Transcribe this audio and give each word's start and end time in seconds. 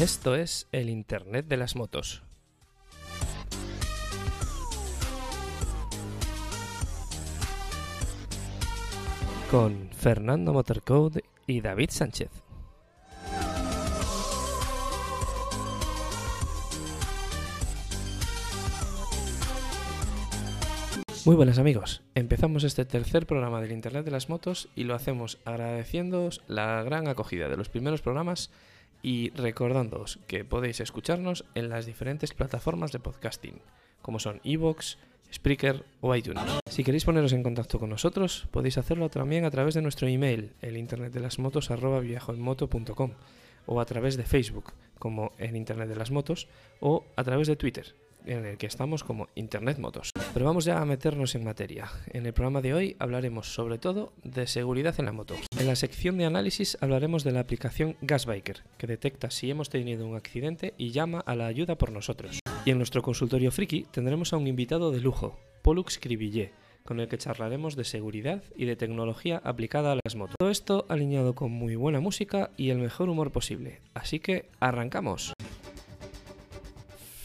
Esto 0.00 0.34
es 0.34 0.68
el 0.72 0.88
Internet 0.88 1.46
de 1.48 1.58
las 1.58 1.76
motos. 1.76 2.22
Con 9.50 9.90
Fernando 9.90 10.54
Motorcode 10.54 11.22
y 11.46 11.60
David 11.60 11.90
Sánchez. 11.90 12.30
Muy 21.26 21.36
buenas 21.36 21.58
amigos, 21.58 22.02
empezamos 22.14 22.64
este 22.64 22.86
tercer 22.86 23.26
programa 23.26 23.60
del 23.60 23.72
Internet 23.72 24.06
de 24.06 24.10
las 24.10 24.30
Motos 24.30 24.70
y 24.74 24.84
lo 24.84 24.94
hacemos 24.94 25.38
agradeciéndoos 25.44 26.42
la 26.48 26.82
gran 26.82 27.08
acogida 27.08 27.48
de 27.48 27.58
los 27.58 27.68
primeros 27.68 28.00
programas 28.00 28.50
y 29.02 29.30
recordándoos 29.30 30.18
que 30.26 30.44
podéis 30.44 30.80
escucharnos 30.80 31.44
en 31.54 31.68
las 31.68 31.86
diferentes 31.86 32.32
plataformas 32.34 32.92
de 32.92 33.00
podcasting, 33.00 33.60
como 34.00 34.18
son 34.18 34.40
Evox, 34.44 34.98
Spreaker 35.32 35.84
o 36.00 36.14
iTunes. 36.14 36.42
Si 36.70 36.84
queréis 36.84 37.04
poneros 37.04 37.32
en 37.32 37.42
contacto 37.42 37.78
con 37.78 37.90
nosotros, 37.90 38.46
podéis 38.50 38.78
hacerlo 38.78 39.08
también 39.08 39.44
a 39.44 39.50
través 39.50 39.74
de 39.74 39.82
nuestro 39.82 40.06
email, 40.08 40.52
el 40.60 40.76
o 43.64 43.80
a 43.80 43.84
través 43.84 44.16
de 44.16 44.24
Facebook, 44.24 44.72
como 44.98 45.32
en 45.38 45.56
Internet 45.56 45.88
de 45.88 45.96
las 45.96 46.10
Motos, 46.10 46.48
o 46.80 47.04
a 47.16 47.24
través 47.24 47.48
de 47.48 47.56
Twitter, 47.56 47.94
en 48.26 48.44
el 48.44 48.58
que 48.58 48.66
estamos 48.66 49.04
como 49.04 49.28
Internet 49.34 49.78
Motos. 49.78 50.10
Pero 50.32 50.46
vamos 50.46 50.64
ya 50.64 50.80
a 50.80 50.84
meternos 50.84 51.34
en 51.34 51.44
materia. 51.44 51.90
En 52.12 52.26
el 52.26 52.32
programa 52.32 52.60
de 52.60 52.74
hoy 52.74 52.96
hablaremos 52.98 53.52
sobre 53.54 53.78
todo 53.78 54.12
de 54.22 54.46
seguridad 54.46 54.94
en 54.98 55.06
la 55.06 55.12
moto. 55.12 55.34
En 55.58 55.66
la 55.66 55.76
sección 55.76 56.18
de 56.18 56.24
análisis 56.24 56.76
hablaremos 56.80 57.24
de 57.24 57.32
la 57.32 57.40
aplicación 57.40 57.96
Gasbiker, 58.00 58.62
que 58.78 58.86
detecta 58.86 59.30
si 59.30 59.50
hemos 59.50 59.70
tenido 59.70 60.06
un 60.06 60.16
accidente 60.16 60.74
y 60.78 60.90
llama 60.90 61.20
a 61.20 61.34
la 61.34 61.46
ayuda 61.46 61.76
por 61.76 61.92
nosotros. 61.92 62.40
Y 62.64 62.70
en 62.70 62.78
nuestro 62.78 63.02
consultorio 63.02 63.50
friki 63.50 63.84
tendremos 63.90 64.32
a 64.32 64.36
un 64.36 64.46
invitado 64.46 64.90
de 64.90 65.00
lujo, 65.00 65.38
Pollux 65.62 65.98
Cribillé, 65.98 66.52
con 66.84 67.00
el 67.00 67.08
que 67.08 67.18
charlaremos 67.18 67.76
de 67.76 67.84
seguridad 67.84 68.42
y 68.56 68.64
de 68.64 68.76
tecnología 68.76 69.40
aplicada 69.44 69.92
a 69.92 69.98
las 70.04 70.16
motos. 70.16 70.36
Todo 70.38 70.50
esto 70.50 70.86
alineado 70.88 71.34
con 71.34 71.50
muy 71.50 71.76
buena 71.76 72.00
música 72.00 72.50
y 72.56 72.70
el 72.70 72.78
mejor 72.78 73.08
humor 73.08 73.32
posible. 73.32 73.80
Así 73.94 74.20
que 74.20 74.48
arrancamos. 74.60 75.32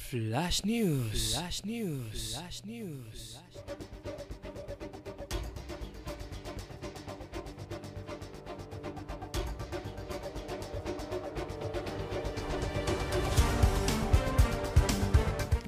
Flash 0.10 0.64
News. 0.64 1.36
Flash 1.36 1.66
News. 1.66 2.34
Flash 2.34 2.64
News. 2.64 3.42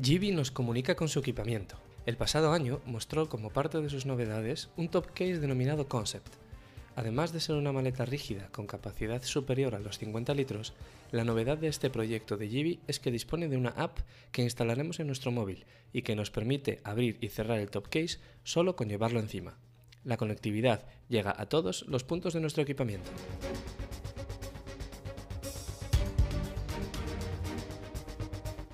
Gibi 0.01 0.31
nos 0.31 0.51
comunica 0.51 0.95
con 0.95 1.09
su 1.09 1.19
equipamiento. 1.19 1.75
El 2.05 2.15
pasado 2.15 2.53
año 2.53 2.79
mostró 2.85 3.27
como 3.27 3.49
parte 3.49 3.81
de 3.81 3.89
sus 3.89 4.05
novedades 4.05 4.69
un 4.77 4.87
top 4.87 5.07
case 5.07 5.41
denominado 5.41 5.89
Concept. 5.89 6.48
Además 6.99 7.31
de 7.31 7.39
ser 7.39 7.55
una 7.55 7.71
maleta 7.71 8.03
rígida 8.03 8.49
con 8.51 8.67
capacidad 8.67 9.23
superior 9.23 9.73
a 9.73 9.79
los 9.79 9.97
50 9.99 10.33
litros, 10.33 10.73
la 11.11 11.23
novedad 11.23 11.57
de 11.57 11.69
este 11.69 11.89
proyecto 11.89 12.35
de 12.35 12.49
Gibi 12.49 12.81
es 12.87 12.99
que 12.99 13.09
dispone 13.09 13.47
de 13.47 13.55
una 13.55 13.69
app 13.69 13.99
que 14.33 14.41
instalaremos 14.41 14.99
en 14.99 15.07
nuestro 15.07 15.31
móvil 15.31 15.65
y 15.93 16.01
que 16.01 16.17
nos 16.17 16.29
permite 16.29 16.81
abrir 16.83 17.17
y 17.21 17.29
cerrar 17.29 17.59
el 17.59 17.71
top 17.71 17.87
case 17.87 18.19
solo 18.43 18.75
con 18.75 18.89
llevarlo 18.89 19.21
encima. 19.21 19.57
La 20.03 20.17
conectividad 20.17 20.85
llega 21.07 21.33
a 21.37 21.45
todos 21.45 21.85
los 21.87 22.03
puntos 22.03 22.33
de 22.33 22.41
nuestro 22.41 22.63
equipamiento. 22.63 23.09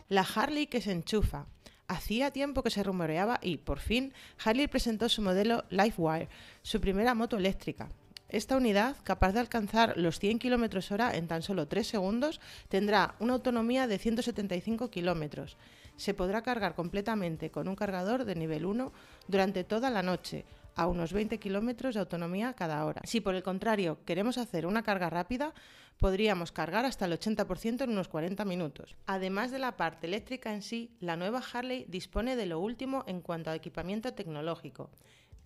La 0.10 0.24
Harley 0.24 0.66
que 0.66 0.82
se 0.82 0.94
enchufa. 0.94 1.46
Hacía 1.88 2.32
tiempo 2.32 2.64
que 2.64 2.72
se 2.72 2.82
rumoreaba 2.82 3.40
y, 3.44 3.58
por 3.58 3.78
fin, 3.78 4.16
Harley 4.44 4.68
presentó 4.68 5.10
su 5.10 5.22
modelo 5.22 5.64
Livewire, 5.70 6.28
su 6.64 6.82
primera 6.82 7.14
moto 7.14 7.38
eléctrica. 7.38 7.88
Esta 8.30 8.58
unidad, 8.58 8.96
capaz 9.04 9.34
de 9.34 9.40
alcanzar 9.40 9.98
los 9.98 10.20
100 10.20 10.40
km 10.40 10.92
hora 10.92 11.16
en 11.16 11.28
tan 11.28 11.44
solo 11.44 11.68
3 11.68 11.88
segundos, 11.88 12.42
tendrá 12.70 13.16
una 13.20 13.34
autonomía 13.34 13.88
de 13.88 14.00
175 14.00 14.90
km. 14.90 15.56
Se 15.96 16.14
podrá 16.14 16.42
cargar 16.42 16.76
completamente 16.76 17.52
con 17.52 17.68
un 17.68 17.76
cargador 17.76 18.26
de 18.26 18.36
nivel 18.36 18.66
1 18.66 18.92
durante 19.28 19.64
toda 19.64 19.90
la 19.90 20.02
noche, 20.02 20.44
a 20.76 20.88
unos 20.88 21.14
20 21.14 21.40
km 21.40 21.94
de 21.94 22.00
autonomía 22.00 22.54
cada 22.54 22.84
hora. 22.86 23.02
Si 23.06 23.22
por 23.22 23.36
el 23.36 23.44
contrario 23.44 24.00
queremos 24.06 24.38
hacer 24.38 24.66
una 24.66 24.84
carga 24.84 25.10
rápida, 25.10 25.54
podríamos 26.00 26.52
cargar 26.52 26.86
hasta 26.86 27.06
el 27.06 27.14
80% 27.14 27.84
en 27.84 27.90
unos 27.90 28.10
40 28.10 28.44
minutos. 28.44 28.96
Además 29.06 29.52
de 29.52 29.60
la 29.60 29.78
parte 29.78 30.08
eléctrica 30.08 30.54
en 30.54 30.62
sí, 30.62 30.92
la 31.00 31.16
nueva 31.16 31.42
Harley 31.54 31.86
dispone 31.88 32.36
de 32.36 32.46
lo 32.46 32.60
último 32.60 33.04
en 33.08 33.22
cuanto 33.22 33.50
a 33.50 33.56
equipamiento 33.56 34.14
tecnológico. 34.14 34.90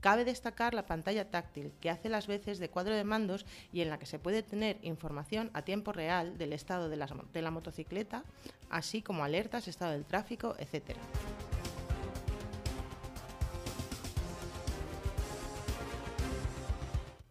Cabe 0.01 0.23
destacar 0.23 0.73
la 0.73 0.85
pantalla 0.85 1.29
táctil, 1.29 1.73
que 1.81 1.89
hace 1.89 2.07
las 2.07 2.27
veces 2.27 2.59
de 2.59 2.69
cuadro 2.69 2.95
de 2.95 3.03
mandos 3.03 3.45
y 3.73 3.81
en 3.81 3.89
la 3.89 3.99
que 3.99 4.05
se 4.05 4.17
puede 4.17 4.43
tener 4.43 4.77
información 4.81 5.51
a 5.53 5.63
tiempo 5.63 5.91
real 5.91 6.37
del 6.37 6.53
estado 6.53 6.87
de 6.87 7.41
la, 7.41 7.51
motocicleta, 7.51 8.23
así 8.69 9.01
como 9.01 9.25
alertas, 9.25 9.67
estado 9.67 9.91
del 9.91 10.05
tráfico, 10.05 10.55
etc. 10.57 10.95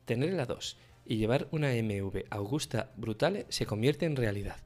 Tener 0.04 0.34
la 0.34 0.44
2 0.44 0.76
y 1.06 1.16
llevar 1.16 1.48
una 1.50 1.68
MV 1.68 2.24
Augusta 2.28 2.92
Brutale 2.96 3.46
se 3.48 3.64
convierte 3.64 4.04
en 4.04 4.16
realidad. 4.16 4.56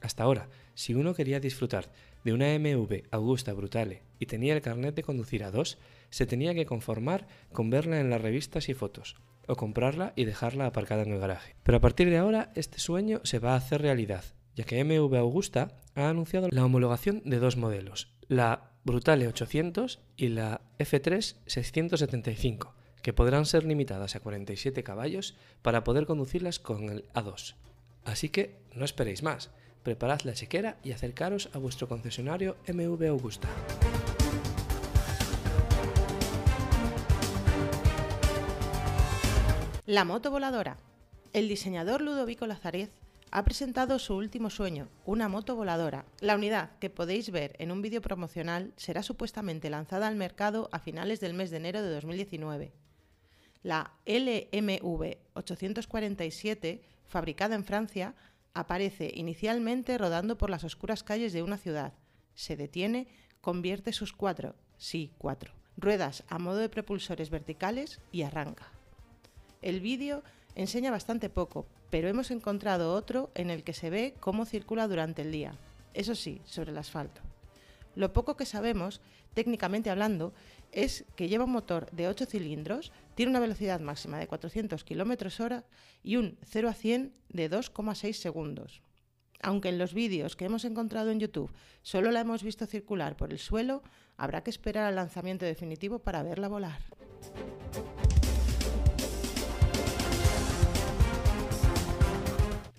Hasta 0.00 0.22
ahora, 0.22 0.48
si 0.74 0.94
uno 0.94 1.14
quería 1.14 1.40
disfrutar 1.40 1.90
de 2.24 2.32
una 2.32 2.58
MV 2.58 3.08
Augusta 3.10 3.52
Brutale 3.52 4.02
y 4.18 4.26
tenía 4.26 4.54
el 4.54 4.62
carnet 4.62 4.94
de 4.94 5.02
conducir 5.02 5.44
a 5.44 5.50
2, 5.50 5.78
se 6.16 6.24
tenía 6.24 6.54
que 6.54 6.64
conformar 6.64 7.26
con 7.52 7.68
verla 7.68 8.00
en 8.00 8.08
las 8.08 8.22
revistas 8.22 8.70
y 8.70 8.74
fotos, 8.74 9.16
o 9.46 9.54
comprarla 9.54 10.14
y 10.16 10.24
dejarla 10.24 10.64
aparcada 10.64 11.02
en 11.02 11.12
el 11.12 11.20
garaje. 11.20 11.54
Pero 11.62 11.76
a 11.76 11.80
partir 11.82 12.08
de 12.08 12.16
ahora 12.16 12.52
este 12.54 12.78
sueño 12.78 13.20
se 13.24 13.38
va 13.38 13.52
a 13.52 13.56
hacer 13.56 13.82
realidad, 13.82 14.24
ya 14.54 14.64
que 14.64 14.82
MV 14.82 15.14
Augusta 15.14 15.76
ha 15.94 16.08
anunciado 16.08 16.48
la 16.50 16.64
homologación 16.64 17.20
de 17.26 17.38
dos 17.38 17.58
modelos, 17.58 18.14
la 18.28 18.70
Brutale 18.82 19.28
800 19.28 20.00
y 20.16 20.28
la 20.28 20.62
F3 20.78 21.36
675, 21.44 22.74
que 23.02 23.12
podrán 23.12 23.44
ser 23.44 23.64
limitadas 23.64 24.16
a 24.16 24.20
47 24.20 24.82
caballos 24.82 25.36
para 25.60 25.84
poder 25.84 26.06
conducirlas 26.06 26.58
con 26.58 26.88
el 26.88 27.04
A2. 27.12 27.56
Así 28.04 28.30
que 28.30 28.56
no 28.74 28.86
esperéis 28.86 29.22
más, 29.22 29.50
preparad 29.82 30.22
la 30.22 30.32
chequera 30.32 30.78
y 30.82 30.92
acercaros 30.92 31.50
a 31.52 31.58
vuestro 31.58 31.88
concesionario 31.88 32.56
MV 32.72 33.06
Augusta. 33.08 33.48
La 39.86 40.04
moto 40.04 40.32
voladora. 40.32 40.78
El 41.32 41.46
diseñador 41.46 42.00
Ludovico 42.00 42.44
Lazarez 42.48 42.90
ha 43.30 43.44
presentado 43.44 44.00
su 44.00 44.16
último 44.16 44.50
sueño, 44.50 44.88
una 45.04 45.28
moto 45.28 45.54
voladora. 45.54 46.06
La 46.18 46.34
unidad 46.34 46.76
que 46.80 46.90
podéis 46.90 47.30
ver 47.30 47.54
en 47.60 47.70
un 47.70 47.82
vídeo 47.82 48.02
promocional 48.02 48.72
será 48.76 49.04
supuestamente 49.04 49.70
lanzada 49.70 50.08
al 50.08 50.16
mercado 50.16 50.68
a 50.72 50.80
finales 50.80 51.20
del 51.20 51.34
mes 51.34 51.52
de 51.52 51.58
enero 51.58 51.82
de 51.82 51.90
2019. 51.90 52.72
La 53.62 53.92
LMV 54.06 55.18
847, 55.34 56.82
fabricada 57.06 57.54
en 57.54 57.64
Francia, 57.64 58.16
aparece 58.54 59.12
inicialmente 59.14 59.98
rodando 59.98 60.36
por 60.36 60.50
las 60.50 60.64
oscuras 60.64 61.04
calles 61.04 61.32
de 61.32 61.44
una 61.44 61.58
ciudad. 61.58 61.92
Se 62.34 62.56
detiene, 62.56 63.06
convierte 63.40 63.92
sus 63.92 64.12
cuatro, 64.12 64.56
sí, 64.78 65.12
cuatro, 65.16 65.52
ruedas 65.76 66.24
a 66.26 66.40
modo 66.40 66.58
de 66.58 66.68
propulsores 66.68 67.30
verticales 67.30 68.00
y 68.10 68.22
arranca. 68.22 68.75
El 69.62 69.80
vídeo 69.80 70.22
enseña 70.54 70.90
bastante 70.90 71.28
poco, 71.30 71.66
pero 71.90 72.08
hemos 72.08 72.30
encontrado 72.30 72.94
otro 72.94 73.30
en 73.34 73.50
el 73.50 73.64
que 73.64 73.72
se 73.72 73.90
ve 73.90 74.14
cómo 74.20 74.44
circula 74.44 74.88
durante 74.88 75.22
el 75.22 75.32
día, 75.32 75.58
eso 75.94 76.14
sí, 76.14 76.40
sobre 76.44 76.72
el 76.72 76.78
asfalto. 76.78 77.20
Lo 77.94 78.12
poco 78.12 78.36
que 78.36 78.44
sabemos, 78.44 79.00
técnicamente 79.32 79.88
hablando, 79.88 80.34
es 80.72 81.04
que 81.16 81.28
lleva 81.28 81.44
un 81.44 81.52
motor 81.52 81.90
de 81.92 82.08
8 82.08 82.26
cilindros, 82.26 82.92
tiene 83.14 83.30
una 83.30 83.40
velocidad 83.40 83.80
máxima 83.80 84.18
de 84.18 84.26
400 84.26 84.84
km 84.84 85.40
hora 85.40 85.64
y 86.02 86.16
un 86.16 86.38
0 86.44 86.68
a 86.68 86.74
100 86.74 87.14
de 87.30 87.50
2,6 87.50 88.12
segundos. 88.12 88.82
Aunque 89.42 89.70
en 89.70 89.78
los 89.78 89.94
vídeos 89.94 90.36
que 90.36 90.44
hemos 90.44 90.64
encontrado 90.64 91.10
en 91.10 91.20
YouTube 91.20 91.52
solo 91.82 92.10
la 92.10 92.20
hemos 92.20 92.42
visto 92.42 92.66
circular 92.66 93.16
por 93.16 93.32
el 93.32 93.38
suelo, 93.38 93.82
habrá 94.18 94.42
que 94.42 94.50
esperar 94.50 94.84
al 94.84 94.96
lanzamiento 94.96 95.46
definitivo 95.46 95.98
para 95.98 96.22
verla 96.22 96.48
volar. 96.48 96.80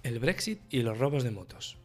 El 0.08 0.20
Brexit 0.20 0.62
y 0.70 0.84
los 0.84 0.98
robos 0.98 1.26
de 1.26 1.32
motos. 1.32 1.76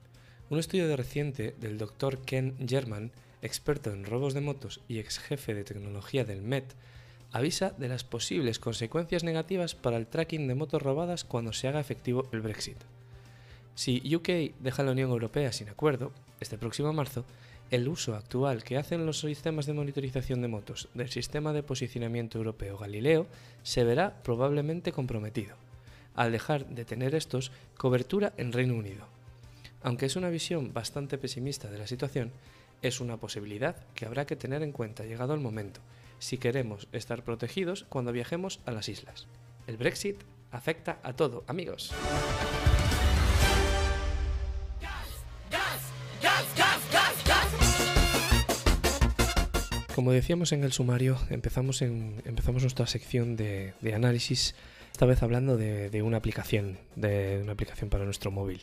Un 0.48 0.60
estudio 0.60 0.86
de 0.86 0.94
reciente 0.94 1.56
del 1.60 1.76
Dr. 1.76 2.18
Ken 2.18 2.54
German, 2.68 3.10
experto 3.42 3.90
en 3.90 4.04
robos 4.04 4.32
de 4.32 4.40
motos 4.40 4.80
y 4.86 5.00
ex 5.00 5.18
jefe 5.18 5.54
de 5.54 5.64
tecnología 5.64 6.24
del 6.24 6.40
MET, 6.40 6.72
avisa 7.32 7.70
de 7.70 7.88
las 7.88 8.04
posibles 8.04 8.60
consecuencias 8.60 9.24
negativas 9.24 9.74
para 9.74 9.96
el 9.96 10.06
tracking 10.06 10.46
de 10.46 10.54
motos 10.54 10.80
robadas 10.80 11.24
cuando 11.24 11.52
se 11.52 11.66
haga 11.66 11.80
efectivo 11.80 12.28
el 12.30 12.42
Brexit. 12.42 12.76
Si 13.74 14.00
UK 14.14 14.54
deja 14.60 14.84
la 14.84 14.92
Unión 14.92 15.10
Europea 15.10 15.50
sin 15.50 15.68
acuerdo, 15.68 16.12
este 16.38 16.58
próximo 16.58 16.92
marzo, 16.92 17.24
el 17.72 17.88
uso 17.88 18.14
actual 18.14 18.62
que 18.62 18.78
hacen 18.78 19.04
los 19.04 19.18
sistemas 19.18 19.66
de 19.66 19.72
monitorización 19.72 20.42
de 20.42 20.46
motos 20.46 20.88
del 20.94 21.10
sistema 21.10 21.52
de 21.52 21.64
posicionamiento 21.64 22.38
europeo 22.38 22.78
Galileo 22.78 23.26
se 23.64 23.82
verá 23.82 24.22
probablemente 24.22 24.92
comprometido, 24.92 25.56
al 26.14 26.32
dejar 26.32 26.66
de 26.66 26.84
tener 26.84 27.14
estos 27.14 27.52
cobertura 27.76 28.32
en 28.36 28.52
Reino 28.52 28.74
Unido. 28.74 29.06
Aunque 29.82 30.06
es 30.06 30.16
una 30.16 30.30
visión 30.30 30.72
bastante 30.72 31.18
pesimista 31.18 31.70
de 31.70 31.78
la 31.78 31.86
situación, 31.86 32.32
es 32.82 33.00
una 33.00 33.16
posibilidad 33.16 33.76
que 33.94 34.06
habrá 34.06 34.26
que 34.26 34.36
tener 34.36 34.62
en 34.62 34.72
cuenta 34.72 35.04
llegado 35.04 35.34
el 35.34 35.40
momento, 35.40 35.80
si 36.18 36.38
queremos 36.38 36.88
estar 36.92 37.24
protegidos 37.24 37.84
cuando 37.88 38.12
viajemos 38.12 38.60
a 38.66 38.72
las 38.72 38.88
islas. 38.88 39.26
El 39.66 39.76
Brexit 39.76 40.22
afecta 40.50 40.98
a 41.02 41.14
todo, 41.14 41.44
amigos. 41.46 41.92
Como 49.94 50.12
decíamos 50.12 50.52
en 50.52 50.64
el 50.64 50.72
sumario, 50.72 51.18
empezamos, 51.28 51.82
nuestra 51.82 52.86
sección 52.86 53.36
de, 53.36 53.74
análisis, 53.94 54.54
esta 54.92 55.06
vez 55.06 55.22
hablando 55.22 55.56
de, 55.56 56.02
una 56.02 56.18
aplicación, 56.18 56.78
de 56.96 57.40
una 57.42 57.52
aplicación 57.52 57.88
para 57.88 58.04
nuestro 58.04 58.30
móvil, 58.30 58.62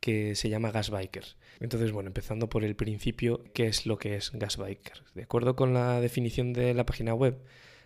que 0.00 0.34
se 0.34 0.48
llama 0.48 0.70
Gasbiker. 0.70 1.24
Entonces, 1.60 1.92
bueno, 1.92 2.08
empezando 2.08 2.48
por 2.48 2.64
el 2.64 2.74
principio, 2.74 3.44
¿qué 3.52 3.66
es 3.66 3.84
lo 3.84 3.98
que 3.98 4.16
es 4.16 4.32
Gasbiker? 4.32 5.04
De 5.14 5.24
acuerdo 5.24 5.56
con 5.56 5.74
la 5.74 6.00
definición 6.00 6.54
de 6.54 6.72
la 6.72 6.86
página 6.86 7.14
web, 7.14 7.38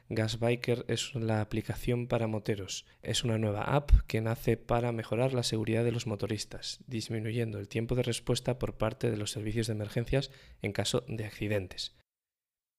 Gasbiker 0.08 0.84
es 0.88 1.14
la 1.14 1.40
aplicación 1.40 2.06
para 2.06 2.28
moteros. 2.28 2.86
Es 3.02 3.24
una 3.24 3.38
nueva 3.38 3.62
app 3.62 3.90
que 4.06 4.20
nace 4.20 4.56
para 4.56 4.92
mejorar 4.92 5.32
la 5.32 5.42
seguridad 5.42 5.84
de 5.84 5.92
los 5.92 6.06
motoristas, 6.06 6.80
disminuyendo 6.86 7.58
el 7.58 7.68
tiempo 7.68 7.96
de 7.96 8.04
respuesta 8.04 8.58
por 8.58 8.76
parte 8.76 9.10
de 9.10 9.16
los 9.16 9.32
servicios 9.32 9.66
de 9.66 9.72
emergencias 9.72 10.30
en 10.60 10.72
caso 10.72 11.04
de 11.08 11.24
accidentes. 11.24 11.96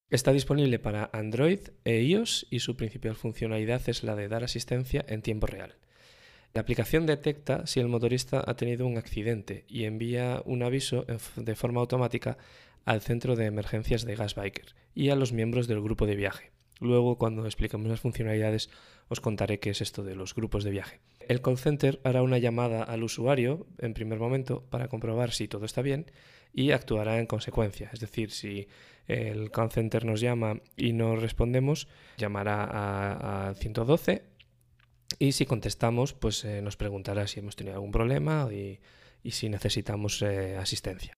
Está 0.09 0.31
disponible 0.31 0.77
para 0.79 1.09
Android 1.11 1.59
e 1.85 2.01
iOS 2.01 2.45
y 2.49 2.59
su 2.59 2.75
principal 2.75 3.15
funcionalidad 3.15 3.81
es 3.87 4.03
la 4.03 4.15
de 4.15 4.27
dar 4.27 4.43
asistencia 4.43 5.03
en 5.07 5.21
tiempo 5.21 5.47
real. 5.47 5.75
La 6.53 6.61
aplicación 6.61 7.07
detecta 7.07 7.65
si 7.65 7.79
el 7.79 7.87
motorista 7.87 8.43
ha 8.45 8.55
tenido 8.55 8.85
un 8.85 8.97
accidente 8.97 9.65
y 9.67 9.85
envía 9.85 10.43
un 10.45 10.61
aviso 10.61 11.05
de 11.35 11.55
forma 11.55 11.81
automática 11.81 12.37
al 12.85 13.01
centro 13.01 13.35
de 13.35 13.45
emergencias 13.45 14.05
de 14.05 14.15
Gasbiker 14.15 14.75
y 14.93 15.09
a 15.09 15.15
los 15.15 15.33
miembros 15.33 15.67
del 15.67 15.81
grupo 15.81 16.05
de 16.05 16.15
viaje. 16.15 16.51
Luego, 16.79 17.17
cuando 17.17 17.45
expliquemos 17.45 17.87
las 17.87 18.01
funcionalidades, 18.01 18.69
os 19.07 19.19
contaré 19.19 19.59
qué 19.59 19.69
es 19.71 19.81
esto 19.81 20.03
de 20.03 20.15
los 20.15 20.35
grupos 20.35 20.63
de 20.63 20.71
viaje. 20.71 20.99
El 21.27 21.41
call 21.41 21.57
center 21.57 22.01
hará 22.03 22.21
una 22.21 22.37
llamada 22.37 22.83
al 22.83 23.03
usuario 23.03 23.65
en 23.79 23.93
primer 23.93 24.19
momento 24.19 24.63
para 24.69 24.89
comprobar 24.89 25.31
si 25.31 25.47
todo 25.47 25.65
está 25.65 25.81
bien 25.81 26.05
y 26.53 26.71
actuará 26.71 27.19
en 27.19 27.25
consecuencia. 27.25 27.89
Es 27.91 27.99
decir, 27.99 28.31
si 28.31 28.67
el 29.07 29.51
call 29.51 29.71
center 29.71 30.05
nos 30.05 30.21
llama 30.21 30.61
y 30.77 30.93
no 30.93 31.15
respondemos, 31.15 31.87
llamará 32.17 33.47
al 33.47 33.55
112 33.55 34.33
y 35.19 35.33
si 35.33 35.45
contestamos, 35.45 36.13
pues 36.13 36.43
eh, 36.45 36.61
nos 36.61 36.77
preguntará 36.77 37.27
si 37.27 37.39
hemos 37.39 37.55
tenido 37.55 37.75
algún 37.75 37.91
problema 37.91 38.47
y, 38.51 38.79
si 39.29 39.49
necesitamos 39.49 40.21
eh, 40.21 40.57
asistencia. 40.57 41.13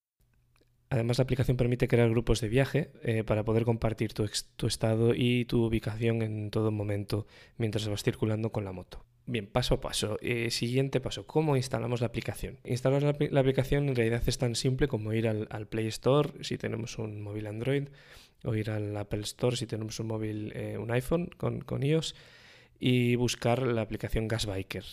Además, 0.90 1.18
la 1.18 1.24
aplicación 1.24 1.58
permite 1.58 1.88
crear 1.88 2.10
grupos 2.10 2.40
de 2.42 2.48
viaje 2.48 2.92
eh, 3.04 3.24
para 3.24 3.44
poder 3.44 3.66
compartir 3.66 4.14
tu, 4.14 4.26
estado 4.68 5.14
y 5.16 5.46
tu 5.46 5.66
ubicación 5.66 6.22
en 6.22 6.52
todo 6.52 6.72
momento 6.72 7.26
mientras 7.58 7.88
vas 7.88 8.04
circulando 8.04 8.52
con 8.52 8.64
la 8.64 8.72
moto. 8.72 9.04
Bien, 9.28 9.48
paso 9.48 9.76
a 9.76 9.82
paso. 9.82 10.20
Eh, 10.22 10.52
siguiente 10.52 11.02
paso, 11.02 11.26
¿cómo 11.26 11.58
instalamos 11.58 12.00
la 12.00 12.08
aplicación? 12.08 12.60
Instalar 12.64 13.02
la, 13.02 13.40
aplicación 13.40 13.90
en 13.90 13.96
realidad 13.96 14.22
es 14.28 14.38
tan 14.38 14.54
simple 14.54 14.88
como 14.88 15.14
ir 15.14 15.28
al, 15.28 15.68
Play 15.68 15.88
Store 15.88 16.32
si 16.44 16.58
tenemos 16.60 17.00
un 17.00 17.22
móvil 17.22 17.48
Android 17.48 17.88
o 18.44 18.54
ir 18.54 18.70
al 18.70 18.96
Apple 18.96 19.22
Store 19.22 19.58
si 19.58 19.66
tenemos 19.66 20.00
un 20.00 20.08
móvil, 20.08 20.54
eh, 20.56 20.78
un 20.78 20.92
iPhone 20.92 21.32
con, 21.38 21.84
iOS 21.84 22.14
y 22.80 23.16
buscar 23.16 23.64
la 23.64 23.82
aplicación 23.82 24.28
Gas 24.28 24.46
Biker. 24.46 24.84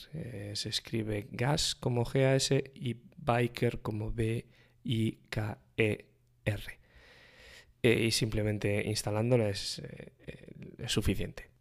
se 0.54 0.68
escribe 0.68 1.26
Gas 1.30 1.74
como 1.74 2.04
GAS 2.04 2.52
y 2.52 2.96
Biker 3.18 3.80
como 3.80 4.12
B-I-K 4.12 5.58
ER. 5.76 6.60
y 7.82 8.10
simplemente 8.12 8.82
instalándola 8.86 9.50
eh, 9.50 9.52
es 9.52 9.82
suficiente. 10.86 11.51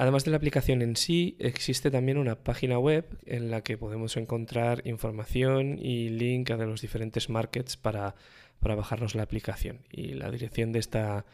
Además 0.00 0.24
de 0.24 0.30
la 0.30 0.36
aplicación 0.36 0.80
en 0.80 0.94
sí, 0.94 1.34
existe 1.40 1.90
también 1.90 2.18
una 2.18 2.36
página 2.36 2.78
web 2.78 3.18
en 3.26 3.50
la 3.50 3.62
que 3.62 3.76
podemos 3.76 4.16
encontrar 4.16 4.86
información 4.86 5.76
y 5.80 6.10
link 6.10 6.52
a 6.52 6.56
los 6.56 6.80
diferentes 6.80 7.28
markets 7.28 7.76
para, 7.76 8.14
para 8.60 8.76
bajarnos 8.76 9.16
la 9.16 9.24
aplicación. 9.24 9.80
Y 9.90 10.14
la 10.14 10.30
dirección 10.30 10.70
de 10.70 10.78
esta, 10.78 11.26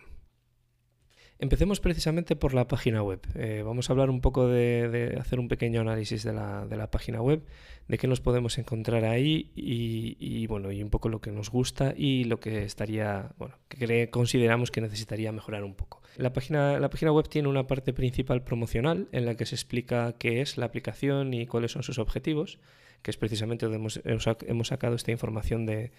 Empecemos 1.40 1.82
precisamente 1.82 2.38
por 2.38 2.54
la 2.54 2.70
página 2.70 3.04
web. 3.04 3.20
Eh, 3.36 3.62
vamos 3.66 3.90
a 3.90 3.94
hablar 3.94 4.10
un 4.10 4.22
poco 4.22 4.48
de, 4.48 5.18
hacer 5.20 5.42
un 5.42 5.50
pequeño 5.50 5.82
análisis 5.82 6.24
de 6.24 6.32
la, 6.32 6.90
página 6.90 7.22
web, 7.22 7.44
de 7.88 7.98
qué 7.98 8.08
nos 8.08 8.22
podemos 8.22 8.58
encontrar 8.58 9.06
ahí 9.06 9.52
y, 9.56 10.48
bueno, 10.48 10.72
y 10.72 10.82
un 10.82 10.90
poco 10.90 11.10
lo 11.10 11.22
que 11.22 11.32
nos 11.32 11.50
gusta 11.50 11.94
y 11.96 12.24
lo 12.24 12.40
que 12.40 12.64
estaría, 12.64 13.32
bueno, 13.38 13.56
que 13.68 14.10
consideramos 14.10 14.72
que 14.72 14.82
necesitaría 14.82 15.32
mejorar 15.32 15.64
un 15.64 15.76
poco. 15.76 16.02
La 16.18 16.32
página, 16.34 16.80
la 16.80 16.90
página 16.90 17.12
web 17.12 17.28
tiene 17.28 17.48
una 17.50 17.68
parte 17.68 17.94
principal 17.94 18.44
promocional 18.44 19.08
en 19.12 19.26
la 19.26 19.36
que 19.36 19.46
se 19.46 19.56
explica 19.56 20.14
qué 20.18 20.42
es 20.42 20.58
la 20.58 20.66
aplicación 20.66 21.34
y 21.34 21.46
cuáles 21.46 21.72
son 21.72 21.84
sus 21.84 22.00
objetivos, 22.00 22.60
que 23.02 23.12
es 23.12 23.18
precisamente 23.18 23.66
donde 23.66 24.00
hemos 24.06 24.68
sacado 24.68 24.96
esta 24.96 25.12
información 25.12 25.66
de 25.66 25.92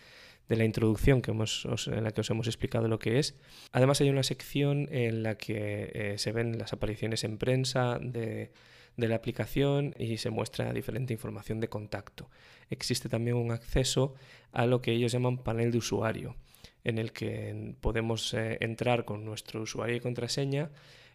de 0.48 0.56
la 0.56 0.64
introducción 0.64 1.22
que 1.22 1.30
hemos, 1.30 1.66
en 1.86 2.04
la 2.04 2.10
que 2.10 2.20
os 2.20 2.30
hemos 2.30 2.46
explicado 2.46 2.88
lo 2.88 2.98
que 2.98 3.18
es. 3.18 3.34
Además 3.72 4.00
hay 4.00 4.10
una 4.10 4.22
sección 4.22 4.88
en 4.90 5.22
la 5.22 5.36
que 5.36 5.90
eh, 5.94 6.18
se 6.18 6.32
ven 6.32 6.58
las 6.58 6.72
apariciones 6.72 7.24
en 7.24 7.38
prensa 7.38 7.98
de, 8.00 8.50
la 8.96 9.16
aplicación 9.16 9.94
y 9.98 10.18
se 10.18 10.30
muestra 10.30 10.72
diferente 10.72 11.12
información 11.12 11.60
de 11.60 11.68
contacto. 11.68 12.30
Existe 12.70 13.08
también 13.08 13.36
un 13.36 13.52
acceso 13.52 14.14
a 14.52 14.66
lo 14.66 14.80
que 14.80 14.92
ellos 14.92 15.12
llaman 15.12 15.38
panel 15.38 15.72
de 15.72 15.78
usuario, 15.78 16.36
en 16.84 16.98
el 16.98 17.12
que 17.12 17.74
podemos 17.80 18.34
eh, 18.34 18.58
entrar 18.60 19.04
con 19.04 19.24
nuestro 19.24 19.62
usuario 19.62 19.96
y 19.96 20.00
contraseña 20.00 20.70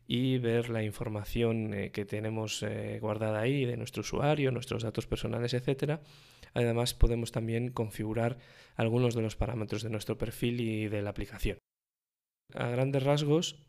y 0.07 0.39
ver 0.39 0.69
la 0.69 0.83
información 0.83 1.73
eh, 1.73 1.91
que 1.91 2.05
tenemos 2.05 2.65
guardada 2.99 3.41
ahí 3.41 3.65
de 3.65 3.77
nuestro 3.77 4.01
usuario, 4.01 4.51
nuestros 4.51 4.83
datos 4.83 5.07
personales, 5.07 5.53
etcétera, 5.53 6.01
Además, 6.53 6.93
podemos 6.93 7.31
también 7.31 7.69
configurar 7.69 8.37
algunos 8.75 9.15
de 9.15 9.21
los 9.21 9.35
parámetros 9.35 9.83
de 9.83 9.89
nuestro 9.89 10.17
perfil 10.17 10.61
y 10.61 10.87
de 10.87 11.01
la 11.01 11.11
aplicación. 11.11 11.59
A 12.55 12.67
grandes 12.69 13.03
rasgos, 13.03 13.61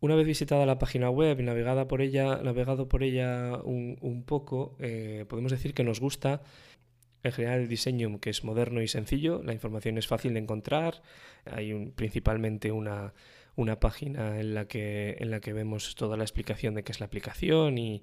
una 0.00 0.14
vez 0.14 0.26
visitada 0.26 0.66
la 0.66 0.78
página 0.78 1.10
web 1.10 1.40
y 1.40 1.42
navegada 1.42 1.88
por 1.88 2.02
ella, 2.02 2.40
navegado 2.42 2.88
por 2.88 3.02
ella 3.02 3.58
un, 3.64 4.24
poco, 4.26 4.76
eh, 4.78 5.24
podemos 5.28 5.52
decir 5.52 5.74
que 5.74 5.84
nos 5.84 6.00
gusta 6.00 6.42
en 7.22 7.32
general 7.32 7.60
el 7.60 7.68
diseño 7.68 8.20
que 8.20 8.30
es 8.30 8.44
moderno 8.44 8.82
y 8.82 8.88
sencillo, 8.88 9.42
la 9.42 9.52
información 9.52 9.98
es 9.98 10.06
fácil 10.06 10.34
de 10.34 10.40
encontrar, 10.40 11.02
hay 11.44 11.74
principalmente 11.94 12.70
una, 12.70 13.12
página 13.80 14.38
en 14.38 14.54
la, 14.54 14.68
que, 14.68 15.16
en 15.18 15.30
la 15.30 15.40
que 15.40 15.52
vemos 15.52 15.94
toda 15.94 16.16
la 16.16 16.24
explicación 16.24 16.74
de 16.74 16.84
qué 16.84 16.92
es 16.92 17.00
la 17.00 17.06
aplicación 17.06 17.78
y 17.78 18.02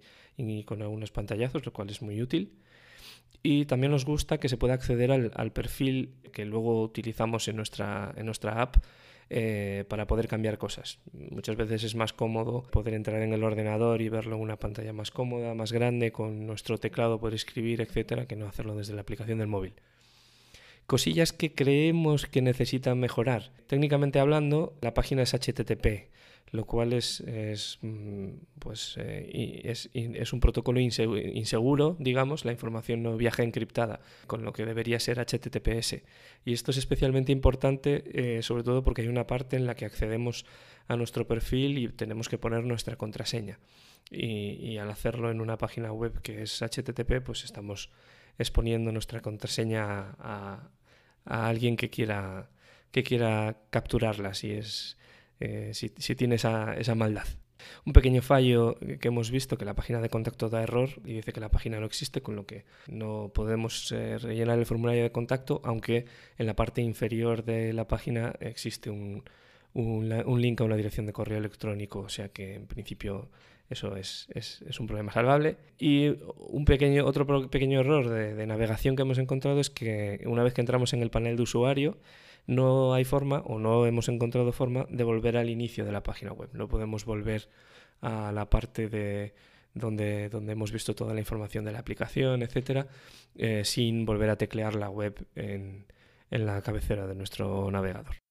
con 0.65 0.81
algunos 0.81 1.11
pantallazos, 1.11 1.65
lo 1.65 1.71
cual 1.71 1.89
es 1.89 2.01
muy 2.01 2.21
útil. 2.21 2.57
Y 3.45 3.65
también 3.65 3.91
nos 3.91 4.05
gusta 4.05 4.37
que 4.37 4.47
se 4.47 4.55
pueda 4.55 4.73
acceder 4.73 5.11
al, 5.11 5.51
perfil 5.51 6.13
que 6.31 6.45
luego 6.45 6.81
utilizamos 6.81 7.49
en 7.49 7.57
nuestra, 7.57 8.13
en 8.15 8.25
nuestra 8.25 8.61
app 8.61 8.77
eh, 9.29 9.85
para 9.87 10.07
poder 10.07 10.27
cambiar 10.27 10.57
cosas. 10.57 10.99
Muchas 11.11 11.55
veces 11.55 11.83
es 11.83 11.95
más 11.95 12.13
cómodo 12.13 12.63
poder 12.71 12.93
entrar 12.93 13.21
en 13.21 13.33
el 13.33 13.43
ordenador 13.43 14.01
y 14.01 14.09
verlo 14.09 14.35
en 14.35 14.41
una 14.41 14.57
pantalla 14.57 14.93
más 14.93 15.11
cómoda, 15.11 15.53
más 15.53 15.71
grande, 15.71 16.11
con 16.11 16.45
nuestro 16.47 16.77
teclado, 16.77 17.19
poder 17.19 17.35
escribir, 17.35 17.81
etcétera, 17.81 18.25
que 18.25 18.35
no 18.35 18.47
hacerlo 18.47 18.75
desde 18.75 18.93
la 18.93 19.01
aplicación 19.01 19.39
del 19.39 19.47
móvil. 19.47 19.73
Cosillas 20.85 21.31
que 21.31 21.53
creemos 21.53 22.25
que 22.25 22.41
necesitan 22.41 22.99
mejorar. 22.99 23.51
Técnicamente 23.67 24.19
hablando, 24.19 24.73
la 24.81 24.93
página 24.93 25.21
es 25.21 25.33
HTTP 25.33 26.13
lo 26.53 26.65
cual 26.65 26.93
es, 26.93 27.19
es 27.21 27.79
mm, 27.81 28.29
pues, 28.59 28.95
eh, 28.99 29.61
es, 29.63 29.89
es, 29.95 30.33
un 30.33 30.39
protocolo 30.39 30.79
inseguro, 30.79 31.97
digamos, 31.99 32.45
la 32.45 32.51
información 32.51 33.01
no 33.01 33.17
viaja 33.17 33.41
encriptada, 33.41 34.01
con 34.27 34.45
lo 34.45 34.53
que 34.53 34.63
debería 34.63 34.99
ser 34.99 35.17
HTTPS. 35.17 36.03
Y 36.45 36.53
esto 36.53 36.69
es 36.69 36.77
especialmente 36.77 37.31
importante, 37.31 38.03
eh, 38.37 38.43
sobre 38.43 38.61
todo 38.61 38.83
porque 38.83 39.01
hay 39.01 39.07
una 39.07 39.25
parte 39.25 39.55
en 39.55 39.65
la 39.65 39.73
que 39.73 39.85
accedemos 39.85 40.45
a 40.87 40.95
nuestro 40.95 41.25
perfil 41.25 41.79
y 41.79 41.87
tenemos 41.87 42.29
que 42.29 42.37
poner 42.37 42.63
nuestra 42.63 42.97
contraseña. 42.97 43.57
Y, 44.11 44.77
al 44.77 44.91
hacerlo 44.91 45.31
en 45.31 45.41
una 45.41 45.57
página 45.57 45.91
web 45.91 46.21
que 46.21 46.43
es 46.43 46.61
HTTP, 46.61 47.23
pues 47.25 47.45
estamos 47.45 47.89
exponiendo 48.37 48.91
nuestra 48.91 49.21
contraseña 49.21 50.15
a, 50.19 50.69
a 51.25 51.47
alguien 51.47 51.77
que 51.77 51.89
quiera, 51.89 52.51
que 52.91 53.01
quiera 53.01 53.57
capturarla, 53.71 54.35
si 54.35 54.51
es 54.51 54.97
eh, 55.39 55.71
si, 55.73 55.89
tiene 55.89 56.35
esa, 56.35 56.95
maldad. 56.95 57.27
Un 57.85 57.93
pequeño 57.93 58.21
fallo 58.21 58.75
que 58.99 59.07
hemos 59.07 59.31
visto 59.31 59.57
que 59.57 59.65
la 59.65 59.73
página 59.73 60.01
de 60.01 60.09
contacto 60.09 60.49
da 60.49 60.61
error 60.61 60.89
y 61.05 61.13
dice 61.13 61.31
que 61.31 61.39
la 61.39 61.49
página 61.49 61.79
no 61.79 61.85
existe, 61.85 62.21
con 62.21 62.35
lo 62.35 62.45
que 62.45 62.65
no 62.87 63.31
podemos 63.33 63.91
eh, 63.91 64.17
rellenar 64.17 64.59
el 64.59 64.65
formulario 64.65 65.03
de 65.03 65.11
contacto, 65.11 65.61
aunque 65.63 66.05
en 66.37 66.45
la 66.45 66.55
parte 66.55 66.81
inferior 66.81 67.43
de 67.43 67.71
la 67.73 67.87
página 67.87 68.33
existe 68.41 68.89
un, 68.89 69.23
un, 69.73 70.41
link 70.41 70.61
a 70.61 70.65
una 70.65 70.75
dirección 70.75 71.05
de 71.05 71.13
correo 71.13 71.37
electrónico, 71.37 71.99
o 71.99 72.09
sea 72.09 72.29
que 72.29 72.55
en 72.55 72.67
principio 72.67 73.29
eso 73.69 73.95
es, 73.95 74.27
es, 74.33 74.79
un 74.79 74.87
problema 74.87 75.11
salvable. 75.11 75.57
Y 75.79 76.09
un 76.37 76.65
pequeño, 76.65 77.05
otro 77.05 77.49
pequeño 77.49 77.79
error 77.79 78.09
de, 78.09 78.35
de, 78.35 78.45
navegación 78.45 78.95
que 78.95 79.01
hemos 79.01 79.17
encontrado 79.17 79.59
es 79.59 79.69
que 79.69 80.21
una 80.25 80.43
vez 80.43 80.53
que 80.53 80.61
entramos 80.61 80.93
en 80.93 81.01
el 81.01 81.09
panel 81.09 81.37
de 81.37 81.43
usuario, 81.43 81.97
no 82.47 82.93
hay 82.93 83.05
forma 83.05 83.39
o 83.45 83.59
no 83.59 83.85
hemos 83.85 84.09
encontrado 84.09 84.51
forma 84.51 84.85
de 84.89 85.03
volver 85.03 85.37
al 85.37 85.49
inicio 85.49 85.85
de 85.85 85.91
la 85.91 86.03
página 86.03 86.33
web. 86.33 86.49
No 86.53 86.67
podemos 86.67 87.05
volver 87.05 87.49
a 88.01 88.31
la 88.31 88.49
parte 88.49 88.89
de 88.89 89.33
donde, 89.73 90.29
donde 90.29 90.53
hemos 90.53 90.71
visto 90.71 90.95
toda 90.95 91.13
la 91.13 91.19
información 91.19 91.65
de 91.65 91.71
la 91.71 91.79
aplicación, 91.79 92.43
etcétera, 92.43 92.87
eh, 93.35 93.63
sin 93.65 94.05
volver 94.05 94.29
a 94.29 94.37
teclear 94.37 94.75
la 94.75 94.89
web 94.89 95.25
en 95.35 95.85
la 96.29 96.61
cabecera 96.61 97.07
de 97.07 97.15
nuestro 97.15 97.69
navegador. 97.71 98.22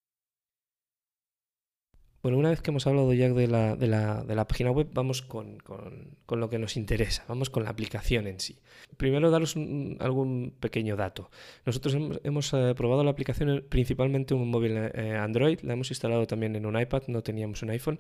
Bueno, 2.23 2.39
una 2.39 2.51
vez 2.51 2.63
que 2.63 2.71
hemos 2.71 2.87
hablado 2.87 3.13
ya 3.15 3.29
de 3.29 3.49
la, 3.49 3.75
de 3.75 3.89
la, 3.89 4.23
de 4.23 4.37
la 4.37 4.47
página 4.47 4.71
web, 4.71 4.89
vamos 4.93 5.23
con, 5.23 5.59
con, 5.59 6.17
con, 6.25 6.39
lo 6.39 6.49
que 6.49 6.61
nos 6.61 6.77
interesa, 6.77 7.25
vamos 7.27 7.51
con 7.51 7.65
la 7.65 7.71
aplicación 7.71 8.29
en 8.29 8.39
sí. 8.39 8.61
Primero, 8.97 9.33
daros 9.33 9.57
algún 9.99 10.55
pequeño 10.61 10.95
dato. 10.95 11.31
Nosotros 11.67 11.97
hemos, 12.23 12.55
eh, 12.55 12.75
probado 12.77 13.03
la 13.03 13.11
aplicación 13.11 13.67
principalmente 13.69 14.35
en 14.35 14.41
un 14.41 14.51
móvil 14.51 14.77
eh, 14.77 15.17
Android, 15.17 15.59
la 15.63 15.73
hemos 15.73 15.91
instalado 15.91 16.29
también 16.29 16.55
en 16.55 16.65
un 16.65 16.81
iPad, 16.81 17.03
no 17.09 17.25
teníamos 17.25 17.61
un 17.63 17.71
iPhone, 17.71 17.99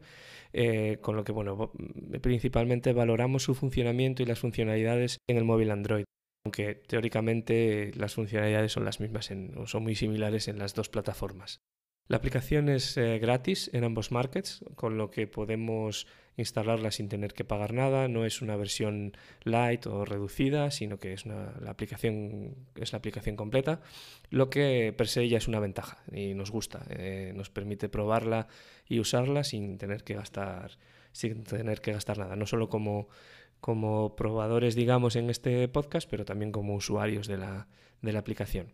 eh, 0.52 0.98
con 1.00 1.16
lo 1.16 1.24
que, 1.24 1.32
bueno, 1.32 1.72
principalmente 2.20 2.92
valoramos 2.92 3.42
su 3.42 3.56
funcionamiento 3.56 4.22
y 4.22 4.26
las 4.26 4.38
funcionalidades 4.38 5.18
en 5.28 5.36
el 5.36 5.44
móvil 5.44 5.72
Android 5.72 6.04
aunque 6.44 6.74
teóricamente 6.74 7.92
las 7.94 8.14
funcionalidades 8.14 8.72
son 8.72 8.84
las 8.84 8.98
mismas 8.98 9.30
o 9.56 9.66
son 9.68 9.84
muy 9.84 9.94
similares 9.94 10.48
en 10.48 10.58
las 10.58 10.74
dos 10.74 10.88
plataformas. 10.88 11.60
La 12.08 12.16
aplicación 12.16 12.68
es 12.68 12.96
eh, 12.96 13.18
gratis 13.18 13.70
en 13.72 13.84
ambos 13.84 14.10
markets, 14.10 14.64
con 14.74 14.98
lo 14.98 15.10
que 15.10 15.26
podemos 15.26 16.06
instalarla 16.36 16.90
sin 16.90 17.08
tener 17.08 17.32
que 17.32 17.44
pagar 17.44 17.72
nada. 17.72 18.08
No 18.08 18.24
es 18.24 18.42
una 18.42 18.56
versión 18.56 19.16
light 19.44 19.86
o 19.86 20.04
reducida, 20.04 20.70
sino 20.70 20.98
que 20.98 21.12
es 21.12 21.26
la 21.26 21.52
aplicación 21.68 22.54
es 22.74 22.92
la 22.92 22.98
aplicación 22.98 23.36
completa, 23.36 23.80
lo 24.30 24.50
que 24.50 24.94
per 24.96 25.08
se 25.08 25.28
ya 25.28 25.38
es 25.38 25.48
una 25.48 25.60
ventaja 25.60 26.02
y 26.12 26.34
nos 26.34 26.50
gusta. 26.50 26.84
Eh, 26.90 27.32
nos 27.34 27.50
permite 27.50 27.88
probarla 27.88 28.48
y 28.86 28.98
usarla 29.00 29.44
sin 29.44 29.78
tener 29.78 30.04
que 30.04 30.14
gastar 30.14 30.78
sin 31.12 31.44
tener 31.44 31.80
que 31.80 31.92
gastar 31.92 32.18
nada, 32.18 32.36
no 32.36 32.46
solo 32.46 32.68
como 32.68 33.08
como 33.60 34.16
probadores, 34.16 34.74
digamos, 34.74 35.14
en 35.14 35.30
este 35.30 35.68
podcast, 35.68 36.10
pero 36.10 36.24
también 36.24 36.50
como 36.50 36.74
usuarios 36.74 37.28
de 37.28 37.38
la, 37.38 37.68
de 38.00 38.12
la 38.12 38.18
aplicación. 38.18 38.72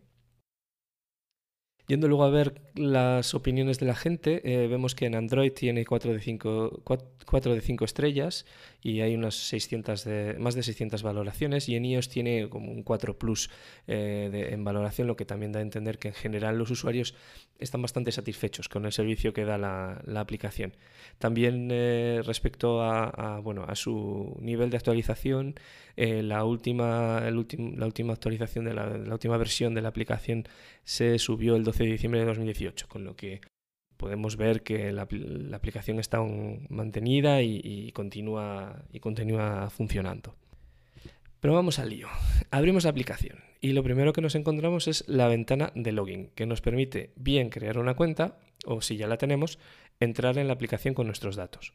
Yendo 1.89 2.07
luego 2.07 2.23
a 2.23 2.29
ver 2.29 2.61
las 2.75 3.33
opiniones 3.33 3.79
de 3.79 3.87
la 3.87 3.95
gente, 3.95 4.41
eh, 4.43 4.67
vemos 4.67 4.93
que 4.93 5.07
en 5.07 5.15
Android 5.15 5.51
tiene 5.51 5.85
4 5.85 6.13
de 6.13 6.19
5, 6.19 6.83
4, 7.25 7.55
de 7.55 7.61
5 7.61 7.83
estrellas 7.83 8.45
y 8.81 9.01
hay 9.01 9.15
unas 9.15 9.35
600 9.35 10.03
de, 10.03 10.35
más 10.39 10.55
de 10.55 10.63
600 10.63 11.03
valoraciones 11.03 11.67
y 11.69 11.75
en 11.75 11.85
iOS 11.85 12.09
tiene 12.09 12.49
como 12.49 12.71
un 12.71 12.83
4 12.83 13.17
Plus 13.17 13.49
eh, 13.87 14.49
en 14.51 14.63
valoración, 14.63 15.07
lo 15.07 15.15
que 15.15 15.25
también 15.25 15.51
da 15.51 15.59
a 15.59 15.61
entender 15.61 15.99
que 15.99 16.09
en 16.09 16.13
general 16.13 16.57
los 16.57 16.71
usuarios 16.71 17.15
están 17.59 17.81
bastante 17.81 18.11
satisfechos 18.11 18.69
con 18.69 18.85
el 18.85 18.91
servicio 18.91 19.33
que 19.33 19.45
da 19.45 19.57
la, 19.57 20.19
aplicación. 20.19 20.75
También 21.17 21.69
eh, 21.71 22.21
respecto 22.25 22.81
a, 22.81 23.39
bueno, 23.39 23.65
a 23.67 23.75
su 23.75 24.37
nivel 24.41 24.69
de 24.69 24.77
actualización, 24.77 25.55
la, 25.95 26.45
última, 26.45 27.21
la 27.21 27.85
última 27.85 28.13
actualización 28.13 28.65
de 28.65 28.73
la 28.73 29.13
última 29.13 29.37
versión 29.37 29.73
de 29.73 29.81
la 29.81 29.89
aplicación 29.89 30.45
se 30.83 31.19
subió 31.19 31.55
el 31.55 31.63
12 31.63 31.83
de 31.83 31.91
diciembre 31.91 32.19
de 32.21 32.25
2018, 32.25 32.87
con 32.87 33.03
lo 33.03 33.15
que 33.15 33.41
podemos 33.99 34.37
ver 34.37 34.63
que 34.63 34.93
la, 34.93 35.01
aplicación 35.01 35.99
está 35.99 36.23
mantenida 36.69 37.41
y, 37.41 37.91
continúa, 37.91 38.85
y 38.93 39.01
continúa 39.01 39.69
funcionando. 39.69 40.35
Pero 41.41 41.53
vamos 41.53 41.79
al 41.79 41.89
lío. 41.89 42.07
Abrimos 42.49 42.85
la 42.85 42.91
aplicación 42.91 43.39
y 43.59 43.73
lo 43.73 43.83
primero 43.83 44.13
que 44.13 44.21
nos 44.21 44.35
encontramos 44.35 44.87
es 44.87 45.05
la 45.09 45.27
ventana 45.27 45.73
de 45.75 45.91
login, 45.91 46.29
que 46.33 46.45
nos 46.45 46.61
permite 46.61 47.11
bien 47.17 47.49
crear 47.49 47.77
una 47.77 47.95
cuenta 47.95 48.37
o 48.65 48.81
si 48.81 48.95
ya 48.95 49.07
la 49.07 49.17
tenemos, 49.17 49.59
entrar 49.99 50.37
en 50.37 50.47
la 50.47 50.53
aplicación 50.53 50.93
con 50.93 51.07
nuestros 51.07 51.35
datos. 51.35 51.73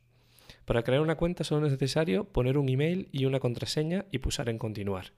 Para 0.64 0.82
crear 0.82 1.02
una 1.02 1.16
cuenta 1.16 1.44
solo 1.44 1.66
es 1.66 1.72
necesario 1.72 2.24
poner 2.24 2.56
un 2.56 2.70
email 2.70 3.08
y 3.12 3.26
una 3.26 3.38
contraseña 3.38 4.06
y 4.10 4.18
pulsar 4.18 4.48
en 4.48 4.58
continuar. 4.58 5.12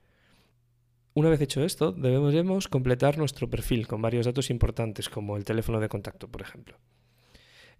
Una 1.14 1.30
vez 1.30 1.40
hecho 1.40 1.64
esto, 1.64 1.92
debemos 1.92 2.66
completar 2.66 3.16
nuestro 3.16 3.48
perfil 3.48 3.86
con 3.86 4.02
varios 4.02 4.26
datos 4.26 4.50
importantes, 4.50 5.08
como 5.08 5.36
el 5.36 5.44
teléfono 5.44 5.78
de 5.78 5.88
contacto, 5.88 6.28
por 6.28 6.42
ejemplo. 6.42 6.76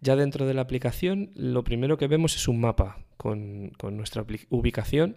Ya 0.01 0.17
dentro 0.17 0.47
de 0.47 0.55
la 0.55 0.63
aplicación, 0.63 1.31
lo 1.35 1.65
primero 1.65 1.97
que 1.97 2.07
vemos 2.07 2.37
es 2.37 2.49
un 2.49 2.61
mapa 2.61 3.05
con, 3.17 3.73
nuestra 3.91 4.25
ubicación 4.51 5.17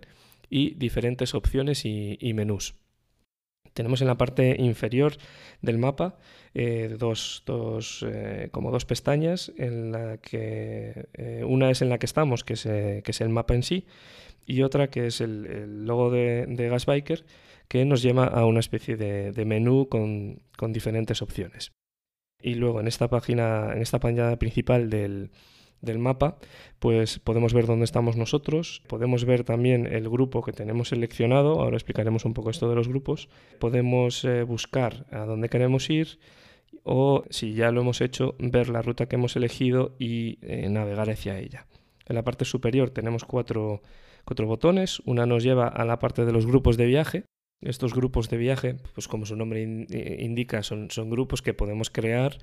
y 0.50 0.74
diferentes 0.76 1.36
opciones 1.36 1.86
y, 1.86 2.34
menús. 2.34 2.76
Tenemos 3.74 4.02
en 4.02 4.08
la 4.08 4.18
parte 4.18 4.56
inferior 4.60 5.14
del 5.62 5.78
mapa 5.78 6.18
eh, 6.54 6.96
dos, 6.98 7.44
eh, 8.06 8.50
como 8.52 8.72
dos 8.72 8.86
pestañas, 8.86 9.52
en 9.58 9.92
la 9.92 10.18
que 10.18 11.08
eh, 11.14 11.44
una 11.46 11.70
es 11.70 11.82
en 11.82 11.90
la 11.90 12.00
que 12.00 12.08
estamos, 12.08 12.44
que 12.44 12.54
es, 12.54 13.22
el 13.22 13.30
mapa 13.30 13.54
en 13.54 13.64
sí, 13.64 13.86
y 14.46 14.64
otra 14.64 14.90
que 14.90 15.08
es 15.08 15.22
el, 15.22 15.86
logo 15.86 16.10
de, 16.10 16.46
de 16.48 16.70
Gasbiker, 16.70 17.26
que 17.70 17.86
nos 17.86 18.02
lleva 18.02 18.26
a 18.26 18.46
una 18.46 18.60
especie 18.60 18.98
de, 18.98 19.46
menú 19.46 19.88
con, 19.88 20.42
diferentes 20.74 21.22
opciones. 21.22 21.72
Y 22.42 22.56
luego 22.56 22.80
en 22.80 22.88
esta 22.88 23.10
página, 23.10 23.74
en 23.74 23.82
esta 23.82 24.00
página 24.00 24.38
principal 24.38 24.90
del, 24.90 25.30
mapa, 25.98 26.38
pues 26.80 27.20
podemos 27.20 27.54
ver 27.54 27.66
dónde 27.66 27.86
estamos 27.86 28.16
nosotros, 28.16 28.82
podemos 28.88 29.26
ver 29.26 29.44
también 29.44 29.86
el 29.88 30.10
grupo 30.10 30.42
que 30.42 30.54
tenemos 30.54 30.90
seleccionado, 30.90 31.62
ahora 31.62 31.76
explicaremos 31.76 32.26
un 32.26 32.34
poco 32.34 32.50
esto 32.50 32.70
de 32.70 32.76
los 32.76 32.88
grupos, 32.88 33.30
podemos 33.60 34.24
eh, 34.26 34.44
buscar 34.44 35.06
a 35.12 35.26
dónde 35.26 35.50
queremos 35.50 35.90
ir 35.90 36.20
o, 36.84 37.24
si 37.30 37.54
ya 37.54 37.72
lo 37.72 37.82
hemos 37.82 38.02
hecho, 38.02 38.36
ver 38.40 38.70
la 38.70 38.82
ruta 38.82 39.08
que 39.08 39.16
hemos 39.16 39.36
elegido 39.36 39.96
y 40.00 40.40
eh, 40.42 40.70
navegar 40.70 41.10
hacia 41.10 41.40
ella. 41.40 41.68
En 42.08 42.16
la 42.16 42.24
parte 42.24 42.46
superior 42.46 42.90
tenemos 42.90 43.26
cuatro, 43.26 43.82
cuatro 44.26 44.48
botones, 44.48 45.02
una 45.06 45.26
nos 45.26 45.44
lleva 45.44 45.68
a 45.68 45.86
la 45.86 46.00
parte 46.00 46.26
de 46.26 46.32
los 46.32 46.46
grupos 46.46 46.78
de 46.78 46.86
viaje, 46.86 47.26
estos 47.62 47.94
grupos 47.94 48.30
de 48.30 48.38
viaje, 48.38 48.76
pues 48.94 49.08
como 49.08 49.26
su 49.26 49.36
nombre 49.36 49.62
indica, 49.62 50.64
son, 50.64 50.90
son 50.92 51.10
grupos 51.10 51.42
que 51.42 51.54
podemos 51.54 51.90
crear, 51.90 52.38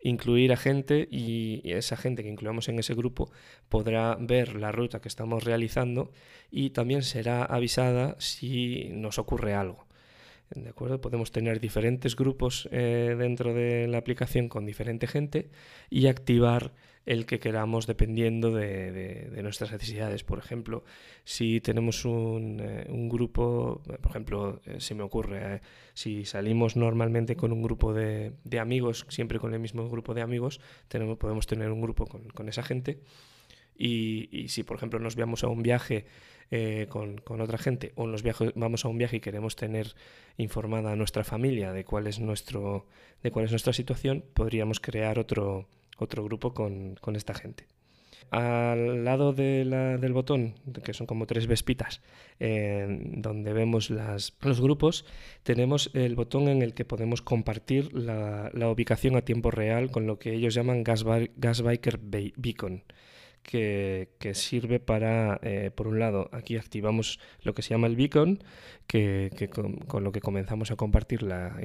incluir 0.00 0.52
a 0.52 0.56
gente 0.56 1.08
y 1.10 1.62
esa 1.72 1.96
gente 1.96 2.22
que 2.22 2.28
incluamos 2.28 2.68
en 2.68 2.78
ese 2.78 2.94
grupo 2.94 3.30
podrá 3.68 4.16
ver 4.20 4.54
la 4.54 4.70
ruta 4.72 5.00
que 5.00 5.08
estamos 5.08 5.44
realizando 5.44 6.12
y 6.50 6.70
también 6.70 7.02
será 7.02 7.44
avisada 7.44 8.16
si 8.18 8.90
nos 8.92 9.18
ocurre 9.18 9.54
algo. 9.54 9.87
¿De 10.50 10.70
acuerdo? 10.70 11.00
Podemos 11.00 11.30
tener 11.30 11.60
diferentes 11.60 12.16
grupos 12.16 12.68
eh, 12.72 13.14
dentro 13.18 13.52
de 13.52 13.86
la 13.86 13.98
aplicación 13.98 14.48
con 14.48 14.64
diferente 14.64 15.06
gente 15.06 15.50
y 15.90 16.06
activar 16.06 16.72
el 17.04 17.26
que 17.26 17.38
queramos 17.38 17.86
dependiendo 17.86 18.52
de, 18.52 19.30
nuestras 19.42 19.72
necesidades. 19.72 20.24
Por 20.24 20.38
ejemplo, 20.38 20.84
si 21.24 21.60
tenemos 21.60 22.04
un, 22.04 22.60
eh, 22.60 22.86
grupo, 23.10 23.82
por 24.00 24.10
ejemplo, 24.10 24.60
eh, 24.64 24.80
se 24.80 24.94
me 24.94 25.02
ocurre, 25.02 25.60
si 25.92 26.24
salimos 26.24 26.76
normalmente 26.76 27.36
con 27.36 27.52
un 27.52 27.62
grupo 27.62 27.92
de, 27.92 28.32
amigos, 28.58 29.06
siempre 29.08 29.38
con 29.38 29.52
el 29.52 29.60
mismo 29.60 29.88
grupo 29.88 30.14
de 30.14 30.22
amigos, 30.22 30.60
tenemos, 30.88 31.18
podemos 31.18 31.46
tener 31.46 31.70
un 31.70 31.80
grupo 31.80 32.06
con, 32.06 32.48
esa 32.48 32.62
gente. 32.62 33.00
Y, 33.76 34.28
y 34.32 34.48
si, 34.48 34.62
por 34.62 34.76
ejemplo, 34.76 34.98
nos 34.98 35.14
veamos 35.14 35.44
a 35.44 35.48
un 35.48 35.62
viaje 35.62 36.06
eh, 36.50 36.86
con, 36.88 37.20
otra 37.40 37.58
gente 37.58 37.92
o 37.94 38.06
nos 38.06 38.22
vamos 38.54 38.84
a 38.84 38.88
un 38.88 38.96
viaje 38.96 39.18
y 39.18 39.20
queremos 39.20 39.54
tener 39.54 39.94
informada 40.38 40.92
a 40.92 40.96
nuestra 40.96 41.22
familia 41.22 41.72
de 41.72 41.84
cuál 41.84 42.06
es, 42.06 42.20
nuestro, 42.20 42.86
de 43.22 43.30
cuál 43.30 43.44
es 43.44 43.50
nuestra 43.50 43.74
situación, 43.74 44.24
podríamos 44.32 44.80
crear 44.80 45.18
otro, 45.18 45.68
otro 45.98 46.24
grupo 46.24 46.54
con, 46.54 46.96
esta 47.14 47.34
gente. 47.34 47.66
Al 48.30 49.04
lado 49.04 49.32
del 49.32 50.12
botón, 50.12 50.54
que 50.84 50.92
son 50.94 51.06
como 51.06 51.26
tres 51.26 51.46
vespitas, 51.46 52.02
donde 52.38 53.52
vemos 53.52 53.90
las, 53.90 54.34
los 54.42 54.60
grupos, 54.60 55.06
tenemos 55.42 55.90
el 55.94 56.14
botón 56.14 56.48
en 56.48 56.62
el 56.62 56.74
que 56.74 56.84
podemos 56.84 57.22
compartir 57.22 57.92
la, 57.94 58.50
ubicación 58.70 59.16
a 59.16 59.22
tiempo 59.22 59.50
real 59.50 59.90
con 59.90 60.06
lo 60.06 60.18
que 60.18 60.34
ellos 60.34 60.54
llaman 60.54 60.82
Gasbiker 60.84 61.98
Beacon 61.98 62.82
que, 63.48 64.34
sirve 64.34 64.78
para, 64.78 65.40
eh, 65.42 65.70
por 65.74 65.88
un 65.88 65.98
lado, 65.98 66.28
aquí 66.32 66.56
activamos 66.56 67.18
lo 67.42 67.54
que 67.54 67.62
se 67.62 67.70
llama 67.70 67.86
el 67.86 67.96
beacon, 67.96 68.44
que, 68.86 69.48
con, 69.50 70.04
lo 70.04 70.12
que 70.12 70.20
comenzamos 70.20 70.70
a 70.70 70.76
compartir 70.76 71.22
la, 71.22 71.56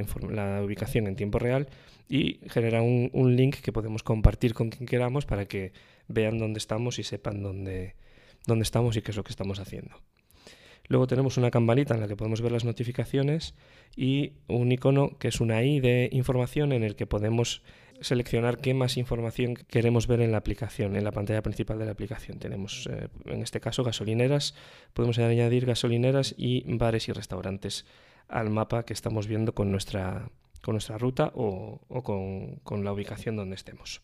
ubicación 0.64 1.08
en 1.08 1.18
tiempo 1.18 1.40
real 1.40 1.68
y 2.08 2.40
genera 2.50 2.82
un, 2.82 3.36
link 3.36 3.58
que 3.58 3.74
podemos 3.74 4.02
compartir 4.02 4.54
con 4.54 4.70
quien 4.70 4.86
queramos 4.86 5.26
para 5.26 5.46
que 5.46 5.74
vean 6.08 6.38
dónde 6.38 6.60
estamos 6.60 7.00
y 7.00 7.04
sepan 7.04 7.44
dónde, 7.44 7.96
dónde 8.48 8.64
estamos 8.64 8.96
y 8.96 9.02
qué 9.02 9.12
es 9.12 9.18
lo 9.18 9.26
que 9.26 9.32
estamos 9.32 9.60
haciendo. 9.60 9.96
Luego 10.88 11.08
tenemos 11.08 11.38
una 11.38 11.52
campanita 11.52 11.96
en 11.96 12.00
la 12.00 12.08
que 12.08 12.16
podemos 12.16 12.42
ver 12.42 12.54
las 12.54 12.64
notificaciones 12.64 13.56
y 13.96 14.34
un 14.48 14.72
icono 14.72 15.18
que 15.18 15.28
es 15.28 15.42
una 15.42 15.64
I 15.64 15.82
de 15.82 16.08
información 16.14 16.72
en 16.72 16.84
el 16.84 16.96
que 16.96 17.08
podemos 17.08 17.62
seleccionar 18.02 18.60
qué 18.60 18.74
más 18.74 18.98
información 18.98 19.56
queremos 19.56 20.08
ver 20.08 20.22
en 20.22 20.32
la 20.32 20.38
aplicación, 20.38 20.96
en 20.96 21.04
la 21.04 21.12
pantalla 21.12 21.42
principal 21.42 21.80
de 21.80 21.86
la 21.86 21.92
aplicación. 21.92 22.40
Tenemos, 22.40 22.88
eh, 22.92 23.08
en 23.26 23.42
este 23.42 23.60
caso, 23.60 23.84
gasolineras, 23.84 24.56
podemos 24.94 25.20
añadir 25.20 25.66
gasolineras 25.66 26.36
y 26.38 26.64
bares 26.78 27.08
y 27.08 27.12
restaurantes 27.12 27.86
al 28.28 28.50
mapa 28.50 28.84
que 28.84 28.94
estamos 28.94 29.28
viendo 29.28 29.54
con 29.54 29.72
nuestra, 29.72 30.30
con 30.62 30.74
nuestra 30.74 30.98
ruta 30.98 31.32
o, 31.36 31.80
con, 32.04 32.58
con, 32.64 32.84
la 32.84 32.94
ubicación 32.94 33.36
donde 33.36 33.56
estemos. 33.56 34.02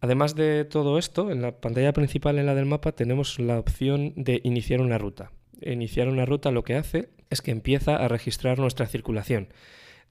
Además 0.00 0.34
de 0.34 0.64
todo 0.64 0.98
esto, 0.98 1.30
en 1.30 1.42
la 1.42 1.60
pantalla 1.60 1.92
principal, 1.92 2.38
en 2.38 2.46
la 2.46 2.54
del 2.54 2.66
mapa, 2.66 2.92
tenemos 2.92 3.38
la 3.38 3.58
opción 3.58 4.14
de 4.16 4.40
iniciar 4.44 4.80
una 4.80 4.98
ruta. 4.98 5.32
Iniciar 5.60 6.08
una 6.08 6.24
ruta 6.24 6.50
lo 6.50 6.64
que 6.64 6.76
hace 6.76 7.10
es 7.28 7.42
que 7.42 7.50
empieza 7.50 7.96
a 7.96 8.08
registrar 8.08 8.58
nuestra 8.58 8.86
circulación 8.86 9.48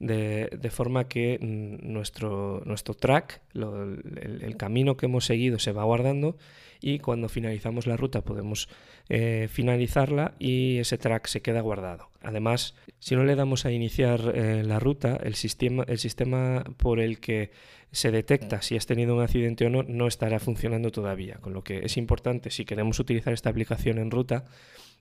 de, 0.00 0.70
forma 0.70 1.08
que 1.08 1.38
nuestro, 1.40 2.62
nuestro 2.64 2.94
track, 2.94 3.42
el, 3.54 4.56
camino 4.56 4.96
que 4.96 5.06
hemos 5.06 5.26
seguido 5.26 5.58
se 5.58 5.72
va 5.72 5.84
guardando 5.84 6.36
y 6.80 6.98
cuando 6.98 7.28
finalizamos 7.28 7.86
la 7.86 7.98
ruta 7.98 8.22
podemos 8.22 8.68
eh, 9.10 9.48
finalizarla 9.50 10.34
y 10.38 10.78
ese 10.78 10.96
track 10.96 11.26
se 11.26 11.42
queda 11.42 11.60
guardado. 11.60 12.08
Además, 12.22 12.74
si 12.98 13.14
no 13.14 13.24
le 13.24 13.36
damos 13.36 13.66
a 13.66 13.72
iniciar 13.72 14.32
eh, 14.34 14.62
la 14.64 14.80
ruta, 14.80 15.18
el 15.22 15.34
sistema, 15.34 15.84
el 15.86 15.98
sistema 15.98 16.64
por 16.78 16.98
el 16.98 17.20
que 17.20 17.50
se 17.92 18.10
detecta 18.10 18.62
si 18.62 18.76
has 18.76 18.86
tenido 18.86 19.14
un 19.14 19.22
accidente 19.22 19.66
o 19.66 19.70
no 19.70 19.82
no 19.82 20.06
estará 20.06 20.38
funcionando 20.38 20.90
todavía, 20.90 21.36
con 21.42 21.52
lo 21.52 21.62
que 21.62 21.80
es 21.84 21.98
importante 21.98 22.50
si 22.50 22.64
queremos 22.64 22.98
utilizar 22.98 23.34
esta 23.34 23.50
aplicación 23.50 23.98
en 23.98 24.10
ruta 24.10 24.44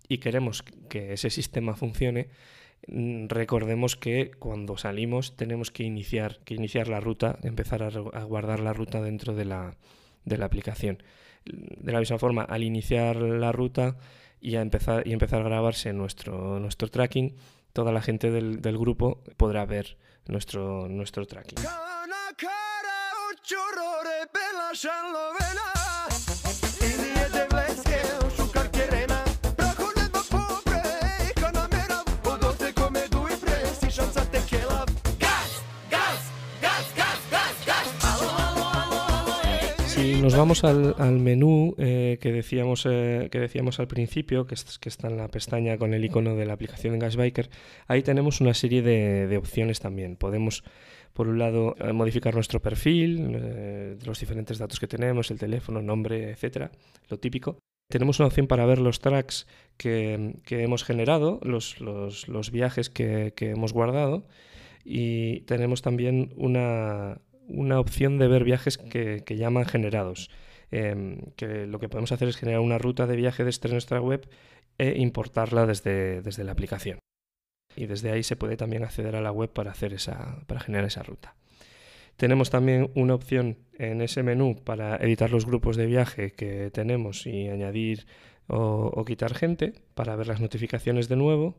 y 0.10 0.18
queremos 0.18 0.63
que 0.89 1.13
ese 1.13 1.29
sistema 1.29 1.75
funcione, 1.75 2.27
recordemos 2.88 3.96
que 3.96 4.32
cuando 4.40 4.78
salimos 4.78 5.36
tenemos 5.36 5.72
que 5.72 5.84
iniciar, 5.84 6.40
que 6.46 6.56
iniciar 6.56 6.88
la 6.88 7.00
ruta, 7.00 7.38
empezar 7.44 7.84
a, 7.84 8.24
guardar 8.24 8.60
la 8.60 8.74
ruta 8.74 9.02
dentro 9.02 9.36
de 9.36 9.46
la, 9.46 9.78
de 10.26 10.38
la, 10.38 10.46
aplicación. 10.46 11.04
De 11.46 11.92
la 11.92 12.00
misma 12.00 12.18
forma, 12.18 12.44
al 12.44 12.64
iniciar 12.64 13.18
la 13.18 13.52
ruta 13.52 13.98
y, 14.40 14.56
a 14.56 14.62
empezar, 14.62 15.08
y 15.08 15.14
empezar 15.14 15.42
a 15.42 15.46
grabarse 15.46 15.94
nuestro, 15.94 16.60
nuestro 16.60 16.90
tracking, 16.90 17.36
toda 17.74 17.92
la 17.92 18.02
gente 18.02 18.32
del, 18.32 18.62
del 18.62 18.78
grupo 18.78 19.24
podrá 19.38 19.66
ver 19.66 19.98
nuestro, 20.28 20.88
nuestro 20.88 21.26
tracking. 21.26 21.60
Nos 40.22 40.36
vamos 40.36 40.64
al, 40.64 41.20
menú 41.20 41.76
eh, 41.78 42.18
que, 42.22 42.32
decíamos, 42.32 42.86
eh, 42.90 43.30
que 43.32 43.40
decíamos 43.40 43.80
al 43.80 43.88
principio, 43.88 44.46
que, 44.46 44.56
que, 44.80 44.90
está 44.90 45.08
en 45.08 45.18
la 45.18 45.28
pestaña 45.30 45.78
con 45.78 45.94
el 45.94 46.04
icono 46.04 46.36
de 46.36 46.46
la 46.46 46.54
aplicación 46.54 46.94
de 46.94 47.00
Gasbiker, 47.00 47.50
ahí 47.88 48.02
tenemos 48.02 48.42
una 48.42 48.54
serie 48.54 48.82
de, 48.82 49.38
opciones 49.38 49.80
también. 49.80 50.18
Podemos, 50.18 50.64
por 51.14 51.28
un 51.28 51.40
lado, 51.40 51.76
eh, 51.80 51.94
modificar 51.94 52.36
nuestro 52.36 52.62
perfil, 52.62 53.98
los 54.06 54.20
diferentes 54.20 54.58
datos 54.58 54.80
que 54.80 54.88
tenemos, 54.88 55.32
el 55.32 55.40
teléfono, 55.40 55.82
nombre, 55.82 56.32
etcétera, 56.32 56.72
lo 57.10 57.18
típico. 57.18 57.58
Tenemos 57.90 58.20
una 58.20 58.28
opción 58.28 58.48
para 58.48 58.65
ver 58.65 58.80
los 58.80 59.00
tracks 59.00 59.48
que, 59.78 60.36
hemos 60.50 60.84
generado, 60.84 61.39
los, 61.43 62.52
viajes 62.52 62.89
que 62.89 63.34
hemos 63.39 63.74
guardado 63.74 64.26
y 64.84 65.41
tenemos 65.41 65.82
también 65.82 66.34
una, 66.36 67.22
una 67.50 67.80
opción 67.80 68.18
de 68.18 68.28
ver 68.28 68.44
viajes 68.44 68.78
que, 68.78 69.24
llaman 69.28 69.66
generados. 69.66 70.30
Em, 70.72 71.22
que 71.36 71.66
lo 71.66 71.80
que 71.80 71.90
podemos 71.90 72.12
hacer 72.12 72.28
es 72.28 72.38
generar 72.38 72.62
una 72.62 72.78
ruta 72.78 73.08
de 73.08 73.16
viaje 73.16 73.44
desde 73.44 73.70
nuestra 73.70 74.00
web 74.00 74.30
e 74.78 75.00
importarla 75.00 75.66
desde, 75.66 76.22
desde 76.22 76.44
la 76.44 76.52
aplicación. 76.52 77.00
Y 77.76 77.88
desde 77.88 78.12
ahí 78.12 78.24
se 78.24 78.36
puede 78.36 78.58
también 78.58 78.84
acceder 78.84 79.16
a 79.16 79.22
la 79.22 79.32
web 79.32 79.52
para, 79.52 79.72
hacer 79.72 79.94
esa, 79.94 80.44
para 80.48 80.60
generar 80.60 80.86
esa 80.86 81.04
ruta. 81.04 81.36
Tenemos 82.18 82.50
también 82.50 82.92
una 82.96 83.16
opción 83.16 83.58
en 83.78 84.02
ese 84.02 84.24
menú 84.24 84.62
para 84.64 84.98
editar 84.98 85.32
los 85.32 85.46
grupos 85.46 85.78
de 85.78 85.86
viaje 85.86 86.32
que 86.32 86.70
tenemos 86.72 87.26
y 87.26 87.48
añadir 87.48 88.06
o 88.48 89.06
quitar 89.06 89.36
gente 89.36 89.74
para 89.94 90.16
ver 90.16 90.28
las 90.28 90.42
notificaciones 90.42 91.08
de 91.08 91.16
nuevo. 91.16 91.56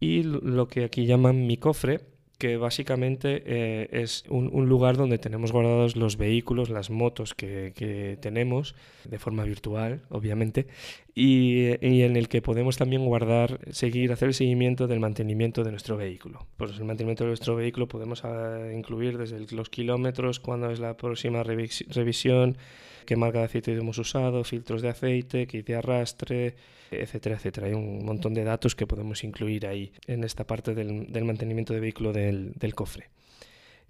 Y 0.00 0.22
lo 0.22 0.66
que 0.66 0.84
aquí 0.84 1.04
llaman 1.04 1.46
mi 1.46 1.58
cofre, 1.58 2.00
que 2.40 2.56
básicamente 2.56 3.42
eh, 3.44 3.88
es 3.92 4.24
un, 4.30 4.66
lugar 4.66 4.96
donde 4.96 5.18
tenemos 5.18 5.52
guardados 5.52 5.94
los 5.94 6.16
vehículos, 6.16 6.70
las 6.70 6.88
motos 6.88 7.34
que, 7.34 8.16
tenemos, 8.22 8.74
de 9.04 9.18
forma 9.18 9.44
virtual, 9.44 10.00
obviamente, 10.08 10.66
y, 11.14 11.66
en 11.82 12.16
el 12.16 12.28
que 12.28 12.40
podemos 12.40 12.78
también 12.78 13.04
guardar, 13.04 13.60
seguir, 13.70 14.10
hacer 14.10 14.28
el 14.28 14.34
seguimiento 14.34 14.86
del 14.86 15.00
mantenimiento 15.00 15.64
de 15.64 15.70
nuestro 15.70 15.98
vehículo. 15.98 16.46
Pues 16.56 16.78
el 16.78 16.86
mantenimiento 16.86 17.24
de 17.24 17.28
nuestro 17.28 17.56
vehículo 17.56 17.88
podemos 17.88 18.24
ah, 18.24 18.70
incluir 18.74 19.18
desde 19.18 19.54
los 19.54 19.68
kilómetros, 19.68 20.40
cuándo 20.40 20.70
es 20.70 20.80
la 20.80 20.96
próxima 20.96 21.42
revisión, 21.42 22.56
qué 23.06 23.16
marca 23.16 23.38
de 23.38 23.44
aceite 23.44 23.72
hemos 23.72 23.98
usado, 23.98 24.44
filtros 24.44 24.82
de 24.82 24.88
aceite, 24.88 25.46
kit 25.46 25.66
de 25.66 25.76
arrastre, 25.76 26.54
etcétera, 26.90 27.36
etcétera. 27.36 27.66
Hay 27.66 27.74
un 27.74 28.04
montón 28.04 28.34
de 28.34 28.44
datos 28.44 28.74
que 28.74 28.86
podemos 28.86 29.24
incluir 29.24 29.66
ahí 29.66 29.92
en 30.06 30.24
esta 30.24 30.46
parte 30.46 30.74
del, 30.74 31.24
mantenimiento 31.24 31.72
de 31.72 31.80
vehículo 31.80 32.12
del, 32.12 32.74
cofre. 32.74 33.08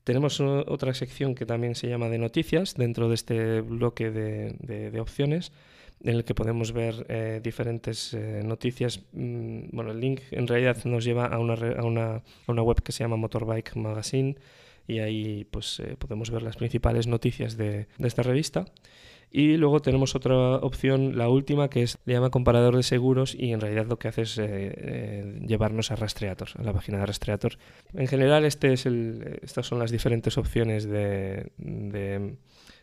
Tenemos 0.04 0.40
otra 0.40 0.94
sección 0.94 1.34
que 1.34 1.46
también 1.46 1.74
se 1.74 1.88
llama 1.88 2.08
de 2.08 2.18
noticias 2.18 2.74
dentro 2.74 3.08
de 3.08 3.14
este 3.14 3.60
bloque 3.60 4.10
de, 4.10 5.00
opciones 5.00 5.52
en 6.02 6.16
el 6.16 6.24
que 6.24 6.34
podemos 6.34 6.72
ver 6.72 7.06
eh, 7.10 7.40
diferentes 7.42 8.14
eh, 8.14 8.42
noticias. 8.42 9.02
Mm, 9.12 9.64
bueno, 9.72 9.90
el 9.90 10.00
link 10.00 10.20
en 10.30 10.46
realidad 10.46 10.82
nos 10.84 11.04
lleva 11.04 11.26
a 11.26 11.38
una, 11.38 12.22
web 12.48 12.82
que 12.82 12.92
se 12.92 13.04
llama 13.04 13.16
Motorbike 13.16 13.76
Magazine 13.76 14.36
y 14.90 14.98
ahí 14.98 15.44
pues 15.44 15.80
eh, 15.80 15.96
podemos 15.96 16.30
ver 16.30 16.42
las 16.42 16.56
principales 16.56 17.06
noticias 17.06 17.56
de, 17.56 17.86
esta 17.98 18.22
revista. 18.22 18.64
Y 19.32 19.56
luego 19.56 19.80
tenemos 19.80 20.16
otra 20.16 20.56
opción, 20.56 21.16
la 21.16 21.28
última, 21.28 21.70
que 21.70 21.84
es 21.84 21.98
le 22.04 22.14
llama 22.14 22.30
comparador 22.30 22.74
de 22.74 22.82
seguros 22.82 23.36
y 23.38 23.52
en 23.52 23.60
realidad 23.60 23.86
lo 23.86 23.96
que 23.96 24.08
hace 24.08 24.22
es 24.22 24.36
eh, 24.38 24.44
eh, 24.48 25.40
llevarnos 25.46 25.92
a 25.92 25.96
Rastreator, 25.96 26.48
a 26.56 26.64
la 26.64 26.72
página 26.72 26.98
de 26.98 27.06
Rastreator. 27.06 27.56
En 27.94 28.08
general, 28.08 28.44
este 28.44 28.72
es 28.72 28.86
el, 28.86 29.38
estas 29.42 29.66
son 29.66 29.78
las 29.78 29.92
diferentes 29.92 30.36
opciones 30.36 30.84
de, 30.84 31.52
de, 31.58 32.36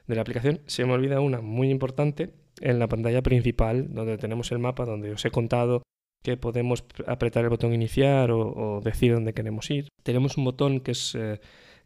la 0.08 0.22
aplicación. 0.22 0.62
Se 0.68 0.86
me 0.86 0.94
olvida 0.94 1.20
una 1.20 1.42
muy 1.42 1.70
importante 1.70 2.30
en 2.62 2.80
la 2.80 2.88
pantalla 2.88 3.22
principal, 3.22 3.94
donde 3.94 4.18
tenemos 4.18 4.50
el 4.54 4.60
mapa, 4.60 4.86
donde 4.86 5.12
os 5.12 5.26
he 5.26 5.32
contado 5.32 5.84
que 6.24 6.38
podemos 6.38 6.86
apretar 7.08 7.44
el 7.44 7.50
botón 7.50 7.74
iniciar 7.74 8.32
o, 8.32 8.80
decir 8.82 9.14
dónde 9.14 9.34
queremos 9.34 9.70
ir. 9.70 9.90
Tenemos 10.02 10.38
un 10.38 10.46
botón 10.46 10.80
que 10.80 10.92
es 10.92 11.14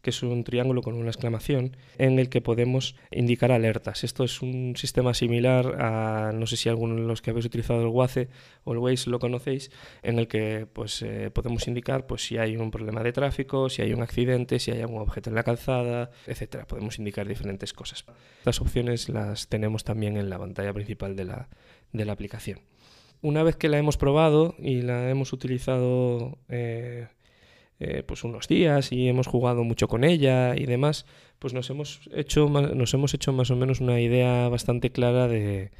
que 0.02 0.10
es 0.10 0.22
un 0.22 0.44
triángulo 0.44 0.82
con 0.82 0.94
una 0.94 1.10
exclamación, 1.10 1.76
en 1.96 2.18
el 2.18 2.28
que 2.28 2.40
podemos 2.40 2.96
indicar 3.10 3.52
alertas. 3.52 4.04
Esto 4.04 4.24
es 4.24 4.42
un 4.42 4.74
sistema 4.76 5.14
similar 5.14 5.80
a, 5.80 6.32
no 6.34 6.46
sé 6.46 6.56
si 6.56 6.68
alguno 6.68 6.96
de 6.96 7.02
los 7.02 7.22
que 7.22 7.30
habéis 7.30 7.46
utilizado 7.46 7.80
el 7.80 7.86
Waze 7.86 8.28
o 8.64 8.72
el 8.72 8.78
Waze 8.78 9.08
lo 9.08 9.20
conocéis, 9.20 9.70
en 10.02 10.18
el 10.18 10.26
que 10.26 10.66
pues, 10.72 11.02
eh, 11.02 11.30
podemos 11.32 11.66
indicar 11.68 12.06
pues, 12.06 12.26
si 12.26 12.36
hay 12.36 12.56
un 12.56 12.70
problema 12.70 13.02
de 13.02 13.12
tráfico, 13.12 13.68
si 13.68 13.82
hay 13.82 13.92
un 13.92 14.02
accidente, 14.02 14.58
si 14.58 14.72
hay 14.72 14.80
algún 14.80 15.00
objeto 15.00 15.30
en 15.30 15.36
la 15.36 15.44
calzada, 15.44 16.10
etc. 16.26 16.64
Podemos 16.66 16.98
indicar 16.98 17.28
diferentes 17.28 17.72
cosas. 17.72 18.04
Estas 18.38 18.60
opciones 18.60 19.08
las 19.08 19.48
tenemos 19.48 19.84
también 19.84 20.16
en 20.16 20.28
la 20.28 20.38
pantalla 20.38 20.72
principal 20.72 21.14
de 21.14 21.24
la, 21.24 21.48
de 21.92 22.04
la 22.04 22.12
aplicación. 22.12 22.60
Una 23.20 23.44
vez 23.44 23.54
que 23.54 23.68
la 23.68 23.78
hemos 23.78 23.96
probado 23.96 24.56
y 24.58 24.82
la 24.82 25.08
hemos 25.08 25.32
utilizado 25.32 26.38
eh, 26.48 27.06
eh, 27.84 28.04
pues 28.04 28.22
unos 28.22 28.46
días 28.46 28.92
y 28.92 29.08
hemos 29.08 29.26
jugado 29.26 29.64
mucho 29.64 29.88
con 29.88 30.04
ella 30.04 30.54
y 30.54 30.66
demás, 30.66 31.04
pues 31.40 31.52
nos 31.52 31.68
hemos 31.68 32.08
hecho, 32.14 32.48
nos 32.48 32.94
hemos 32.94 33.12
hecho 33.12 33.32
más 33.32 33.50
o 33.50 33.56
menos 33.56 33.80
una 33.80 34.00
idea 34.00 34.48
bastante 34.48 34.92
clara 34.92 35.26
de, 35.26 35.72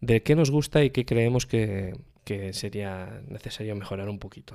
de 0.00 0.22
qué 0.22 0.34
nos 0.36 0.50
gusta 0.50 0.82
y 0.82 0.88
qué 0.88 1.04
creemos 1.04 1.44
que, 1.44 1.92
sería 2.52 3.20
necesario 3.28 3.76
mejorar 3.76 4.08
un 4.08 4.18
poquito. 4.18 4.54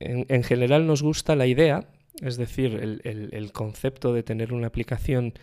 En, 0.00 0.42
general 0.42 0.84
nos 0.86 1.02
gusta 1.02 1.36
la 1.36 1.46
idea, 1.46 1.86
es 2.20 2.36
decir, 2.38 3.00
el, 3.04 3.52
concepto 3.52 4.12
de 4.12 4.24
tener 4.24 4.52
una 4.52 4.66
aplicación 4.66 5.34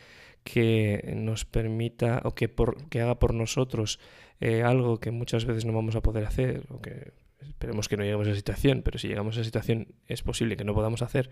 que 0.43 1.13
nos 1.15 1.45
permita 1.45 2.21
o 2.25 2.35
que, 2.35 2.49
por, 2.49 2.89
que 2.89 2.99
haga 2.99 3.19
por 3.19 3.33
nosotros 3.33 3.99
eh, 4.41 4.63
algo 4.63 4.99
que 4.99 5.11
muchas 5.11 5.45
veces 5.45 5.63
no 5.63 5.71
vamos 5.71 5.95
a 5.95 6.01
poder 6.01 6.25
hacer 6.25 6.63
que 6.81 7.11
esperemos 7.47 7.87
que 7.87 7.97
no 7.97 8.03
lleguemos 8.03 8.27
a 8.27 8.31
esa 8.31 8.37
situación, 8.37 8.81
pero 8.83 8.99
si 8.99 9.07
llegamos 9.07 9.37
a 9.37 9.41
esa 9.41 9.45
situación 9.45 9.87
es 10.07 10.21
posible 10.21 10.57
que 10.57 10.63
no 10.63 10.73
podamos 10.73 11.01
hacer, 11.01 11.29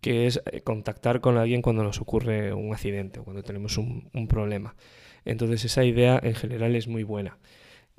que 0.00 0.26
es 0.26 0.40
eh, 0.52 0.60
contactar 0.60 1.20
con 1.20 1.36
alguien 1.38 1.62
cuando 1.62 1.82
nos 1.82 2.00
ocurre 2.00 2.52
un 2.52 2.72
accidente 2.72 3.20
o 3.20 3.24
cuando 3.24 3.42
tenemos 3.42 3.78
un, 3.78 4.28
problema. 4.28 4.76
Entonces 5.24 5.64
esa 5.64 5.84
idea 5.84 6.20
en 6.22 6.34
general 6.34 6.76
es 6.76 6.88
muy 6.88 7.02
buena. 7.02 7.38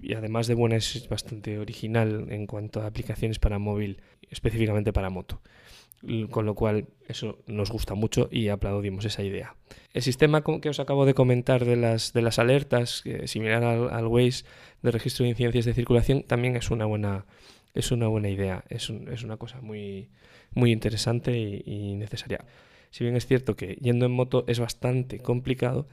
y 0.01 0.13
además 0.13 0.47
de 0.47 0.53
buena 0.53 0.77
es 0.77 1.07
bastante 1.09 1.59
original 1.59 2.27
en 2.29 2.47
cuanto 2.47 2.81
a 2.81 2.87
aplicaciones 2.87 3.39
para 3.39 3.59
móvil, 3.59 4.01
específicamente 4.29 4.93
para 4.93 5.09
moto 5.09 5.41
con 6.29 6.45
lo 6.45 6.55
cual 6.55 6.87
eso 7.07 7.39
nos 7.47 7.71
gusta 7.71 7.93
mucho 7.93 8.29
y 8.31 8.47
aplaudimos 8.47 9.05
esa 9.05 9.23
idea. 9.23 9.55
El 9.93 10.01
sistema 10.01 10.43
que 10.43 10.69
os 10.69 10.79
acabo 10.79 11.05
de 11.05 11.13
comentar 11.13 11.65
de 11.65 11.75
las, 11.75 12.13
de 12.13 12.21
las 12.21 12.39
alertas, 12.39 13.03
similar 13.25 13.63
al, 13.63 14.07
Waze 14.07 14.45
de 14.81 14.91
registro 14.91 15.23
de 15.23 15.29
incidencias 15.29 15.65
de 15.65 15.73
circulación, 15.73 16.23
también 16.23 16.55
es 16.55 16.71
una 16.71 16.85
buena, 16.85 17.25
es 17.73 17.91
una 17.91 18.07
buena 18.07 18.29
idea, 18.29 18.63
es, 18.69 18.89
una 18.89 19.37
cosa 19.37 19.61
muy, 19.61 20.09
muy 20.53 20.71
interesante 20.71 21.37
y, 21.37 21.95
necesaria. 21.95 22.45
Si 22.91 23.03
bien 23.03 23.15
es 23.15 23.27
cierto 23.27 23.55
que 23.55 23.75
yendo 23.81 24.05
en 24.05 24.11
moto 24.11 24.45
es 24.47 24.59
bastante 24.59 25.19
complicado, 25.19 25.87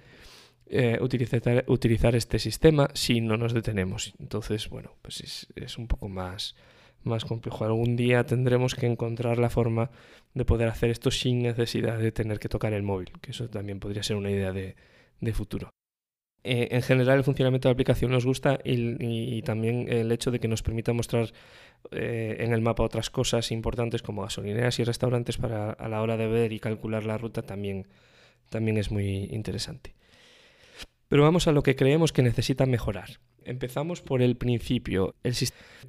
eh, 0.69 0.99
utilizar, 1.01 1.65
utilizar, 1.69 2.17
este 2.17 2.39
sistema 2.39 2.91
si 2.95 3.21
no 3.21 3.37
nos 3.37 3.55
detenemos. 3.55 4.15
Entonces, 4.19 4.69
bueno, 4.69 4.95
pues 5.03 5.21
es, 5.21 5.47
es 5.55 5.79
un 5.79 5.87
poco 5.87 6.09
más, 6.09 6.57
más 7.07 7.25
complejo. 7.25 7.65
Algún 7.65 7.97
día 7.97 8.25
tendremos 8.25 8.75
que 8.75 8.87
encontrar 8.87 9.39
la 9.39 9.51
forma 9.51 9.91
de 10.35 10.45
poder 10.45 10.69
hacer 10.69 10.91
esto 10.91 11.11
sin 11.11 11.43
necesidad 11.43 11.99
de 11.99 12.13
tener 12.13 12.39
que 12.39 12.49
tocar 12.49 12.73
el 12.73 12.83
móvil, 12.83 13.11
que 13.21 13.31
eso 13.31 13.49
también 13.49 13.81
podría 13.81 14.03
ser 14.03 14.17
una 14.17 14.31
idea 14.31 14.53
de, 14.53 14.75
futuro. 15.33 15.71
Eh, 16.45 16.69
en 16.71 16.83
general 16.83 17.19
el 17.19 17.25
funcionamiento 17.25 17.69
de 17.69 17.71
la 17.71 17.75
aplicación 17.75 18.13
nos 18.13 18.25
gusta 18.25 18.61
y, 18.63 19.43
también 19.43 19.87
el 19.89 20.13
hecho 20.13 20.31
de 20.31 20.39
que 20.39 20.47
nos 20.47 20.63
permita 20.63 20.93
mostrar 20.93 21.33
eh, 21.91 22.37
en 22.39 22.53
el 22.53 22.61
mapa 22.61 22.85
otras 22.85 23.11
cosas 23.11 23.51
importantes 23.51 24.03
como 24.03 24.23
gasolineras 24.23 24.79
y 24.79 24.85
restaurantes 24.85 25.39
para 25.39 25.73
a 25.73 25.89
la 25.89 26.03
hora 26.03 26.17
de 26.17 26.29
ver 26.29 26.53
y 26.53 26.61
calcular 26.61 27.05
la 27.05 27.19
ruta 27.19 27.43
también, 27.43 27.87
también 28.51 28.77
es 28.77 28.91
muy 28.91 29.25
interesante. 29.33 29.95
Pero 31.09 31.23
vamos 31.23 31.47
a 31.47 31.53
lo 31.53 31.63
que 31.63 31.77
creemos 31.77 32.13
que 32.13 32.23
necesita 32.23 32.67
mejorar. 32.67 33.21
Empezamos 33.45 34.03
por 34.03 34.23
el 34.23 34.37
principio. 34.37 35.15
El, 35.23 35.35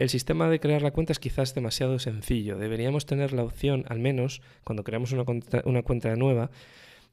sistema 0.10 0.47
de 0.47 0.60
crear 0.60 0.84
la 0.84 0.91
cuenta 0.91 1.12
es 1.12 1.19
quizás 1.19 1.56
demasiado 1.56 1.97
sencillo. 1.97 2.58
Deberíamos 2.58 3.08
tener 3.08 3.34
la 3.34 3.43
opción, 3.43 3.84
al 3.89 3.99
menos 3.99 4.41
cuando 4.63 4.84
creamos 4.84 5.12
una, 5.12 5.25
cuenta, 5.25 6.15
nueva, 6.15 6.51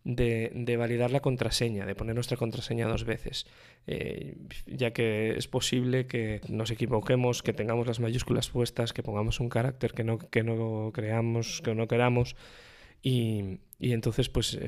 de, 0.05 0.77
validar 0.77 1.13
la 1.13 1.21
contraseña, 1.21 1.87
de 1.87 1.95
poner 1.95 2.15
nuestra 2.15 2.37
contraseña 2.37 2.87
dos 2.87 3.05
veces, 3.05 3.47
eh, 3.87 4.37
ya 4.67 4.93
que 4.93 5.31
es 5.39 5.49
posible 5.49 6.07
que 6.07 6.43
nos 6.51 6.71
equivoquemos, 6.71 7.43
que 7.43 7.55
tengamos 7.55 7.87
las 7.87 8.01
mayúsculas 8.01 8.51
puestas, 8.51 8.93
que 8.93 9.03
pongamos 9.03 9.41
un 9.41 9.49
carácter 9.49 9.95
que 9.95 10.05
no, 10.05 10.19
que 10.19 10.43
no 10.43 10.91
creamos, 10.93 11.63
que 11.63 11.75
no 11.75 11.89
queramos 11.89 12.37
y, 13.05 13.61
entonces 13.79 14.31
pues 14.31 14.59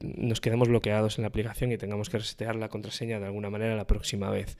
nos 0.00 0.40
quedamos 0.40 0.68
bloqueados 0.68 1.18
en 1.18 1.22
la 1.22 1.28
aplicación 1.28 1.72
y 1.72 1.78
tengamos 1.78 2.08
que 2.08 2.18
resetear 2.18 2.54
la 2.54 2.68
contraseña 2.68 3.18
de 3.18 3.26
alguna 3.26 3.50
manera 3.50 3.74
la 3.74 3.88
próxima 3.88 4.30
vez. 4.30 4.56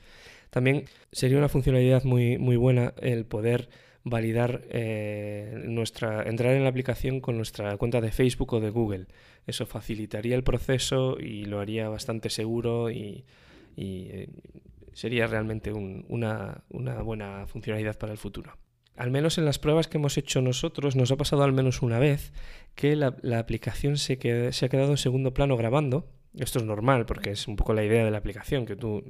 También 0.50 0.86
sería 1.12 1.38
una 1.38 1.48
funcionalidad 1.48 2.02
muy, 2.02 2.36
muy 2.36 2.56
buena 2.56 2.92
el 3.00 3.26
poder 3.26 3.70
validar 4.02 4.62
eh, 4.70 5.62
nuestra 5.66 6.24
entrar 6.28 6.56
en 6.56 6.64
la 6.64 6.70
aplicación 6.70 7.20
con 7.20 7.36
nuestra 7.36 7.76
cuenta 7.76 8.00
de 8.00 8.10
Facebook 8.10 8.54
o 8.54 8.60
de 8.60 8.70
Google. 8.70 9.06
Eso 9.46 9.66
facilitaría 9.66 10.34
el 10.34 10.42
proceso 10.42 11.16
y 11.20 11.44
lo 11.44 11.60
haría 11.60 11.88
bastante 11.88 12.28
seguro 12.28 12.90
y, 12.90 13.24
eh, 13.76 14.28
sería 14.92 15.28
realmente 15.28 15.72
una 15.72 16.64
buena 16.68 17.46
funcionalidad 17.46 17.96
para 17.96 18.10
el 18.10 18.18
futuro 18.18 18.58
al 18.96 19.10
menos 19.10 19.38
en 19.38 19.44
las 19.44 19.58
pruebas 19.58 19.88
que 19.88 19.98
hemos 19.98 20.18
hecho 20.18 20.42
nosotros, 20.42 20.96
nos 20.96 21.10
ha 21.10 21.16
pasado 21.16 21.42
al 21.42 21.52
menos 21.52 21.82
una 21.82 21.98
vez 21.98 22.32
que 22.74 22.96
la, 22.96 23.14
aplicación 23.38 23.96
se, 23.96 24.18
se, 24.52 24.66
ha 24.66 24.68
quedado 24.68 24.90
en 24.90 24.96
segundo 24.96 25.32
plano 25.32 25.56
grabando. 25.56 26.06
Esto 26.38 26.58
es 26.58 26.64
normal 26.64 27.06
porque 27.06 27.30
es 27.30 27.48
un 27.48 27.56
poco 27.56 27.74
la 27.74 27.84
idea 27.84 28.04
de 28.04 28.10
la 28.10 28.18
aplicación, 28.18 28.66
que 28.66 28.76
tú 28.76 29.02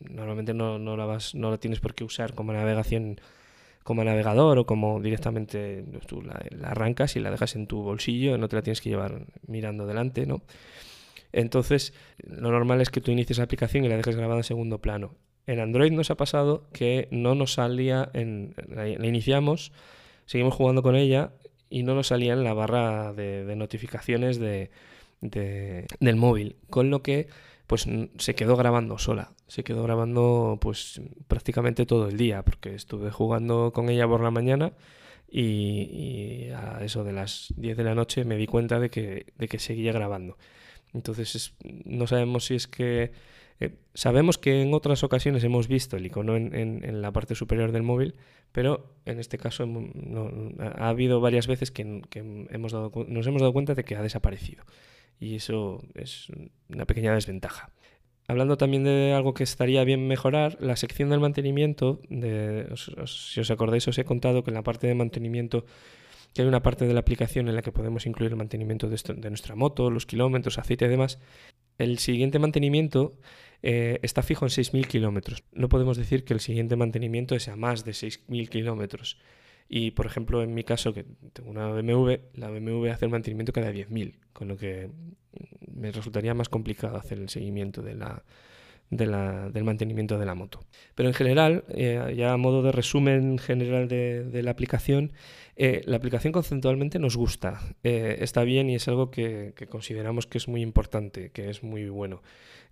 normalmente 0.00 0.54
no, 0.54 0.78
la, 0.78 1.06
vas, 1.06 1.34
no 1.34 1.50
la 1.50 1.58
tienes 1.58 1.80
por 1.80 1.94
qué 1.94 2.04
usar 2.04 2.34
como 2.34 2.52
navegación 2.52 3.20
como 3.84 4.04
navegador 4.04 4.58
o 4.58 4.66
como 4.66 5.00
directamente 5.00 5.82
tú 6.06 6.20
la, 6.20 6.44
la, 6.50 6.68
arrancas 6.68 7.16
y 7.16 7.20
la 7.20 7.30
dejas 7.30 7.56
en 7.56 7.66
tu 7.66 7.82
bolsillo, 7.82 8.36
no 8.36 8.46
te 8.46 8.56
la 8.56 8.62
tienes 8.62 8.82
que 8.82 8.90
llevar 8.90 9.24
mirando 9.46 9.86
delante, 9.86 10.26
¿no? 10.26 10.42
Entonces, 11.32 11.94
lo 12.18 12.50
normal 12.50 12.80
es 12.80 12.90
que 12.90 13.00
tú 13.00 13.10
inicies 13.10 13.38
la 13.38 13.44
aplicación 13.44 13.84
y 13.84 13.88
la 13.88 13.96
dejes 13.96 14.16
grabada 14.16 14.40
en 14.40 14.44
segundo 14.44 14.78
plano. 14.80 15.14
En 15.48 15.60
Android 15.60 15.90
nos 15.92 16.10
ha 16.10 16.14
pasado 16.14 16.68
que 16.74 17.08
no 17.10 17.34
nos 17.34 17.54
salía, 17.54 18.10
en, 18.12 18.54
la, 18.68 18.86
iniciamos, 18.86 19.72
seguimos 20.26 20.54
jugando 20.54 20.82
con 20.82 20.94
ella 20.94 21.32
y 21.70 21.84
no 21.84 21.94
nos 21.94 22.08
salía 22.08 22.34
en 22.34 22.44
la 22.44 22.52
barra 22.52 23.14
de, 23.14 23.56
notificaciones 23.56 24.38
de, 24.38 24.70
del 25.22 26.16
móvil, 26.16 26.56
con 26.68 26.90
lo 26.90 27.02
que 27.02 27.28
pues 27.66 27.88
se 28.18 28.34
quedó 28.34 28.56
grabando 28.56 28.98
sola, 28.98 29.32
se 29.46 29.64
quedó 29.64 29.82
grabando 29.84 30.58
pues 30.60 31.00
prácticamente 31.28 31.86
todo 31.86 32.08
el 32.08 32.18
día, 32.18 32.42
porque 32.44 32.74
estuve 32.74 33.10
jugando 33.10 33.72
con 33.72 33.88
ella 33.88 34.06
por 34.06 34.22
la 34.22 34.30
mañana 34.30 34.74
y, 35.30 36.50
a 36.50 36.84
eso 36.84 37.04
de 37.04 37.14
las 37.14 37.54
10 37.56 37.74
de 37.74 37.84
la 37.84 37.94
noche 37.94 38.26
me 38.26 38.36
di 38.36 38.46
cuenta 38.46 38.78
de 38.78 38.90
que 38.90 39.58
seguía 39.58 39.92
grabando. 39.92 40.36
Entonces 40.92 41.54
no 41.86 42.06
sabemos 42.06 42.44
si 42.44 42.54
es 42.54 42.66
que 42.66 43.12
eh, 43.60 43.74
sabemos 43.94 44.38
que 44.38 44.62
en 44.62 44.72
otras 44.72 45.02
ocasiones 45.02 45.42
hemos 45.42 45.66
visto 45.68 45.96
el 45.96 46.06
icono 46.06 46.36
en, 46.36 47.02
la 47.02 47.12
parte 47.12 47.34
superior 47.34 47.72
del 47.72 47.82
móvil, 47.82 48.14
pero 48.52 48.94
en 49.04 49.18
este 49.18 49.38
caso 49.38 49.68
ha 50.60 50.88
habido 50.88 51.20
varias 51.20 51.46
veces 51.46 51.70
que, 51.70 51.84
nos 51.84 52.52
hemos 52.52 52.72
dado 53.40 53.52
cuenta 53.52 53.74
de 53.74 53.84
que 53.84 53.96
ha 53.96 54.02
desaparecido. 54.02 54.64
Y 55.20 55.34
eso 55.34 55.82
es 55.94 56.28
una 56.68 56.86
pequeña 56.86 57.12
desventaja. 57.12 57.70
Hablando 58.28 58.56
también 58.56 58.84
de 58.84 59.14
algo 59.14 59.34
que 59.34 59.42
estaría 59.42 59.82
bien 59.84 60.06
mejorar, 60.06 60.58
la 60.60 60.76
sección 60.76 61.08
del 61.08 61.18
mantenimiento, 61.18 62.00
si 63.06 63.40
os 63.40 63.50
acordáis, 63.50 63.88
os 63.88 63.98
he 63.98 64.04
contado 64.04 64.44
que 64.44 64.50
en 64.50 64.54
la 64.54 64.62
parte 64.62 64.86
de 64.86 64.94
mantenimiento 64.94 65.64
que 66.34 66.42
hay 66.42 66.48
una 66.48 66.62
parte 66.62 66.86
de 66.86 66.92
la 66.92 67.00
aplicación 67.00 67.48
en 67.48 67.54
la 67.54 67.62
que 67.62 67.72
podemos 67.72 68.04
incluir 68.06 68.32
el 68.32 68.36
mantenimiento 68.36 68.88
de, 68.88 69.00
de 69.16 69.30
nuestra 69.30 69.54
moto, 69.54 69.90
los 69.90 70.04
kilómetros, 70.04 70.58
aceite 70.58 70.84
y 70.84 70.88
demás. 70.88 71.18
El 71.78 71.98
siguiente 71.98 72.38
mantenimiento 72.38 73.16
eh, 73.62 73.98
está 74.02 74.22
fijo 74.22 74.44
en 74.44 74.50
6.000 74.50 74.86
kilómetros. 74.86 75.44
No 75.52 75.68
podemos 75.68 75.96
decir 75.96 76.24
que 76.24 76.34
el 76.34 76.40
siguiente 76.40 76.76
mantenimiento 76.76 77.38
sea 77.38 77.56
más 77.56 77.84
de 77.84 77.92
6.000 77.92 78.48
kilómetros. 78.48 79.18
Y, 79.68 79.90
por 79.90 80.06
ejemplo, 80.06 80.42
en 80.42 80.54
mi 80.54 80.64
caso, 80.64 80.94
que 80.94 81.04
tengo 81.32 81.50
una 81.50 81.68
BMW, 81.68 82.14
la 82.34 82.50
BMW 82.50 82.88
hace 82.90 83.04
el 83.04 83.10
mantenimiento 83.10 83.52
cada 83.52 83.70
10.000, 83.70 84.14
con 84.32 84.48
lo 84.48 84.56
que 84.56 84.90
me 85.70 85.92
resultaría 85.92 86.34
más 86.34 86.48
complicado 86.48 86.96
hacer 86.96 87.18
el 87.18 87.28
seguimiento 87.28 87.82
de 87.82 87.94
la, 87.94 88.22
del 88.90 89.64
mantenimiento 89.64 90.18
de 90.18 90.26
la 90.26 90.34
moto. 90.34 90.60
Pero 90.94 91.08
en 91.08 91.14
general, 91.14 91.64
eh, 91.68 92.14
ya 92.16 92.32
a 92.32 92.36
modo 92.36 92.62
de 92.62 92.72
resumen 92.72 93.38
general 93.38 93.88
de, 93.88 94.42
la 94.42 94.50
aplicación, 94.50 95.12
eh, 95.58 95.82
la 95.84 95.96
aplicación 95.96 96.32
conceptualmente 96.32 96.98
nos 96.98 97.16
gusta, 97.16 97.60
está 97.82 98.44
bien 98.44 98.70
y 98.70 98.76
es 98.76 98.88
algo 98.88 99.10
que, 99.10 99.52
consideramos 99.68 100.26
que 100.26 100.38
es 100.38 100.48
muy 100.48 100.62
importante, 100.62 101.30
que 101.30 101.50
es 101.50 101.62
muy 101.62 101.88
bueno. 101.88 102.22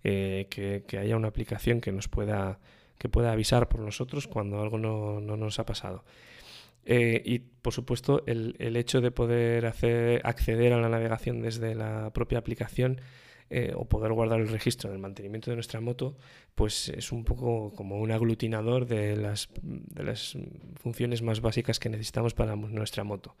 Eh, 0.03 0.47
que, 0.49 0.97
haya 0.97 1.17
una 1.17 1.27
aplicación 1.27 1.81
que 1.81 1.91
nos 1.91 2.07
pueda, 2.07 2.59
que 2.97 3.09
pueda 3.09 3.31
avisar 3.31 3.67
por 3.67 3.81
nosotros 3.81 4.27
cuando 4.27 4.61
algo 4.61 4.77
no, 4.77 5.19
nos 5.19 5.59
ha 5.59 5.65
pasado. 5.65 6.03
Eh, 6.85 7.21
y 7.25 7.39
por 7.39 7.73
supuesto 7.73 8.23
el, 8.27 8.55
hecho 8.77 9.01
de 9.01 9.11
poder 9.11 9.65
acceder 9.65 10.71
a 10.71 10.79
la 10.79 10.87
navegación 10.87 11.41
desde 11.41 11.75
la 11.75 12.11
propia 12.13 12.39
aplicación 12.39 13.01
eh, 13.49 13.73
o 13.75 13.85
poder 13.85 14.11
guardar 14.11 14.41
el 14.41 14.49
registro 14.49 14.91
del 14.91 14.99
mantenimiento 14.99 15.49
de 15.49 15.55
nuestra 15.55 15.79
moto, 15.79 16.17
pues 16.53 16.89
es 16.89 17.11
un 17.13 17.23
poco 17.23 17.71
como 17.75 17.99
un 17.99 18.11
aglutinador 18.11 18.87
de 18.87 19.15
las, 19.15 19.49
de 19.61 20.03
las 20.03 20.37
funciones 20.75 21.21
más 21.21 21.39
básicas 21.39 21.79
que 21.79 21.89
necesitamos 21.89 22.33
para 22.33 22.55
nuestra 22.55 23.03
moto. 23.05 23.35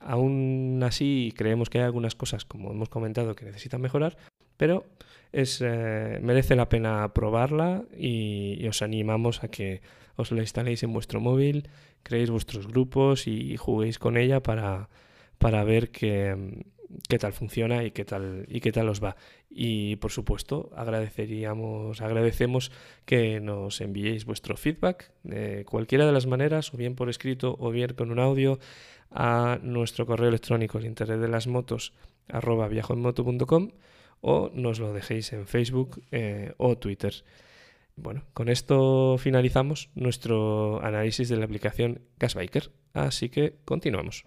Aún 0.00 0.80
así, 0.82 1.32
creemos 1.36 1.70
que 1.70 1.78
hay 1.78 1.84
algunas 1.84 2.14
cosas, 2.14 2.44
como 2.44 2.70
hemos 2.72 2.88
comentado, 2.88 3.36
que 3.36 3.44
necesitan 3.44 3.80
mejorar, 3.80 4.16
pero 4.56 4.84
es, 5.32 5.60
eh, 5.60 6.18
merece 6.22 6.56
la 6.56 6.68
pena 6.68 7.12
probarla 7.14 7.84
y, 7.96 8.66
os 8.66 8.82
animamos 8.82 9.44
a 9.44 9.48
que 9.48 9.82
os 10.16 10.32
la 10.32 10.40
instaléis 10.40 10.82
en 10.82 10.92
vuestro 10.92 11.20
móvil, 11.20 11.68
creéis 12.02 12.30
vuestros 12.30 12.66
grupos 12.66 13.28
y 13.28 13.56
juguéis 13.56 14.00
con 14.00 14.16
ella 14.16 14.42
para, 14.42 14.88
para 15.38 15.62
ver 15.62 15.90
qué, 15.90 16.64
qué 17.08 17.18
tal 17.18 17.32
funciona 17.32 17.84
y 17.84 17.90
qué 17.90 18.04
tal, 18.04 18.46
y 18.48 18.60
qué 18.60 18.72
tal 18.72 18.88
os 18.88 19.02
va. 19.02 19.16
Y 19.50 19.96
por 19.96 20.10
supuesto, 20.10 20.70
agradeceríamos, 20.76 22.00
agradecemos 22.00 22.72
que 23.04 23.40
nos 23.40 23.80
enviéis 23.80 24.24
vuestro 24.24 24.56
feedback 24.56 25.12
de 25.22 25.64
cualquiera 25.64 26.06
de 26.06 26.12
las 26.12 26.26
maneras, 26.26 26.72
o 26.74 26.76
bien 26.76 26.94
por 26.94 27.08
escrito 27.08 27.56
o 27.58 27.70
bien 27.70 27.94
con 27.94 28.10
un 28.10 28.18
audio, 28.18 28.58
a 29.10 29.58
nuestro 29.62 30.06
correo 30.06 30.28
electrónico, 30.28 30.78
el 30.78 30.86
interés 30.86 31.20
de 31.20 31.28
las 31.28 31.46
motos, 31.46 31.94
arroba 32.28 32.68
o 34.20 34.50
nos 34.52 34.80
lo 34.80 34.92
dejéis 34.92 35.32
en 35.32 35.46
Facebook 35.46 36.02
eh, 36.10 36.52
o 36.56 36.76
Twitter. 36.76 37.14
Bueno, 37.96 38.24
con 38.32 38.48
esto 38.48 39.16
finalizamos 39.18 39.90
nuestro 39.94 40.80
análisis 40.84 41.28
de 41.28 41.36
la 41.36 41.44
aplicación 41.44 42.00
Gasbiker, 42.18 42.70
así 42.94 43.28
que 43.28 43.56
continuamos. 43.64 44.24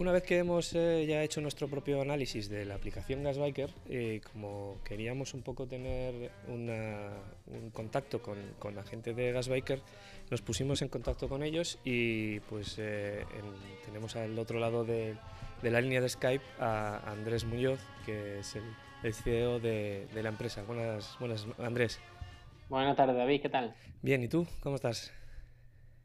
Una 0.00 0.12
vez 0.12 0.22
que 0.22 0.38
hemos 0.38 0.72
eh, 0.74 1.04
ya 1.06 1.22
hecho 1.22 1.40
nuestro 1.40 1.68
propio 1.68 2.00
análisis 2.00 2.48
de 2.48 2.64
la 2.64 2.74
aplicación 2.74 3.22
Gasbiker, 3.22 3.70
eh, 3.88 4.20
como 4.32 4.78
queríamos 4.84 5.34
un 5.34 5.42
poco 5.42 5.66
tener 5.66 6.30
una- 6.48 7.10
un 7.46 7.70
contacto 7.70 8.22
con, 8.22 8.38
con 8.58 8.74
la 8.74 8.82
gente 8.82 9.12
de 9.12 9.32
Gasbiker, 9.32 9.80
nos 10.30 10.40
pusimos 10.42 10.80
en 10.82 10.88
contacto 10.88 11.28
con 11.28 11.42
ellos 11.42 11.78
y 11.84 12.40
pues 12.40 12.76
eh, 12.78 13.20
en- 13.20 13.84
tenemos 13.84 14.16
al 14.16 14.38
otro 14.38 14.58
lado 14.58 14.84
de, 14.84 15.16
de 15.62 15.70
la 15.70 15.80
línea 15.82 16.00
de 16.00 16.08
Skype 16.08 16.44
a 16.58 17.02
Andrés 17.10 17.44
Muñoz, 17.44 17.80
que 18.06 18.38
es 18.38 18.56
el, 18.56 18.64
el 19.02 19.12
CEO 19.14 19.60
de, 19.60 20.06
de 20.14 20.22
la 20.22 20.30
empresa. 20.30 20.62
Buenas, 20.62 21.16
buenas, 21.18 21.46
Andrés. 21.58 22.00
Buenas 22.70 22.96
tardes, 22.96 23.16
David, 23.16 23.42
¿qué 23.42 23.48
tal? 23.50 23.74
Bien, 24.00 24.22
¿y 24.22 24.28
tú? 24.28 24.46
¿Cómo 24.62 24.76
estás? 24.76 25.12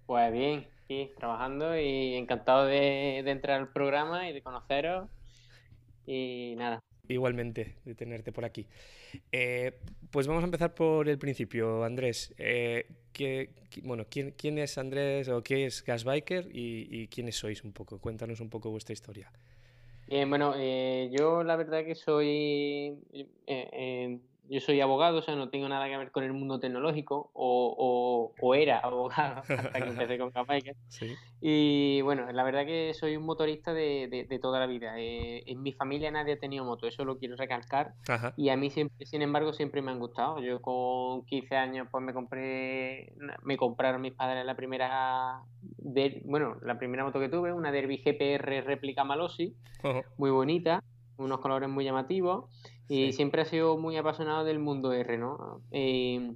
Pues 0.06 0.34
bien, 0.34 0.68
aquí 0.86 1.14
trabajando 1.18 1.78
y 1.80 2.16
encantado 2.16 2.66
de, 2.66 3.22
de 3.24 3.32
entrar 3.32 3.60
al 3.62 3.72
programa 3.74 4.30
y 4.30 4.34
de 4.34 4.42
conoceros. 4.44 5.10
Y 6.06 6.56
nada, 6.58 6.82
Igualmente, 7.08 7.78
de 7.86 7.94
tenerte 7.94 8.32
por 8.32 8.46
aquí. 8.46 8.68
Eh, 9.32 9.80
pues 10.12 10.28
vamos 10.28 10.44
a 10.44 10.46
empezar 10.48 10.74
por 10.76 11.08
el 11.10 11.20
principio, 11.20 11.84
Andrés. 11.84 12.34
Eh, 12.38 12.88
¿qué- 13.14 13.52
bueno, 13.84 14.06
¿quién, 14.10 14.32
quién 14.32 14.58
es 14.60 14.78
Andrés 14.80 15.30
o 15.30 15.44
qué 15.44 15.66
es 15.68 15.84
Gasbiker 15.84 16.50
y, 16.52 16.88
y 16.92 17.08
quiénes 17.10 17.36
sois 17.38 17.64
un 17.64 17.74
poco? 17.74 18.00
Cuéntanos 18.00 18.40
un 18.42 18.50
poco 18.50 18.72
vuestra 18.72 18.94
historia. 18.94 19.32
Bien, 20.08 20.30
bueno, 20.30 20.54
eh, 20.56 21.10
yo 21.12 21.44
la 21.44 21.56
verdad 21.56 21.84
que 21.84 21.96
soy, 21.96 22.28
eh, 23.12 23.28
eh, 23.48 24.20
yo 24.50 24.60
soy 24.60 24.80
abogado, 24.82 25.18
o 25.18 25.22
sea, 25.22 25.36
no 25.36 25.50
tengo 25.50 25.68
nada 25.70 25.88
que 25.88 25.98
ver 25.98 26.12
con 26.12 26.24
el 26.24 26.34
mundo 26.34 26.60
tecnológico, 26.60 27.32
o, 27.34 27.76
o- 27.78 28.34
o 28.42 28.56
era 28.56 28.80
abogado 28.84 29.42
hasta 29.48 29.72
que 29.82 29.90
empecé 29.90 30.18
con 30.18 30.32
Capaiker. 30.32 30.76
Sí. 30.90 31.16
Y 31.42 32.02
bueno, 32.02 32.32
la 32.32 32.44
verdad 32.44 32.66
que 32.66 32.94
soy 32.94 33.16
un 33.18 33.26
motorista 33.26 33.74
de, 33.74 34.08
de- 34.10 34.24
de 34.26 34.40
toda 34.40 34.60
la 34.60 34.66
vida. 34.68 34.94
Eh, 35.00 35.44
en 35.48 35.62
mi 35.62 35.74
familia 35.74 36.12
nadie 36.12 36.34
ha 36.34 36.40
tenido 36.40 36.64
moto, 36.66 36.88
eso 36.88 37.06
lo 37.06 37.18
quiero 37.18 37.36
recalcar. 37.36 37.94
Ajá. 38.08 38.34
Y 38.38 38.50
a 38.50 38.58
mí 38.58 38.70
siempre, 38.70 39.06
sin 39.06 39.22
embargo, 39.22 39.54
siempre 39.54 39.82
me 39.82 39.92
han 39.92 40.00
gustado. 40.00 40.40
Yo 40.40 40.62
con 40.62 41.26
15 41.26 41.56
años 41.56 41.88
pues 41.92 42.04
me 42.04 42.14
compré, 42.14 43.14
me 43.44 43.58
compraron 43.58 44.02
mis 44.02 44.14
padres 44.14 44.46
la 44.46 44.56
primera, 44.56 45.42
der- 45.78 46.22
bueno, 46.26 46.58
la 46.64 46.78
primera 46.78 47.04
moto 47.04 47.20
que 47.20 47.30
tuve, 47.30 47.54
una 47.54 47.72
Derby 47.72 47.98
GPR 47.98 48.62
réplica 48.64 49.04
Malossi, 49.04 49.56
Ojo. 49.84 50.04
muy 50.18 50.30
bonita, 50.32 50.82
unos 51.18 51.40
colores 51.40 51.70
muy 51.70 51.86
llamativos 51.86 52.46
y 52.88 53.12
Sí. 53.12 53.14
siempre 53.14 53.44
he 53.44 53.46
sido 53.46 53.78
muy 53.78 53.98
apasionado 53.98 54.44
del 54.44 54.60
mundo 54.60 54.94
R, 54.94 55.18
¿no? 55.18 55.64
Eh, 55.72 56.36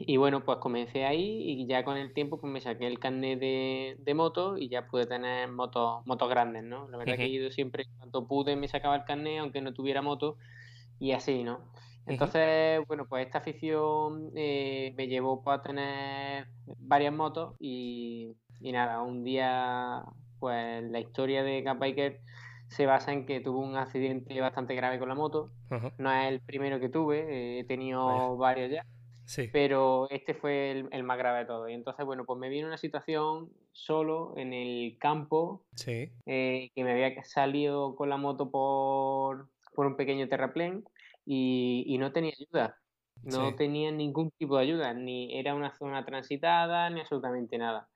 y 0.00 0.16
bueno, 0.16 0.44
pues 0.44 0.58
comencé 0.58 1.04
ahí 1.04 1.42
y 1.62 1.66
ya 1.66 1.84
con 1.84 1.96
el 1.96 2.14
tiempo 2.14 2.40
pues 2.40 2.52
me 2.52 2.60
saqué 2.60 2.86
el 2.86 2.98
carnet 2.98 3.38
de, 3.40 3.96
de 3.98 4.14
moto 4.14 4.56
y 4.58 4.68
ya 4.70 4.86
pude 4.86 5.06
tener 5.06 5.50
motos, 5.50 6.02
motos 6.06 6.28
grandes, 6.30 6.64
¿no? 6.64 6.88
La 6.88 6.98
verdad 6.98 7.16
que 7.18 7.24
he 7.24 7.28
Ujú. 7.28 7.30
ido 7.30 7.50
siempre, 7.50 7.84
cuanto 7.98 8.26
pude 8.28 8.56
me 8.56 8.68
sacaba 8.68 8.96
el 8.96 9.04
carnet 9.04 9.40
aunque 9.40 9.60
no 9.62 9.74
tuviera 9.74 10.02
moto 10.02 10.38
y 10.98 11.12
así, 11.12 11.42
¿no? 11.44 11.72
Entonces, 12.06 12.80
bueno, 12.88 13.06
pues 13.08 13.26
esta 13.26 13.38
afición 13.38 14.30
eh, 14.36 14.92
me 14.96 15.06
llevó 15.08 15.42
pues, 15.42 15.58
a 15.58 15.62
tener 15.62 16.48
varias 16.78 17.12
motos 17.12 17.54
y, 17.60 18.36
y 18.60 18.72
nada, 18.72 19.02
un 19.02 19.24
día, 19.24 20.02
pues 20.38 20.82
la 20.84 21.00
historia 21.00 21.42
de 21.42 21.62
Cat 21.64 21.78
Biker 21.78 22.20
se 22.70 22.86
basa 22.86 23.12
en 23.12 23.26
que 23.26 23.40
tuve 23.40 23.58
un 23.58 23.76
accidente 23.76 24.40
bastante 24.40 24.74
grave 24.74 24.98
con 24.98 25.08
la 25.08 25.14
moto. 25.14 25.50
Ajá. 25.70 25.92
No 25.98 26.10
es 26.12 26.28
el 26.32 26.40
primero 26.40 26.80
que 26.80 26.88
tuve, 26.88 27.18
eh, 27.20 27.60
he 27.60 27.64
tenido 27.64 28.06
Vaya. 28.06 28.28
varios 28.36 28.70
ya, 28.70 28.86
Sí. 29.26 29.48
pero 29.52 30.08
este 30.10 30.34
fue 30.34 30.70
el, 30.70 30.88
el 30.92 31.02
más 31.02 31.18
grave 31.18 31.40
de 31.40 31.44
todo. 31.46 31.68
Y 31.68 31.74
entonces, 31.74 32.06
bueno, 32.06 32.24
pues 32.24 32.38
me 32.38 32.48
vi 32.48 32.60
en 32.60 32.66
una 32.66 32.78
situación 32.78 33.50
solo 33.72 34.34
en 34.36 34.52
el 34.52 34.96
campo, 34.98 35.64
Sí. 35.74 36.10
eh, 36.26 36.70
que 36.74 36.84
me 36.84 36.92
había 36.92 37.22
salido 37.24 37.94
con 37.96 38.08
la 38.08 38.16
moto 38.16 38.50
por, 38.50 39.48
por 39.74 39.86
un 39.86 39.96
pequeño 39.96 40.28
terraplén 40.28 40.84
y, 41.26 41.84
y 41.86 41.98
no 41.98 42.12
tenía 42.12 42.32
ayuda. 42.38 42.76
No 43.22 43.50
Sí. 43.50 43.56
tenía 43.56 43.90
ningún 43.92 44.30
tipo 44.38 44.56
de 44.56 44.62
ayuda, 44.62 44.94
ni 44.94 45.38
era 45.38 45.54
una 45.54 45.72
zona 45.76 46.04
transitada, 46.06 46.88
ni 46.88 47.00
absolutamente 47.00 47.58
nada. 47.58 47.88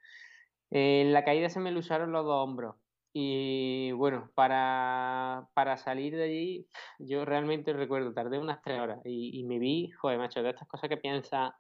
En 0.71 1.13
la 1.13 1.25
caída 1.25 1.49
se 1.49 1.61
me 1.61 1.71
lucharon 1.71 2.11
los 2.13 2.25
dos 2.25 2.43
hombros. 2.45 2.75
Y 3.17 3.93
bueno, 3.93 4.29
para, 4.35 5.47
para 5.55 5.77
salir 5.77 6.17
de 6.17 6.25
allí, 6.25 6.67
yo 6.99 7.25
realmente 7.25 7.73
recuerdo, 7.73 8.13
tardé 8.13 8.41
unas 8.41 8.61
tres 8.61 8.81
horas 8.81 8.99
y, 9.05 9.39
y 9.39 9.45
me 9.45 9.61
vi, 9.61 9.89
joder, 9.93 10.19
macho, 10.19 10.43
de 10.43 10.51
estas 10.51 10.67
cosas 10.67 10.89
que 10.91 10.97
piensas, 10.97 11.53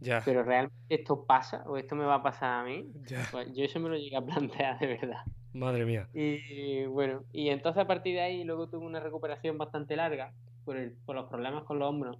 Ya. 0.00 0.22
pero 0.24 0.44
realmente 0.44 0.76
esto 0.88 1.26
pasa 1.26 1.64
o 1.66 1.76
esto 1.76 1.96
me 1.96 2.04
va 2.04 2.14
a 2.16 2.22
pasar 2.22 2.60
a 2.60 2.64
mí. 2.64 2.86
Ya. 3.08 3.26
Pues 3.32 3.48
yo 3.52 3.64
eso 3.64 3.80
me 3.80 3.88
lo 3.88 3.96
llegué 3.96 4.16
a 4.16 4.24
plantear 4.24 4.78
de 4.80 4.86
verdad. 4.86 5.24
Madre 5.52 5.84
mía. 5.84 6.08
Y 6.14 6.86
bueno, 6.86 7.24
y 7.32 7.48
entonces 7.48 7.82
a 7.82 7.86
partir 7.88 8.14
de 8.14 8.20
ahí 8.22 8.44
luego 8.44 8.68
tuve 8.68 8.86
una 8.86 9.00
recuperación 9.00 9.58
bastante 9.58 9.96
larga 9.96 10.32
por, 10.64 10.76
el- 10.76 10.92
por 11.04 11.16
los 11.16 11.28
problemas 11.28 11.64
con 11.64 11.80
los 11.80 11.88
hombros. 11.88 12.18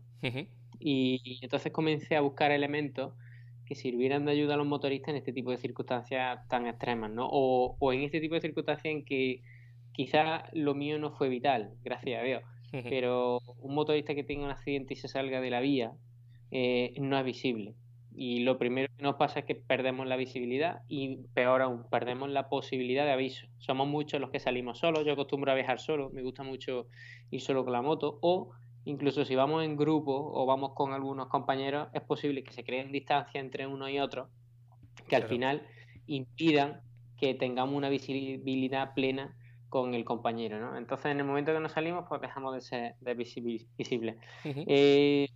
Y 0.81 1.39
entonces 1.41 1.71
comencé 1.73 2.17
a 2.17 2.21
buscar 2.21 2.51
elementos 2.51 3.15
que 3.73 3.81
sirvieran 3.81 4.27
de 4.27 4.33
ayuda 4.33 4.55
a 4.55 4.57
los 4.59 4.67
motoristas 4.67 5.11
en 5.11 5.17
este 5.17 5.33
tipo 5.33 5.51
de 5.51 5.57
circunstancias 5.57 6.47
tan 6.49 6.67
extremas, 6.67 7.11
¿no? 7.11 7.27
O, 7.31 7.77
o 7.79 7.93
en 7.95 8.03
este 8.03 8.21
tipo 8.21 8.35
de 8.35 8.43
circunstancias 8.43 8.93
en 8.93 9.03
que 9.03 9.41
quizás 9.93 10.43
lo 10.53 10.75
mío 10.75 10.99
no 10.99 11.11
fue 11.13 11.31
vital, 11.31 11.71
gracias 11.83 12.21
a 12.21 12.25
Dios, 12.25 12.43
pero 12.85 13.39
un 13.59 13.75
motorista 13.75 14.15
que 14.15 14.25
tenga 14.25 14.45
un 14.45 14.51
accidente 14.51 14.93
y 14.93 14.97
se 14.97 15.09
salga 15.09 15.41
de 15.41 15.51
la 15.51 15.61
vía 15.61 15.93
eh, 16.51 16.93
no 16.99 17.19
es 17.19 17.25
visible. 17.25 17.75
Y 18.15 18.41
lo 18.41 18.59
primero 18.59 18.89
que 18.95 19.03
nos 19.03 19.17
pasa 19.17 19.41
es 19.41 19.47
que 19.47 19.55
perdemos 19.55 20.07
la 20.07 20.17
visibilidad 20.17 20.83
y 20.87 21.17
peor 21.33 21.63
aún, 21.63 21.89
perdemos 21.91 22.29
la 22.29 22.51
posibilidad 22.51 23.07
de 23.07 23.13
aviso. 23.13 23.47
Somos 23.57 23.89
muchos 23.89 24.21
los 24.21 24.31
que 24.31 24.39
salimos 24.39 24.81
solos, 24.81 25.07
yo 25.07 25.15
acostumbro 25.15 25.51
a 25.51 25.55
viajar 25.55 25.81
solo, 25.81 26.11
me 26.11 26.23
gusta 26.23 26.43
mucho 26.43 26.89
ir 27.31 27.41
solo 27.41 27.65
con 27.65 27.73
la 27.73 27.81
moto 27.81 28.19
o 28.21 28.51
incluso 28.85 29.25
si 29.25 29.35
vamos 29.37 29.65
en 29.65 29.77
grupo 29.77 30.13
o 30.35 30.47
vamos 30.47 30.73
con 30.75 30.93
algunos 30.93 31.29
compañeros, 31.29 31.89
es 31.95 32.03
posible 32.03 32.45
que 32.45 32.53
se 32.53 32.65
creen 32.65 32.93
distancia 32.93 33.41
entre 33.41 33.67
uno 33.67 33.89
y 33.89 33.99
otro 34.01 34.31
que 35.09 35.17
al 35.17 35.25
final 35.25 35.69
impidan 36.07 36.83
que 37.17 37.35
tengamos 37.35 37.75
una 37.77 37.89
visibilidad 37.89 38.95
plena 38.95 39.37
con 39.69 39.95
el 39.95 40.05
compañero, 40.05 40.61
¿no? 40.61 40.77
Entonces, 40.77 41.07
en 41.13 41.21
el 41.21 41.27
momento 41.27 41.53
que 41.53 41.61
nos 41.61 41.73
salimos, 41.73 42.05
pues 42.09 42.21
dejamos 42.21 42.55
de 42.55 42.61
ser 42.61 42.95
de 43.01 43.15
visibles. 43.15 44.17
Eh, 44.65 45.27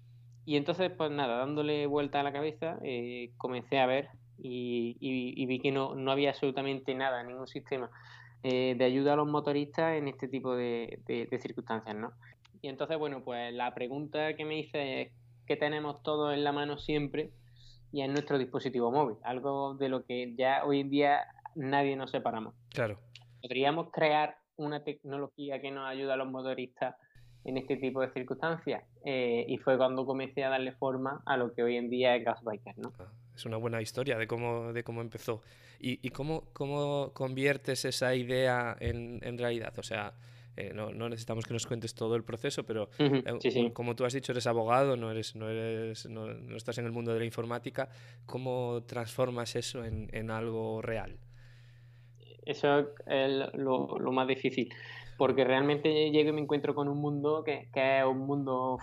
y 0.44 0.56
entonces, 0.56 0.90
pues 0.96 1.10
nada, 1.10 1.38
dándole 1.38 1.86
vuelta 1.86 2.20
a 2.20 2.22
la 2.22 2.32
cabeza, 2.32 2.78
eh, 2.84 3.32
comencé 3.36 3.78
a 3.78 3.86
ver 3.86 4.08
y, 4.38 4.96
y- 5.00 5.42
y 5.42 5.46
vi 5.46 5.60
que 5.60 5.72
no, 5.72 5.94
no 5.96 6.12
había 6.12 6.30
absolutamente 6.30 6.94
nada, 6.94 7.22
ningún 7.24 7.46
sistema 7.48 7.90
eh, 8.42 8.74
de 8.78 8.84
ayuda 8.84 9.14
a 9.14 9.16
los 9.16 9.28
motoristas 9.28 9.96
en 9.96 10.08
este 10.08 10.28
tipo 10.28 10.54
de, 10.54 11.00
de- 11.06 11.26
de 11.30 11.38
circunstancias, 11.40 11.96
¿no? 11.96 12.12
Y 12.66 12.68
entonces, 12.68 12.98
bueno, 12.98 13.22
pues 13.22 13.54
la 13.54 13.72
pregunta 13.74 14.34
que 14.34 14.44
me 14.44 14.58
hice 14.58 15.02
es, 15.02 15.12
¿qué 15.46 15.54
tenemos 15.54 16.02
todos 16.02 16.34
en 16.34 16.42
la 16.42 16.50
mano 16.50 16.78
siempre? 16.78 17.30
Y 17.92 18.02
es 18.02 18.08
nuestro 18.10 18.38
dispositivo 18.38 18.90
móvil, 18.90 19.18
algo 19.22 19.74
de 19.74 19.88
lo 19.88 20.04
que 20.04 20.34
ya 20.36 20.64
hoy 20.64 20.80
en 20.80 20.90
día 20.90 21.20
nadie 21.54 21.94
nos 21.94 22.10
separamos 22.10 22.54
Claro. 22.70 22.98
podríamos 23.40 23.92
crear 23.92 24.36
una 24.56 24.82
tecnología 24.82 25.60
que 25.60 25.70
nos 25.70 25.86
ayude 25.88 26.12
a 26.12 26.16
los 26.16 26.28
motoristas 26.28 26.96
en 27.44 27.56
este 27.56 27.76
tipo 27.76 28.00
de 28.00 28.10
circunstancias. 28.12 28.82
Eh, 29.04 29.44
y 29.46 29.58
fue 29.58 29.76
cuando 29.76 30.04
comencé 30.04 30.42
a 30.42 30.48
darle 30.48 30.72
forma 30.72 31.22
a 31.24 31.36
lo 31.36 31.54
que 31.54 31.62
hoy 31.62 31.76
en 31.76 31.88
día 31.88 32.16
es 32.16 32.24
Gasbiker, 32.24 32.76
¿no? 32.78 32.92
Ah, 32.98 33.12
Es 33.36 33.46
una 33.46 33.58
buena 33.58 33.80
historia 33.80 34.18
de 34.18 34.26
cómo, 34.26 34.72
de 34.72 34.82
cómo 34.82 35.02
empezó. 35.02 35.40
¿Y, 35.78 36.04
y 36.04 36.10
cómo, 36.10 36.48
cómo 36.52 37.12
conviertes 37.14 37.84
esa 37.84 38.12
idea 38.16 38.76
en, 38.80 39.20
en 39.22 39.38
realidad? 39.38 39.72
O 39.78 39.84
sea, 39.84 40.14
eh, 40.56 40.72
no, 40.74 40.90
no 40.90 41.08
necesitamos 41.08 41.44
que 41.44 41.52
nos 41.52 41.66
cuentes 41.66 41.94
todo 41.94 42.16
el 42.16 42.24
proceso, 42.24 42.64
pero 42.64 42.88
eh, 42.98 43.22
Sí, 43.40 43.50
sí. 43.50 43.70
como 43.72 43.94
tú 43.94 44.04
has 44.04 44.12
dicho, 44.14 44.32
eres 44.32 44.46
abogado, 44.46 44.96
no, 44.96 45.10
eres, 45.10 45.36
no, 45.36 45.48
eres, 45.48 46.08
no, 46.08 46.26
no 46.26 46.56
estás 46.56 46.78
en 46.78 46.86
el 46.86 46.92
mundo 46.92 47.12
de 47.12 47.18
la 47.18 47.24
informática. 47.26 47.88
¿Cómo 48.24 48.82
transformas 48.86 49.54
eso 49.56 49.84
en, 49.84 50.08
en 50.12 50.30
algo 50.30 50.80
real? 50.82 51.18
Eso 52.44 52.90
es 53.06 53.52
lo, 53.54 53.98
lo 53.98 54.12
más 54.12 54.28
difícil, 54.28 54.72
porque 55.18 55.44
realmente 55.44 56.10
llego 56.10 56.30
y 56.30 56.32
me 56.32 56.40
encuentro 56.40 56.74
con 56.74 56.88
un 56.88 56.98
mundo 56.98 57.42
que, 57.44 57.68
que 57.72 57.98
es 57.98 58.04
un 58.04 58.18
mundo, 58.20 58.78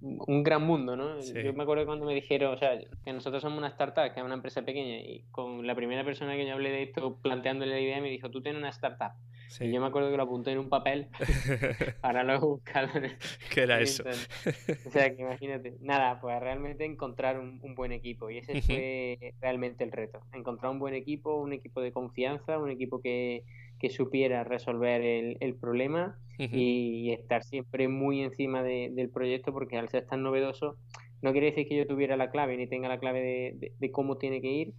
un 0.00 0.42
gran 0.42 0.62
mundo, 0.62 0.96
¿no? 0.96 1.22
Sí. 1.22 1.32
Yo 1.44 1.52
me 1.52 1.62
acuerdo 1.62 1.86
cuando 1.86 2.06
me 2.06 2.14
dijeron, 2.14 2.54
o 2.54 2.58
sea, 2.58 2.76
que 3.04 3.12
nosotros 3.12 3.40
somos 3.40 3.58
una 3.58 3.68
startup, 3.68 4.12
que 4.12 4.18
es 4.18 4.26
una 4.26 4.34
empresa 4.34 4.62
pequeña, 4.62 4.98
y 4.98 5.22
con 5.30 5.64
la 5.64 5.76
primera 5.76 6.04
persona 6.04 6.34
que 6.34 6.44
yo 6.46 6.54
hablé 6.54 6.70
de 6.70 6.82
esto, 6.82 7.18
planteándole 7.22 7.70
la 7.72 7.80
idea, 7.80 8.00
me 8.00 8.10
dijo, 8.10 8.30
tú 8.30 8.42
tienes 8.42 8.58
una 8.58 8.70
startup. 8.70 9.12
Sí. 9.48 9.64
Y 9.64 9.72
yo 9.72 9.80
me 9.80 9.86
acuerdo 9.86 10.10
que 10.10 10.16
lo 10.16 10.22
apunté 10.24 10.52
en 10.52 10.58
un 10.58 10.68
papel 10.68 11.08
para 12.02 12.22
luego 12.22 12.48
buscarlo 12.48 12.90
en 12.96 13.04
el, 13.06 13.16
¿Qué 13.52 13.62
era 13.62 13.80
eso? 13.80 14.04
O 14.86 14.90
sea, 14.90 15.14
que 15.14 15.22
imagínate. 15.22 15.74
Nada, 15.80 16.20
pues 16.20 16.38
realmente 16.40 16.84
encontrar 16.84 17.38
un, 17.38 17.58
un 17.62 17.74
buen 17.74 17.92
equipo. 17.92 18.30
Y 18.30 18.38
ese 18.38 18.60
fue 18.62 19.34
realmente 19.40 19.84
el 19.84 19.92
reto. 19.92 20.20
Encontrar 20.32 20.70
un 20.72 20.78
buen 20.78 20.94
equipo, 20.94 21.34
un 21.36 21.52
equipo 21.52 21.80
de 21.80 21.92
confianza, 21.92 22.58
un 22.58 22.70
equipo 22.70 23.00
que, 23.00 23.44
que 23.78 23.90
supiera 23.90 24.44
resolver 24.44 25.02
el, 25.02 25.36
el 25.40 25.54
problema 25.56 26.16
y 26.38 27.10
estar 27.12 27.42
siempre 27.42 27.88
muy 27.88 28.22
encima 28.22 28.62
de- 28.62 28.90
del 28.92 29.10
proyecto 29.10 29.52
porque 29.52 29.76
al 29.76 29.88
ser 29.88 30.06
tan 30.06 30.22
novedoso 30.22 30.76
no 31.20 31.32
quiere 31.32 31.48
decir 31.48 31.66
que 31.66 31.76
yo 31.76 31.84
tuviera 31.86 32.16
la 32.16 32.30
clave 32.30 32.56
ni 32.56 32.68
tenga 32.68 32.88
la 32.88 33.00
clave 33.00 33.20
de, 33.20 33.52
de- 33.56 33.72
de 33.76 33.90
cómo 33.90 34.18
tiene 34.18 34.40
que 34.40 34.48
ir, 34.52 34.72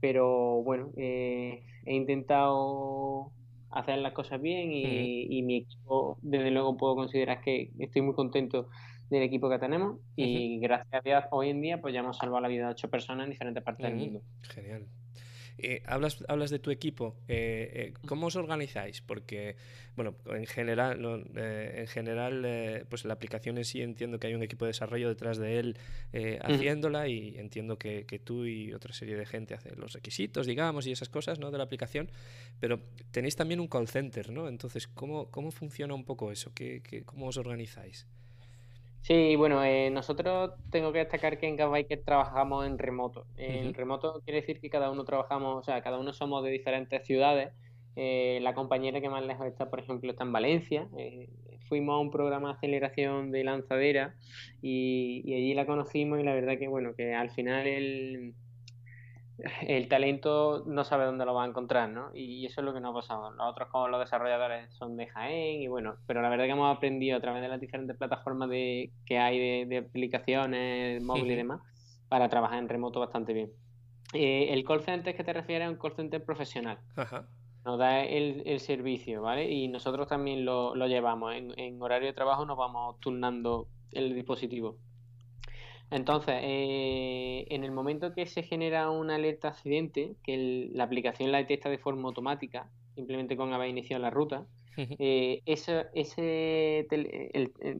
pero 0.00 0.62
bueno, 0.62 0.92
eh, 0.96 1.64
he 1.84 1.94
intentado 1.94 3.32
hacer 3.70 3.98
las 3.98 4.12
cosas 4.12 4.40
bien 4.40 4.70
y, 4.72 5.42
mi 5.42 5.58
equipo, 5.58 6.18
desde 6.22 6.50
luego, 6.50 6.76
puedo 6.76 6.96
considerar 6.96 7.40
que 7.40 7.70
estoy 7.78 8.02
muy 8.02 8.14
contento 8.14 8.68
del 9.10 9.22
equipo 9.22 9.50
que 9.50 9.58
tenemos 9.58 9.98
y 10.14 10.60
gracias 10.60 10.94
a 10.94 11.00
Dios 11.00 11.24
hoy 11.32 11.48
en 11.50 11.60
día 11.60 11.80
pues 11.80 11.92
ya 11.92 11.98
hemos 11.98 12.16
salvado 12.16 12.40
la 12.40 12.48
vida 12.48 12.66
de 12.66 12.72
ocho 12.72 12.88
personas 12.88 13.24
en 13.24 13.30
diferentes 13.30 13.62
partes 13.62 13.86
del 13.86 13.96
mundo. 13.96 14.22
Genial. 14.42 14.86
Eh, 15.62 15.82
hablas, 15.86 16.24
hablas 16.28 16.50
de 16.50 16.58
tu 16.58 16.70
equipo. 16.70 17.16
Eh, 17.28 17.70
eh, 17.74 17.94
¿Cómo 18.06 18.26
os 18.26 18.36
organizáis? 18.36 19.00
Porque, 19.00 19.56
bueno, 19.96 20.14
en 20.26 20.46
general, 20.46 21.24
en 21.36 21.86
general 21.86 22.86
pues 22.88 23.04
la 23.04 23.14
aplicación 23.14 23.58
en 23.58 23.64
sí 23.64 23.82
entiendo 23.82 24.18
que 24.18 24.28
hay 24.28 24.34
un 24.34 24.42
equipo 24.42 24.64
de 24.64 24.70
desarrollo 24.70 25.08
detrás 25.08 25.38
de 25.38 25.58
él 25.58 25.78
haciéndola 26.42 27.08
y 27.08 27.36
entiendo 27.38 27.78
que, 27.78 28.04
tú 28.24 28.46
y 28.46 28.72
otra 28.72 28.92
serie 28.92 29.16
de 29.16 29.26
gente 29.26 29.54
hacen 29.54 29.78
los 29.78 29.92
requisitos, 29.92 30.46
digamos, 30.46 30.86
y 30.86 30.92
esas 30.92 31.08
cosas 31.08 31.38
¿no? 31.38 31.50
de 31.50 31.58
la 31.58 31.64
aplicación. 31.64 32.10
Pero 32.60 32.80
tenéis 33.10 33.36
también 33.36 33.60
un 33.60 33.68
call 33.68 33.88
center, 33.88 34.30
¿no? 34.30 34.48
Entonces, 34.48 34.86
¿cómo, 34.86 35.30
cómo 35.30 35.50
funciona 35.50 35.94
un 35.94 36.04
poco 36.04 36.32
eso? 36.32 36.52
¿Qué, 36.54 36.82
qué, 36.82 37.02
cómo 37.02 37.26
os 37.26 37.36
organizáis? 37.36 38.06
Sí, 39.02 39.34
bueno, 39.34 39.64
eh, 39.64 39.90
nosotros 39.90 40.52
tengo 40.70 40.92
que 40.92 40.98
destacar 40.98 41.38
que 41.38 41.48
en 41.48 41.56
Gasbiker 41.56 42.02
trabajamos 42.04 42.66
en 42.66 42.78
remoto. 42.78 43.26
En 43.36 43.72
remoto 43.72 44.20
quiere 44.24 44.40
decir 44.40 44.60
que 44.60 44.68
cada 44.68 44.90
uno 44.90 45.04
trabajamos, 45.04 45.56
o 45.56 45.62
sea, 45.62 45.80
cada 45.82 45.98
uno 45.98 46.12
somos 46.12 46.44
de 46.44 46.50
diferentes 46.50 47.06
ciudades. 47.06 47.52
Eh, 47.96 48.38
la 48.42 48.54
compañera 48.54 49.00
que 49.00 49.08
más 49.08 49.24
lejos 49.24 49.46
está, 49.46 49.70
por 49.70 49.80
ejemplo, 49.80 50.10
está 50.10 50.24
en 50.24 50.32
Valencia. 50.32 50.88
Eh, 50.98 51.28
fuimos 51.68 51.94
a 51.94 51.98
un 51.98 52.10
programa 52.10 52.48
de 52.48 52.54
aceleración 52.54 53.30
de 53.30 53.44
lanzadera 53.44 54.14
y, 54.60 55.22
y, 55.24 55.34
allí 55.34 55.54
la 55.54 55.66
conocimos 55.66 56.20
y 56.20 56.22
la 56.22 56.34
verdad 56.34 56.58
que, 56.58 56.68
bueno, 56.68 56.94
que 56.94 57.14
al 57.14 57.30
final 57.30 57.66
el, 57.66 58.34
el 59.62 59.88
talento 59.88 60.64
no 60.66 60.84
sabe 60.84 61.04
dónde 61.04 61.24
lo 61.24 61.34
va 61.34 61.44
a 61.44 61.48
encontrar, 61.48 61.88
¿no? 61.88 62.10
Y 62.14 62.46
eso 62.46 62.60
es 62.60 62.64
lo 62.64 62.72
que 62.72 62.80
nos 62.80 62.90
ha 62.90 62.94
pasado. 62.94 63.30
Nosotros 63.32 63.68
como 63.70 63.88
los 63.88 64.00
desarrolladores 64.00 64.72
son 64.74 64.96
de 64.96 65.06
Jaén 65.06 65.62
y 65.62 65.68
bueno, 65.68 65.96
pero 66.06 66.22
la 66.22 66.28
verdad 66.28 66.44
que 66.44 66.52
hemos 66.52 66.76
aprendido 66.76 67.16
a 67.16 67.20
través 67.20 67.42
de 67.42 67.48
las 67.48 67.60
diferentes 67.60 67.96
plataformas 67.96 68.48
de, 68.50 68.92
que 69.06 69.18
hay 69.18 69.64
de, 69.66 69.78
aplicaciones 69.78 71.02
móviles 71.02 71.32
y 71.32 71.36
demás 71.36 71.60
para 72.08 72.28
trabajar 72.28 72.58
en 72.58 72.68
remoto 72.68 73.00
bastante 73.00 73.32
bien. 73.32 73.50
Eh, 74.12 74.48
el 74.50 74.64
call 74.64 74.82
center 74.82 75.14
que 75.14 75.22
te 75.22 75.32
refieres 75.32 75.68
es 75.68 75.72
un 75.72 75.78
call 75.78 75.92
center 75.92 76.24
profesional. 76.24 76.78
Nos 77.64 77.78
da 77.78 78.02
el, 78.04 78.58
servicio, 78.58 79.22
¿vale? 79.22 79.50
Y 79.50 79.68
nosotros 79.68 80.08
también 80.08 80.44
lo, 80.44 80.74
llevamos. 80.86 81.34
en 81.34 81.82
horario 81.82 82.08
de 82.08 82.14
trabajo 82.14 82.44
nos 82.44 82.56
vamos 82.56 82.98
turnando 83.00 83.68
el 83.92 84.14
dispositivo. 84.14 84.78
Entonces, 85.90 86.36
eh, 86.42 87.46
en 87.50 87.64
el 87.64 87.72
momento 87.72 88.14
que 88.14 88.26
se 88.26 88.42
genera 88.42 88.90
una 88.90 89.16
alerta 89.16 89.48
accidente, 89.48 90.14
que 90.22 90.70
la 90.72 90.84
aplicación 90.84 91.32
la 91.32 91.38
detecta 91.38 91.68
de 91.68 91.78
forma 91.78 92.08
automática, 92.08 92.68
simplemente 92.94 93.36
con 93.36 93.52
haber 93.52 93.68
iniciado 93.68 94.00
la 94.00 94.10
ruta, 94.10 94.46
eh, 94.76 95.42
ese, 95.46 95.86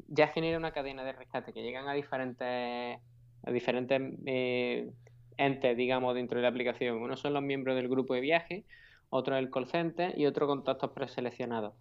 ya 0.09 0.27
genera 0.29 0.59
una 0.59 0.73
cadena 0.73 1.05
de 1.05 1.13
rescate 1.13 1.53
que 1.53 1.63
llegan 1.63 1.89
a 1.89 1.95
diferentes, 1.95 2.99
a 3.43 3.51
diferentes 3.51 4.01
eh, 4.27 4.91
entes, 5.37 5.77
digamos, 5.77 6.15
dentro 6.15 6.39
de 6.39 6.43
la 6.43 6.49
aplicación. 6.49 7.01
Uno 7.01 7.17
son 7.17 7.33
los 7.33 7.43
miembros 7.43 7.77
del 7.77 7.89
grupo 7.89 8.15
de 8.15 8.21
viaje, 8.21 8.65
otro 9.09 9.37
el 9.37 9.51
call 9.51 9.67
center 9.67 10.19
y 10.19 10.27
otro 10.27 10.47
contactos 10.47 10.91
preseleccionados. 10.91 11.75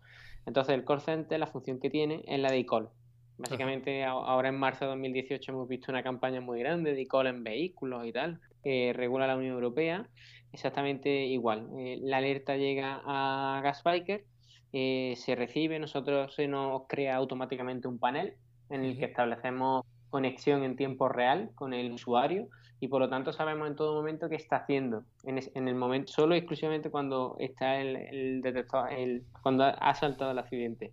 Entonces, 0.45 0.75
el 0.75 0.85
call 0.85 1.01
center, 1.01 1.39
la 1.39 1.47
función 1.47 1.79
que 1.79 1.89
tiene 1.89 2.23
es 2.27 2.39
la 2.39 2.51
de 2.51 2.59
e-call. 2.59 2.89
Básicamente 3.39 4.03
ahora 4.03 4.49
en 4.49 4.59
marzo 4.59 4.83
de 4.83 4.91
2018 4.91 5.53
hemos 5.53 5.69
visto 5.69 5.93
una 5.93 6.03
campaña 6.03 6.41
muy 6.41 6.59
grande 6.59 6.93
de 6.93 7.03
e 7.03 7.27
en 7.29 7.43
vehículos 7.45 8.05
y 8.05 8.11
tal, 8.11 8.41
que 8.61 8.91
regula 8.93 9.27
la 9.27 9.37
Unión 9.37 9.53
Europea, 9.53 10.09
exactamente 10.51 11.09
igual. 11.25 11.69
Eh, 11.77 11.99
la 12.01 12.17
alerta 12.17 12.57
llega 12.57 13.01
a 13.05 13.61
Gasbiker, 13.63 14.25
eh, 14.73 15.13
se 15.15 15.35
recibe, 15.35 15.79
nosotros 15.79 16.35
se 16.35 16.49
nos 16.49 16.81
crea 16.89 17.15
automáticamente 17.15 17.87
un 17.87 17.97
panel 17.97 18.33
en 18.69 18.83
el 18.83 18.99
que 18.99 19.05
establecemos 19.05 19.85
conexión 20.09 20.63
en 20.63 20.75
tiempo 20.75 21.07
real 21.07 21.51
con 21.55 21.73
el 21.73 21.93
usuario 21.93 22.49
y 22.81 22.89
por 22.89 22.99
lo 22.99 23.09
tanto 23.09 23.31
sabemos 23.31 23.69
en 23.69 23.77
todo 23.77 23.93
momento 23.93 24.27
qué 24.27 24.35
está 24.35 24.57
haciendo 24.57 25.03
en, 25.23 25.67
el 25.67 25.75
momento 25.75 26.11
solo 26.11 26.35
y 26.35 26.39
exclusivamente 26.39 26.89
cuando 26.89 27.37
está 27.39 27.79
el, 27.79 28.41
detector 28.41 28.91
el, 28.91 29.23
cuando 29.41 29.63
ha 29.63 29.95
saltado 29.95 30.31
el 30.31 30.39
accidente 30.39 30.91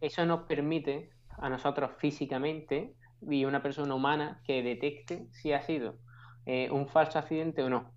eso 0.00 0.26
nos 0.26 0.42
permite 0.42 1.10
a 1.38 1.48
nosotros 1.48 1.90
físicamente 1.98 2.94
y 3.22 3.44
una 3.44 3.62
persona 3.62 3.94
humana 3.94 4.40
que 4.44 4.62
detecte 4.62 5.26
si 5.32 5.52
ha 5.52 5.62
sido 5.62 5.96
eh, 6.46 6.70
un 6.70 6.88
falso 6.88 7.18
accidente 7.18 7.62
o 7.62 7.70
no. 7.70 7.90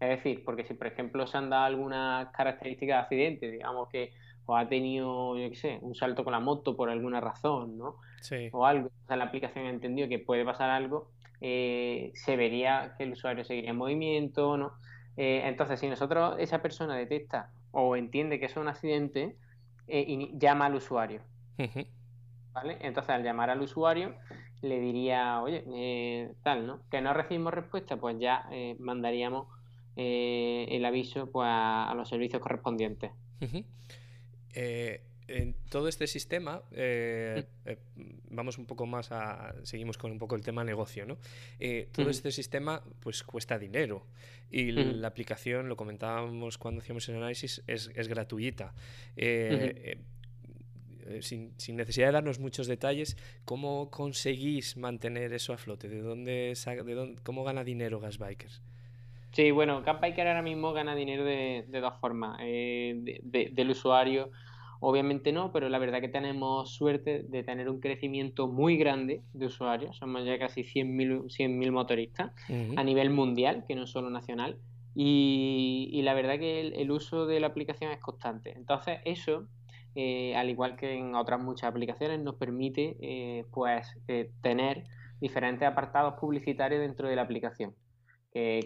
Es 0.00 0.08
decir, 0.08 0.44
porque 0.44 0.64
si 0.64 0.74
por 0.74 0.88
ejemplo 0.88 1.26
se 1.26 1.38
han 1.38 1.48
dado 1.48 1.64
algunas 1.64 2.28
características 2.32 2.96
de 2.96 3.02
accidente, 3.02 3.50
digamos 3.50 3.88
que 3.88 4.12
o 4.46 4.56
ha 4.56 4.68
tenido, 4.68 5.38
yo 5.38 5.48
qué 5.50 5.56
sé, 5.56 5.78
un 5.82 5.94
salto 5.94 6.24
con 6.24 6.32
la 6.32 6.40
moto 6.40 6.76
por 6.76 6.90
alguna 6.90 7.20
razón, 7.20 7.78
¿no? 7.78 7.96
O 8.52 8.66
algo, 8.66 8.88
o 8.88 9.06
sea, 9.06 9.16
la 9.16 9.24
aplicación 9.24 9.66
ha 9.66 9.70
entendido 9.70 10.08
que 10.08 10.18
puede 10.18 10.44
pasar 10.44 10.70
algo, 10.70 11.10
eh, 11.40 12.10
se 12.14 12.36
vería 12.36 12.94
que 12.96 13.04
el 13.04 13.12
usuario 13.12 13.44
seguiría 13.44 13.70
en 13.70 13.76
movimiento, 13.76 14.56
¿no? 14.56 14.72
Eh, 15.16 15.42
entonces, 15.44 15.80
si 15.80 15.88
nosotros, 15.88 16.36
esa 16.38 16.62
persona 16.62 16.96
detecta 16.96 17.50
o 17.70 17.96
entiende 17.96 18.40
que 18.40 18.46
es 18.46 18.56
un 18.56 18.68
accidente, 18.68 19.36
llama 19.86 20.66
al 20.66 20.74
usuario. 20.74 21.22
¿Vale? 22.52 22.78
Entonces, 22.80 23.10
al 23.10 23.22
llamar 23.22 23.50
al 23.50 23.60
usuario, 23.62 24.14
le 24.62 24.78
diría, 24.78 25.40
oye, 25.42 25.64
eh, 25.74 26.32
tal, 26.42 26.66
¿no? 26.66 26.80
Que 26.90 27.00
no 27.00 27.12
recibimos 27.14 27.52
respuesta, 27.52 27.96
pues 27.96 28.18
ya 28.18 28.46
eh, 28.50 28.76
mandaríamos 28.78 29.46
eh, 29.96 30.66
el 30.70 30.84
aviso 30.84 31.30
pues, 31.30 31.48
a, 31.50 31.92
los 31.96 32.08
servicios 32.08 32.40
correspondientes. 32.40 33.10
En 35.32 35.54
todo 35.70 35.88
este 35.88 36.06
sistema, 36.06 36.62
vamos 38.30 38.58
un 38.58 38.66
poco 38.66 38.86
más 38.86 39.12
a. 39.12 39.54
Seguimos 39.62 39.98
con 39.98 40.12
un 40.12 40.18
poco 40.18 40.36
el 40.36 40.42
tema 40.42 40.64
negocio, 40.64 41.06
¿no? 41.06 41.18
todo 41.92 42.10
este 42.10 42.30
sistema, 42.30 42.82
pues 43.00 43.22
cuesta 43.22 43.58
dinero. 43.58 44.06
Y 44.50 44.72
la 44.72 45.08
aplicación, 45.08 45.68
lo 45.68 45.76
comentábamos 45.76 46.58
cuando 46.58 46.80
hacíamos 46.80 47.08
el 47.08 47.16
análisis, 47.16 47.62
es, 47.66 47.90
es 47.94 48.08
gratuita. 48.08 48.74
Eh, 51.06 51.22
sin, 51.22 51.76
necesidad 51.76 52.06
de 52.06 52.12
darnos 52.12 52.38
muchos 52.38 52.66
detalles, 52.66 53.16
¿cómo 53.44 53.90
conseguís 53.90 54.76
mantener 54.76 55.32
eso 55.32 55.52
a 55.52 55.56
flote? 55.56 55.88
¿De 55.88 56.00
dónde, 56.00 56.54
de 56.54 56.94
dónde 56.94 57.22
cómo 57.22 57.44
gana 57.44 57.64
dinero 57.64 58.00
Gasbikers? 58.00 58.62
Sí, 59.32 59.50
bueno, 59.50 59.82
Gasbiker 59.82 60.26
ahora 60.26 60.42
mismo 60.42 60.72
gana 60.72 60.94
dinero 60.94 61.24
de, 61.24 61.64
dos 61.68 61.94
formas. 62.00 62.38
Eh, 62.42 63.20
del 63.22 63.70
usuario, 63.70 64.30
obviamente 64.82 65.32
no, 65.32 65.52
pero 65.52 65.68
la 65.68 65.78
verdad 65.78 66.00
que 66.00 66.08
tenemos 66.08 66.74
suerte 66.74 67.22
de 67.22 67.44
tener 67.44 67.70
un 67.70 67.80
crecimiento 67.80 68.48
muy 68.48 68.76
grande 68.76 69.22
de 69.32 69.46
usuarios. 69.46 69.96
Somos 69.96 70.24
ya 70.24 70.38
casi 70.38 70.62
100.000 70.62 71.70
motoristas 71.70 72.32
a 72.76 72.84
nivel 72.84 73.10
mundial, 73.10 73.64
que 73.66 73.76
no 73.76 73.86
solo 73.86 74.10
nacional. 74.10 74.58
Y, 74.94 76.00
la 76.02 76.14
verdad 76.14 76.38
que 76.38 76.60
el, 76.60 76.90
uso 76.90 77.26
de 77.26 77.40
la 77.40 77.46
aplicación 77.46 77.92
es 77.92 78.00
constante. 78.00 78.52
Entonces, 78.56 78.98
eso 79.04 79.46
eh, 79.94 80.34
al 80.36 80.48
igual 80.48 80.76
que 80.76 80.94
en 80.94 81.14
otras 81.14 81.40
muchas 81.40 81.70
aplicaciones, 81.70 82.20
nos 82.20 82.36
permite 82.36 82.96
eh, 83.00 83.44
pues 83.52 83.86
eh, 84.08 84.30
tener 84.40 84.84
diferentes 85.20 85.68
apartados 85.68 86.14
publicitarios 86.18 86.80
dentro 86.80 87.08
de 87.08 87.16
la 87.16 87.22
aplicación. 87.22 87.74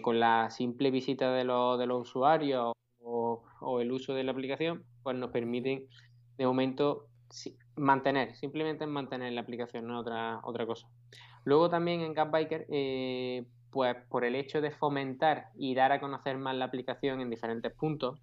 con 0.01 0.19
la 0.19 0.49
simple 0.49 0.91
visita 0.91 1.31
de, 1.33 1.43
los, 1.43 1.77
de 1.77 1.85
los 1.85 2.01
usuarios 2.07 2.71
o, 3.01 3.81
el 3.81 3.91
uso 3.91 4.13
de 4.13 4.23
la 4.23 4.31
aplicación, 4.31 4.83
pues 5.03 5.17
nos 5.17 5.31
permiten 5.31 5.87
de 6.37 6.45
momento 6.45 7.07
mantener, 7.75 8.35
simplemente 8.35 8.85
mantener 8.85 9.33
la 9.33 9.41
aplicación, 9.41 9.87
no 9.87 9.99
otra, 9.99 10.39
otra 10.43 10.65
cosa. 10.65 10.87
Luego 11.43 11.69
también 11.69 12.01
en 12.01 12.13
Gapbiker, 12.13 12.67
pues 13.71 13.95
por 14.09 14.25
el 14.25 14.35
hecho 14.35 14.61
de 14.61 14.71
fomentar 14.71 15.49
y 15.55 15.75
dar 15.75 15.91
a 15.91 15.99
conocer 15.99 16.37
más 16.37 16.55
la 16.55 16.65
aplicación 16.65 17.21
en 17.21 17.29
diferentes 17.29 17.71
puntos, 17.73 18.19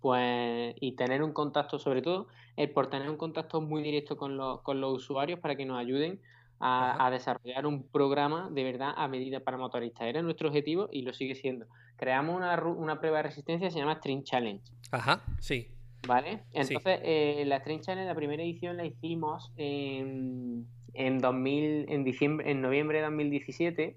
pues 0.00 0.74
y 0.80 0.92
tener 0.92 1.22
un 1.22 1.32
contacto, 1.32 1.78
sobre 1.78 2.02
todo, 2.02 2.28
es 2.56 2.70
por 2.70 2.88
tener 2.88 3.10
un 3.10 3.16
contacto 3.16 3.60
muy 3.60 3.82
directo 3.82 4.16
con 4.16 4.36
los, 4.36 4.62
con 4.62 4.80
los 4.80 4.94
usuarios 4.94 5.40
para 5.40 5.56
que 5.56 5.64
nos 5.64 5.78
ayuden 5.78 6.20
a, 6.60 7.08
desarrollar 7.10 7.66
un 7.66 7.88
programa 7.88 8.48
de 8.50 8.64
verdad 8.64 8.92
a 8.96 9.08
medida 9.08 9.40
para 9.40 9.56
motoristas. 9.56 10.06
Era 10.06 10.22
nuestro 10.22 10.48
objetivo 10.48 10.88
y 10.90 11.02
lo 11.02 11.12
sigue 11.12 11.34
siendo. 11.34 11.66
Creamos 11.96 12.36
una, 12.36 12.60
una 12.64 12.98
prueba 12.98 13.18
de 13.18 13.24
resistencia 13.24 13.68
que 13.68 13.72
se 13.72 13.78
llama 13.78 13.96
String 13.96 14.24
Challenge. 14.24 14.62
Ajá, 14.90 15.22
sí. 15.40 15.68
¿Vale? 16.06 16.44
Entonces, 16.52 17.00
eh, 17.02 17.44
la 17.46 17.58
String 17.58 17.80
Challenge, 17.80 18.06
la 18.06 18.14
primera 18.14 18.42
edición 18.42 18.76
la 18.76 18.86
hicimos 18.86 19.52
en, 19.56 20.66
en, 20.94 21.18
2000, 21.18 21.86
en, 21.88 22.04
diciembre, 22.04 22.50
en 22.50 22.62
noviembre 22.62 22.98
de 22.98 23.04
2017 23.04 23.96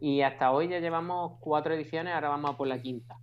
y 0.00 0.20
hasta 0.20 0.52
hoy 0.52 0.68
ya 0.68 0.78
llevamos 0.78 1.38
cuatro 1.40 1.74
ediciones, 1.74 2.14
ahora 2.14 2.28
vamos 2.28 2.50
a 2.50 2.56
por 2.56 2.68
la 2.68 2.80
quinta. 2.80 3.16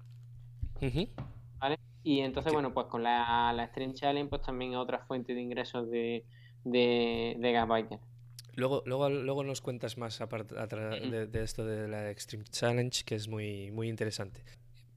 ¿Vale? 1.60 1.78
Y 2.04 2.20
entonces, 2.22 2.54
bueno, 2.54 2.74
pues 2.74 2.88
con 2.88 3.04
la, 3.04 3.52
la 3.54 3.68
Stream 3.68 3.94
Challenge, 3.94 4.30
pues 4.30 4.42
también 4.42 4.72
es 4.72 4.78
otra 4.78 5.00
fuente 5.00 5.34
de 5.34 5.42
ingresos 5.42 5.90
de, 5.90 6.26
de, 6.64 7.36
de 7.40 8.00
Luego, 8.56 8.82
luego, 8.86 9.10
luego 9.10 9.44
nos 9.44 9.62
cuentas 9.62 9.98
más 9.98 10.20
aparte 10.20 10.56
de, 10.56 11.44
esto 11.44 11.64
de 11.64 11.88
la 11.88 12.10
Extreme 12.10 12.44
Challenge, 12.46 13.04
que 13.06 13.16
es 13.16 13.28
muy, 13.28 13.72
muy 13.72 13.88
interesante. 13.88 14.42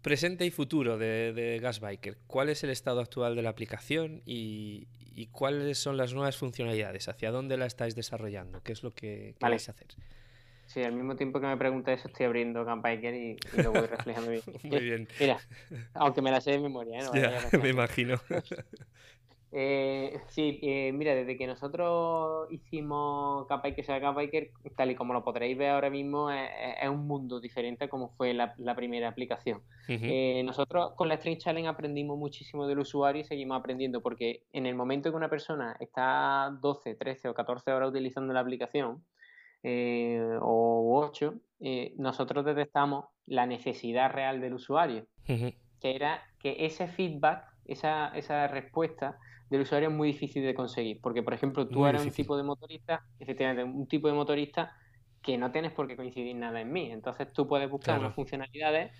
Presente 0.02 0.46
y 0.46 0.50
futuro 0.50 0.98
de, 0.98 1.32
de 1.32 1.58
Gasbiker. 1.58 2.18
¿Cuál 2.26 2.48
es 2.48 2.64
el 2.64 2.70
estado 2.70 3.00
actual 3.00 3.36
de 3.36 3.42
la 3.42 3.50
aplicación 3.50 4.22
y, 4.24 4.88
cuáles 5.32 5.78
son 5.78 5.96
las 5.96 6.14
nuevas 6.14 6.36
funcionalidades? 6.36 7.08
¿Hacia 7.08 7.30
dónde 7.30 7.56
la 7.56 7.66
estáis 7.66 7.94
desarrollando? 7.94 8.62
¿Qué 8.62 8.72
es 8.72 8.82
lo 8.82 8.90
que 8.90 9.34
queréis 9.38 9.68
hacer? 9.68 9.88
Sí, 10.66 10.82
al 10.84 10.92
mismo 10.92 11.16
tiempo 11.16 11.40
que 11.40 11.48
me 11.48 11.56
pregunta 11.56 11.92
eso, 11.92 12.06
estoy 12.06 12.26
abriendo 12.26 12.64
Gambiker 12.64 13.12
y, 13.12 13.36
y, 13.56 13.62
lo 13.62 13.72
voy 13.72 13.86
reflejando 13.90 14.30
bien. 14.30 14.42
Muy 14.62 14.80
bien. 14.80 15.08
Mira, 15.18 15.40
aunque 15.94 16.22
me 16.22 16.30
la 16.30 16.40
sé 16.40 16.52
de 16.52 16.60
memoria, 16.60 17.00
¿eh? 17.00 17.04
ya, 17.52 17.58
me 17.58 17.70
imagino. 17.70 18.20
Eh, 19.52 20.20
sí, 20.28 20.60
eh, 20.62 20.92
mira, 20.92 21.12
desde 21.14 21.36
que 21.36 21.46
nosotros 21.46 22.46
hicimos 22.52 23.46
Capiker, 23.48 23.84
sea 23.84 24.00
Capiker, 24.00 24.52
tal 24.76 24.92
y 24.92 24.94
como 24.94 25.12
lo 25.12 25.24
podréis 25.24 25.58
ver 25.58 25.70
ahora 25.70 25.90
mismo, 25.90 26.30
es, 26.30 26.88
un 26.88 27.06
mundo 27.06 27.40
diferente 27.40 27.86
a 27.86 27.88
como 27.88 28.10
fue 28.10 28.32
la, 28.32 28.54
primera 28.76 29.08
aplicación. 29.08 29.62
Eh, 29.88 30.42
nosotros 30.44 30.92
con 30.94 31.08
la 31.08 31.16
String 31.16 31.38
Challenge 31.38 31.68
aprendimos 31.68 32.16
muchísimo 32.16 32.68
del 32.68 32.78
usuario 32.78 33.22
y 33.22 33.24
seguimos 33.24 33.58
aprendiendo 33.58 34.00
porque 34.00 34.44
en 34.52 34.66
el 34.66 34.76
momento 34.76 35.10
que 35.10 35.16
una 35.16 35.28
persona 35.28 35.76
está 35.80 36.56
12, 36.60 36.94
13 36.94 37.28
o 37.28 37.34
14 37.34 37.72
horas 37.72 37.90
utilizando 37.90 38.32
la 38.32 38.40
aplicación, 38.40 39.04
o 39.62 41.02
8, 41.04 41.34
nosotros 41.98 42.44
detectamos 42.44 43.06
la 43.26 43.46
necesidad 43.46 44.12
real 44.12 44.40
del 44.40 44.54
usuario, 44.54 45.06
que 45.26 45.56
era 45.82 46.22
que 46.38 46.64
ese 46.64 46.86
feedback, 46.86 47.44
esa, 47.66 48.08
esa 48.16 48.46
respuesta, 48.46 49.18
del 49.50 49.62
usuario 49.62 49.88
es 49.88 49.94
muy 49.94 50.08
difícil 50.08 50.44
de 50.44 50.54
conseguir. 50.54 51.00
Porque, 51.00 51.22
por 51.22 51.34
ejemplo, 51.34 51.68
tú 51.68 51.84
eres 51.84 52.02
un 52.02 52.12
tipo 52.12 52.36
de 52.36 52.42
motorista, 52.42 53.04
efectivamente, 53.18 53.64
un 53.64 53.86
tipo 53.86 54.08
de 54.08 54.14
motorista 54.14 54.72
que 55.22 55.36
no 55.36 55.50
tienes 55.50 55.72
por 55.72 55.86
qué 55.86 55.96
coincidir 55.96 56.36
nada 56.36 56.60
en 56.60 56.72
mí. 56.72 56.90
Entonces 56.90 57.32
tú 57.32 57.46
puedes 57.46 57.68
buscar 57.68 57.98
unas 57.98 58.14
funcionalidades 58.14 58.92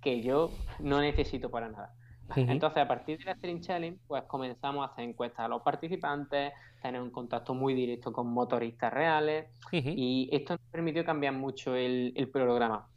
que 0.00 0.22
yo 0.22 0.50
no 0.78 1.00
necesito 1.00 1.50
para 1.50 1.68
nada. 1.68 1.94
Entonces, 2.34 2.82
a 2.82 2.88
partir 2.88 3.18
de 3.18 3.24
la 3.24 3.34
String 3.34 3.60
Challenge, 3.60 4.00
pues 4.06 4.24
comenzamos 4.24 4.88
a 4.88 4.92
hacer 4.92 5.04
encuestas 5.04 5.40
a 5.40 5.48
los 5.48 5.62
participantes, 5.62 6.52
tener 6.82 7.00
un 7.00 7.10
contacto 7.10 7.54
muy 7.54 7.74
directo 7.74 8.12
con 8.12 8.28
motoristas 8.28 8.92
reales 8.92 9.46
y 9.70 10.28
esto 10.32 10.54
nos 10.54 10.70
permitió 10.70 11.04
cambiar 11.04 11.34
mucho 11.34 11.74
el, 11.76 12.12
el 12.16 12.28
programa. 12.28 12.88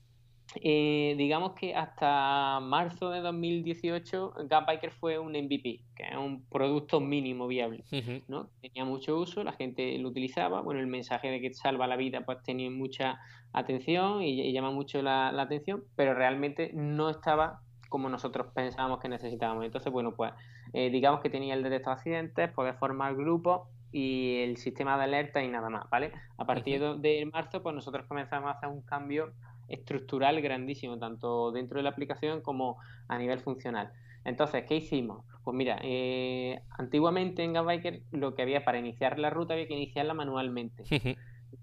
Eh, 0.55 1.13
digamos 1.17 1.53
que 1.53 1.75
hasta 1.75 2.59
marzo 2.59 3.11
de 3.11 3.21
2018 3.21 4.33
Gapbiker 4.45 4.91
fue 4.91 5.19
un 5.19 5.33
MVP, 5.33 5.81
que 5.95 6.03
es 6.09 6.17
un 6.17 6.43
producto 6.49 6.99
mínimo 6.99 7.47
viable, 7.47 7.83
¿no? 8.27 8.49
Tenía 8.59 8.83
mucho 8.83 9.19
uso, 9.19 9.43
la 9.43 9.53
gente 9.53 9.97
lo 9.99 10.09
utilizaba, 10.09 10.61
bueno, 10.61 10.79
el 10.79 10.87
mensaje 10.87 11.29
de 11.29 11.39
que 11.39 11.53
salva 11.53 11.85
la 11.85 11.97
vida 11.97 12.21
pues 12.25 12.41
tenía 12.41 12.69
mucha 12.71 13.19
atención 13.53 14.23
y, 14.23 14.51
llama 14.51 14.71
mucho 14.71 15.01
la, 15.01 15.29
atención, 15.29 15.83
pero 15.95 16.15
realmente 16.15 16.71
no 16.73 17.09
estaba 17.09 17.61
como 17.89 18.09
nosotros 18.09 18.47
pensábamos 18.53 18.99
que 18.99 19.09
necesitábamos. 19.09 19.65
Entonces, 19.65 19.91
bueno, 19.91 20.13
pues 20.15 20.33
eh, 20.73 20.89
digamos 20.89 21.21
que 21.21 21.29
tenía 21.29 21.53
el 21.53 21.63
detector 21.63 21.93
de 21.93 21.99
accidentes, 21.99 22.51
poder 22.51 22.75
formar 22.75 23.15
grupos 23.15 23.67
y 23.91 24.41
el 24.41 24.57
sistema 24.57 24.97
de 24.97 25.03
alerta 25.03 25.43
y 25.43 25.47
nada 25.47 25.69
más, 25.69 25.89
¿vale? 25.89 26.11
A 26.37 26.45
partir 26.45 26.97
de 26.97 27.29
marzo, 27.31 27.63
pues 27.63 27.73
nosotros 27.73 28.05
comenzamos 28.07 28.49
a 28.49 28.53
hacer 28.53 28.69
un 28.69 28.81
cambio 28.81 29.33
estructural 29.69 30.41
grandísimo, 30.41 30.97
tanto 30.97 31.51
dentro 31.51 31.77
de 31.77 31.83
la 31.83 31.89
aplicación 31.89 32.41
como 32.41 32.77
a 33.07 33.17
nivel 33.17 33.39
funcional. 33.39 33.91
Entonces, 34.25 34.65
¿qué 34.67 34.75
hicimos? 34.75 35.25
Pues 35.43 35.55
mira, 35.55 35.79
eh, 35.81 36.61
antiguamente 36.77 37.43
en 37.43 37.53
GapBiker 37.53 38.03
lo 38.11 38.35
que 38.35 38.41
había 38.41 38.65
para 38.65 38.79
iniciar 38.79 39.17
la 39.19 39.29
ruta 39.29 39.53
había 39.53 39.67
que 39.67 39.73
iniciarla 39.73 40.13
manualmente. 40.13 40.83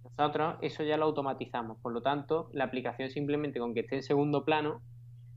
Nosotros 0.05 0.57
eso 0.63 0.83
ya 0.83 0.97
lo 0.97 1.05
automatizamos, 1.05 1.79
por 1.79 1.93
lo 1.93 2.01
tanto, 2.01 2.49
la 2.53 2.65
aplicación 2.65 3.11
simplemente 3.11 3.61
con 3.61 3.75
que 3.75 3.81
esté 3.81 3.97
en 3.97 4.03
segundo 4.03 4.45
plano, 4.45 4.81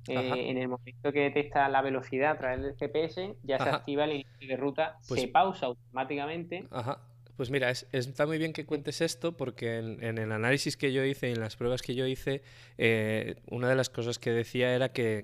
eh, 0.08 0.50
en 0.50 0.58
el 0.58 0.70
momento 0.70 1.12
que 1.12 1.20
detecta 1.20 1.68
la 1.70 1.82
velocidad 1.82 2.32
a 2.32 2.38
través 2.38 2.62
del 2.62 2.76
GPS, 2.76 3.36
ya 3.44 3.60
se 3.60 3.70
activa 3.70 4.06
el 4.06 4.12
inicio 4.14 4.48
de 4.48 4.58
ruta, 4.58 4.98
pues 5.08 5.22
se 5.22 5.28
pausa 5.28 5.68
automáticamente. 5.68 6.68
Ajá. 6.72 7.00
Pues 7.40 7.52
mira, 7.52 7.72
está 7.72 8.26
muy 8.26 8.38
bien 8.38 8.52
que 8.52 8.66
cuentes 8.66 9.00
esto 9.00 9.38
porque 9.38 9.78
en, 9.78 10.18
el 10.18 10.30
análisis 10.34 10.76
que 10.76 10.92
yo 10.92 11.06
hice 11.06 11.30
y 11.30 11.32
en 11.32 11.40
las 11.40 11.56
pruebas 11.56 11.82
que 11.82 11.96
yo 11.96 12.06
hice, 12.06 12.42
eh, 12.78 13.36
una 13.50 13.70
de 13.70 13.78
las 13.78 13.90
cosas 13.90 14.20
que 14.20 14.32
decía 14.32 14.76
era 14.76 14.90
que, 14.90 15.24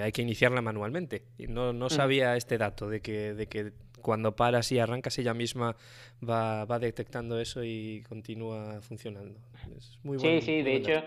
hay 0.00 0.12
que 0.12 0.22
iniciarla 0.22 0.62
manualmente. 0.62 1.24
Y 1.36 1.48
no, 1.48 1.72
no 1.72 1.86
mm. 1.86 1.90
sabía 1.90 2.36
este 2.36 2.58
dato 2.58 2.88
de 2.88 3.00
que, 3.00 3.34
de 3.34 3.48
que 3.48 3.72
cuando 4.00 4.36
paras 4.36 4.70
y 4.70 4.78
arrancas 4.78 5.18
ella 5.18 5.34
misma 5.34 5.74
va, 6.22 6.64
va 6.64 6.78
detectando 6.78 7.40
eso 7.40 7.64
y 7.64 8.04
continúa 8.08 8.80
funcionando. 8.80 9.40
Es 9.76 9.98
muy 10.04 10.20
sí, 10.20 10.40
sí, 10.40 10.62
de 10.62 10.76
hecho 10.76 11.02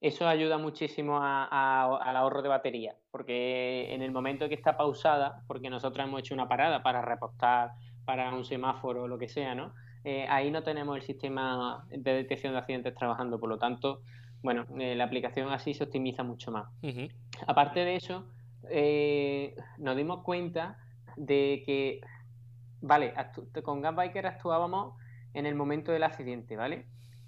eso 0.00 0.26
ayuda 0.26 0.58
muchísimo 0.58 1.20
al 1.22 2.16
ahorro 2.16 2.42
de 2.42 2.48
batería, 2.48 2.96
porque 3.12 3.94
en 3.94 4.02
el 4.02 4.10
momento 4.10 4.48
que 4.48 4.56
está 4.56 4.76
pausada, 4.76 5.44
porque 5.46 5.70
nosotros 5.70 6.04
hemos 6.04 6.18
hecho 6.18 6.34
una 6.34 6.48
parada 6.48 6.82
para 6.82 7.00
repostar 7.00 7.70
para 8.06 8.32
un 8.32 8.44
semáforo 8.44 9.02
o 9.02 9.08
lo 9.08 9.18
que 9.18 9.28
sea, 9.28 9.54
¿no? 9.54 9.74
Eh, 10.04 10.24
ahí 10.28 10.50
no 10.52 10.62
tenemos 10.62 10.96
el 10.96 11.02
sistema 11.02 11.84
de 11.90 12.12
detección 12.14 12.52
de 12.52 12.60
accidentes 12.60 12.94
trabajando, 12.94 13.40
por 13.40 13.48
lo 13.48 13.58
tanto, 13.58 14.02
bueno, 14.40 14.64
eh, 14.78 14.94
la 14.94 15.04
aplicación 15.04 15.50
así 15.50 15.74
se 15.74 15.82
optimiza 15.82 16.22
mucho 16.22 16.52
más. 16.52 16.68
Aparte 17.48 17.80
de 17.80 17.96
eso, 17.96 18.24
eh, 18.70 19.56
nos 19.78 19.96
dimos 19.96 20.22
cuenta 20.22 20.78
de 21.16 21.62
que, 21.66 22.00
vale, 22.80 23.14
con 23.64 23.82
Gunbiker 23.82 24.26
actuábamos 24.26 24.94
en 25.34 25.44
el 25.44 25.56
momento 25.56 25.90
del 25.90 26.04
accidente, 26.04 26.56
¿vale? 26.56 26.86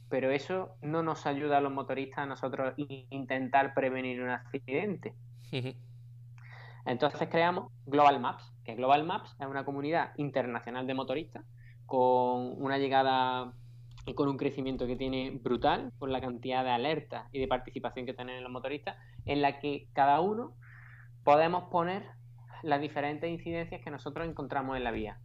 Pero 0.09 0.31
eso 0.31 0.77
no 0.81 1.03
nos 1.03 1.27
ayuda 1.27 1.59
a 1.59 1.61
los 1.61 1.73
motoristas 1.73 2.19
a 2.19 2.27
nosotros 2.27 2.75
intentar 2.77 3.75
prevenir 3.75 4.23
un 4.23 4.31
accidente. 4.31 5.15
Entonces 6.89 7.29
creamos 7.29 7.71
Global 7.85 8.19
Maps, 8.19 8.51
que 8.65 8.75
Global 8.75 9.05
Maps 9.05 9.37
es 9.39 9.47
una 9.47 9.67
comunidad 9.67 10.13
internacional 10.17 10.87
de 10.87 10.95
motoristas 10.95 11.45
con 11.85 12.63
una 12.63 12.79
llegada 12.79 13.53
y 14.07 14.15
con 14.15 14.27
un 14.27 14.39
crecimiento 14.39 14.87
que 14.87 14.97
tiene 14.97 15.39
brutal 15.43 15.93
por 15.99 16.09
la 16.09 16.23
cantidad 16.23 16.65
de 16.65 16.71
alertas 16.71 17.27
y 17.31 17.41
de 17.41 17.47
participación 17.47 18.07
que 18.07 18.15
tienen 18.15 18.43
los 18.43 18.51
motoristas, 18.51 18.97
en 19.27 19.43
la 19.43 19.59
que 19.59 19.89
cada 19.93 20.21
uno 20.23 20.55
podemos 21.25 21.65
poner 21.65 22.07
las 22.63 22.81
diferentes 22.81 23.31
incidencias 23.31 23.83
que 23.85 23.91
nosotros 23.91 24.27
encontramos 24.27 24.75
en 24.79 24.85
la 24.85 24.91
vía. 24.91 25.19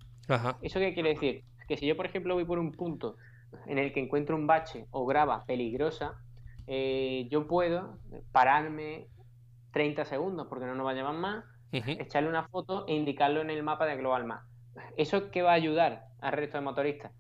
¿Eso 0.61 0.79
qué 0.79 0.93
quiere 0.93 1.09
decir? 1.09 1.45
Que 1.69 1.77
si 1.77 1.87
yo, 1.87 1.95
por 1.95 2.05
ejemplo, 2.05 2.33
voy 2.33 2.43
por 2.43 2.59
un 2.59 2.73
punto 2.73 3.15
en 3.67 3.77
el 3.77 3.93
que 3.93 4.01
encuentro 4.01 4.35
un 4.35 4.47
bache 4.47 4.87
o 4.91 5.05
grava 5.05 5.45
peligrosa, 5.45 6.15
eh, 6.67 7.25
yo 7.31 7.47
puedo 7.47 7.99
pararme 8.33 9.07
30 9.71 10.03
segundos 10.05 10.47
porque 10.49 10.65
no 10.65 10.75
nos 10.75 10.85
va 10.85 10.91
a 10.91 10.95
llevar 10.95 11.15
más, 11.15 11.45
echarle 11.73 12.29
una 12.29 12.47
foto 12.47 12.85
e 12.87 12.95
indicarlo 12.95 13.41
en 13.41 13.49
el 13.49 13.63
mapa 13.63 13.85
de 13.85 13.95
Global 13.95 14.25
Map. 14.25 14.43
¿Eso 14.97 15.31
qué 15.31 15.41
va 15.41 15.51
a 15.51 15.55
ayudar 15.55 16.05
al 16.21 16.33
resto 16.33 16.57
de 16.57 16.63
motoristas? 16.63 17.11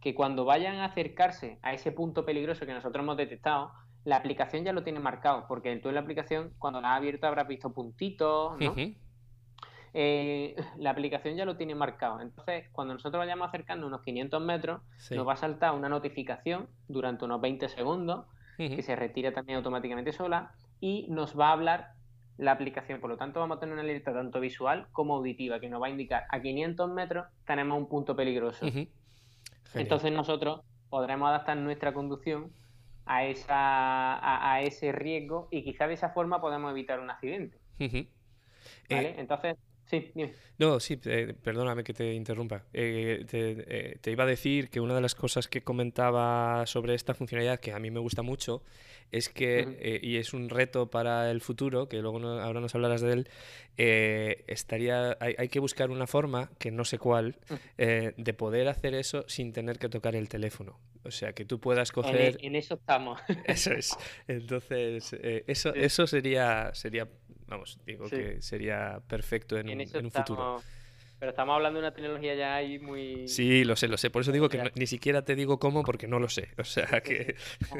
Que 0.00 0.14
cuando 0.14 0.44
vayan 0.44 0.76
a 0.76 0.86
acercarse 0.86 1.58
a 1.62 1.72
ese 1.72 1.92
punto 1.92 2.24
peligroso 2.24 2.66
que 2.66 2.74
nosotros 2.74 3.02
hemos 3.02 3.16
detectado, 3.16 3.72
la 4.04 4.16
aplicación 4.16 4.64
ya 4.64 4.72
lo 4.72 4.82
tiene 4.82 5.00
marcado, 5.00 5.46
porque 5.46 5.74
tú 5.76 5.88
en 5.88 5.94
la 5.94 6.00
aplicación, 6.00 6.52
cuando 6.58 6.80
la 6.80 6.92
has 6.92 6.98
abierto, 6.98 7.26
habrás 7.26 7.48
visto 7.48 7.72
puntitos, 7.72 8.58
¿no? 8.58 8.74
Eh, 9.92 10.54
la 10.78 10.90
aplicación 10.90 11.36
ya 11.36 11.44
lo 11.44 11.56
tiene 11.56 11.74
marcado. 11.74 12.20
Entonces, 12.20 12.68
cuando 12.72 12.94
nosotros 12.94 13.18
vayamos 13.18 13.48
acercando 13.48 13.86
unos 13.86 14.02
500 14.02 14.42
metros, 14.42 14.80
nos 15.10 15.26
va 15.26 15.34
a 15.34 15.36
saltar 15.36 15.74
una 15.74 15.88
notificación 15.88 16.68
durante 16.88 17.24
unos 17.24 17.40
20 17.40 17.68
segundos, 17.68 18.26
que 18.56 18.82
se 18.82 18.94
retira 18.94 19.32
también 19.32 19.56
automáticamente 19.56 20.12
sola, 20.12 20.52
y 20.80 21.06
nos 21.08 21.38
va 21.38 21.48
a 21.48 21.52
hablar 21.52 21.92
la 22.40 22.52
aplicación. 22.52 23.00
Por 23.00 23.10
lo 23.10 23.16
tanto, 23.16 23.38
vamos 23.38 23.58
a 23.58 23.60
tener 23.60 23.74
una 23.74 23.82
alerta 23.82 24.12
tanto 24.12 24.40
visual 24.40 24.86
como 24.92 25.16
auditiva 25.16 25.60
que 25.60 25.68
nos 25.68 25.80
va 25.80 25.88
a 25.88 25.90
indicar 25.90 26.24
a 26.30 26.40
500 26.40 26.90
metros 26.90 27.26
tenemos 27.46 27.78
un 27.78 27.88
punto 27.88 28.16
peligroso. 28.16 28.66
Entonces 29.74 30.10
nosotros 30.10 30.62
podremos 30.88 31.28
adaptar 31.28 31.56
nuestra 31.58 31.92
conducción 31.92 32.50
a, 33.04 33.24
esa, 33.24 34.52
a, 34.52 34.62
ese 34.62 34.90
riesgo 34.90 35.48
y 35.50 35.62
quizá 35.62 35.86
de 35.86 35.94
esa 35.94 36.10
forma 36.10 36.40
podemos 36.40 36.70
evitar 36.70 36.98
un 36.98 37.10
accidente. 37.10 37.58
¿Vale? 37.78 38.06
Eh, 38.88 39.14
Entonces, 39.18 39.56
Sí, 39.90 40.12
No, 40.58 40.78
sí, 40.78 41.00
eh, 41.04 41.34
perdóname 41.42 41.82
que 41.82 41.92
te 41.92 42.14
interrumpa. 42.14 42.64
Eh, 42.72 43.26
eh, 43.32 43.98
te, 44.00 44.10
iba 44.12 44.22
a 44.22 44.26
decir 44.26 44.70
que 44.70 44.78
una 44.78 44.94
de 44.94 45.00
las 45.00 45.16
cosas 45.16 45.48
que 45.48 45.62
comentaba 45.62 46.64
sobre 46.66 46.94
esta 46.94 47.12
funcionalidad, 47.12 47.58
que 47.58 47.72
a 47.72 47.80
mí 47.80 47.90
me 47.90 47.98
gusta 47.98 48.22
mucho, 48.22 48.62
es 49.10 49.28
que, 49.28 49.98
y 50.00 50.18
es 50.18 50.32
un 50.32 50.48
reto 50.48 50.88
para 50.88 51.32
el 51.32 51.40
futuro, 51.40 51.88
que 51.88 52.00
luego 52.00 52.24
ahora 52.40 52.60
nos 52.60 52.72
hablarás 52.76 53.00
de 53.00 53.12
él, 53.12 53.28
estaría, 54.46 55.18
hay, 55.18 55.48
que 55.48 55.58
buscar 55.58 55.90
una 55.90 56.06
forma, 56.06 56.52
que 56.60 56.70
no 56.70 56.84
sé 56.84 56.98
cuál, 56.98 57.36
de 57.76 58.34
poder 58.34 58.68
hacer 58.68 58.94
eso 58.94 59.24
sin 59.26 59.52
tener 59.52 59.80
que 59.80 59.88
tocar 59.88 60.14
el 60.14 60.28
teléfono. 60.28 60.78
O 61.02 61.10
sea, 61.10 61.32
que 61.32 61.44
tú 61.44 61.58
puedas 61.58 61.90
coger... 61.90 62.36
En, 62.40 62.54
eso 62.54 62.74
estamos. 62.74 63.20
Eso 63.46 63.72
es. 63.72 63.96
Entonces, 64.28 65.12
eso, 65.48 65.74
eso 65.74 66.06
sería, 66.06 66.70
sería 66.74 67.08
Vamos, 67.50 67.78
digo 67.84 68.08
que 68.08 68.40
sería 68.40 69.02
perfecto 69.08 69.58
en, 69.58 69.68
un, 69.68 70.10
futuro. 70.12 70.62
pero 71.18 71.30
estamos 71.30 71.56
hablando 71.56 71.80
de 71.80 71.86
una 71.86 71.92
tecnología 71.92 72.34
ya 72.36 72.54
ahí 72.54 72.78
muy... 72.78 73.26
Sí, 73.26 73.64
lo 73.64 73.74
sé, 73.74 73.88
lo 73.88 73.96
sé. 73.96 74.08
Por 74.08 74.22
eso 74.22 74.30
digo 74.30 74.48
que 74.48 74.70
ni 74.76 74.86
siquiera 74.86 75.22
te 75.22 75.34
digo 75.34 75.58
cómo 75.58 75.82
porque 75.82 76.06
no 76.06 76.20
lo 76.20 76.28
sé. 76.28 76.50
O 76.58 76.64
sea 76.64 77.00
que... 77.00 77.34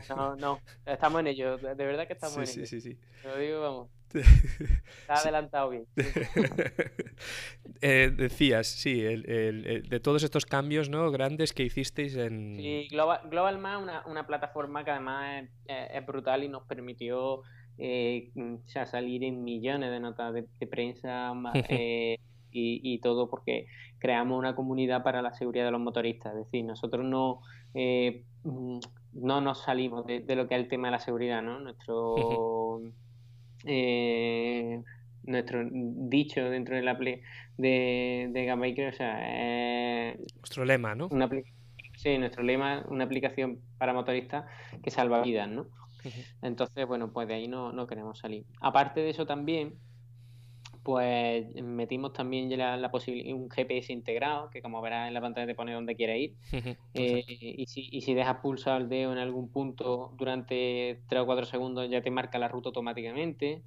No, 0.08 0.34
no, 0.34 0.60
estamos 0.84 1.20
en 1.20 1.28
ello. 1.28 1.56
De 1.56 1.86
verdad 1.86 2.08
que 2.08 2.14
estamos 2.14 2.36
en 2.36 2.42
ello. 2.42 2.66
Sí, 2.66 2.66
sí, 2.66 2.80
sí. 2.80 2.98
Lo 3.22 3.38
digo, 3.38 3.60
vamos. 3.60 3.88
Está 4.12 5.14
adelantado 5.14 5.70
bien. 5.70 5.86
Eh, 7.82 8.12
decías, 8.14 8.66
sí, 8.66 9.00
de 9.00 10.00
todos 10.02 10.22
estos 10.22 10.44
cambios 10.44 10.90
¿no? 10.90 11.10
grandes 11.10 11.54
que 11.54 11.62
hicisteis 11.62 12.14
en... 12.14 12.56
Sí, 12.56 12.88
Global, 12.90 13.20
Global 13.30 13.56
una, 13.56 14.04
una 14.06 14.26
plataforma 14.26 14.84
que 14.84 14.90
además 14.90 15.48
es, 15.66 16.06
brutal 16.06 16.44
y 16.44 16.48
nos 16.48 16.64
permitió 16.64 17.42
eh, 17.80 18.30
salir 18.66 19.24
en 19.24 19.42
millones 19.42 19.90
de 19.90 20.00
notas 20.00 20.34
de, 20.34 20.66
prensa 20.66 21.32
eh, 21.68 22.18
y, 22.52 22.98
todo 22.98 23.28
porque 23.28 23.66
creamos 23.98 24.38
una 24.38 24.54
comunidad 24.54 25.02
para 25.02 25.22
la 25.22 25.32
seguridad 25.32 25.64
de 25.64 25.70
los 25.70 25.80
motoristas. 25.80 26.34
Es 26.34 26.44
decir, 26.44 26.64
nosotros 26.64 27.04
no, 27.04 27.40
mm, 27.74 28.78
no 29.14 29.40
nos 29.40 29.62
salimos 29.62 30.06
de, 30.06 30.24
lo 30.36 30.48
que 30.48 30.54
es 30.54 30.60
el 30.60 30.68
tema 30.68 30.88
de 30.88 30.92
la 30.92 31.00
seguridad, 31.00 31.42
¿no? 31.42 31.60
Nuestro... 31.60 32.80
Eh, 33.66 34.82
nuestro 35.24 35.60
dicho 35.70 36.48
dentro 36.48 36.76
de 36.76 36.82
la 36.82 36.94
de, 36.94 38.28
de 38.30 38.88
o 38.88 38.92
sea, 38.92 39.18
eh, 39.22 40.16
nuestro 40.36 40.64
lema, 40.64 40.94
¿no? 40.94 41.08
Una, 41.10 41.28
sí, 41.96 42.18
nuestro 42.18 42.42
lema, 42.42 42.84
una 42.88 43.04
aplicación 43.04 43.60
para 43.78 43.92
motoristas 43.92 44.46
que 44.82 44.90
salva 44.90 45.22
vidas, 45.22 45.48
¿no? 45.48 45.66
Entonces, 46.42 46.86
bueno, 46.86 47.12
pues 47.12 47.28
de 47.28 47.34
ahí 47.34 47.48
no, 47.48 47.72
no 47.72 47.86
queremos 47.86 48.18
salir. 48.18 48.44
Aparte 48.60 49.00
de 49.00 49.10
eso 49.10 49.26
también, 49.26 49.78
pues 50.82 51.46
metimos 51.62 52.12
también 52.12 52.48
ya 52.48 52.76
la, 52.76 52.90
posibilidad 52.90 53.36
un 53.36 53.50
GPS 53.50 53.92
integrado, 53.92 54.50
que 54.50 54.62
como 54.62 54.80
verás 54.80 55.08
en 55.08 55.14
la 55.14 55.20
pantalla 55.20 55.46
te 55.46 55.54
pone 55.54 55.72
donde 55.72 55.94
quiere 55.94 56.18
ir. 56.18 56.36
Eh, 56.94 57.24
y, 57.26 57.66
si, 57.66 57.88
y 57.90 58.00
si 58.00 58.14
dejas 58.14 58.38
pulsar 58.38 58.80
el 58.80 58.88
dedo 58.88 59.12
en 59.12 59.18
algún 59.18 59.50
punto 59.50 60.12
durante 60.16 61.02
3 61.08 61.22
o 61.22 61.26
4 61.26 61.44
segundos 61.44 61.88
ya 61.88 62.02
te 62.02 62.10
marca 62.10 62.38
la 62.38 62.48
ruta 62.48 62.70
automáticamente. 62.70 63.62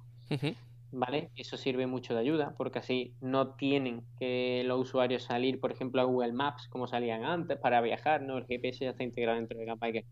¿Vale? 0.96 1.30
Eso 1.34 1.56
sirve 1.56 1.86
mucho 1.86 2.14
de 2.14 2.20
ayuda 2.20 2.54
porque 2.56 2.78
así 2.78 3.14
no 3.20 3.54
tienen 3.54 4.02
que 4.18 4.62
los 4.64 4.80
usuarios 4.80 5.24
salir, 5.24 5.58
por 5.58 5.72
ejemplo, 5.72 6.00
a 6.00 6.04
Google 6.04 6.32
Maps 6.32 6.68
como 6.68 6.86
salían 6.86 7.24
antes 7.24 7.58
para 7.58 7.80
viajar, 7.80 8.22
¿no? 8.22 8.38
El 8.38 8.46
GPS 8.46 8.84
ya 8.84 8.90
está 8.90 9.02
integrado 9.02 9.38
dentro 9.38 9.58
de 9.58 9.64
Gambiker. 9.64 10.04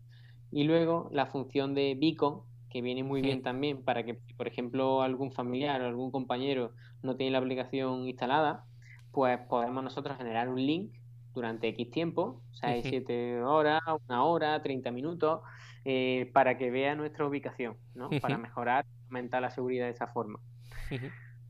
Y 0.53 0.65
luego 0.65 1.09
la 1.11 1.25
función 1.25 1.73
de 1.73 1.97
beacon, 1.99 2.41
que 2.69 2.83
viene 2.83 3.03
muy 3.03 3.21
bien 3.21 3.41
también 3.41 3.83
para 3.83 4.03
que, 4.03 4.19
por 4.37 4.47
ejemplo, 4.47 5.01
algún 5.01 5.31
familiar 5.31 5.81
o 5.81 5.87
algún 5.87 6.11
compañero 6.11 6.73
no 7.01 7.15
tiene 7.15 7.31
la 7.31 7.39
aplicación 7.39 8.07
instalada, 8.07 8.63
pues 9.11 9.39
podemos 9.49 9.83
nosotros 9.83 10.15
generar 10.15 10.49
un 10.49 10.63
link 10.63 10.93
durante 11.33 11.69
X 11.69 11.89
tiempo, 11.89 12.43
6, 12.51 12.85
7 12.87 13.41
horas, 13.41 13.81
una 14.07 14.23
hora, 14.25 14.61
30 14.61 14.91
minutos, 14.91 15.41
eh, 15.85 16.29
para 16.33 16.55
que 16.55 16.69
vea 16.69 16.93
nuestra 16.93 17.25
ubicación, 17.25 17.75
¿no? 17.95 18.11
Para 18.21 18.37
mejorar, 18.37 18.85
aumentar 19.05 19.41
la 19.41 19.49
seguridad 19.49 19.85
de 19.85 19.93
esa 19.93 20.05
forma. 20.05 20.39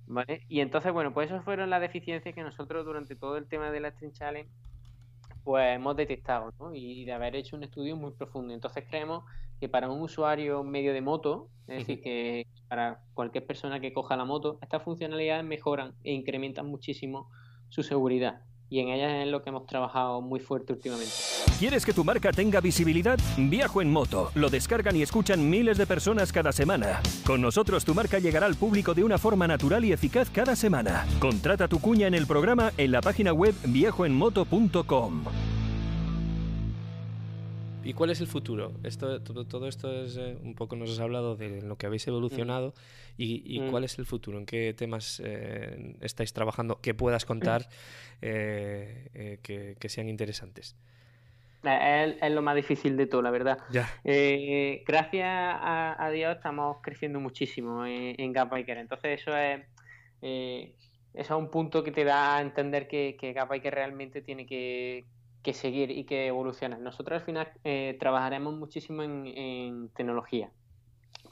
¿Vale? 0.07 0.45
Y 0.47 0.61
entonces, 0.61 0.93
bueno, 0.93 1.13
pues 1.13 1.29
esas 1.29 1.43
fueron 1.43 1.69
las 1.69 1.81
deficiencias 1.81 2.33
que 2.33 2.41
nosotros 2.41 2.85
durante 2.85 3.17
todo 3.17 3.35
el 3.35 3.47
tema 3.47 3.69
de 3.69 3.81
la 3.81 3.91
Stream 3.91 4.13
Challenge 4.13 4.49
pues 5.43 5.75
hemos 5.75 5.95
detectado, 5.95 6.53
¿no? 6.59 6.73
Y 6.73 7.05
de 7.05 7.11
haber 7.11 7.35
hecho 7.35 7.55
un 7.55 7.63
estudio 7.63 7.95
muy 7.95 8.11
profundo. 8.11 8.53
Entonces 8.53 8.85
creemos 8.87 9.23
que 9.59 9.69
para 9.69 9.89
un 9.89 10.01
usuario 10.01 10.63
medio 10.63 10.93
de 10.93 11.01
moto, 11.01 11.49
es 11.67 11.79
decir, 11.79 12.01
que 12.01 12.47
para 12.67 13.01
cualquier 13.13 13.45
persona 13.45 13.79
que 13.79 13.93
coja 13.93 14.15
la 14.17 14.25
moto, 14.25 14.57
estas 14.61 14.83
funcionalidades 14.83 15.45
mejoran 15.45 15.95
e 16.03 16.13
incrementan 16.13 16.67
muchísimo 16.67 17.29
su 17.69 17.83
seguridad. 17.83 18.41
Y 18.73 18.79
en 18.79 18.89
ellas 18.89 19.23
es 19.23 19.31
lo 19.31 19.43
que 19.43 19.51
hemos 19.51 19.67
trabajado 19.67 20.19
muy 20.19 20.39
fuerte 20.39 20.73
últimamente. 20.73 21.13
¿Quieres 21.59 21.85
que 21.85 21.93
tu 21.93 22.03
marca 22.03 22.31
tenga 22.31 22.59
visibilidad? 22.59 23.19
Viajo 23.37 23.83
en 23.83 23.91
moto. 23.91 24.31
Lo 24.33 24.49
descargan 24.49 24.95
y 24.95 25.03
escuchan 25.03 25.47
miles 25.47 25.77
de 25.77 25.85
personas 25.85 26.33
cada 26.33 26.51
semana. 26.51 26.99
Con 27.23 27.39
nosotros 27.39 27.85
tu 27.85 27.93
marca 27.93 28.17
llegará 28.17 28.47
al 28.47 28.55
público 28.55 28.95
de 28.95 29.03
una 29.03 29.19
forma 29.19 29.47
natural 29.47 29.85
y 29.85 29.91
eficaz 29.91 30.31
cada 30.31 30.55
semana. 30.55 31.05
Contrata 31.19 31.67
tu 31.67 31.79
cuña 31.79 32.07
en 32.07 32.15
el 32.15 32.25
programa 32.25 32.71
en 32.75 32.91
la 32.91 33.01
página 33.01 33.31
web 33.31 33.53
viajoenmoto.com. 33.63 35.23
¿Y 37.83 37.93
cuál 37.93 38.09
es 38.09 38.21
el 38.21 38.27
futuro? 38.27 38.71
Esto, 38.81 39.21
todo, 39.21 39.67
esto 39.67 39.91
es 39.91 40.17
eh, 40.17 40.35
un 40.43 40.55
poco 40.55 40.75
nos 40.75 40.89
has 40.89 40.99
hablado 40.99 41.35
de 41.35 41.61
lo 41.61 41.75
que 41.75 41.85
habéis 41.85 42.07
evolucionado 42.07 42.69
mm. 42.69 42.73
Y, 43.17 43.59
mm. 43.59 43.71
cuál 43.71 43.83
es 43.83 43.99
el 43.99 44.05
futuro, 44.05 44.37
en 44.37 44.45
qué 44.45 44.73
temas 44.73 45.21
eh, 45.23 45.95
estáis 46.01 46.33
trabajando 46.33 46.79
que 46.81 46.93
puedas 46.93 47.25
contar 47.25 47.67
eh, 48.21 49.39
que, 49.41 49.89
sean 49.89 50.09
interesantes. 50.09 50.75
Es, 51.63 52.31
lo 52.31 52.41
más 52.41 52.55
difícil 52.55 52.97
de 52.97 53.07
todo, 53.07 53.21
la 53.21 53.31
verdad. 53.31 53.57
gracias 54.85 55.27
a, 55.27 56.09
Dios 56.13 56.35
estamos 56.35 56.77
creciendo 56.81 57.19
muchísimo 57.19 57.85
en, 57.85 58.19
en 58.19 58.33
Entonces 58.77 59.21
eso 59.21 59.37
es, 59.37 59.61
eso 60.21 60.73
es 61.13 61.29
un 61.29 61.49
punto 61.49 61.83
que 61.83 61.91
te 61.91 62.03
da 62.03 62.37
a 62.37 62.41
entender 62.41 62.87
que, 62.87 63.15
que 63.17 63.31
Gapbiker 63.31 63.73
realmente 63.73 64.21
tiene 64.21 64.45
que, 64.45 65.05
que 65.43 65.53
seguir 65.53 65.91
y 65.91 66.05
que 66.05 66.27
evolucionar. 66.27 66.79
Nosotros 66.79 67.19
al 67.19 67.25
final 67.25 67.51
eh, 67.63 67.97
trabajaremos 67.99 68.55
muchísimo 68.55 69.03
en, 69.03 69.89
tecnología, 69.89 70.49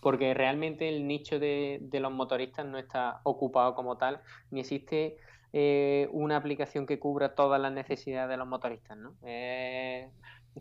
porque 0.01 0.33
realmente 0.33 0.89
el 0.89 1.07
nicho 1.07 1.39
de, 1.39 1.87
los 1.91 2.11
motoristas 2.11 2.65
no 2.65 2.77
está 2.77 3.21
ocupado 3.23 3.75
como 3.75 3.97
tal, 3.97 4.19
ni 4.49 4.59
existe 4.59 5.17
eh, 5.53 6.09
una 6.11 6.37
aplicación 6.37 6.85
que 6.85 6.99
cubra 6.99 7.35
todas 7.35 7.61
las 7.61 7.71
necesidades 7.71 8.29
de 8.29 8.37
los 8.37 8.47
motoristas. 8.47 8.97
¿no? 8.97 9.13
Eh, 9.23 10.09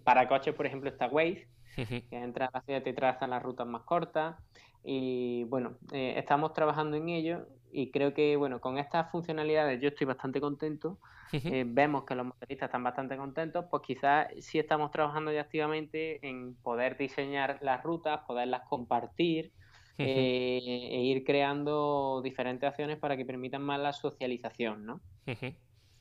para 0.05 0.29
coches, 0.29 0.55
por 0.55 0.67
ejemplo, 0.67 0.91
está 0.91 1.09
Waze, 1.09 1.49
que 1.75 2.05
entra 2.11 2.47
a 2.47 2.51
la 2.53 2.61
ciudad 2.61 2.83
te 2.83 2.93
traza 2.93 3.27
las 3.27 3.43
rutas 3.43 3.67
más 3.67 3.83
cortas. 3.83 4.37
Y 4.85 5.45
bueno, 5.45 5.77
estamos 5.93 6.55
trabajando 6.55 6.97
en 6.97 7.09
ello 7.09 7.47
y 7.73 7.91
creo 7.91 8.15
que 8.15 8.37
bueno, 8.37 8.61
con 8.61 8.79
estas 8.79 9.11
funcionalidades 9.11 9.81
yo 9.81 9.89
estoy 9.89 10.07
bastante 10.07 10.41
contento 10.41 10.99
eh, 11.33 11.65
vemos 11.67 12.05
que 12.05 12.15
los 12.15 12.27
motoristas 12.27 12.69
están 12.69 12.83
bastante 12.83 13.17
contentos, 13.17 13.67
pues 13.71 13.83
quizás 13.87 14.29
sí 14.41 14.59
estamos 14.59 14.91
trabajando 14.91 15.33
ya 15.33 15.43
activamente 15.43 16.27
en 16.27 16.55
poder 16.57 16.97
diseñar 16.97 17.59
las 17.63 17.83
rutas, 17.83 18.21
poderlas 18.27 18.63
compartir 18.69 19.53
eh, 19.99 20.61
e 20.91 21.03
ir 21.03 21.25
creando 21.25 22.21
diferentes 22.23 22.69
acciones 22.69 22.99
para 22.99 23.17
que 23.17 23.25
permitan 23.25 23.63
más 23.63 23.79
la 23.79 23.93
socialización, 23.93 24.87
¿no? 24.87 25.01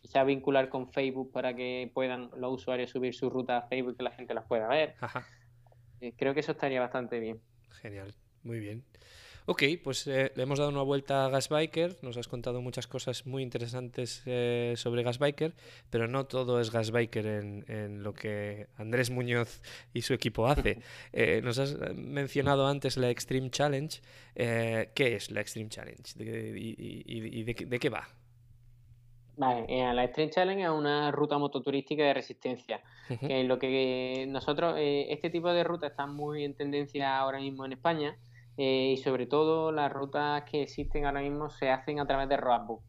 Quizás 0.01 0.25
vincular 0.25 0.69
con 0.69 0.87
Facebook 0.87 1.31
para 1.31 1.53
que 1.53 1.91
puedan 1.93 2.29
los 2.37 2.53
usuarios 2.53 2.89
subir 2.89 3.13
sus 3.13 3.31
rutas 3.31 3.63
a 3.63 3.67
Facebook 3.67 3.93
y 3.93 3.97
que 3.97 4.03
la 4.03 4.11
gente 4.11 4.33
las 4.33 4.45
pueda 4.45 4.67
ver. 4.67 4.95
Eh, 6.01 6.13
creo 6.17 6.33
que 6.33 6.39
eso 6.39 6.53
estaría 6.53 6.79
bastante 6.79 7.19
bien. 7.19 7.41
Genial, 7.81 8.13
muy 8.43 8.59
bien. 8.59 8.85
Ok, 9.51 9.63
pues 9.83 10.05
eh, 10.05 10.31
le 10.35 10.43
hemos 10.43 10.59
dado 10.59 10.69
una 10.69 10.83
vuelta 10.83 11.25
a 11.25 11.29
Gasbiker, 11.29 11.97
nos 12.03 12.15
has 12.17 12.27
contado 12.27 12.61
muchas 12.61 12.85
cosas 12.85 13.25
muy 13.25 13.41
interesantes 13.41 14.21
eh, 14.27 14.75
sobre 14.77 15.01
Gasbiker, 15.01 15.55
pero 15.89 16.07
no 16.07 16.27
todo 16.27 16.61
es 16.61 16.69
Gasbiker 16.71 17.25
en, 17.25 17.65
en, 17.67 18.03
lo 18.03 18.13
que 18.13 18.67
Andrés 18.77 19.09
Muñoz 19.09 19.63
y 19.91 20.03
su 20.03 20.13
equipo 20.13 20.45
hace. 20.45 20.77
Eh, 21.11 21.41
nos 21.43 21.57
has 21.57 21.75
mencionado 21.95 22.67
antes 22.67 22.95
la 22.95 23.09
Extreme 23.09 23.49
Challenge. 23.49 23.99
¿Qué 24.35 25.15
es 25.15 25.31
la 25.31 25.41
Extreme 25.41 25.69
Challenge 25.69 26.13
y, 26.19 27.43
de, 27.43 27.79
qué 27.79 27.89
va? 27.89 28.07
Vale, 29.37 29.65
la 29.93 30.03
Extreme 30.03 30.29
Challenge 30.29 30.63
es 30.63 30.69
una 30.69 31.11
ruta 31.11 31.39
mototurística 31.39 32.03
de 32.03 32.13
resistencia. 32.13 32.81
que 33.19 33.43
lo 33.45 33.57
que 33.57 34.27
nosotros, 34.29 34.75
este 34.77 35.31
tipo 35.31 35.51
de 35.51 35.63
ruta 35.63 35.87
está 35.87 36.05
muy 36.05 36.43
en 36.43 36.53
tendencia 36.53 37.17
ahora 37.17 37.39
mismo 37.39 37.65
en 37.65 37.73
España 37.73 38.15
eh, 38.61 38.91
y 38.91 38.97
sobre 38.97 39.25
todo 39.25 39.71
las 39.71 39.89
rutas 39.89 40.43
que 40.43 40.63
existen 40.63 41.05
ahora 41.05 41.21
mismo 41.21 41.49
se 41.49 41.69
hacen 41.69 42.01
a 42.01 42.05
través 42.05 42.27
de 42.27 42.35
roadbook. 42.35 42.81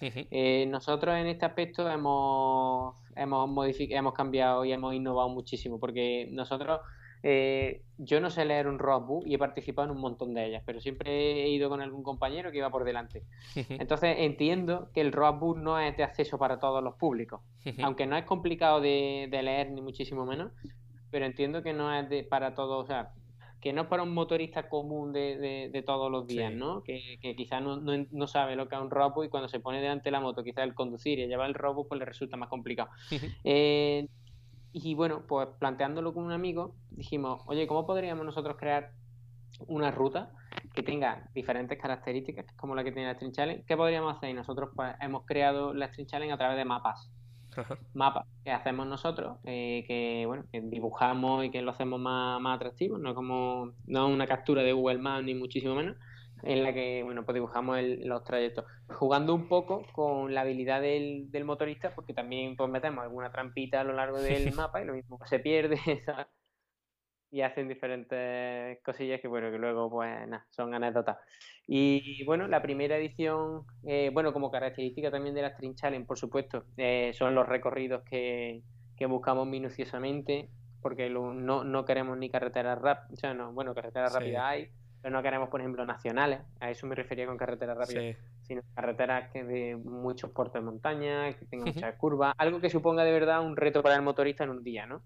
Eh, 0.00 0.66
nosotros 0.68 1.16
en 1.16 1.26
este 1.26 1.44
aspecto 1.44 1.90
hemos, 1.90 2.94
hemos, 3.16 3.50
hemos 3.76 4.14
cambiado 4.14 4.64
y 4.64 4.70
hemos 4.70 4.94
innovado 4.94 5.28
muchísimo 5.28 5.80
porque 5.80 6.28
nosotros, 6.30 6.80
eh, 7.24 7.82
yo 7.98 8.20
no 8.20 8.30
sé 8.30 8.44
leer 8.44 8.68
un 8.68 8.78
roadbook 8.78 9.26
y 9.26 9.34
he 9.34 9.38
participado 9.38 9.88
en 9.88 9.96
un 9.96 10.00
montón 10.00 10.32
de 10.32 10.46
ellas, 10.46 10.62
pero 10.64 10.80
siempre 10.80 11.42
he 11.42 11.48
ido 11.48 11.68
con 11.70 11.80
algún 11.80 12.04
compañero 12.04 12.52
que 12.52 12.58
iba 12.58 12.70
por 12.70 12.84
delante. 12.84 13.24
Entonces 13.68 14.14
entiendo 14.20 14.90
que 14.94 15.00
el 15.00 15.10
roadbook 15.10 15.58
no 15.58 15.80
es 15.80 15.96
de 15.96 16.04
acceso 16.04 16.38
para 16.38 16.60
todos 16.60 16.84
los 16.84 16.94
públicos, 16.94 17.40
aunque 17.82 18.06
no 18.06 18.16
es 18.16 18.26
complicado 18.26 18.80
de, 18.80 19.28
leer 19.28 19.72
ni 19.72 19.80
muchísimo 19.80 20.24
menos, 20.24 20.52
pero 21.10 21.26
entiendo 21.26 21.64
que 21.64 21.72
no 21.72 21.92
es 21.92 22.08
de, 22.08 22.22
para 22.22 22.54
todos, 22.54 22.84
o 22.84 22.86
sea, 22.86 23.10
que 23.66 23.72
no 23.72 23.82
es 23.82 23.88
para 23.88 24.04
un 24.04 24.14
motorista 24.14 24.68
común 24.68 25.12
de, 25.12 25.70
de, 25.72 25.82
todos 25.82 26.08
los 26.08 26.24
días, 26.24 26.52
¿no? 26.52 26.84
Que, 26.84 27.18
que 27.20 27.34
quizás 27.34 27.60
no, 27.60 27.80
no, 27.80 28.26
sabe 28.28 28.54
lo 28.54 28.68
que 28.68 28.76
es 28.76 28.80
un 28.80 28.90
robo 28.90 29.24
y 29.24 29.28
cuando 29.28 29.48
se 29.48 29.58
pone 29.58 29.80
delante 29.80 30.04
de 30.04 30.12
la 30.12 30.20
moto, 30.20 30.44
quizás 30.44 30.62
el 30.62 30.72
conducir 30.72 31.18
y 31.18 31.26
llevar 31.26 31.48
el 31.48 31.54
robo, 31.54 31.88
pues 31.88 31.98
le 31.98 32.04
resulta 32.04 32.36
más 32.36 32.48
complicado. 32.48 32.90
Eh, 33.42 34.06
y 34.72 34.94
bueno, 34.94 35.24
pues 35.26 35.48
planteándolo 35.58 36.14
con 36.14 36.22
un 36.22 36.30
amigo, 36.30 36.76
dijimos, 36.90 37.42
oye, 37.46 37.66
¿cómo 37.66 37.86
podríamos 37.86 38.24
nosotros 38.24 38.56
crear 38.56 38.92
una 39.66 39.90
ruta 39.90 40.30
que 40.72 40.84
tenga 40.84 41.28
diferentes 41.34 41.76
características, 41.76 42.46
como 42.54 42.76
la 42.76 42.84
que 42.84 42.92
tiene 42.92 43.08
la 43.08 43.14
String 43.14 43.32
Challenge. 43.32 43.64
¿Qué 43.66 43.76
podríamos 43.76 44.16
hacer? 44.16 44.30
Y 44.30 44.34
nosotros 44.34 44.70
pues, 44.76 44.94
hemos 45.00 45.24
creado 45.24 45.74
la 45.74 45.88
String 45.88 46.06
Challenge 46.06 46.32
a 46.32 46.38
través 46.38 46.56
de 46.56 46.64
mapas. 46.64 47.10
Mapas 47.94 48.26
que 48.44 48.50
hacemos 48.50 48.86
nosotros, 48.86 49.38
eh, 49.44 49.84
que 49.86 50.24
bueno, 50.26 50.44
que 50.52 50.60
dibujamos 50.60 51.44
y 51.44 51.50
que 51.50 51.62
lo 51.62 51.70
hacemos 51.70 52.00
más, 52.00 52.40
más 52.40 52.56
atractivo, 52.56 52.98
no 52.98 53.14
como 53.14 53.72
no 53.86 54.08
una 54.08 54.26
captura 54.26 54.62
de 54.62 54.72
Google 54.72 54.98
Maps 54.98 55.24
ni 55.24 55.34
muchísimo 55.34 55.74
menos, 55.74 55.96
en 56.42 56.62
la 56.62 56.72
que 56.72 57.02
bueno 57.02 57.24
pues 57.24 57.34
dibujamos 57.34 57.78
los 57.82 58.24
trayectos. 58.24 58.64
Jugando 58.88 59.34
un 59.34 59.48
poco 59.48 59.82
con 59.92 60.34
la 60.34 60.42
habilidad 60.42 60.80
del, 60.80 61.30
del 61.30 61.44
motorista 61.44 61.94
porque 61.94 62.14
también 62.14 62.56
pues 62.56 62.70
metemos 62.70 63.02
alguna 63.02 63.30
trampita 63.30 63.80
a 63.80 63.84
lo 63.84 63.92
largo 63.92 64.20
del 64.20 64.52
mapa 64.54 64.82
y 64.82 64.86
lo 64.86 64.94
mismo 64.94 65.18
se 65.26 65.38
pierde 65.38 65.78
y 67.30 67.42
hacen 67.42 67.68
diferentes 67.68 68.78
cosillas 68.82 69.20
que 69.20 69.28
bueno 69.28 69.50
que 69.50 69.58
luego 69.58 69.90
pues 69.90 70.28
nada, 70.28 70.46
son 70.50 70.74
anécdotas. 70.74 71.18
Y 71.66 72.24
bueno 72.24 72.46
la 72.48 72.62
primera 72.62 72.96
edición 72.96 73.64
eh, 73.84 74.10
bueno 74.12 74.32
como 74.32 74.50
característica 74.50 75.10
también 75.10 75.34
de 75.34 75.42
la 75.42 75.50
String 75.50 75.74
Challenge 75.74 76.06
por 76.06 76.18
supuesto 76.18 76.64
eh, 76.76 77.12
son 77.14 77.34
los 77.34 77.46
recorridos 77.46 78.02
que, 78.04 78.62
que 78.96 79.06
buscamos 79.06 79.46
minuciosamente 79.46 80.48
porque 80.80 81.10
no, 81.10 81.64
no 81.64 81.84
queremos 81.84 82.16
ni 82.18 82.30
carreteras 82.30 82.80
rápidas 82.80 83.12
o 83.12 83.16
sea 83.16 83.34
no 83.34 83.52
bueno 83.52 83.74
carreteras 83.74 84.12
rápidas 84.12 84.42
hay 84.44 84.70
pero 85.06 85.16
no 85.18 85.22
queremos, 85.22 85.48
por 85.50 85.60
ejemplo, 85.60 85.86
nacionales, 85.86 86.40
a 86.58 86.68
eso 86.68 86.84
me 86.84 86.96
refería 86.96 87.26
con 87.26 87.36
carreteras 87.36 87.78
rápidas, 87.78 88.16
sino 88.42 88.62
carreteras 88.74 89.30
que 89.30 89.44
de 89.44 89.76
muchos 89.76 90.32
puertos 90.32 90.54
de 90.54 90.62
montaña, 90.62 91.32
que 91.32 91.44
tengan 91.44 91.72
muchas 91.72 91.94
curvas, 91.94 92.34
algo 92.38 92.60
que 92.60 92.70
suponga 92.70 93.04
de 93.04 93.12
verdad 93.12 93.40
un 93.40 93.56
reto 93.56 93.84
para 93.84 93.94
el 93.94 94.02
motorista 94.02 94.42
en 94.42 94.50
un 94.50 94.64
día, 94.64 94.84
¿no? 94.84 95.02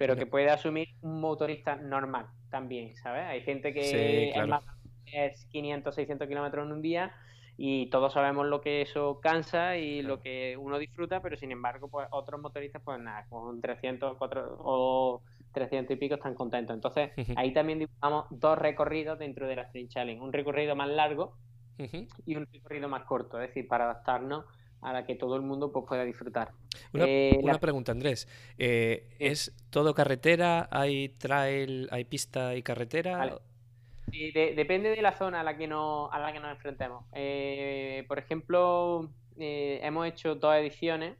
Pero 0.00 0.16
que 0.16 0.24
puede 0.24 0.48
asumir 0.48 0.88
un 1.02 1.20
motorista 1.20 1.76
normal 1.76 2.26
también, 2.48 2.96
¿sabes? 2.96 3.26
Hay 3.26 3.42
gente 3.42 3.74
que 3.74 4.30
es, 4.30 4.48
más, 4.48 4.64
es 5.04 5.44
500, 5.50 5.94
600 5.94 6.26
kilómetros 6.26 6.64
en 6.64 6.72
un 6.72 6.80
día 6.80 7.14
y 7.58 7.90
todos 7.90 8.14
sabemos 8.14 8.46
lo 8.46 8.62
que 8.62 8.80
eso 8.80 9.20
cansa 9.20 9.76
y 9.76 10.00
lo 10.00 10.22
que 10.22 10.56
uno 10.56 10.78
disfruta, 10.78 11.20
pero 11.20 11.36
sin 11.36 11.52
embargo, 11.52 11.88
pues 11.88 12.08
otros 12.12 12.40
motoristas, 12.40 12.80
pues 12.82 12.98
nada, 12.98 13.26
con 13.28 13.60
300 13.60 14.16
4, 14.16 14.56
o 14.60 15.20
300 15.52 15.94
y 15.94 15.98
pico 15.98 16.14
están 16.14 16.34
contentos. 16.34 16.74
Entonces, 16.74 17.10
ahí 17.36 17.52
también 17.52 17.80
dibujamos 17.80 18.24
dos 18.30 18.56
recorridos 18.56 19.18
dentro 19.18 19.46
de 19.46 19.56
la 19.56 19.62
Street 19.64 19.88
Challenge. 19.88 20.22
Un 20.22 20.32
recorrido 20.32 20.74
más 20.74 20.88
largo 20.88 21.36
y 22.24 22.36
un 22.36 22.46
recorrido 22.50 22.88
más 22.88 23.04
corto, 23.04 23.38
es 23.38 23.48
decir, 23.48 23.68
para 23.68 23.84
adaptarnos 23.84 24.46
a 24.82 24.92
la 24.92 25.06
que 25.06 25.14
todo 25.14 25.36
el 25.36 25.42
mundo 25.42 25.72
pues, 25.72 25.84
pueda 25.86 26.04
disfrutar. 26.04 26.52
Una, 26.92 27.04
eh, 27.06 27.58
pregunta, 27.60 27.92
Andrés. 27.92 28.28
Eh, 28.58 29.08
¿Es 29.18 29.54
todo 29.70 29.94
carretera? 29.94 30.68
¿Hay 30.70 31.10
trail, 31.10 31.88
hay 31.90 32.04
pista 32.04 32.54
y 32.54 32.62
carretera? 32.62 33.38
Sí, 34.10 34.32
depende 34.32 34.90
de 34.90 35.02
la 35.02 35.12
zona 35.12 35.40
a 35.40 35.44
la 35.44 35.56
que 35.56 35.68
nos, 35.68 36.12
a 36.12 36.18
la 36.18 36.32
que 36.32 36.40
nos 36.40 36.50
enfrentemos. 36.50 37.04
Eh, 37.12 38.04
por 38.08 38.18
ejemplo, 38.18 39.08
hemos 39.38 40.06
hecho 40.06 40.34
dos 40.34 40.54
ediciones 40.56 41.16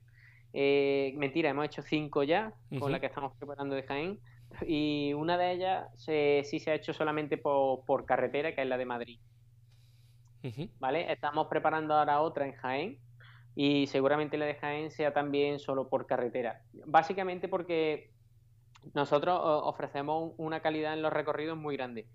mentira, 0.52 1.50
hemos 1.50 1.66
hecho 1.66 1.82
cinco 1.82 2.24
ya, 2.24 2.52
con 2.78 2.90
la 2.90 2.98
que 2.98 3.06
estamos 3.06 3.32
preparando 3.36 3.76
de 3.76 3.82
Jaén. 3.84 4.18
Y 4.66 5.12
una 5.14 5.38
de 5.38 5.52
ellas 5.52 5.88
sí 5.96 6.58
se 6.58 6.70
ha 6.72 6.74
hecho 6.74 6.92
solamente 6.92 7.36
por, 7.36 8.04
carretera, 8.06 8.54
que 8.54 8.62
es 8.62 8.68
la 8.68 8.76
de 8.76 8.86
Madrid. 8.86 9.20
¿Vale? 10.80 11.12
Estamos 11.12 11.46
preparando 11.48 11.94
ahora 11.94 12.20
otra 12.22 12.46
en 12.46 12.54
Jaén. 12.54 12.98
Y 13.62 13.88
seguramente 13.88 14.38
la 14.38 14.46
de 14.46 14.54
Jaén 14.54 14.90
sea 14.90 15.12
también 15.12 15.58
solo 15.58 15.90
por 15.90 16.06
carretera. 16.06 16.62
Básicamente 16.86 17.46
porque 17.46 18.10
nosotros 18.94 19.38
ofrecemos 19.38 20.32
una 20.38 20.60
calidad 20.60 20.94
en 20.94 21.02
los 21.02 21.12
recorridos 21.12 21.58
muy 21.58 21.76
grande. 21.76 22.06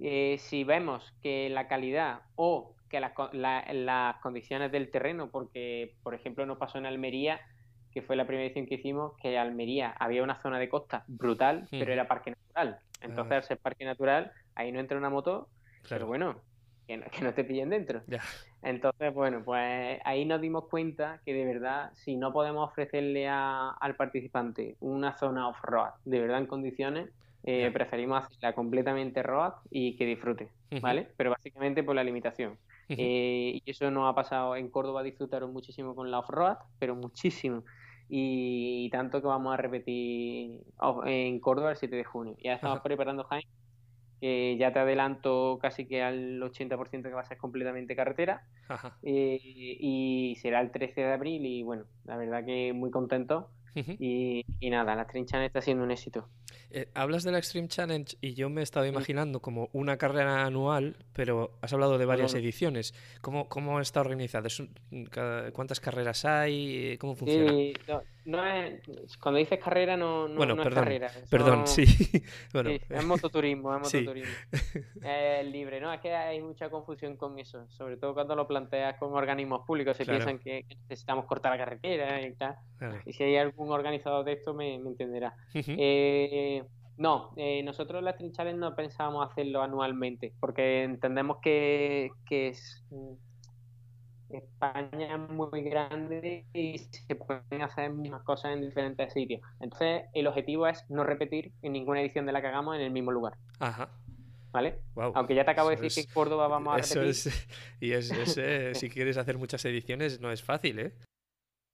Eh, 0.00 0.38
si 0.40 0.64
vemos 0.64 1.14
que 1.22 1.50
la 1.50 1.68
calidad 1.68 2.22
o 2.34 2.74
que 2.90 2.98
las 2.98 4.16
condiciones 4.16 4.72
del 4.72 4.90
terreno, 4.90 5.30
porque 5.30 5.94
por 6.02 6.14
ejemplo 6.14 6.44
nos 6.46 6.58
pasó 6.58 6.78
en 6.78 6.86
Almería, 6.86 7.42
que 7.92 8.02
fue 8.02 8.16
la 8.16 8.26
primera 8.26 8.46
edición 8.46 8.66
que 8.66 8.74
hicimos, 8.74 9.16
que 9.22 9.38
Almería 9.38 9.94
había 10.00 10.24
una 10.24 10.42
zona 10.42 10.58
de 10.58 10.68
costa 10.68 11.04
brutal, 11.06 11.68
pero 11.70 11.92
era 11.92 12.08
parque 12.08 12.32
natural. 12.32 12.80
Entonces, 13.02 13.34
ah. 13.34 13.36
al 13.36 13.44
ser 13.44 13.58
parque 13.58 13.84
natural, 13.84 14.32
ahí 14.56 14.72
no 14.72 14.80
entra 14.80 14.98
una 14.98 15.10
moto, 15.10 15.48
pero 15.88 16.08
bueno, 16.08 16.40
que 16.88 16.96
no, 16.96 17.34
te 17.34 17.44
pillen 17.44 17.70
dentro. 17.70 18.02
Entonces, 18.62 19.14
bueno, 19.14 19.42
pues 19.44 20.00
ahí 20.04 20.24
nos 20.24 20.40
dimos 20.40 20.64
cuenta 20.68 21.20
que 21.24 21.32
de 21.32 21.44
verdad, 21.44 21.92
si 21.94 22.16
no 22.16 22.32
podemos 22.32 22.68
ofrecerle 22.68 23.28
al 23.28 23.96
participante 23.96 24.76
una 24.80 25.16
zona 25.16 25.48
off-road, 25.48 25.90
de 26.04 26.20
verdad 26.20 26.38
en 26.38 26.46
condiciones, 26.46 27.08
eh, 27.44 27.70
preferimos 27.72 28.24
hacerla 28.24 28.52
completamente 28.54 29.22
road 29.22 29.54
y 29.70 29.96
que 29.96 30.06
disfrute, 30.06 30.50
¿vale? 30.82 31.08
Pero 31.16 31.30
básicamente 31.30 31.82
por 31.82 31.94
la 31.94 32.04
limitación. 32.04 32.58
Eh, 32.88 33.60
y 33.64 33.70
eso 33.70 33.90
nos 33.90 34.10
ha 34.10 34.14
pasado 34.14 34.56
en 34.56 34.70
Córdoba, 34.70 35.02
disfrutaron 35.02 35.52
muchísimo 35.52 35.94
con 35.94 36.10
la 36.10 36.18
off-road, 36.18 36.56
pero 36.78 36.96
muchísimo. 36.96 37.62
Y, 38.08 38.88
tanto 38.90 39.20
que 39.20 39.26
vamos 39.26 39.52
a 39.52 39.58
repetir 39.58 40.62
en 41.04 41.40
Córdoba 41.40 41.72
el 41.72 41.76
7 41.76 41.94
de 41.94 42.04
junio. 42.04 42.36
Ya 42.42 42.54
estamos 42.54 42.80
preparando 42.80 43.24
Jaime, 43.24 43.50
que 44.20 44.56
ya 44.58 44.72
te 44.72 44.78
adelanto 44.78 45.58
casi 45.60 45.86
que 45.86 46.02
al 46.02 46.40
80% 46.40 47.02
que 47.02 47.08
va 47.10 47.20
a 47.20 47.24
ser 47.24 47.38
completamente 47.38 47.96
carretera. 47.96 48.42
Eh, 49.02 49.38
y 49.42 50.36
será 50.40 50.60
el 50.60 50.70
13 50.70 51.00
de 51.00 51.12
abril 51.12 51.46
y 51.46 51.62
bueno, 51.62 51.84
la 52.04 52.16
verdad 52.16 52.44
que 52.44 52.72
muy 52.72 52.90
contento. 52.90 53.50
y, 53.74 54.44
y, 54.60 54.70
nada, 54.70 54.96
la 54.96 55.04
Stream 55.04 55.26
Challenge 55.26 55.46
está 55.46 55.60
siendo 55.60 55.84
un 55.84 55.90
éxito. 55.90 56.28
Eh, 56.70 56.90
hablas 56.94 57.22
de 57.22 57.32
la 57.32 57.38
Extreme 57.38 57.68
Challenge 57.68 58.16
y 58.20 58.34
yo 58.34 58.50
me 58.50 58.60
he 58.60 58.64
estado 58.64 58.84
imaginando 58.84 59.40
como 59.40 59.70
una 59.72 59.96
carrera 59.96 60.44
anual, 60.44 60.96
pero 61.14 61.52
has 61.62 61.72
hablado 61.72 61.96
de 61.96 62.04
varias 62.04 62.34
ediciones. 62.34 62.92
¿Cómo, 63.22 63.48
cómo 63.48 63.80
está 63.80 64.00
organizado? 64.00 64.48
¿Cuántas 65.54 65.80
carreras 65.80 66.26
hay? 66.26 66.98
¿Cómo 66.98 67.14
funciona? 67.14 67.52
no, 67.88 68.02
es, 68.46 69.16
cuando 69.16 69.38
dices 69.38 69.58
carrera 69.58 69.96
no, 69.96 70.28
no, 70.28 70.62
es 70.62 70.74
carrera. 70.74 71.10
Perdón, 71.30 71.66
sí. 71.66 71.84
bueno. 72.52 72.70
Es 72.70 73.04
mototurismo, 73.04 73.74
es 73.74 73.82
mototurismo. 73.82 74.34
es 75.02 75.46
libre, 75.46 75.80
¿no? 75.80 75.92
Es 75.92 76.00
que 76.00 76.14
hay 76.14 76.40
mucha 76.40 76.68
confusión 76.70 77.16
con 77.16 77.38
eso, 77.38 77.66
sobre 77.70 77.96
todo 77.96 78.14
cuando 78.14 78.36
lo 78.36 78.46
planteas 78.46 78.98
con 78.98 79.12
organismos 79.14 79.66
públicos. 79.66 79.96
Se 79.96 80.04
piensan 80.04 80.38
que 80.38 80.64
necesitamos 80.88 81.24
cortar 81.24 81.52
la 81.52 81.58
carretera 81.58 82.20
y 82.20 82.34
tal. 82.34 82.56
Y 83.06 83.12
si 83.12 83.24
hay 83.24 83.36
algún 83.36 83.70
organizador 83.70 84.24
de 84.24 84.32
esto 84.32 84.54
me, 84.54 84.74
entenderá. 84.74 85.34
eh, 85.54 86.62
no, 86.98 87.32
eh, 87.36 87.62
nosotros 87.62 88.02
las 88.02 88.16
trinchales 88.16 88.56
no 88.56 88.74
pensábamos 88.74 89.30
hacerlo 89.30 89.62
anualmente, 89.62 90.34
porque 90.40 90.82
entendemos 90.82 91.38
que, 91.40 92.10
es, 92.28 92.84
mm, 92.90 93.12
España 94.30 95.14
es 95.14 95.30
muy 95.30 95.62
grande 95.62 96.44
y 96.52 96.78
se 96.78 97.14
pueden 97.14 97.62
hacer 97.62 97.90
mismas 97.90 98.22
cosas 98.22 98.52
en 98.52 98.62
diferentes 98.62 99.12
sitios. 99.12 99.40
Entonces, 99.60 100.02
el 100.12 100.26
objetivo 100.26 100.66
es 100.66 100.84
no 100.88 101.04
repetir 101.04 101.52
en 101.62 101.72
ninguna 101.72 102.00
edición 102.00 102.26
de 102.26 102.32
la 102.32 102.40
que 102.40 102.48
hagamos 102.48 102.76
en 102.76 102.82
el 102.82 102.90
mismo 102.90 103.10
lugar. 103.10 103.34
Ajá. 103.58 103.88
¿Vale? 104.50 104.80
Aunque 104.96 105.34
ya 105.34 105.44
te 105.44 105.50
acabo 105.50 105.68
de 105.70 105.76
decir 105.76 106.04
que 106.04 106.08
en 106.08 106.14
Córdoba 106.14 106.48
vamos 106.48 106.74
a 106.74 106.76
repetir. 106.78 107.32
y 107.80 107.92
es, 107.92 108.38
eh, 108.38 108.74
si 108.74 108.88
quieres 108.90 109.16
hacer 109.16 109.38
muchas 109.38 109.64
ediciones, 109.64 110.20
no 110.20 110.32
es 110.32 110.42
fácil, 110.42 110.78
¿eh? 110.78 110.94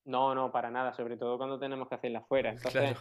No, 0.04 0.34
no, 0.34 0.52
para 0.52 0.70
nada, 0.70 0.92
sobre 0.92 1.16
todo 1.16 1.38
cuando 1.38 1.58
tenemos 1.58 1.88
que 1.88 1.94
hacerlas 1.94 2.26
fuera. 2.28 2.50
Entonces, 2.50 2.96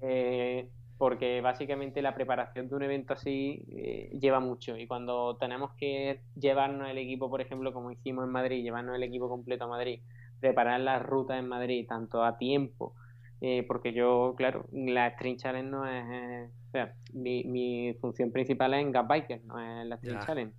eh, 0.00 0.70
porque 0.98 1.40
básicamente 1.40 2.00
la 2.00 2.14
preparación 2.14 2.68
de 2.68 2.74
un 2.74 2.82
evento 2.82 3.12
así 3.12 3.62
eh, 3.70 4.10
lleva 4.18 4.40
mucho 4.40 4.76
y 4.76 4.86
cuando 4.86 5.36
tenemos 5.36 5.72
que 5.74 6.20
llevarnos 6.34 6.88
el 6.88 6.98
equipo, 6.98 7.28
por 7.28 7.40
ejemplo, 7.40 7.72
como 7.72 7.90
hicimos 7.90 8.24
en 8.24 8.30
Madrid, 8.30 8.62
llevarnos 8.62 8.96
el 8.96 9.02
equipo 9.02 9.28
completo 9.28 9.64
a 9.64 9.68
Madrid, 9.68 10.00
preparar 10.40 10.80
las 10.80 11.02
rutas 11.02 11.38
en 11.38 11.48
Madrid, 11.48 11.86
tanto 11.86 12.24
a 12.24 12.38
tiempo, 12.38 12.94
eh, 13.42 13.64
porque 13.68 13.92
yo, 13.92 14.34
claro, 14.36 14.66
la 14.72 15.10
String 15.10 15.36
Challenge 15.36 15.70
no 15.70 15.86
es, 15.86 16.50
o 16.68 16.70
sea, 16.70 16.94
mi, 17.12 17.44
mi, 17.44 17.94
función 18.00 18.32
principal 18.32 18.72
es 18.74 18.80
en 18.80 18.92
Gap 18.92 19.06
Biker, 19.06 19.44
no 19.44 19.60
es 19.60 19.86
la 19.86 19.98
String 19.98 20.20
Challenge, 20.20 20.54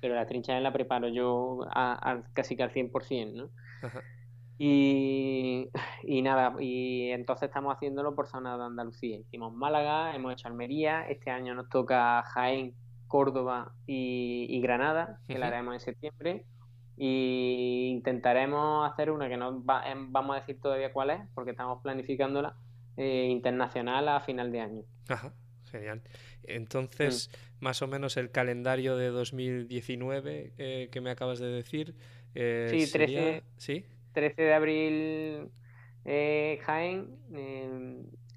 pero 0.00 0.14
la 0.14 0.24
String 0.24 0.42
Challenge 0.42 0.62
la 0.62 0.72
preparo 0.72 1.08
yo 1.08 1.66
a, 1.68 2.22
casi 2.32 2.56
que 2.56 2.62
al 2.62 2.72
100%, 2.72 3.32
¿no? 3.32 3.50
Ajá. 3.82 4.02
Y, 4.56 5.70
nada, 6.22 6.54
y 6.60 7.10
entonces 7.10 7.48
estamos 7.48 7.74
haciéndolo 7.74 8.14
por 8.14 8.28
zona 8.28 8.56
de 8.56 8.64
Andalucía. 8.64 9.18
Hicimos 9.18 9.52
Málaga, 9.52 10.14
hemos 10.14 10.32
hecho 10.32 10.48
Almería, 10.48 11.08
este 11.08 11.30
año 11.30 11.54
nos 11.54 11.68
toca 11.68 12.22
Jaén, 12.22 12.74
Córdoba 13.08 13.72
y, 13.86 14.60
Granada, 14.60 15.20
que 15.26 15.38
la 15.38 15.48
haremos 15.48 15.74
en 15.74 15.80
septiembre. 15.80 16.44
Y 16.96 17.88
intentaremos 17.90 18.88
hacer 18.90 19.10
una 19.10 19.28
que 19.28 19.36
no 19.36 19.64
em, 19.84 20.12
vamos 20.12 20.36
a 20.36 20.40
decir 20.40 20.60
todavía 20.60 20.92
cuál 20.92 21.10
es, 21.10 21.20
porque 21.34 21.50
estamos 21.50 21.82
planificándola, 21.82 22.54
eh, 22.96 23.26
internacional 23.28 24.08
a 24.08 24.20
final 24.20 24.52
de 24.52 24.60
año. 24.60 24.82
Ajá, 25.08 25.34
genial. 25.72 26.02
Entonces, 26.44 27.30
más 27.58 27.82
o 27.82 27.88
menos 27.88 28.16
el 28.16 28.30
calendario 28.30 28.96
de 28.96 29.08
2019 29.08 30.52
eh, 30.56 30.88
que 30.92 31.00
me 31.00 31.10
acabas 31.10 31.40
de 31.40 31.48
decir. 31.48 31.96
Eh, 32.36 32.68
sí, 32.70 32.92
13, 32.92 33.42
¿sí? 33.56 33.84
13 34.14 34.42
de 34.42 34.54
abril 34.54 35.50
eh, 36.06 36.58
Jaén, 36.62 37.18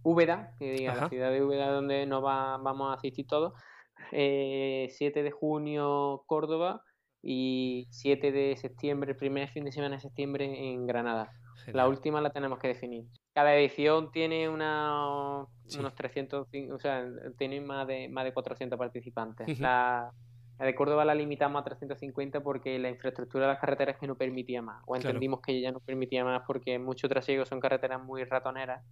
Úbeda, 0.03 0.53
que 0.57 0.71
diga 0.71 0.95
la 0.95 1.09
ciudad 1.09 1.31
de 1.31 1.43
Úbeda 1.43 1.71
donde 1.71 2.05
nos 2.05 2.23
va, 2.23 2.57
vamos 2.57 2.91
a 2.91 2.93
asistir 2.93 3.27
todos. 3.27 3.53
7 4.09 4.13
eh, 4.13 5.11
de 5.11 5.31
junio 5.31 6.23
Córdoba 6.27 6.81
y 7.21 7.87
7 7.91 8.31
de 8.31 8.55
septiembre, 8.57 9.11
el 9.11 9.17
primer 9.17 9.49
fin 9.49 9.65
de 9.65 9.71
semana 9.71 9.95
de 9.95 10.01
septiembre 10.01 10.71
en 10.71 10.87
Granada. 10.87 11.31
La 11.73 11.87
última 11.89 12.21
la 12.21 12.29
tenemos 12.29 12.59
que 12.59 12.69
definir. 12.69 13.05
Cada 13.33 13.53
edición 13.55 14.11
tiene 14.11 14.47
una, 14.47 15.45
unos 15.77 15.95
300, 15.95 16.47
o 16.71 16.79
sea, 16.79 17.05
tiene 17.37 17.59
más 17.59 17.85
de, 17.85 18.07
más 18.07 18.23
de 18.23 18.33
400 18.33 18.79
participantes. 18.79 19.59
la, 19.59 20.11
de 20.65 20.75
Córdoba 20.75 21.05
la 21.05 21.13
limitamos 21.13 21.61
a 21.61 21.63
350 21.63 22.41
porque 22.41 22.79
la 22.79 22.89
infraestructura 22.89 23.45
de 23.45 23.53
las 23.53 23.59
carreteras 23.59 23.97
que 23.97 24.07
no 24.07 24.15
permitía 24.15 24.61
más. 24.61 24.83
O 24.87 24.95
entendimos 24.95 25.41
que 25.41 25.59
ya 25.61 25.71
no 25.71 25.79
permitía 25.79 26.23
más 26.23 26.41
porque 26.47 26.79
muchos 26.79 27.09
trasiegos 27.09 27.47
son 27.47 27.59
carreteras 27.59 28.03
muy 28.03 28.23
ratoneras. 28.23 28.83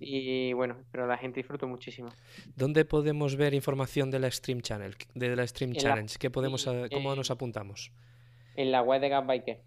Y 0.00 0.52
bueno, 0.52 0.76
pero 0.90 1.06
la 1.06 1.16
gente 1.16 1.40
disfrutó 1.40 1.68
muchísimo. 1.68 2.08
¿Dónde 2.56 2.84
podemos 2.84 3.36
ver 3.36 3.54
información 3.54 4.10
de 4.10 4.18
la 4.18 4.30
Stream 4.30 4.60
Channel, 4.60 4.96
de 5.14 5.36
la 5.36 5.46
Stream 5.46 5.72
Challenge? 5.74 6.18
¿Qué 6.18 6.30
podemos, 6.30 6.68
¿Cómo 6.92 7.14
nos 7.14 7.30
apuntamos? 7.30 7.92
En 8.56 8.72
la 8.72 8.82
web 8.82 9.00
de 9.00 9.08
Gasbiker. 9.08 9.60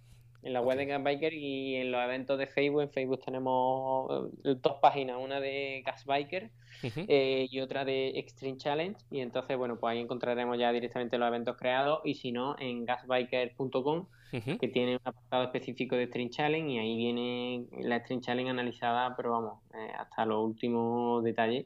En 0.44 0.54
la 0.54 0.62
web 0.62 0.78
de 0.78 0.86
Gasbiker 0.86 1.34
y 1.34 1.76
en 1.76 1.92
los 1.92 2.02
eventos 2.02 2.38
de 2.38 2.48
Facebook. 2.48 2.82
En 2.82 2.90
Facebook 2.90 3.22
tenemos 3.24 4.30
eh, 4.44 4.56
dos 4.62 4.78
páginas, 4.82 5.18
una 5.20 5.40
de 5.40 5.84
Gasbiker 5.86 6.52
eh, 6.84 7.48
y 7.50 7.60
otra 7.60 7.84
de 7.86 8.10
Extreme 8.20 8.58
Challenge. 8.58 9.00
Y 9.12 9.20
entonces, 9.20 9.58
bueno, 9.58 9.78
pues 9.78 9.92
ahí 9.92 10.00
encontraremos 10.00 10.58
ya 10.58 10.72
directamente 10.72 11.18
los 11.18 11.28
eventos 11.28 11.58
creados. 11.58 12.00
Y 12.06 12.16
si 12.16 12.32
no, 12.32 12.56
en 12.60 12.86
gasbiker.com 12.86 14.06
que 14.32 14.68
tiene 14.68 14.96
un 14.96 15.02
apartado 15.04 15.44
específico 15.46 15.96
de 15.96 16.08
String 16.08 16.30
Challenge 16.30 16.70
y 16.70 16.78
ahí 16.78 16.98
viene 16.98 17.66
la 17.80 18.00
String 18.00 18.22
Challenge 18.22 18.50
analizada, 18.50 19.16
pero 19.16 19.32
vamos, 19.32 19.60
eh, 19.74 19.92
hasta 19.98 20.26
los 20.26 20.44
últimos 20.44 21.24
detalles, 21.24 21.66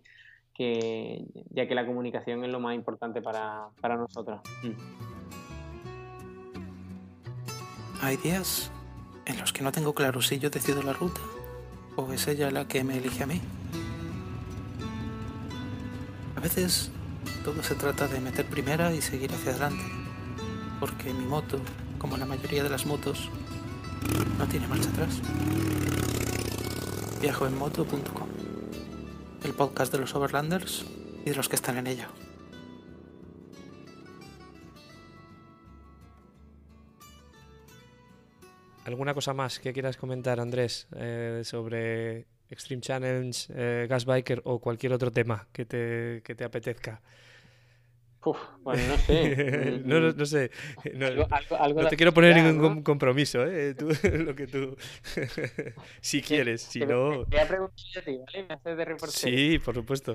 que, 0.54 1.26
ya 1.50 1.68
que 1.68 1.76
la 1.76 1.86
comunicación 1.86 2.44
es 2.44 2.52
lo 2.52 2.60
más 2.60 2.76
importante 2.76 3.22
para, 3.22 3.70
para 3.82 3.98
nosotros. 3.98 4.42
Mm. 4.64 5.21
Hay 8.02 8.18
días 8.18 8.72
en 9.26 9.40
los 9.40 9.54
que 9.54 9.64
no 9.64 9.72
tengo 9.72 9.94
claro 9.94 10.22
si 10.22 10.40
yo 10.40 10.50
decido 10.50 10.82
la 10.84 10.94
ruta 10.94 11.22
o 11.96 12.12
es 12.14 12.28
ella 12.28 12.52
la 12.52 12.68
que 12.68 12.84
me 12.84 12.98
elige 12.98 13.24
a 13.24 13.28
mí. 13.28 13.42
A 16.36 16.40
veces 16.40 16.92
todo 17.44 17.62
se 17.64 17.76
trata 17.76 18.08
de 18.08 18.20
meter 18.20 18.46
primera 18.46 18.94
y 18.94 19.02
seguir 19.02 19.32
hacia 19.34 19.52
adelante, 19.52 19.84
porque 20.80 21.14
mi 21.14 21.26
moto 21.26 21.60
como 22.02 22.18
la 22.18 22.26
mayoría 22.26 22.64
de 22.64 22.70
las 22.72 22.88
motos, 22.88 23.30
no 24.40 24.48
tiene 24.48 24.68
marcha 24.68 24.90
atrás. 24.90 25.22
Viajoenmoto.com, 27.22 28.28
el 29.44 29.54
podcast 29.54 29.92
de 29.92 30.00
los 30.00 30.16
Overlanders 30.16 30.84
y 31.24 31.30
de 31.30 31.36
los 31.36 31.48
que 31.48 31.56
están 31.56 31.78
en 31.78 31.86
ella. 31.86 32.10
¿Alguna 38.86 39.14
cosa 39.14 39.34
más 39.34 39.60
que 39.60 39.74
quieras 39.74 39.96
comentar, 39.96 40.40
Andrés, 40.40 40.88
eh, 40.96 41.42
sobre 41.44 42.26
Extreme 42.50 42.82
Challenge, 42.82 43.54
eh, 43.56 43.88
Gas 43.88 44.06
Biker 44.06 44.42
o 44.44 44.60
cualquier 44.60 44.94
otro 44.94 45.12
tema 45.12 45.48
que 45.52 45.66
te, 45.66 46.22
que 46.24 46.34
te 46.34 46.44
apetezca? 46.44 47.00
Uf, 48.24 48.38
bueno, 48.62 48.82
no 48.88 48.98
sé. 48.98 49.82
no, 49.86 50.00
no, 50.00 50.26
sé. 50.26 50.52
No, 50.94 51.88
te 51.88 51.96
quiero 51.96 52.14
poner 52.14 52.36
ningún 52.36 52.84
compromiso, 52.84 53.46
¿eh? 53.46 53.74
Tú, 53.78 53.90
lo 54.04 54.36
que 54.36 54.48
tú. 54.48 54.76
si 56.02 56.22
quieres, 56.22 56.62
si 56.62 56.80
no. 56.80 57.26
Te 57.26 57.36
voy 57.36 57.40
a 57.40 57.48
preguntar 57.48 57.86
a 57.98 58.02
ti, 58.02 58.18
¿vale? 58.18 58.46
Me 58.48 58.54
haces 58.54 58.78
de 58.78 58.86
reportero. 58.86 59.12
Sí, 59.12 59.60
por 59.60 59.76
supuesto. 59.76 60.14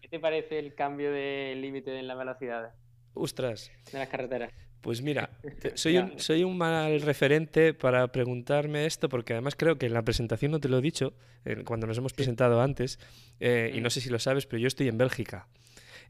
¿Qué 0.00 0.08
te 0.08 0.18
parece 0.18 0.58
el 0.58 0.74
cambio 0.74 1.10
de 1.10 1.54
límite 1.56 1.98
en 1.98 2.06
la 2.06 2.14
velocidad? 2.14 2.74
Ostras. 3.14 3.70
De 3.90 3.98
las 3.98 4.08
carreteras. 4.08 4.52
Pues 4.84 5.00
mira, 5.00 5.30
soy 5.76 5.96
un, 5.96 6.20
soy 6.20 6.44
un 6.44 6.58
mal 6.58 7.00
referente 7.00 7.72
para 7.72 8.06
preguntarme 8.12 8.84
esto, 8.84 9.08
porque 9.08 9.32
además 9.32 9.54
creo 9.56 9.78
que 9.78 9.86
en 9.86 9.94
la 9.94 10.02
presentación 10.02 10.52
no 10.52 10.60
te 10.60 10.68
lo 10.68 10.76
he 10.76 10.82
dicho, 10.82 11.14
cuando 11.64 11.86
nos 11.86 11.96
hemos 11.96 12.12
presentado 12.12 12.60
antes, 12.60 12.98
eh, 13.40 13.72
y 13.74 13.80
no 13.80 13.86
mm. 13.86 13.90
sé 13.90 14.02
si 14.02 14.10
lo 14.10 14.18
sabes, 14.18 14.44
pero 14.44 14.60
yo 14.60 14.68
estoy 14.68 14.88
en 14.88 14.98
Bélgica. 14.98 15.48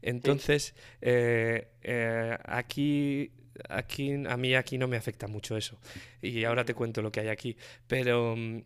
Entonces, 0.01 0.75
eh, 0.99 1.69
eh, 1.83 2.37
aquí 2.43 3.31
aquí 3.69 4.11
a 4.27 4.35
mí 4.35 4.53
aquí 4.55 4.77
no 4.77 4.89
me 4.89 4.97
afecta 4.97 5.27
mucho 5.27 5.55
eso 5.55 5.79
y 6.21 6.43
ahora 6.43 6.65
te 6.65 6.73
cuento 6.73 7.01
lo 7.01 7.13
que 7.13 7.21
hay 7.21 7.29
aquí. 7.29 7.55
Pero 7.87 8.35
mm, 8.35 8.61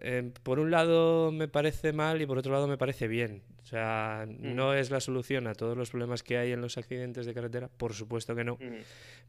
eh, 0.00 0.32
por 0.42 0.58
un 0.58 0.70
lado 0.70 1.32
me 1.32 1.48
parece 1.48 1.92
mal 1.92 2.20
y 2.20 2.26
por 2.26 2.38
otro 2.38 2.52
lado 2.52 2.68
me 2.68 2.78
parece 2.78 3.08
bien 3.08 3.42
o 3.62 3.66
sea 3.66 4.26
mm. 4.26 4.54
no 4.54 4.74
es 4.74 4.90
la 4.90 5.00
solución 5.00 5.46
a 5.46 5.54
todos 5.54 5.76
los 5.76 5.90
problemas 5.90 6.22
que 6.22 6.38
hay 6.38 6.52
en 6.52 6.60
los 6.60 6.78
accidentes 6.78 7.26
de 7.26 7.34
carretera 7.34 7.68
por 7.68 7.94
supuesto 7.94 8.34
que 8.34 8.44
no 8.44 8.54
mm. 8.54 8.82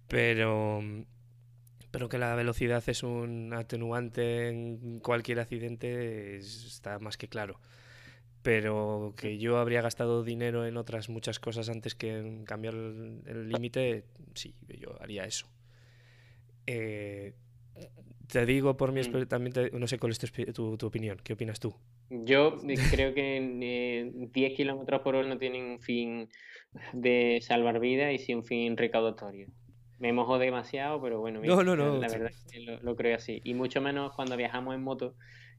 pero 0.07 0.81
pero 1.91 2.07
que 2.07 2.19
la 2.19 2.35
velocidad 2.35 2.83
es 2.87 3.03
un 3.03 3.53
atenuante 3.53 4.49
en 4.49 4.99
cualquier 4.99 5.39
accidente 5.39 6.37
está 6.37 6.99
más 6.99 7.17
que 7.17 7.27
claro 7.27 7.59
pero 8.41 9.13
que 9.17 9.37
yo 9.37 9.57
habría 9.57 9.81
gastado 9.81 10.23
dinero 10.23 10.65
en 10.65 10.77
otras 10.77 11.09
muchas 11.09 11.39
cosas 11.39 11.69
antes 11.69 11.95
que 11.95 12.17
en 12.17 12.45
cambiar 12.45 12.73
el 12.73 13.49
límite, 13.49 14.05
sí, 14.33 14.55
yo 14.79 14.95
haría 15.01 15.25
eso. 15.25 15.47
Eh, 16.65 17.33
te 18.31 18.45
digo 18.45 18.77
por 18.77 18.91
mi 18.91 19.01
mm. 19.01 19.25
también 19.27 19.53
no 19.73 19.87
sé 19.87 19.97
cuál 19.97 20.11
es 20.11 20.19
tu, 20.53 20.77
tu, 20.77 20.85
opinión, 20.85 21.17
¿qué 21.23 21.33
opinas 21.33 21.59
tú? 21.59 21.73
Yo 22.09 22.57
creo 22.91 23.13
que 23.13 24.11
10 24.31 24.53
kilómetros 24.55 25.01
por 25.01 25.15
hora 25.15 25.27
no 25.27 25.37
tienen 25.37 25.63
un 25.63 25.79
fin 25.79 26.29
de 26.93 27.39
salvar 27.41 27.79
vidas 27.79 28.13
y 28.13 28.19
sí 28.19 28.33
un 28.33 28.43
fin 28.43 28.77
recaudatorio. 28.77 29.47
Me 29.99 30.13
mojo 30.13 30.39
demasiado, 30.39 31.01
pero 31.01 31.19
bueno, 31.19 31.41
no, 31.43 31.63
no, 31.63 31.75
no, 31.75 31.97
la 31.97 32.07
verdad 32.07 32.29
es 32.29 32.45
que 32.49 32.61
lo, 32.61 32.79
lo, 32.81 32.95
creo 32.95 33.17
así. 33.17 33.41
Y 33.43 33.53
mucho 33.53 33.81
menos 33.81 34.13
cuando 34.15 34.37
viajamos 34.37 34.73
en 34.73 34.81
moto, 34.81 35.15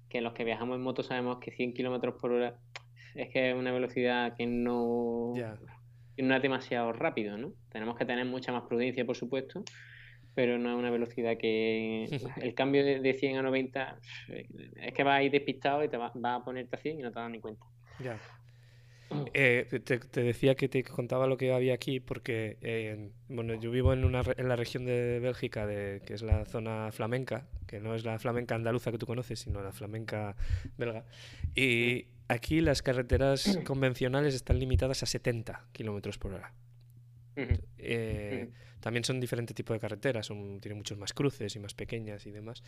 que 0.08 0.20
los 0.20 0.32
que 0.32 0.44
viajamos 0.44 0.76
en 0.76 0.82
moto 0.82 1.02
sabemos 1.02 1.38
que 1.40 1.50
100 1.50 1.74
kilómetros 1.74 2.14
por 2.20 2.32
hora 2.32 2.56
es 3.14 3.28
que 3.30 3.50
es 3.50 3.56
una 3.56 3.72
velocidad 3.72 4.34
que 4.36 4.46
no, 4.46 5.34
no 6.16 6.36
es 6.36 6.42
demasiado 6.42 6.92
rápido, 6.92 7.36
¿no? 7.36 7.52
Tenemos 7.70 7.96
que 7.96 8.04
tener 8.04 8.24
mucha 8.26 8.52
más 8.52 8.62
prudencia, 8.62 9.04
por 9.04 9.16
supuesto, 9.16 9.62
pero 10.34 10.58
no 10.58 10.70
es 10.70 10.76
una 10.76 10.90
velocidad 10.90 11.36
que 11.36 12.04
el 12.42 12.54
cambio 12.54 12.84
de, 12.84 13.14
100 13.14 13.38
a 13.38 13.42
90 13.42 13.98
es 14.28 14.94
que 14.94 15.04
va 15.04 15.16
a 15.16 15.22
ir 15.22 15.32
despistado 15.32 15.84
y 15.84 15.88
te 15.88 15.96
va, 15.96 16.12
a 16.12 16.44
ponerte 16.44 16.76
a 16.76 16.78
100 16.78 17.00
y 17.00 17.02
no 17.02 17.10
te 17.10 17.20
das 17.20 17.30
ni 17.30 17.40
cuenta. 17.40 17.64
Ya. 18.02 18.18
Eh, 19.34 19.66
te, 19.84 20.22
decía 20.22 20.54
que 20.54 20.68
te 20.68 20.84
contaba 20.84 21.26
lo 21.26 21.36
que 21.36 21.52
había 21.52 21.74
aquí 21.74 21.98
porque 21.98 22.58
eh, 22.62 23.10
bueno, 23.28 23.54
yo 23.54 23.72
vivo 23.72 23.92
en, 23.92 24.04
una, 24.04 24.22
en 24.36 24.48
la 24.48 24.54
región 24.54 24.84
de 24.84 25.18
Bélgica, 25.18 25.66
de, 25.66 26.00
que 26.06 26.14
es 26.14 26.22
la 26.22 26.44
zona 26.44 26.92
flamenca, 26.92 27.48
que 27.66 27.80
no 27.80 27.96
es 27.96 28.04
la 28.04 28.20
flamenca 28.20 28.54
andaluza 28.54 28.92
que 28.92 28.98
tú 28.98 29.06
conoces, 29.06 29.40
sino 29.40 29.62
la 29.62 29.72
flamenca 29.72 30.36
belga. 30.78 31.06
Y 31.56 32.06
aquí 32.28 32.60
las 32.60 32.82
carreteras 32.82 33.58
convencionales 33.66 34.34
están 34.36 34.60
limitadas 34.60 35.02
a 35.02 35.06
70 35.06 35.66
kilómetros 35.72 36.16
por 36.16 36.34
hora. 36.34 36.52
Eh, 37.78 38.48
también 38.80 39.04
son 39.04 39.20
diferentes 39.20 39.54
tipos 39.54 39.74
de 39.74 39.80
carreteras, 39.80 40.26
son, 40.26 40.60
tienen 40.60 40.78
muchos 40.78 40.96
más 40.96 41.12
cruces 41.12 41.54
y 41.54 41.58
más 41.58 41.74
pequeñas 41.74 42.26
y 42.26 42.30
demás, 42.30 42.62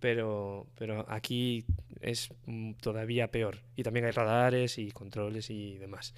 pero, 0.00 0.66
pero 0.78 1.04
aquí 1.08 1.64
es 2.00 2.30
mm, 2.46 2.72
todavía 2.74 3.30
peor. 3.30 3.58
Y 3.76 3.82
también 3.82 4.06
hay 4.06 4.12
radares 4.12 4.78
y 4.78 4.90
controles 4.90 5.50
y 5.50 5.76
demás. 5.78 6.14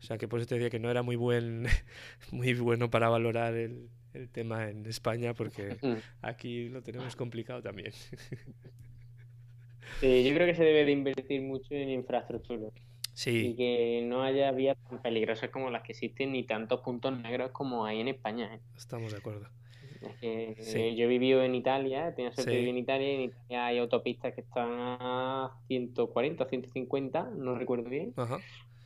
O 0.00 0.02
sea 0.02 0.18
que 0.18 0.28
por 0.28 0.40
eso 0.40 0.48
te 0.48 0.54
decía 0.56 0.70
que 0.70 0.78
no 0.78 0.90
era 0.90 1.02
muy 1.02 1.16
buen 1.16 1.66
muy 2.30 2.54
bueno 2.54 2.90
para 2.90 3.08
valorar 3.08 3.54
el, 3.54 3.88
el 4.14 4.28
tema 4.28 4.68
en 4.68 4.86
España 4.86 5.34
porque 5.34 5.76
aquí 6.22 6.68
lo 6.68 6.82
tenemos 6.82 7.16
complicado 7.16 7.62
también. 7.62 7.92
Sí, 9.98 10.24
yo 10.24 10.34
creo 10.34 10.46
que 10.46 10.54
se 10.54 10.62
debe 10.62 10.84
de 10.84 10.92
invertir 10.92 11.42
mucho 11.42 11.74
en 11.74 11.90
infraestructura. 11.90 12.68
Sí. 13.20 13.48
Y 13.48 13.54
que 13.54 14.02
no 14.06 14.22
haya 14.22 14.50
vías 14.50 14.78
tan 14.88 15.02
peligrosas 15.02 15.50
como 15.50 15.68
las 15.68 15.82
que 15.82 15.92
existen 15.92 16.32
ni 16.32 16.44
tantos 16.44 16.80
puntos 16.80 17.20
negros 17.20 17.50
como 17.50 17.84
hay 17.84 18.00
en 18.00 18.08
España. 18.08 18.54
¿eh? 18.54 18.60
Estamos 18.74 19.12
de 19.12 19.18
acuerdo. 19.18 19.46
Yo 20.22 21.04
he 21.04 21.06
vivido 21.06 21.42
en 21.42 21.54
Italia, 21.54 22.14
tenía 22.14 22.32
suerte 22.32 22.52
de 22.52 22.56
vivir 22.56 22.70
en 22.70 22.78
Italia, 22.78 23.12
y 23.12 23.14
en 23.16 23.20
Italia 23.20 23.66
hay 23.66 23.76
autopistas 23.76 24.34
que 24.34 24.40
están 24.40 24.70
a 24.72 25.50
140 25.66 26.46
150, 26.46 27.30
no 27.36 27.56
recuerdo 27.56 27.90
bien, 27.90 28.14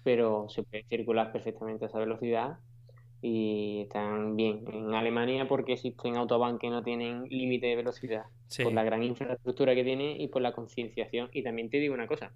pero 0.03 0.49
se 0.49 0.64
puede 0.64 0.82
circular 0.89 1.30
perfectamente 1.30 1.85
a 1.85 1.89
esa 1.89 2.01
velocidad 2.01 2.59
y 3.22 3.82
están 3.82 4.35
bien. 4.35 4.64
En 4.72 4.95
Alemania 4.95 5.47
porque 5.47 5.74
existen 5.74 6.16
autobahn 6.16 6.59
que 6.59 6.70
no 6.70 6.82
tienen 6.82 7.22
límite 7.28 7.68
de 7.68 7.76
velocidad, 7.76 8.24
por 8.61 8.72
la 8.72 8.82
gran 8.82 9.05
infraestructura 9.05 9.76
que 9.76 9.85
tiene 9.85 10.16
y 10.18 10.26
por 10.26 10.43
la 10.43 10.51
concienciación. 10.51 11.28
Y 11.32 11.45
también 11.45 11.70
te 11.70 11.78
digo 11.78 11.95
una 11.95 12.09
cosa, 12.09 12.32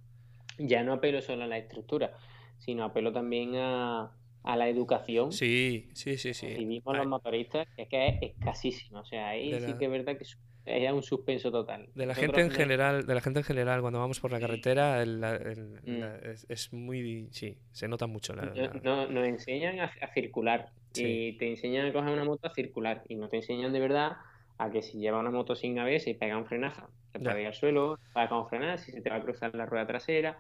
ya 0.59 0.83
no 0.83 0.95
apelo 0.95 1.21
solo 1.23 1.45
a 1.45 1.47
la 1.47 1.59
estructura, 1.59 2.13
sino 2.59 2.85
apelo 2.85 3.13
también 3.13 3.57
a, 3.57 4.13
a 4.43 4.57
la 4.57 4.69
educación. 4.69 5.33
Sí, 5.33 5.89
sí, 5.95 6.19
sí, 6.19 6.35
sí. 6.35 6.47
Y 6.47 6.65
vimos 6.65 6.97
los 6.97 7.07
motoristas, 7.07 7.67
que 7.77 7.83
es 7.83 7.89
que 7.89 8.09
es 8.09 8.23
escasísimo. 8.23 9.01
O 9.01 9.05
sea, 9.05 9.29
ahí 9.29 9.59
sí 9.61 9.75
que 9.79 9.87
es 9.87 9.91
verdad 9.91 10.17
que 10.17 10.25
es 10.25 10.39
es 10.69 10.93
un 10.93 11.03
suspenso 11.03 11.51
total. 11.51 11.89
De 11.95 12.07
la 12.07 12.15
gente 12.15 12.41
en 12.41 12.51
general, 12.51 13.07
de 13.07 13.15
la 13.15 13.21
gente 13.21 13.41
en 13.41 13.45
general, 13.45 13.81
cuando 13.81 13.99
vamos 13.99 14.21
por 14.21 14.31
la 14.31 14.41
carretera, 14.41 15.05
mm. 15.05 16.03
es, 16.49 16.73
muy, 16.73 17.29
sí, 17.31 17.57
se 17.73 17.89
nota 17.89 18.07
mucho. 18.07 18.35
nos 18.35 19.29
enseñan 19.29 19.81
a, 19.81 19.91
circular 20.13 20.71
y 20.95 21.37
te 21.39 21.49
enseñan 21.49 21.87
a 21.87 21.93
coger 21.93 22.13
una 22.13 22.25
moto 22.25 22.49
a 22.49 22.55
circular 22.55 23.03
y 23.09 23.17
no 23.17 23.29
te 23.29 23.37
enseñan 23.37 23.73
de 23.73 23.81
verdad 23.81 24.17
a 24.59 24.71
que 24.71 24.83
si 24.83 24.99
lleva 24.99 25.21
una 25.21 25.31
moto 25.31 25.55
sin 25.55 25.79
ABS 25.79 26.09
y 26.09 26.15
pega 26.15 26.37
un 26.37 26.47
frenazo, 26.47 26.89
te 27.13 27.21
puede 27.21 27.43
ir 27.43 27.47
al 27.47 27.55
suelo, 27.55 27.99
para 28.13 28.29
cómo 28.29 28.49
frenar, 28.49 28.79
si 28.79 28.93
se 28.93 29.01
te 29.01 29.11
va 29.11 29.17
a 29.17 29.23
cruzar 29.23 29.55
la 29.55 29.67
rueda 29.67 29.87
trasera, 29.87 30.39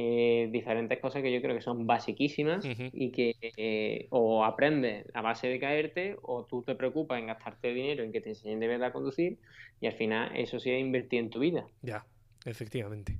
eh, 0.00 0.48
diferentes 0.52 1.00
cosas 1.00 1.22
que 1.22 1.32
yo 1.32 1.42
creo 1.42 1.56
que 1.56 1.60
son 1.60 1.84
basiquísimas 1.84 2.64
y 2.92 3.10
que 3.10 3.34
eh, 3.40 4.06
o 4.10 4.44
aprendes 4.44 5.04
a 5.12 5.22
base 5.22 5.48
de 5.48 5.58
caerte 5.58 6.14
o 6.22 6.44
tú 6.44 6.62
te 6.62 6.76
preocupas 6.76 7.18
en 7.18 7.26
gastarte 7.26 7.74
dinero 7.74 8.04
en 8.04 8.12
que 8.12 8.20
te 8.20 8.28
enseñen 8.28 8.60
de 8.60 8.68
verdad 8.68 8.90
a 8.90 8.92
conducir 8.92 9.38
y 9.80 9.88
al 9.88 9.94
final 9.94 10.30
eso 10.36 10.60
sí 10.60 10.70
es 10.70 10.80
invertir 10.80 11.18
en 11.18 11.30
tu 11.30 11.40
vida. 11.40 11.66
Ya, 11.82 12.06
efectivamente. 12.44 13.18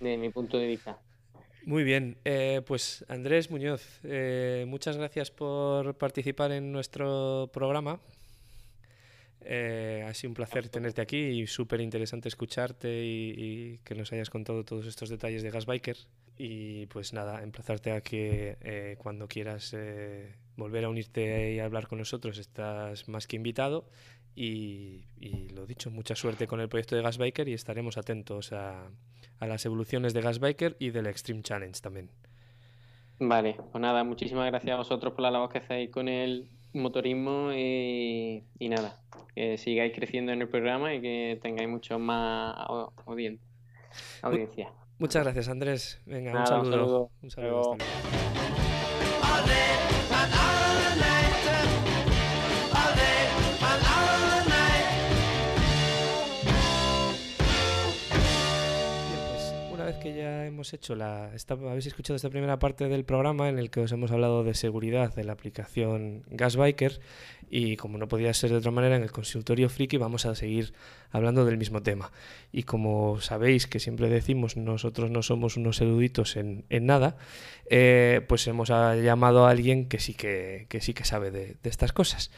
De 0.00 0.16
mi 0.16 0.30
punto 0.30 0.56
de 0.56 0.68
vista. 0.68 0.98
Muy 1.66 1.84
bien, 1.84 2.16
eh, 2.24 2.62
pues 2.66 3.04
Andrés 3.08 3.50
Muñoz, 3.50 4.00
muchas 4.66 4.96
gracias 4.96 5.30
por 5.30 5.98
participar 5.98 6.50
en 6.50 6.72
nuestro 6.72 7.50
programa. 7.52 8.00
Eh, 9.48 10.04
ha 10.04 10.12
sido 10.12 10.30
un 10.30 10.34
placer 10.34 10.68
tenerte 10.68 11.00
aquí 11.00 11.16
y 11.16 11.46
súper 11.46 11.80
interesante 11.80 12.28
escucharte 12.28 13.04
y, 13.04 13.78
que 13.84 13.94
nos 13.94 14.12
hayas 14.12 14.28
contado 14.28 14.64
todos 14.64 14.86
estos 14.86 15.08
detalles 15.08 15.42
de 15.42 15.50
Gasbiker. 15.50 15.96
Y 16.36 16.86
pues 16.86 17.12
nada, 17.12 17.42
emplazarte 17.42 17.92
a 17.92 18.00
que 18.00 18.58
eh, 18.60 18.96
cuando 18.98 19.28
quieras 19.28 19.72
eh, 19.72 20.34
volver 20.56 20.84
a 20.84 20.88
unirte 20.88 21.54
y 21.54 21.60
hablar 21.60 21.86
con 21.86 21.98
nosotros 21.98 22.38
estás 22.38 23.08
más 23.08 23.26
que 23.26 23.36
invitado. 23.36 23.88
Y, 24.34 25.06
lo 25.54 25.64
dicho, 25.64 25.90
mucha 25.90 26.14
suerte 26.16 26.46
con 26.46 26.60
el 26.60 26.68
proyecto 26.68 26.96
de 26.96 27.02
Gasbiker 27.02 27.48
y 27.48 27.54
estaremos 27.54 27.96
atentos 27.96 28.52
a, 28.52 28.90
a 29.38 29.46
las 29.46 29.64
evoluciones 29.64 30.12
de 30.12 30.20
Gasbiker 30.20 30.76
y 30.78 30.90
del 30.90 31.06
Extreme 31.06 31.42
Challenge 31.42 31.80
también. 31.80 32.10
Vale, 33.18 33.56
pues 33.72 33.80
nada, 33.80 34.04
muchísimas 34.04 34.46
gracias 34.46 34.74
a 34.74 34.76
vosotros 34.76 35.14
por 35.14 35.22
la 35.22 35.30
labor 35.30 35.50
que 35.50 35.58
hacéis 35.58 35.90
con 35.90 36.08
el 36.08 36.50
motorismo 36.76 37.52
y, 37.52 38.44
nada, 38.60 39.00
que 39.34 39.58
sigáis 39.58 39.92
creciendo 39.94 40.32
en 40.32 40.42
el 40.42 40.48
programa 40.48 40.94
y 40.94 41.00
que 41.00 41.38
tengáis 41.42 41.68
mucho 41.68 41.98
más 41.98 42.54
audiencia. 43.06 44.72
Muchas 44.98 45.24
gracias, 45.24 45.48
Andrés. 45.48 46.00
Venga, 46.06 46.40
un 46.40 46.46
saludo. 46.46 47.10
Un 47.22 47.30
saludo. 47.30 47.76
Vez 59.86 59.96
que 59.96 60.14
ya 60.14 60.46
hemos 60.46 60.72
hecho 60.74 60.94
la. 60.94 61.30
Esta, 61.34 61.54
habéis 61.54 61.86
escuchado 61.86 62.16
esta 62.16 62.28
primera 62.28 62.58
parte 62.58 62.88
del 62.88 63.04
programa 63.04 63.48
en 63.48 63.58
el 63.58 63.70
que 63.70 63.80
os 63.80 63.92
hemos 63.92 64.10
hablado 64.10 64.44
de 64.44 64.54
seguridad 64.54 65.14
de 65.14 65.24
la 65.24 65.32
aplicación 65.32 66.24
Gasbiker. 66.30 67.00
Y 67.48 67.76
como 67.76 67.96
no 67.96 68.08
podía 68.08 68.34
ser 68.34 68.50
de 68.50 68.56
otra 68.56 68.72
manera, 68.72 68.96
en 68.96 69.02
el 69.02 69.12
consultorio 69.12 69.68
friki 69.68 69.96
vamos 69.96 70.26
a 70.26 70.34
seguir 70.34 70.74
hablando 71.12 71.44
del 71.44 71.56
mismo 71.56 71.82
tema. 71.82 72.10
Y 72.52 72.64
como 72.64 73.20
sabéis 73.20 73.66
que 73.68 73.78
siempre 73.78 74.08
decimos, 74.08 74.56
nosotros 74.56 75.10
no 75.10 75.22
somos 75.22 75.56
unos 75.56 75.80
eruditos 75.80 76.36
en, 76.36 76.64
en 76.68 76.86
nada, 76.86 77.16
eh, 77.70 78.22
pues 78.28 78.46
hemos 78.48 78.68
llamado 78.68 79.46
a 79.46 79.50
alguien 79.50 79.88
que 79.88 80.00
sí 80.00 80.14
que, 80.14 80.66
que 80.68 80.80
sí 80.80 80.92
que 80.92 81.04
sabe 81.04 81.30
de, 81.30 81.56
de 81.62 81.70
estas 81.70 81.92
cosas. 81.92 82.32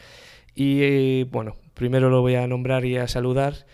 Y 0.53 1.23
bueno, 1.23 1.55
primero 1.73 2.09
lo 2.09 2.21
voy 2.21 2.35
a 2.35 2.47
nombrar 2.47 2.85
y 2.85 2.97
a 2.97 3.07
saludar. 3.07 3.65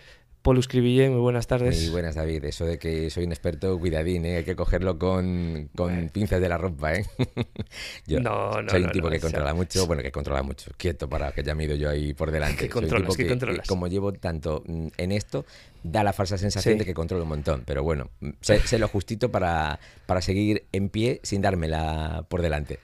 Polus 0.46 0.68
Cribille, 0.68 1.10
muy 1.10 1.18
buenas 1.18 1.48
tardes. 1.48 1.76
Muy 1.76 1.88
buenas, 1.88 2.14
David. 2.14 2.44
Eso 2.44 2.64
de 2.64 2.78
que 2.78 3.10
soy 3.10 3.24
un 3.24 3.32
experto, 3.32 3.76
cuidadín, 3.80 4.24
¿eh? 4.26 4.36
hay 4.36 4.44
que 4.44 4.54
cogerlo 4.54 4.96
con, 4.96 5.70
con 5.74 6.08
pinzas 6.10 6.40
de 6.40 6.48
la 6.48 6.56
ropa. 6.56 6.94
¿eh? 6.94 7.04
yo 8.06 8.20
no, 8.20 8.62
no, 8.62 8.70
soy 8.70 8.84
un 8.84 8.92
tipo 8.92 9.10
que 9.10 9.18
controla 9.18 9.54
mucho, 9.54 9.88
bueno, 9.88 10.04
que 10.04 10.12
controla 10.12 10.44
mucho, 10.44 10.70
quieto 10.76 11.08
para 11.08 11.32
que 11.32 11.42
ya 11.42 11.56
me 11.56 11.64
he 11.64 11.66
ido 11.66 11.74
yo 11.74 11.90
ahí 11.90 12.14
por 12.14 12.30
delante. 12.30 12.58
Que 12.58 12.68
controlas, 12.68 13.16
que, 13.16 13.26
controlas. 13.26 13.66
Como 13.66 13.88
llevo 13.88 14.12
tanto 14.12 14.62
mm, 14.64 14.86
en 14.96 15.10
esto, 15.10 15.44
da 15.82 16.04
la 16.04 16.12
falsa 16.12 16.38
sensación 16.38 16.78
de 16.78 16.84
que 16.84 16.94
controlo 16.94 17.24
un 17.24 17.30
montón. 17.30 17.64
Pero 17.66 17.82
bueno, 17.82 18.10
mm, 18.20 18.30
sé, 18.40 18.78
lo 18.78 18.86
justito 18.86 19.32
para, 19.32 19.80
para 20.06 20.22
seguir 20.22 20.66
en 20.70 20.90
pie 20.90 21.18
sin 21.24 21.42
dármela 21.42 22.24
por 22.28 22.40
delante. 22.40 22.78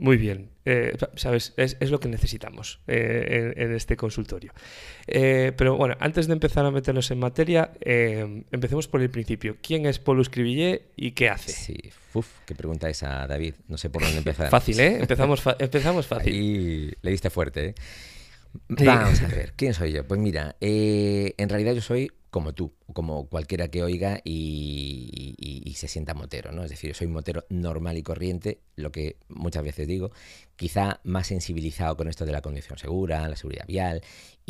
Muy 0.00 0.16
bien, 0.16 0.48
eh, 0.64 0.96
sabes, 1.16 1.52
es, 1.58 1.90
lo 1.90 2.00
que 2.00 2.08
necesitamos 2.08 2.80
eh, 2.86 3.52
en, 3.54 3.74
este 3.74 3.98
consultorio. 3.98 4.50
Eh, 5.06 5.52
pero 5.54 5.76
bueno, 5.76 5.94
antes 6.00 6.26
de 6.26 6.32
empezar 6.32 6.64
a 6.64 6.70
meternos 6.70 7.10
en 7.10 7.18
materia, 7.18 7.70
empecemos 7.82 8.88
por 8.88 9.02
el 9.02 9.10
principio. 9.10 9.58
¿Quién 9.60 9.84
es 9.84 9.98
Paulus 9.98 10.30
Cribillé 10.30 10.86
y 10.96 11.10
qué 11.10 11.28
hace? 11.28 11.52
Sí, 11.52 11.76
uf, 12.14 12.26
qué 12.46 12.54
pregunta 12.54 12.88
esa, 12.88 13.26
David. 13.26 13.56
No 13.68 13.76
sé 13.76 13.90
por 13.90 14.00
dónde 14.02 14.16
empezar. 14.16 14.48
fácil, 14.50 14.80
¿eh? 14.80 15.00
Empezamos, 15.00 15.42
empezamos 15.58 16.06
fácil. 16.06 16.34
Y 16.34 16.96
le 17.02 17.10
diste 17.10 17.28
fuerte, 17.28 17.66
¿eh? 17.66 17.74
Vamos 18.68 19.20
a 19.20 19.26
ver, 19.26 19.52
¿quién 19.54 19.74
soy 19.74 19.92
yo? 19.92 20.08
Pues 20.08 20.18
mira, 20.18 20.56
en 20.60 21.48
realidad 21.50 21.74
yo 21.74 21.82
soy 21.82 22.10
como 22.30 22.54
tú, 22.54 22.72
como 22.92 23.26
cualquiera 23.28 23.68
que 23.68 23.82
oiga 23.82 24.20
y, 24.24 25.34
y, 25.38 25.74
se 25.74 25.88
sienta 25.88 26.14
motero, 26.14 26.52
¿no? 26.52 26.64
Es 26.64 26.70
decir, 26.70 26.90
yo 26.90 26.94
soy 26.94 27.06
motero 27.06 27.46
normal 27.48 27.96
y 27.96 28.02
corriente, 28.02 28.60
lo 28.76 28.92
que 28.92 29.16
muchas 29.28 29.62
veces 29.62 29.86
digo, 29.86 30.10
quizá 30.56 31.00
más 31.04 31.28
sensibilizado 31.28 31.96
con 31.96 32.08
esto 32.08 32.26
de 32.26 32.32
la 32.32 32.42
conducción 32.42 32.76
segura, 32.78 33.26
la 33.28 33.36
seguridad 33.36 33.66
vial 33.66 34.02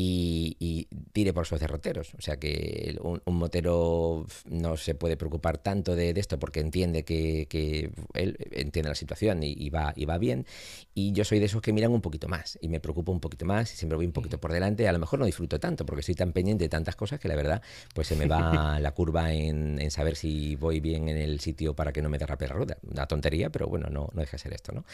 y, 0.03 0.89
tire 1.13 1.33
por 1.33 1.47
sus 1.47 1.61
derroteros. 1.61 2.15
O 2.15 2.21
sea 2.21 2.39
que 2.39 2.97
un, 3.01 3.21
motero 3.27 4.27
no 4.47 4.77
se 4.77 4.95
puede 4.95 5.17
preocupar 5.17 5.59
tanto 5.59 5.95
de, 5.95 6.11
esto 6.11 6.39
porque 6.39 6.61
entiende 6.61 7.05
que, 7.05 7.93
él 8.15 8.37
entiende 8.53 8.89
la 8.89 8.95
situación 8.95 9.43
y, 9.43 9.71
va, 9.71 9.93
y 9.97 10.05
va 10.05 10.19
bien. 10.19 10.47
Y 10.95 11.13
yo 11.13 11.25
soy 11.25 11.39
de 11.39 11.47
esos 11.47 11.63
que 11.63 11.73
miran 11.73 11.93
un 11.93 12.01
poquito 12.01 12.29
más 12.29 12.59
y 12.61 12.69
me 12.69 12.81
preocupo 12.81 13.13
un 13.13 13.21
poquito 13.21 13.45
más 13.45 13.73
y 13.73 13.77
siempre 13.77 13.97
voy 13.97 14.07
un 14.07 14.13
poquito 14.13 14.41
por 14.41 14.53
delante. 14.53 14.89
A 14.89 14.93
lo 14.93 14.99
mejor 14.99 15.19
no 15.19 15.27
disfruto 15.27 15.61
tanto 15.61 15.85
porque 15.87 16.03
soy 16.03 16.15
tan 16.15 16.33
pendiente 16.33 16.65
de 16.65 16.69
tantas 16.69 16.97
cosas 16.97 17.21
que 17.21 17.29
la 17.29 17.37
verdad 17.37 17.63
pues 17.95 18.09
se 18.09 18.17
me 18.17 18.27
va 18.31 18.79
la 18.81 18.93
curva 18.93 19.33
en, 19.33 19.91
saber 19.91 20.17
si 20.17 20.57
voy 20.57 20.81
bien 20.81 21.09
en 21.09 21.17
el 21.19 21.41
sitio 21.41 21.75
para 21.75 21.93
que 21.93 22.03
no 22.03 22.09
me 22.09 22.19
derrape 22.19 22.47
la 22.47 22.55
rueda. 22.55 22.77
Una 22.91 23.07
tontería, 23.07 23.51
pero 23.51 23.67
bueno, 23.67 23.89
no, 23.91 24.09
no 24.13 24.21
deja 24.21 24.33
de 24.33 24.39
ser 24.39 24.53
esto, 24.53 24.73
¿no? 24.73 24.85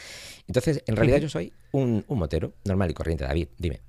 Entonces, 0.47 0.83
en 0.87 0.97
realidad 0.97 1.19
yo 1.19 1.29
soy 1.29 1.53
un, 1.73 2.05
un 2.09 2.19
motero 2.19 2.55
normal 2.65 2.91
y 2.91 2.95
corriente, 2.95 3.25
David, 3.25 3.49
dime. 3.59 3.81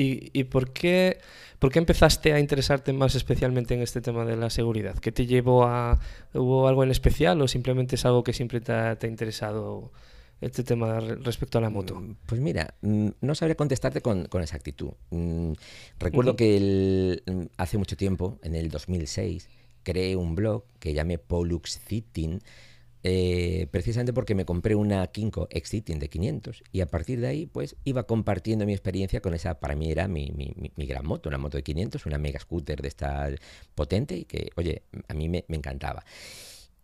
¿Y, 0.00 0.44
por, 0.44 0.72
qué, 0.72 1.18
por 1.58 1.72
qué 1.72 1.80
empezaste 1.80 2.32
a 2.32 2.38
interesarte 2.38 2.92
más 2.92 3.16
especialmente 3.16 3.74
en 3.74 3.82
este 3.82 4.00
tema 4.00 4.24
de 4.24 4.36
la 4.36 4.48
seguridad? 4.48 4.96
¿Qué 4.96 5.10
te 5.10 5.26
llevó 5.26 5.64
a... 5.64 5.98
¿Hubo 6.34 6.68
algo 6.68 6.84
en 6.84 6.92
especial 6.92 7.42
o 7.42 7.48
simplemente 7.48 7.96
es 7.96 8.04
algo 8.04 8.22
que 8.22 8.32
siempre 8.32 8.60
te 8.60 8.70
ha, 8.70 8.96
interesado 9.02 9.90
este 10.40 10.62
tema 10.64 11.00
respecto 11.00 11.58
a 11.58 11.60
la 11.60 11.70
moto? 11.70 11.96
Mm, 11.96 12.16
pues 12.26 12.40
mira, 12.40 12.74
mm, 12.82 13.08
no 13.20 13.34
sabría 13.34 13.56
contestarte 13.56 14.00
con, 14.00 14.26
con 14.26 14.42
exactitud. 14.42 14.92
Mm, 15.10 15.52
recuerdo 15.98 16.36
que 16.36 17.22
hace 17.56 17.78
mucho 17.78 17.96
tiempo, 17.96 18.38
en 18.42 18.54
el 18.54 18.70
2006, 18.70 19.48
creé 19.82 20.16
un 20.16 20.34
blog 20.34 20.64
que 20.78 20.92
llamé 20.92 21.18
Pollux 21.18 21.80
Sitting 21.86 22.40
eh, 23.04 23.68
precisamente 23.70 24.12
porque 24.12 24.34
me 24.34 24.44
compré 24.44 24.74
una 24.74 25.06
Kinko 25.06 25.46
Exciting 25.50 26.00
de 26.00 26.08
500 26.08 26.64
y 26.72 26.80
a 26.80 26.86
partir 26.86 27.20
de 27.20 27.28
ahí 27.28 27.46
pues 27.46 27.76
iba 27.84 28.02
compartiendo 28.02 28.66
mi 28.66 28.72
experiencia 28.72 29.20
con 29.20 29.34
esa, 29.34 29.60
para 29.60 29.76
mí 29.76 29.90
era 29.90 30.08
mi, 30.08 30.32
mi, 30.32 30.86
gran 30.86 31.06
moto, 31.06 31.28
una 31.28 31.38
moto 31.38 31.56
de 31.56 31.62
500, 31.62 32.06
una 32.06 32.18
mega 32.18 32.40
scooter 32.40 32.82
de 32.82 32.88
esta 32.88 33.30
potente 33.74 34.16
y 34.16 34.24
que, 34.24 34.50
oye, 34.56 34.82
a 35.06 35.14
mí 35.14 35.28
me, 35.28 35.44
me 35.46 35.56
encantaba. 35.56 36.04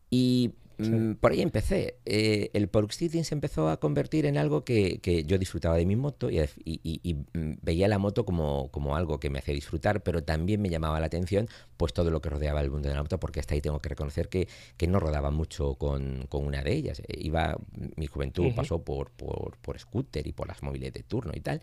Y 0.08 0.52
Mm, 0.78 1.14
por 1.14 1.32
ahí 1.32 1.40
empecé. 1.40 1.98
Eh, 2.04 2.50
el 2.52 2.70
Sitting 2.90 3.24
se 3.24 3.34
empezó 3.34 3.68
a 3.68 3.78
convertir 3.78 4.26
en 4.26 4.36
algo 4.36 4.64
que, 4.64 5.00
yo 5.26 5.38
disfrutaba 5.38 5.76
de 5.76 5.86
mi 5.86 5.96
moto 5.96 6.30
y, 6.30 7.14
mm, 7.32 7.52
veía 7.62 7.88
la 7.88 7.98
moto 7.98 8.24
como, 8.24 8.70
como, 8.70 8.96
algo 8.96 9.20
que 9.20 9.30
me 9.30 9.38
hacía 9.38 9.54
disfrutar, 9.54 10.02
pero 10.02 10.22
también 10.24 10.60
me 10.60 10.68
llamaba 10.68 11.00
la 11.00 11.06
atención 11.06 11.48
pues 11.76 11.92
todo 11.92 12.10
lo 12.10 12.20
que 12.20 12.30
rodeaba 12.30 12.60
el 12.60 12.70
mundo 12.70 12.88
de 12.88 12.94
la 12.94 13.02
moto, 13.02 13.18
porque 13.18 13.40
hasta 13.40 13.54
ahí 13.54 13.60
tengo 13.60 13.80
que 13.80 13.88
reconocer 13.88 14.28
que, 14.28 14.48
que 14.76 14.86
no 14.86 15.00
rodaba 15.00 15.30
mucho 15.30 15.74
con, 15.74 16.26
con, 16.28 16.44
una 16.44 16.62
de 16.62 16.72
ellas. 16.72 17.00
Eh, 17.00 17.18
iba, 17.20 17.56
mi 17.96 18.06
juventud 18.06 18.52
pasó 18.54 18.82
por, 18.82 19.10
por, 19.10 19.56
por, 19.58 19.78
scooter 19.78 20.26
y 20.26 20.32
por 20.32 20.48
las 20.48 20.62
móviles 20.62 20.92
de 20.92 21.02
turno 21.02 21.32
y 21.34 21.40
tal, 21.40 21.60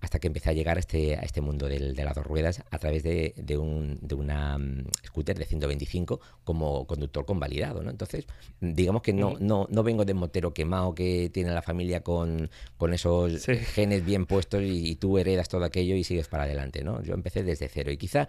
hasta 0.00 0.18
que 0.18 0.26
empecé 0.26 0.50
a 0.50 0.52
llegar 0.52 0.76
a 0.76 0.80
este, 0.80 1.16
a 1.16 1.20
este 1.20 1.40
mundo 1.40 1.68
del, 1.68 1.94
de 1.94 2.04
las 2.04 2.14
dos 2.14 2.26
ruedas 2.26 2.62
a 2.70 2.78
través 2.78 3.02
de, 3.02 3.34
de, 3.36 3.56
un, 3.56 3.98
de 4.00 4.14
una 4.14 4.58
mm, 4.58 4.86
scooter 5.06 5.38
de 5.38 5.44
125 5.44 6.20
como 6.44 6.86
conductor 6.86 7.24
convalidado. 7.24 7.82
¿no? 7.82 7.90
Entonces, 7.90 8.26
digamos 8.60 9.02
que 9.02 9.12
no, 9.12 9.36
no, 9.38 9.66
no 9.70 9.82
vengo 9.82 10.04
de 10.04 10.14
motero 10.14 10.54
quemado 10.54 10.94
que 10.94 11.30
tiene 11.32 11.52
la 11.52 11.62
familia 11.62 12.00
con, 12.02 12.50
con 12.76 12.94
esos 12.94 13.46
genes 13.46 14.04
bien 14.04 14.26
puestos 14.26 14.62
y, 14.64 14.96
tú 14.96 15.18
heredas 15.18 15.48
todo 15.48 15.64
aquello 15.64 15.94
y 15.94 16.04
sigues 16.04 16.28
para 16.28 16.44
adelante, 16.44 16.82
¿no? 16.82 17.02
Yo 17.02 17.14
empecé 17.14 17.42
desde 17.42 17.68
cero 17.68 17.90
y 17.90 17.96
quizá 17.96 18.28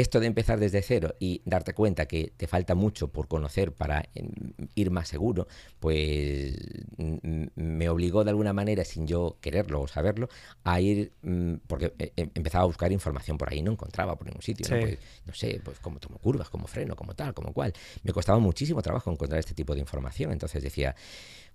esto 0.00 0.20
de 0.20 0.26
empezar 0.26 0.60
desde 0.60 0.80
cero 0.82 1.14
y 1.18 1.42
darte 1.44 1.74
cuenta 1.74 2.06
que 2.06 2.32
te 2.36 2.46
falta 2.46 2.74
mucho 2.74 3.08
por 3.08 3.26
conocer 3.26 3.72
para 3.72 4.08
em, 4.14 4.30
ir 4.74 4.90
más 4.90 5.08
seguro, 5.08 5.48
pues 5.80 6.54
mm, 6.96 7.46
me 7.56 7.88
obligó 7.88 8.22
de 8.22 8.30
alguna 8.30 8.52
manera, 8.52 8.84
sin 8.84 9.06
yo 9.06 9.38
quererlo 9.40 9.80
o 9.80 9.88
saberlo, 9.88 10.28
a 10.62 10.80
ir, 10.80 11.12
mm, 11.22 11.54
porque 11.66 11.92
eh, 11.98 12.12
em, 12.16 12.30
empezaba 12.34 12.64
a 12.64 12.66
buscar 12.66 12.92
información 12.92 13.38
por 13.38 13.52
ahí, 13.52 13.60
no 13.60 13.72
encontraba 13.72 14.16
por 14.16 14.26
ningún 14.26 14.42
sitio, 14.42 14.68
¿no? 14.68 14.80
Pues, 14.80 14.98
no 15.26 15.34
sé, 15.34 15.60
pues 15.64 15.80
como 15.80 15.98
tomo 15.98 16.18
curvas, 16.18 16.48
como 16.48 16.66
freno, 16.66 16.94
como 16.94 17.14
tal, 17.14 17.34
como 17.34 17.52
cual. 17.52 17.72
Me 18.04 18.12
costaba 18.12 18.38
muchísimo 18.38 18.80
trabajo 18.82 19.10
encontrar 19.10 19.40
este 19.40 19.54
tipo 19.54 19.74
de 19.74 19.80
información, 19.80 20.30
entonces 20.32 20.62
decía, 20.62 20.94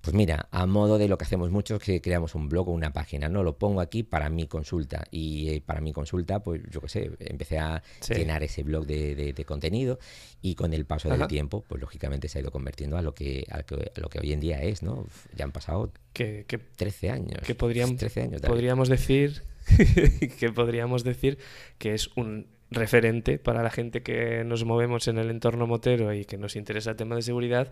pues 0.03 0.13
mira, 0.13 0.49
a 0.51 0.65
modo 0.65 0.97
de 0.97 1.07
lo 1.07 1.17
que 1.17 1.23
hacemos 1.23 1.49
muchos, 1.49 1.81
que 1.81 2.01
creamos 2.01 2.35
un 2.35 2.49
blog 2.49 2.67
o 2.67 2.71
una 2.73 2.91
página, 2.91 3.29
¿no? 3.29 3.41
Lo 3.41 3.57
pongo 3.57 3.79
aquí 3.79 4.03
para 4.03 4.29
mi 4.29 4.47
consulta. 4.47 5.05
Y 5.11 5.47
eh, 5.47 5.63
para 5.65 5.79
mi 5.79 5.93
consulta, 5.93 6.43
pues 6.43 6.61
yo 6.69 6.81
qué 6.81 6.89
sé, 6.89 7.11
empecé 7.19 7.57
a 7.57 7.81
llenar 8.09 8.43
ese 8.43 8.63
blog 8.63 8.85
de, 8.85 9.45
contenido 9.47 9.99
y 10.41 10.55
con 10.55 10.73
el 10.73 10.85
paso 10.85 11.07
del 11.07 11.25
tiempo, 11.27 11.63
pues 11.69 11.79
lógicamente 11.79 12.27
se 12.27 12.37
ha 12.37 12.41
ido 12.41 12.51
convirtiendo 12.51 12.97
a 12.97 13.01
lo 13.01 13.15
que, 13.15 13.45
a 13.49 13.63
lo 13.95 14.09
que, 14.09 14.19
hoy 14.19 14.33
en 14.33 14.41
día 14.41 14.61
es, 14.61 14.83
¿no? 14.83 15.07
Ya 15.37 15.45
han 15.45 15.53
pasado 15.53 15.89
que, 16.11 16.45
13 16.75 17.09
años. 17.09 17.39
Que 17.45 17.55
podríamos, 17.55 17.95
13 17.95 18.23
años, 18.23 18.41
podríamos 18.41 18.89
decir 18.89 19.43
que 20.37 20.51
podríamos 20.51 21.05
decir 21.05 21.37
que 21.77 21.93
es 21.93 22.09
un 22.17 22.47
referente 22.73 23.39
para 23.39 23.63
la 23.63 23.69
gente 23.69 24.03
que 24.03 24.43
nos 24.43 24.63
movemos 24.65 25.07
en 25.07 25.17
el 25.17 25.29
entorno 25.29 25.67
motero 25.67 26.13
y 26.13 26.25
que 26.25 26.37
nos 26.37 26.55
interesa 26.55 26.91
el 26.91 26.95
tema 26.95 27.15
de 27.15 27.21
seguridad, 27.21 27.71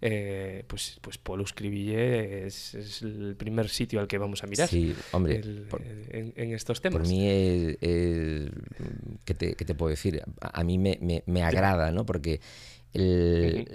eh, 0.00 0.64
pues, 0.66 0.98
pues 1.00 1.16
Polus 1.16 1.52
Cribille 1.52 2.46
es, 2.46 2.74
el 3.02 3.36
primer 3.36 3.68
sitio 3.68 4.00
al 4.00 4.08
que 4.08 4.18
vamos 4.18 4.42
a 4.42 4.48
mirar 4.48 4.68
sí, 4.68 4.96
hombre, 5.12 5.40
en, 6.10 6.52
estos 6.52 6.80
temas. 6.80 7.02
Por 7.02 7.08
mí, 7.08 7.28
es, 7.28 7.78
¿qué, 9.24 9.34
te, 9.34 9.54
te, 9.54 9.74
puedo 9.74 9.90
decir? 9.90 10.22
A 10.40 10.64
mí 10.64 10.76
me, 10.78 10.98
me, 11.00 11.22
me 11.26 11.44
agrada, 11.44 11.92
¿no? 11.92 12.04
Porque 12.04 12.40
el, 12.92 13.68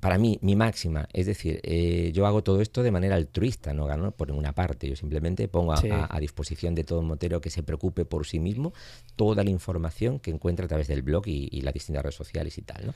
para 0.00 0.18
mí, 0.18 0.38
mi 0.40 0.54
máxima, 0.54 1.08
es 1.12 1.26
decir, 1.26 1.60
eh, 1.64 2.12
yo 2.14 2.26
hago 2.26 2.42
todo 2.42 2.60
esto 2.60 2.82
de 2.82 2.90
manera 2.90 3.16
altruista, 3.16 3.74
no 3.74 3.86
gano 3.86 4.12
por 4.12 4.28
ninguna 4.28 4.52
parte, 4.52 4.88
yo 4.88 4.94
simplemente 4.94 5.48
pongo 5.48 5.72
a, 5.72 6.20
disposición 6.20 6.74
de 6.74 6.84
todo 6.84 7.02
motero 7.02 7.40
que 7.40 7.50
se 7.50 7.62
preocupe 7.62 8.04
por 8.04 8.26
sí 8.26 8.38
mismo 8.38 8.72
toda 9.16 9.42
la 9.42 9.50
información 9.50 10.20
que 10.20 10.30
encuentra 10.30 10.66
a 10.66 10.68
través 10.68 10.86
del 10.86 11.02
blog 11.02 11.26
y, 11.26 11.60
las 11.62 11.74
distintas 11.74 12.04
redes 12.04 12.14
sociales 12.14 12.56
y 12.58 12.62
tal. 12.62 12.86
¿no? 12.86 12.94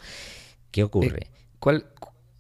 ¿Qué 0.71 0.85
ocurre? 0.85 1.25
Eh, 1.25 1.31
¿Cuál, 1.59 1.87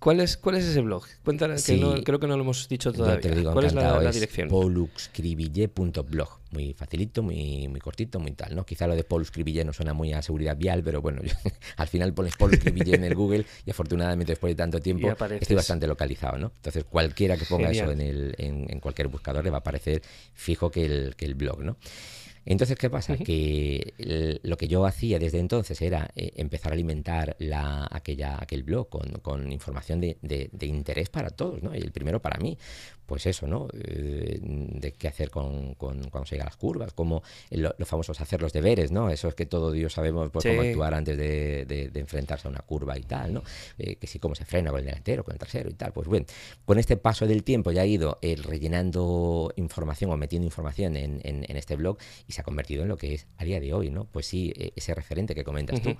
¿Cuál 0.03 0.19
es, 0.19 0.37
¿Cuál 0.37 0.57
es 0.57 0.65
ese 0.65 0.81
blog? 0.81 1.05
Cuéntanos, 1.25 1.63
que 1.63 1.77
no, 1.77 1.95
creo 2.03 2.19
que 2.19 2.27
no 2.27 2.37
lo 2.37 2.43
hemos 2.43 2.69
dicho 2.69 2.93
todavía. 2.93 3.21
Te 3.21 3.37
digo, 3.37 3.53
¿Cuál 3.53 3.67
es 3.67 3.73
la, 3.73 4.11
dirección? 4.11 4.49
poluxcribille.blog. 4.49 6.41
Muy 6.51 6.75
facilito, 6.75 7.23
muy, 7.23 7.69
muy 7.69 7.79
cortito, 7.79 8.19
muy 8.19 8.33
tal, 8.33 8.57
¿no? 8.57 8.67
Quizá 8.67 8.89
lo 8.89 8.97
de 8.97 9.05
Poluxcribille 9.05 9.65
no 9.65 9.73
suena 9.73 9.95
muy 9.95 10.13
a 10.13 10.21
seguridad 10.21 10.57
vial, 10.57 10.83
pero 10.83 11.01
bueno, 11.01 11.23
al 11.77 11.87
final 11.87 12.13
pones 12.15 12.37
Poluxcribille 12.37 12.97
en 12.97 13.05
el 13.05 13.15
Google 13.15 13.47
y 13.65 13.71
afortunadamente 13.71 14.33
después 14.33 14.51
de 14.51 14.57
tanto 14.57 14.81
tiempo 14.81 15.09
estoy 15.39 15.55
bastante 15.55 15.87
localizado, 15.87 16.37
¿no? 16.37 16.51
Entonces 16.57 16.83
cualquiera 16.83 17.37
que 17.37 17.45
ponga 17.45 17.71
eso 17.71 17.93
en, 17.93 18.01
el, 18.01 18.35
en, 18.39 18.67
en, 18.69 18.81
cualquier 18.81 19.07
buscador 19.07 19.45
le 19.45 19.51
va 19.51 19.59
a 19.59 19.61
aparecer 19.61 20.03
fijo 20.35 20.69
que 20.69 20.85
el, 20.85 21.15
que 21.15 21.27
el 21.27 21.37
blog, 21.37 21.63
¿no? 21.63 21.77
Entonces, 22.45 22.77
¿qué 22.77 22.91
pasa? 22.91 23.17
Que 23.17 24.41
lo 24.43 24.57
que 24.57 24.69
yo 24.69 24.85
hacía 24.85 25.19
desde 25.19 25.39
entonces 25.39 25.81
era 25.81 26.11
eh, 26.17 26.33
empezar 26.37 26.73
a 26.73 26.75
alimentar 26.75 27.37
la, 27.39 27.89
aquella, 27.91 28.37
aquel 28.41 28.63
blog 28.63 28.89
con, 28.89 29.13
con 29.23 29.53
información 29.53 30.01
de, 30.01 30.19
de, 30.23 30.51
de, 30.53 30.67
interés 30.67 31.09
para 31.09 31.31
todos, 31.31 31.63
¿no? 31.63 31.75
Y 31.75 31.79
el 31.79 31.93
primero 31.93 32.21
para 32.21 32.39
mí, 32.39 32.59
pues 33.13 33.27
eso, 33.27 33.47
¿no? 33.47 33.69
Eh, 33.75 34.39
de 34.41 34.93
qué 34.93 35.07
hacer 35.07 35.29
con, 35.29 35.75
cuando 35.75 36.25
se 36.25 36.37
llegan 36.37 36.47
las 36.47 36.57
curvas, 36.57 36.95
como 36.95 37.23
los 37.51 37.87
famosos 37.87 38.19
hacer 38.23 38.41
los 38.41 38.55
deberes, 38.55 38.91
¿no? 38.91 39.11
Eso 39.11 39.29
es 39.29 39.35
que 39.35 39.45
todo 39.45 39.71
Dios 39.71 39.93
sabemos 39.93 40.31
pues, 40.31 40.47
cómo 40.47 40.63
actuar 40.63 40.95
antes 40.95 41.19
de, 41.19 41.91
enfrentarse 41.95 42.49
a 42.49 42.51
una 42.51 42.61
curva 42.61 42.97
y 42.97 43.03
tal, 43.03 43.35
¿no? 43.35 43.43
Eh, 43.77 43.97
que 43.97 44.07
sí, 44.07 44.19
cómo 44.19 44.35
se 44.35 44.47
frena 44.47 44.71
con 44.71 44.81
el 44.81 44.87
delantero, 44.87 45.25
con 45.25 45.35
el 45.35 45.39
trasero 45.39 45.69
y 45.69 45.75
tal. 45.75 45.93
Pues 45.93 46.09
bueno, 46.09 46.25
con 46.65 46.79
este 46.79 46.97
paso 46.97 47.27
del 47.27 47.45
tiempo 47.45 47.71
ya 47.71 47.83
ha 47.83 47.87
ido 47.87 48.19
eh, 48.23 48.35
rellenando 48.43 49.53
información 49.57 50.11
o 50.11 50.17
metiendo 50.17 50.47
información 50.47 50.97
en, 50.97 51.21
este 51.55 51.77
blog 51.77 51.99
y 52.27 52.33
se 52.33 52.41
ha 52.41 52.45
convertido 52.45 52.85
en 52.85 52.89
lo 52.89 52.97
que 52.97 53.13
es 53.13 53.27
a 53.37 53.45
día 53.45 53.61
de 53.61 53.75
hoy, 53.75 53.91
¿no? 53.91 54.07
Pues 54.07 54.25
sí, 54.25 54.55
ese 54.75 54.95
referente 54.95 55.35
que 55.35 55.45
comentas 55.45 55.83
tú, 55.83 55.95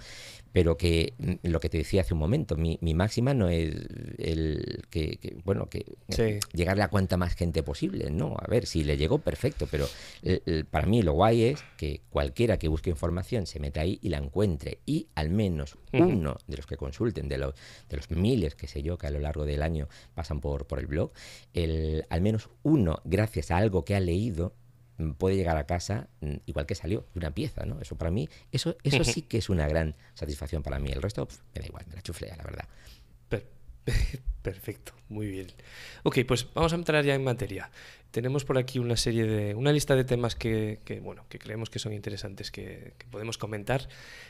pero 0.53 0.79
que 0.79 1.13
mm, 1.19 1.33
lo 1.43 1.61
que 1.61 1.69
te 1.69 1.77
decía 1.77 2.01
hace 2.01 2.15
un 2.15 2.21
momento, 2.21 2.57
mi, 2.57 2.79
máxima 2.95 3.35
no 3.35 3.51
es 3.51 3.75
el 4.17 4.85
que, 4.89 5.37
bueno, 5.45 5.69
que 5.69 5.85
llegarle 6.55 6.85
a 6.85 6.89
cuanta 7.03 7.17
más 7.17 7.35
gente 7.35 7.63
posible. 7.65 8.11
No, 8.11 8.37
a 8.39 8.47
ver, 8.47 8.67
si 8.67 8.85
le 8.85 8.97
llegó, 8.97 9.19
perfecto, 9.19 9.67
pero 9.69 9.89
para 10.71 10.87
mí 10.87 11.03
lo 11.03 11.15
guay 11.15 11.45
es 11.45 11.65
que 11.77 12.01
cualquiera 12.11 12.59
que 12.59 12.69
busque 12.69 12.91
información 12.91 13.47
se 13.47 13.59
meta 13.59 13.81
ahí 13.81 13.99
y 14.03 14.09
la 14.09 14.19
encuentre. 14.19 14.79
Y 14.87 15.09
al 15.17 15.31
menos 15.31 15.79
uno 15.93 16.39
de 16.47 16.57
los 16.57 16.67
que 16.67 16.77
consulten, 16.77 17.29
de 17.29 17.39
los, 17.39 17.55
de 17.89 17.97
los 17.97 18.09
miles, 18.11 18.55
que 18.55 18.69
sé 18.69 18.83
yo, 18.83 18.99
que 18.99 19.09
a 19.09 19.11
lo 19.11 19.19
largo 19.19 19.45
del 19.45 19.63
año 19.63 19.89
pasan 20.15 20.41
por, 20.41 20.67
por 20.67 20.79
el 20.79 20.87
blog, 20.87 21.11
el, 21.55 22.07
al 22.09 22.21
menos 22.21 22.51
uno, 22.63 23.01
gracias 23.05 23.51
a 23.51 23.57
algo 23.57 23.85
que 23.85 23.97
ha 23.97 24.01
leído, 24.01 24.55
mm, 24.99 25.13
puede 25.13 25.35
llegar 25.35 25.57
a 25.57 25.67
casa 25.67 26.09
mm, 26.21 26.37
igual 26.47 26.67
que 26.67 26.77
salió 26.77 27.05
de 27.15 27.19
una 27.19 27.35
pieza, 27.35 27.67
¿no? 27.67 27.81
Eso 27.81 27.97
para 27.97 28.13
mí, 28.13 28.29
eso, 28.53 28.77
eso 28.85 29.03
sí 29.03 29.23
que 29.23 29.39
es 29.39 29.49
una 29.51 29.67
gran 29.67 29.97
satisfacción 30.15 30.63
para 30.63 30.79
mí. 30.79 30.91
El 30.93 31.03
resto 31.03 31.27
me 31.55 31.61
da 31.61 31.67
igual, 31.67 31.85
me 31.89 31.97
la 31.97 32.03
chuflea, 32.03 32.37
la 32.37 32.45
verdad. 32.45 32.69
Perfecto, 34.43 34.93
muy 35.09 35.27
bien. 35.29 35.49
Ok, 36.03 36.19
pues 36.27 36.47
vamos 36.55 36.73
a 36.73 36.77
entrar 36.77 37.05
ya 37.05 37.15
en 37.15 37.25
materia. 37.25 37.71
Tenemos 38.13 38.45
por 38.45 38.59
aquí 38.59 38.79
una 38.79 38.97
serie 38.97 39.25
de, 39.25 39.55
una 39.55 39.73
lista 39.73 39.97
de 39.97 40.05
temas 40.05 40.37
que, 40.37 40.79
bueno, 41.03 41.25
que 41.31 41.39
creemos 41.39 41.71
que 41.71 41.79
son 41.79 41.95
interesantes, 41.95 42.51
que, 42.51 42.93
podemos 43.11 43.39
comentar, 43.39 43.89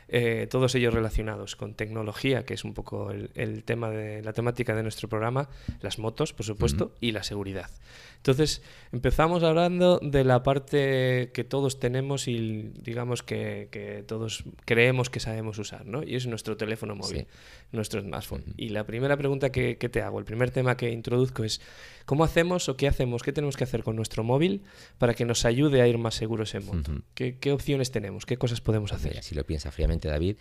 eh, 0.09 0.47
todos 0.49 0.75
ellos 0.77 0.95
relacionados 0.95 1.57
con 1.57 1.75
tecnología, 1.75 2.45
que 2.45 2.55
es 2.55 2.65
un 2.65 2.75
poco 2.75 3.11
el, 3.11 3.65
tema 3.65 3.91
de 3.91 4.23
la 4.23 4.33
temática 4.33 4.75
de 4.77 4.85
nuestro 4.85 5.09
programa, 5.09 5.49
las 5.81 5.99
motos, 5.99 6.33
por 6.33 6.47
supuesto, 6.47 6.95
y 7.01 7.11
la 7.11 7.25
seguridad. 7.25 7.71
Entonces, 8.19 8.63
empezamos 8.93 9.43
hablando 9.43 9.99
de 10.01 10.23
la 10.23 10.45
parte 10.45 11.33
que 11.35 11.43
todos 11.43 11.81
tenemos 11.81 12.29
y 12.29 12.71
digamos 12.81 13.25
que, 13.25 14.05
todos 14.07 14.45
creemos 14.65 15.11
que 15.11 15.19
sabemos 15.19 15.59
usar, 15.59 15.87
¿no? 15.87 16.05
Y 16.05 16.15
es 16.15 16.29
nuestro 16.29 16.57
teléfono 16.57 16.95
móvil, 16.95 17.27
nuestro 17.73 18.01
smartphone. 18.01 18.45
Y 18.57 18.69
la 18.69 18.87
primera 18.87 19.17
pregunta 19.17 19.51
que, 19.51 19.75
te 19.75 20.03
hago, 20.03 20.21
el 20.21 20.25
primer 20.25 20.53
tema 20.53 20.77
que 20.77 20.93
introduzco 20.93 21.43
es, 21.43 21.61
¿cómo 22.07 22.23
hacemos 22.23 22.69
o 22.69 22.77
qué 22.77 22.87
hacemos, 22.87 23.25
qué 23.25 23.33
tenemos 23.33 23.57
que 23.57 23.65
hacer 23.65 23.72
con 23.83 23.97
nuestro 23.97 24.25
móvil 24.25 24.63
para 24.99 25.15
que 25.15 25.25
nos 25.25 25.45
ayude 25.45 25.81
a 25.81 25.89
ir 25.89 25.99
más 25.99 26.15
seguros 26.15 26.55
en 26.55 26.67
moto? 26.67 26.93
¿Qué, 27.15 27.53
opciones 27.53 27.91
tenemos? 27.91 28.27
¿Qué 28.27 28.37
cosas 28.37 28.61
podemos 28.61 28.93
hacer? 28.93 29.23
si 29.23 29.35
lo 29.35 29.45
piensa 29.45 29.71
fríamente 29.71 30.09
David, 30.09 30.37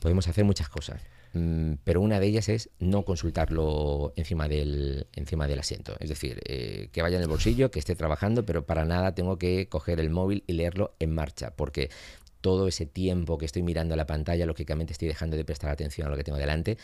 podemos 0.00 0.26
hacer 0.28 0.44
muchas 0.44 0.68
cosas. 0.68 1.02
Mm, 1.34 1.74
pero 1.84 2.00
una 2.00 2.18
de 2.18 2.26
ellas 2.26 2.48
es 2.48 2.70
no 2.78 3.02
consultarlo 3.02 4.14
encima 4.16 4.48
del, 4.48 5.06
encima 5.14 5.46
del 5.46 5.58
asiento. 5.58 5.94
Es 6.00 6.08
decir, 6.08 6.40
eh, 6.46 6.88
que 6.92 7.02
vaya 7.02 7.16
en 7.16 7.22
el 7.22 7.28
bolsillo, 7.28 7.70
que 7.70 7.78
esté 7.78 7.94
trabajando, 7.94 8.44
pero 8.46 8.64
para 8.64 8.86
nada 8.86 9.14
tengo 9.14 9.38
que 9.38 9.68
coger 9.68 10.00
el 10.00 10.08
móvil 10.08 10.44
y 10.46 10.54
leerlo 10.54 10.94
en 10.98 11.12
marcha, 11.12 11.50
porque 11.54 11.90
todo 12.40 12.68
ese 12.68 12.86
tiempo 12.86 13.38
que 13.38 13.44
estoy 13.44 13.62
mirando 13.62 13.96
la 13.96 14.06
pantalla, 14.06 14.46
lógicamente 14.46 14.92
estoy 14.92 15.08
dejando 15.08 15.36
de 15.36 15.44
prestar 15.44 15.70
atención 15.70 16.06
a 16.06 16.10
lo 16.10 16.16
que 16.16 16.24
tengo 16.24 16.38
delante 16.38 16.78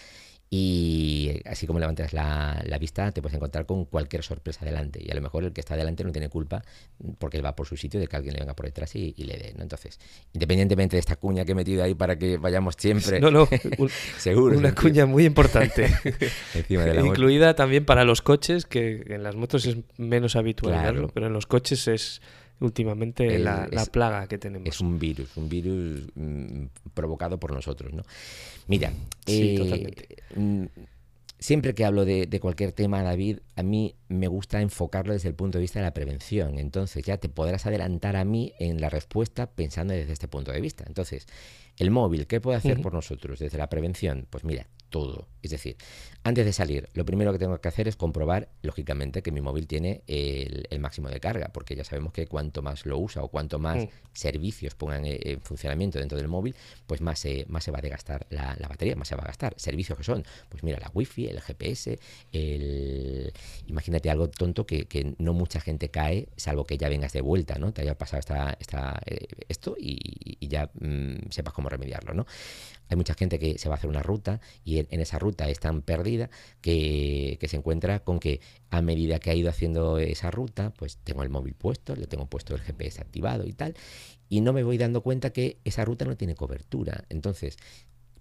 y 0.54 1.40
así 1.46 1.66
como 1.66 1.78
levantas 1.78 2.12
la, 2.12 2.62
vista, 2.78 3.10
te 3.10 3.22
puedes 3.22 3.34
encontrar 3.34 3.64
con 3.64 3.86
cualquier 3.86 4.22
sorpresa 4.22 4.66
delante. 4.66 5.02
Y 5.02 5.10
a 5.10 5.14
lo 5.14 5.22
mejor 5.22 5.44
el 5.44 5.54
que 5.54 5.62
está 5.62 5.78
delante 5.78 6.04
no 6.04 6.12
tiene 6.12 6.28
culpa 6.28 6.62
porque 7.18 7.38
él 7.38 7.46
va 7.46 7.56
por 7.56 7.66
su 7.66 7.78
sitio 7.78 7.98
de 7.98 8.06
que 8.06 8.16
alguien 8.16 8.34
le 8.34 8.40
venga 8.40 8.54
por 8.54 8.66
detrás 8.66 8.94
y, 8.94 9.14
le 9.16 9.38
dé. 9.38 9.54
¿no? 9.56 9.62
Entonces, 9.62 9.98
independientemente 10.34 10.96
de 10.96 11.00
esta 11.00 11.16
cuña 11.16 11.46
que 11.46 11.52
he 11.52 11.54
metido 11.54 11.82
ahí 11.82 11.94
para 11.94 12.18
que 12.18 12.36
vayamos 12.36 12.74
siempre. 12.76 13.18
No, 13.18 13.30
no, 13.30 13.48
seguro. 14.18 14.58
Una 14.58 14.74
cuña 14.74 15.06
muy 15.06 15.24
importante. 15.24 15.90
Incluida 16.68 17.54
también 17.54 17.86
para 17.86 18.04
los 18.04 18.20
coches, 18.20 18.66
que 18.66 19.04
en 19.06 19.22
las 19.22 19.36
motos 19.36 19.64
es 19.64 19.78
menos 19.96 20.36
habitual 20.36 20.82
verlo, 20.82 21.08
pero 21.14 21.28
en 21.28 21.32
los 21.32 21.46
coches 21.46 21.88
es 21.88 22.20
últimamente 22.62 23.38
la, 23.38 23.68
plaga 23.90 24.26
que 24.26 24.38
tenemos. 24.38 24.68
Es 24.68 24.80
un 24.80 24.98
virus, 24.98 25.36
un 25.36 25.48
virus 25.48 26.08
mm, 26.14 26.64
provocado 26.94 27.38
por 27.38 27.52
nosotros, 27.52 27.92
¿no? 27.92 28.02
Mira, 28.68 28.92
eh, 29.26 29.94
mm, 30.34 30.64
siempre 31.42 31.74
que 31.74 31.84
hablo 31.84 32.04
de, 32.04 32.40
cualquier 32.40 32.72
tema, 32.72 33.02
David, 33.02 33.40
a 33.56 33.62
mí 33.62 33.94
me 34.08 34.28
gusta 34.28 34.60
enfocarlo 34.60 35.12
desde 35.12 35.28
el 35.28 35.34
punto 35.34 35.58
de 35.58 35.62
vista 35.62 35.80
de 35.80 35.84
la 35.84 35.94
prevención. 35.94 36.58
Entonces 36.58 37.04
ya 37.04 37.18
te 37.18 37.28
podrás 37.28 37.66
adelantar 37.66 38.16
a 38.16 38.24
mí 38.24 38.52
en 38.58 38.80
la 38.80 38.88
respuesta 38.88 39.50
pensando 39.50 39.92
desde 39.92 40.12
este 40.12 40.28
punto 40.28 40.52
de 40.52 40.60
vista. 40.60 40.84
Entonces, 40.86 41.26
el 41.78 41.90
móvil, 41.90 42.26
¿qué 42.26 42.40
puede 42.40 42.58
hacer 42.58 42.80
por 42.80 42.94
nosotros 42.94 43.38
desde 43.38 43.58
la 43.58 43.68
prevención? 43.68 44.26
Pues 44.30 44.44
mira, 44.44 44.68
todo. 44.88 45.26
Es 45.42 45.50
decir, 45.50 45.76
antes 46.24 46.44
de 46.44 46.52
salir, 46.52 46.88
lo 46.94 47.04
primero 47.04 47.32
que 47.32 47.38
tengo 47.38 47.60
que 47.60 47.68
hacer 47.68 47.88
es 47.88 47.96
comprobar, 47.96 48.48
lógicamente, 48.62 49.22
que 49.22 49.32
mi 49.32 49.40
móvil 49.40 49.66
tiene 49.66 50.02
el, 50.06 50.78
máximo 50.78 51.08
de 51.08 51.18
carga, 51.18 51.50
porque 51.52 51.74
ya 51.74 51.84
sabemos 51.84 52.12
que 52.12 52.26
cuanto 52.26 52.62
más 52.62 52.86
lo 52.86 52.98
usa 52.98 53.22
o 53.22 53.28
cuanto 53.28 53.58
más 53.58 53.84
mm. 53.84 53.88
servicios 54.12 54.74
pongan 54.74 55.02
en 55.04 55.40
funcionamiento 55.40 55.98
dentro 55.98 56.18
del 56.18 56.28
móvil, 56.28 56.54
pues 56.86 57.00
más 57.00 57.18
se, 57.18 57.44
más 57.48 57.64
se 57.64 57.72
va 57.72 57.78
a 57.78 57.82
desgastar 57.82 58.26
la, 58.30 58.56
batería, 58.68 58.94
más 58.94 59.08
se 59.08 59.16
va 59.16 59.22
a 59.22 59.26
gastar. 59.26 59.54
Servicios 59.56 59.98
que 59.98 60.04
son, 60.04 60.24
pues 60.48 60.62
mira, 60.62 60.78
la 60.78 60.90
wifi, 60.94 61.26
el 61.26 61.40
GPS, 61.40 61.98
el... 62.32 63.32
Imagínate 63.66 64.08
algo 64.08 64.30
tonto 64.30 64.64
que, 64.64 65.14
no 65.18 65.32
mucha 65.32 65.60
gente 65.60 65.90
cae, 65.90 66.28
salvo 66.36 66.66
que 66.66 66.78
ya 66.78 66.88
vengas 66.88 67.12
de 67.12 67.20
vuelta, 67.20 67.58
¿no? 67.58 67.72
Te 67.72 67.82
haya 67.82 67.98
pasado 67.98 68.20
esta, 68.20 68.56
esta, 68.60 69.00
eh, 69.06 69.26
esto 69.48 69.76
y, 69.78 70.38
ya 70.46 70.70
mm, 70.74 71.30
sepas 71.30 71.54
cómo 71.54 71.68
remediarlo, 71.68 72.14
¿no? 72.14 72.26
Hay 72.92 72.96
mucha 72.96 73.14
gente 73.14 73.38
que 73.38 73.58
se 73.58 73.70
va 73.70 73.76
a 73.76 73.78
hacer 73.78 73.88
una 73.88 74.02
ruta 74.02 74.40
y 74.64 74.78
en, 74.78 75.00
esa 75.00 75.18
ruta 75.18 75.48
es 75.48 75.58
tan 75.60 75.80
que, 76.60 77.38
se 77.48 77.56
encuentra 77.56 78.00
con 78.00 78.18
que 78.18 78.40
a 78.70 78.82
medida 78.82 79.18
que 79.18 79.30
ha 79.30 79.34
ido 79.34 79.50
haciendo 79.50 79.98
esa 79.98 80.30
ruta, 80.30 80.72
pues 80.76 80.98
tengo 80.98 81.22
el 81.22 81.30
móvil 81.30 81.54
puesto, 81.54 81.94
le 81.96 82.06
tengo 82.06 82.26
puesto 82.26 82.54
el 82.54 82.60
GPS 82.60 83.00
activado 83.00 83.46
y 83.46 83.52
tal, 83.52 83.74
y 84.28 84.40
no 84.40 84.52
me 84.52 84.62
voy 84.62 84.78
dando 84.78 85.02
cuenta 85.02 85.30
que 85.30 85.58
esa 85.64 85.84
ruta 85.84 86.04
no 86.04 86.16
tiene 86.16 86.34
cobertura. 86.34 87.04
Entonces, 87.10 87.56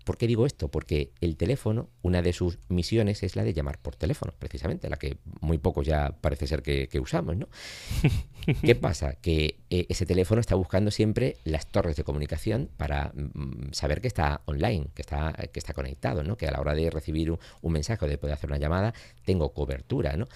¿Por 0.04 0.18
qué 0.18 0.28
digo 0.28 0.46
esto? 0.46 0.70
Porque 0.70 1.12
el 1.22 1.38
teléfono, 1.38 1.90
una 2.02 2.22
de 2.22 2.34
sus 2.34 2.58
misiones 2.70 3.24
es 3.24 3.36
la 3.36 3.44
de 3.44 3.54
llamar 3.54 3.80
por 3.80 3.96
teléfono, 3.96 4.34
precisamente, 4.38 4.90
la 4.90 4.98
que 4.98 5.18
muy 5.40 5.58
pocos 5.58 5.86
ya 5.86 6.16
parece 6.22 6.48
ser 6.48 6.62
que, 6.62 6.88
usamos, 7.00 7.38
¿no? 7.38 7.48
¿Qué 8.64 8.76
pasa? 8.76 9.14
Que 9.16 9.60
eh, 9.70 9.86
ese 9.90 10.06
teléfono 10.06 10.42
está 10.42 10.56
buscando 10.56 10.92
siempre 10.92 11.38
las 11.44 11.68
torres 11.68 11.96
de 11.96 12.04
comunicación 12.04 12.70
para 12.78 13.12
mm, 13.14 13.72
saber 13.72 14.02
que 14.02 14.08
está 14.08 14.42
online, 14.46 14.88
que 14.94 15.02
está, 15.02 15.34
que 15.52 15.60
está 15.60 15.74
conectado, 15.74 16.24
¿no? 16.24 16.38
Que 16.38 16.48
a 16.48 16.52
la 16.52 16.60
hora 16.60 16.74
de 16.74 16.90
recibir 16.90 17.32
un, 17.32 17.40
un 17.62 17.74
mensaje 17.74 18.06
o 18.06 18.08
de 18.08 18.18
poder 18.18 18.34
hacer 18.34 18.50
una 18.50 18.60
llamada, 18.60 18.94
tengo 19.26 19.54
cobertura, 19.54 20.18
¿no? 20.18 20.28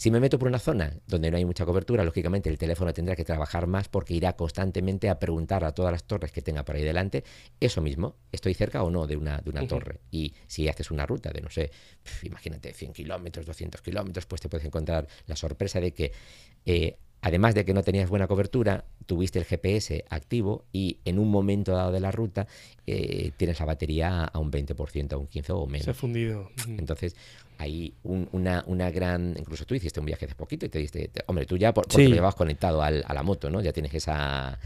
Si 0.00 0.10
me 0.10 0.18
meto 0.18 0.38
por 0.38 0.48
una 0.48 0.58
zona 0.58 0.94
donde 1.06 1.30
no 1.30 1.36
hay 1.36 1.44
mucha 1.44 1.66
cobertura, 1.66 2.04
lógicamente 2.04 2.48
el 2.48 2.56
teléfono 2.56 2.90
tendrá 2.94 3.14
que 3.14 3.22
trabajar 3.22 3.66
más 3.66 3.90
porque 3.90 4.14
irá 4.14 4.32
constantemente 4.32 5.10
a 5.10 5.18
preguntar 5.18 5.62
a 5.62 5.72
todas 5.72 5.92
las 5.92 6.04
torres 6.04 6.32
que 6.32 6.40
tenga 6.40 6.64
por 6.64 6.76
ahí 6.76 6.82
delante 6.82 7.22
eso 7.60 7.82
mismo, 7.82 8.16
¿estoy 8.32 8.54
cerca 8.54 8.82
o 8.82 8.90
no 8.90 9.06
de 9.06 9.18
una, 9.18 9.42
de 9.42 9.50
una 9.50 9.68
torre? 9.68 10.00
Y 10.10 10.32
si 10.46 10.70
haces 10.70 10.90
una 10.90 11.04
ruta 11.04 11.32
de, 11.32 11.42
no 11.42 11.50
sé, 11.50 11.70
imagínate 12.22 12.72
100 12.72 12.94
kilómetros, 12.94 13.44
200 13.44 13.82
kilómetros, 13.82 14.24
pues 14.24 14.40
te 14.40 14.48
puedes 14.48 14.66
encontrar 14.66 15.06
la 15.26 15.36
sorpresa 15.36 15.82
de 15.82 15.92
que... 15.92 16.12
Eh, 16.64 16.96
además 17.22 17.54
de 17.54 17.64
que 17.64 17.74
no 17.74 17.82
tenías 17.82 18.08
buena 18.08 18.26
cobertura, 18.26 18.84
tuviste 19.06 19.38
el 19.38 19.44
GPS 19.44 20.04
activo 20.08 20.64
y 20.72 20.98
en 21.04 21.18
un 21.18 21.30
momento 21.30 21.72
dado 21.72 21.92
de 21.92 22.00
la 22.00 22.12
ruta 22.12 22.46
eh, 22.86 23.32
tienes 23.36 23.58
la 23.60 23.66
batería 23.66 24.24
a 24.24 24.38
un 24.38 24.50
20%, 24.50 25.12
a 25.12 25.16
un 25.16 25.28
15% 25.28 25.50
o 25.50 25.66
menos. 25.66 25.84
Se 25.84 25.90
ha 25.90 25.94
fundido. 25.94 26.50
Entonces, 26.78 27.16
hay 27.60 27.92
una, 28.04 28.64
una, 28.66 28.90
gran. 28.90 29.36
Incluso 29.38 29.66
tú 29.66 29.74
hiciste 29.74 30.00
un 30.00 30.06
viaje 30.06 30.24
hace 30.24 30.34
poquito 30.34 30.64
y 30.64 30.70
te 30.70 30.78
diste. 30.78 31.10
hombre, 31.26 31.44
tú 31.44 31.58
ya 31.58 31.74
por, 31.74 31.86
porque 31.86 32.08
lo 32.08 32.14
llevabas 32.14 32.34
conectado 32.34 32.82
a 32.82 32.90
la 32.90 33.22
moto, 33.22 33.50
¿no? 33.50 33.60
Ya 33.60 33.72
tienes 33.72 33.92
esa, 33.92 34.58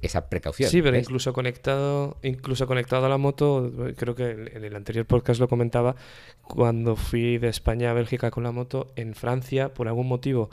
esa 0.00 0.28
precaución. 0.28 0.70
Sí, 0.70 0.80
pero 0.80 0.96
incluso 0.96 1.32
conectado, 1.32 2.18
incluso 2.22 2.68
conectado 2.68 3.06
a 3.06 3.08
la 3.08 3.18
moto, 3.18 3.72
creo 3.96 4.14
que 4.14 4.30
en 4.30 4.64
el 4.64 4.76
anterior 4.76 5.06
podcast 5.06 5.40
lo 5.40 5.48
comentaba, 5.48 5.96
cuando 6.42 6.94
fui 6.94 7.38
de 7.38 7.48
España 7.48 7.90
a 7.90 7.94
Bélgica 7.94 8.30
con 8.30 8.44
la 8.44 8.52
moto, 8.52 8.92
en 8.94 9.14
Francia, 9.14 9.74
por 9.74 9.88
algún 9.88 10.06
motivo, 10.06 10.50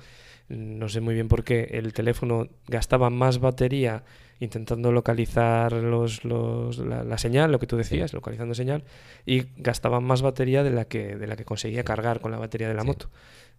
no 0.54 0.89
sé 0.89 1.01
muy 1.01 1.14
bien 1.14 1.28
por 1.28 1.43
qué, 1.43 1.70
el 1.72 1.93
teléfono 1.93 2.47
gastaba 2.68 3.10
más 3.10 3.39
batería 3.39 4.04
intentando 4.39 4.91
localizar 4.91 5.74
los, 5.74 6.26
los, 6.26 6.78
la, 6.78 7.18
señal, 7.18 7.51
lo 7.51 7.60
que 7.60 7.68
tú 7.68 7.78
decías, 7.78 8.14
localizando 8.14 8.54
señal, 8.54 8.84
y 9.26 9.43
gastaban 9.58 10.04
más 10.04 10.22
batería 10.22 10.64
de 10.64 10.72
la 10.72 10.86
que, 10.86 11.16
de 11.16 11.28
la 11.28 11.36
que 11.36 11.45
conseguía 11.45 11.84
cargar 11.84 12.20
con 12.20 12.32
la 12.32 12.38
batería 12.38 12.68
de 12.68 12.74
la 12.74 12.84
moto. 12.84 13.10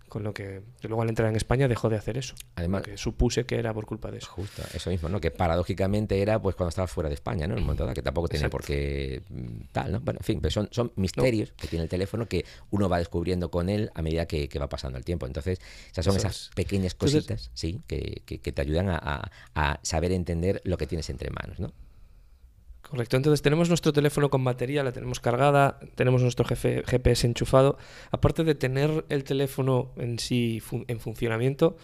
Con 0.08 0.22
lo 0.22 0.32
que, 0.32 0.62
luego 0.82 1.02
al 1.02 1.08
entrar 1.08 1.28
en 1.28 1.36
España 1.36 1.66
dejó 1.66 1.88
de 1.88 1.96
hacer 1.96 2.18
eso. 2.18 2.34
Además, 2.54 2.82
que 2.82 2.96
supuse 2.96 3.44
que 3.46 3.56
era 3.56 3.72
por 3.74 3.86
culpa 3.86 4.10
de 4.10 4.18
eso. 4.18 4.30
Justo, 4.30 4.62
eso 4.72 4.90
mismo, 4.90 5.08
¿no? 5.08 5.20
Que 5.20 5.30
paradójicamente 5.30 6.20
era 6.20 6.40
pues 6.40 6.54
cuando 6.54 6.68
estaba 6.68 6.86
fuera 6.86 7.08
de 7.08 7.14
España, 7.14 7.46
¿no? 7.46 7.54
En 7.54 7.60
un 7.60 7.66
momento 7.66 7.84
dado, 7.84 7.94
que 7.94 8.02
tampoco 8.02 8.28
tenía 8.28 8.48
por 8.48 8.64
qué 8.64 9.22
mm, 9.28 9.72
tal, 9.72 9.92
¿no? 9.92 10.00
Bueno, 10.00 10.20
en 10.20 10.24
fin, 10.24 10.40
pero 10.40 10.50
son, 10.50 10.68
son 10.70 10.92
misterios 10.96 11.52
que 11.52 11.68
tiene 11.68 11.84
el 11.84 11.88
teléfono 11.88 12.26
que 12.26 12.44
uno 12.70 12.88
va 12.88 12.98
descubriendo 12.98 13.50
con 13.50 13.68
él 13.68 13.90
a 13.94 14.02
medida 14.02 14.26
que, 14.26 14.48
va 14.58 14.68
pasando 14.68 14.98
el 14.98 15.04
tiempo. 15.04 15.26
Entonces, 15.26 15.58
esas 15.90 16.04
son 16.04 16.16
esas 16.16 16.50
pequeñas 16.54 16.94
cositas, 16.94 17.50
sí, 17.54 17.82
que, 17.86 18.22
que, 18.24 18.52
te 18.52 18.62
ayudan 18.62 18.88
a, 18.90 19.30
a 19.54 19.80
saber 19.82 20.12
entender 20.12 20.60
lo 20.64 20.76
que 20.76 20.86
tienes 20.86 21.10
entre 21.10 21.30
manos, 21.30 21.58
¿no? 21.58 21.72
Correcto, 22.90 23.16
entonces 23.16 23.42
tenemos 23.42 23.68
nuestro 23.68 23.92
teléfono 23.92 24.30
con 24.30 24.44
batería, 24.44 24.84
la 24.84 24.92
tenemos 24.92 25.18
cargada, 25.18 25.80
tenemos 25.94 26.22
nuestro 26.22 26.44
GPS 26.44 27.26
enchufado. 27.26 27.78
Aparte 28.10 28.44
de 28.44 28.54
tener 28.54 29.04
el 29.08 29.24
teléfono 29.24 29.90
en 29.96 30.18
sí 30.18 30.62
en 30.86 31.00
funcionamiento, 31.00 31.76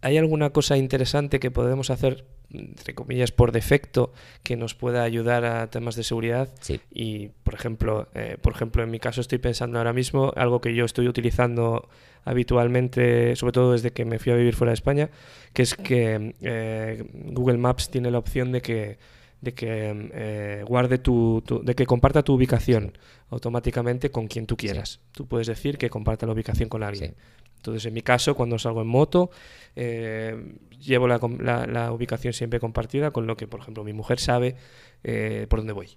¿hay 0.00 0.18
alguna 0.18 0.50
cosa 0.50 0.76
interesante 0.76 1.38
que 1.40 1.50
podemos 1.50 1.90
hacer, 1.90 2.26
entre 2.50 2.94
comillas, 2.94 3.30
por 3.30 3.52
defecto, 3.52 4.12
que 4.42 4.56
nos 4.56 4.74
pueda 4.74 5.04
ayudar 5.04 5.44
a 5.44 5.70
temas 5.70 5.94
de 5.94 6.02
seguridad? 6.02 6.48
Sí. 6.60 6.80
Y, 6.90 7.28
por 7.44 7.54
ejemplo, 7.54 8.08
eh, 8.14 8.36
por 8.42 8.52
ejemplo, 8.52 8.82
en 8.82 8.90
mi 8.90 8.98
caso 8.98 9.20
estoy 9.20 9.38
pensando 9.38 9.78
ahora 9.78 9.92
mismo, 9.92 10.32
algo 10.36 10.60
que 10.60 10.74
yo 10.74 10.84
estoy 10.84 11.06
utilizando 11.08 11.88
habitualmente, 12.24 13.36
sobre 13.36 13.52
todo 13.52 13.72
desde 13.72 13.92
que 13.92 14.04
me 14.04 14.18
fui 14.18 14.32
a 14.32 14.36
vivir 14.36 14.54
fuera 14.54 14.72
de 14.72 14.74
España, 14.74 15.10
que 15.52 15.62
es 15.62 15.76
que 15.76 16.34
eh, 16.42 17.04
Google 17.12 17.58
Maps 17.58 17.90
tiene 17.90 18.10
la 18.10 18.18
opción 18.18 18.52
de 18.52 18.60
que 18.60 18.98
de 19.42 19.52
que 19.52 20.10
eh, 20.14 20.64
guarde 20.66 20.98
tu, 20.98 21.42
de 21.62 21.74
que 21.74 21.84
comparta 21.84 22.22
tu 22.22 22.32
ubicación 22.32 22.96
automáticamente 23.28 24.10
con 24.10 24.28
quien 24.28 24.46
tú 24.46 24.56
quieras. 24.56 25.00
Tú 25.10 25.26
puedes 25.26 25.48
decir 25.48 25.76
que 25.76 25.90
comparta 25.90 26.26
la 26.26 26.32
ubicación 26.32 26.68
con 26.68 26.82
alguien. 26.82 27.16
Entonces, 27.56 27.84
en 27.86 27.94
mi 27.94 28.02
caso, 28.02 28.34
cuando 28.34 28.58
salgo 28.58 28.82
en 28.82 28.88
moto, 28.88 29.30
eh, 29.76 30.56
llevo 30.80 31.06
la, 31.06 31.18
la, 31.66 31.92
ubicación 31.92 32.32
siempre 32.32 32.58
compartida, 32.58 33.10
con 33.10 33.26
lo 33.26 33.36
que, 33.36 33.46
por 33.46 33.60
ejemplo, 33.60 33.84
mi 33.84 33.92
mujer 33.92 34.18
sabe 34.18 34.56
eh, 35.04 35.46
por 35.48 35.60
dónde 35.60 35.72
voy. 35.72 35.88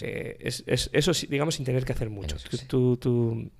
es, 0.00 0.64
es, 0.66 0.90
eso, 0.92 1.12
digamos, 1.28 1.56
sin 1.56 1.64
tener 1.64 1.84
que 1.84 1.92
hacer 1.92 2.10
mucho. 2.10 2.36
Tú, 2.68 2.96
tú, 2.96 3.50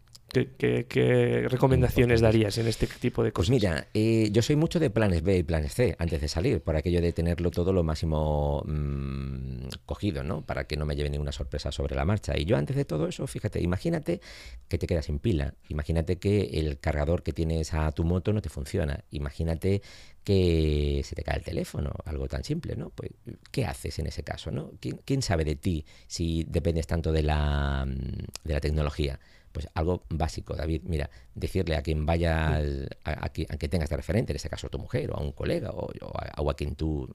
¿Qué, 0.58 1.46
recomendaciones 1.48 2.20
darías 2.20 2.58
en 2.58 2.66
este 2.66 2.86
tipo 2.86 3.22
de 3.22 3.32
pues 3.32 3.48
cosas? 3.48 3.60
Pues 3.60 3.62
mira, 3.62 3.88
eh, 3.94 4.28
yo 4.32 4.42
soy 4.42 4.56
mucho 4.56 4.78
de 4.78 4.90
planes 4.90 5.22
B 5.22 5.38
y 5.38 5.42
planes 5.42 5.74
C 5.74 5.96
antes 5.98 6.20
de 6.20 6.28
salir, 6.28 6.60
por 6.60 6.76
aquello 6.76 7.00
de 7.00 7.12
tenerlo 7.12 7.50
todo 7.50 7.72
lo 7.72 7.82
máximo 7.82 8.62
mm, 8.66 9.68
cogido, 9.86 10.22
¿no? 10.22 10.44
Para 10.44 10.64
que 10.64 10.76
no 10.76 10.84
me 10.84 10.94
lleve 10.94 11.10
ninguna 11.10 11.32
sorpresa 11.32 11.72
sobre 11.72 11.94
la 11.94 12.04
marcha. 12.04 12.36
Y 12.36 12.44
yo 12.44 12.56
antes 12.56 12.76
de 12.76 12.84
todo 12.84 13.08
eso, 13.08 13.26
fíjate, 13.26 13.60
imagínate 13.60 14.20
que 14.68 14.78
te 14.78 14.86
quedas 14.86 15.06
sin 15.06 15.18
pila, 15.18 15.54
imagínate 15.68 16.16
que 16.16 16.50
el 16.54 16.78
cargador 16.78 17.22
que 17.22 17.32
tienes 17.32 17.72
a 17.74 17.90
tu 17.92 18.04
moto 18.04 18.32
no 18.32 18.42
te 18.42 18.48
funciona, 18.48 19.04
imagínate 19.10 19.82
que 20.24 21.02
se 21.04 21.14
te 21.14 21.22
cae 21.22 21.36
el 21.38 21.44
teléfono, 21.44 21.92
algo 22.04 22.26
tan 22.26 22.42
simple, 22.42 22.74
¿no? 22.74 22.90
Pues, 22.90 23.12
¿qué 23.52 23.64
haces 23.64 23.98
en 24.00 24.08
ese 24.08 24.24
caso, 24.24 24.50
no? 24.50 24.72
¿Quién, 24.80 25.00
quién 25.04 25.22
sabe 25.22 25.44
de 25.44 25.54
ti 25.54 25.84
si 26.08 26.44
dependes 26.48 26.86
tanto 26.88 27.12
de 27.12 27.22
la, 27.22 27.86
de 27.86 28.52
la 28.52 28.60
tecnología? 28.60 29.20
Pues 29.56 29.70
algo 29.72 30.02
básico, 30.10 30.54
David. 30.54 30.82
Mira, 30.84 31.08
decirle 31.34 31.76
a 31.76 31.82
quien 31.82 32.04
vaya, 32.04 32.60
a, 33.04 33.28
quien, 33.30 33.48
tengas 33.48 33.88
de 33.88 33.96
referente, 33.96 34.32
en 34.32 34.36
este 34.36 34.50
caso 34.50 34.66
a 34.66 34.70
tu 34.70 34.78
mujer 34.78 35.10
o 35.12 35.14
a 35.16 35.22
un 35.22 35.32
colega 35.32 35.70
o, 35.70 36.50
a, 36.50 36.54
quien 36.54 36.74
tú 36.74 37.08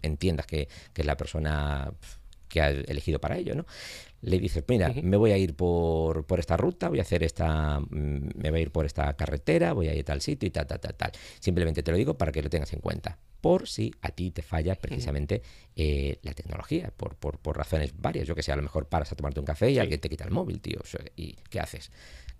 entiendas 0.00 0.46
que, 0.46 0.68
que, 0.94 1.02
es 1.02 1.06
la 1.06 1.18
persona 1.18 1.92
que 2.48 2.62
has 2.62 2.72
elegido 2.88 3.20
para 3.20 3.36
ello, 3.36 3.54
¿no? 3.54 3.66
Le 4.22 4.38
dices, 4.38 4.64
mira, 4.68 4.92
me 5.02 5.16
voy 5.16 5.32
a 5.32 5.38
ir 5.38 5.54
por, 5.54 6.24
por, 6.24 6.38
esta 6.38 6.56
ruta, 6.56 6.88
voy 6.88 7.00
a 7.00 7.02
hacer 7.02 7.24
esta, 7.24 7.80
mm, 7.80 8.28
me 8.36 8.50
voy 8.50 8.60
a 8.60 8.62
ir 8.62 8.70
por 8.70 8.86
esta 8.86 9.12
carretera, 9.14 9.72
voy 9.72 9.88
a 9.88 9.94
ir 9.94 10.02
a 10.02 10.04
tal 10.04 10.20
sitio 10.20 10.46
y 10.46 10.50
tal, 10.50 10.66
tal, 10.66 10.80
tal, 10.80 10.94
tal. 10.94 11.12
Simplemente 11.40 11.82
te 11.82 11.90
lo 11.90 11.96
digo 11.96 12.16
para 12.16 12.30
que 12.30 12.42
lo 12.42 12.48
tengas 12.48 12.72
en 12.72 12.80
cuenta, 12.80 13.18
por 13.40 13.68
si 13.68 13.92
a 14.00 14.10
ti 14.10 14.30
te 14.30 14.42
falla 14.42 14.76
precisamente 14.76 15.42
eh, 15.74 16.18
la 16.22 16.32
tecnología, 16.32 16.92
por, 16.96 17.16
por, 17.16 17.38
por, 17.38 17.56
razones 17.56 17.94
varias. 18.00 18.26
Yo 18.26 18.36
que 18.36 18.44
sé, 18.44 18.52
a 18.52 18.56
lo 18.56 18.62
mejor 18.62 18.88
paras 18.88 19.10
a 19.10 19.16
tomarte 19.16 19.40
un 19.40 19.46
café 19.46 19.70
y 19.70 19.78
alguien 19.80 20.00
te 20.00 20.08
quita 20.08 20.24
el 20.24 20.30
móvil, 20.30 20.60
tío. 20.60 20.80
¿Y 21.16 21.34
qué 21.50 21.58
haces? 21.58 21.90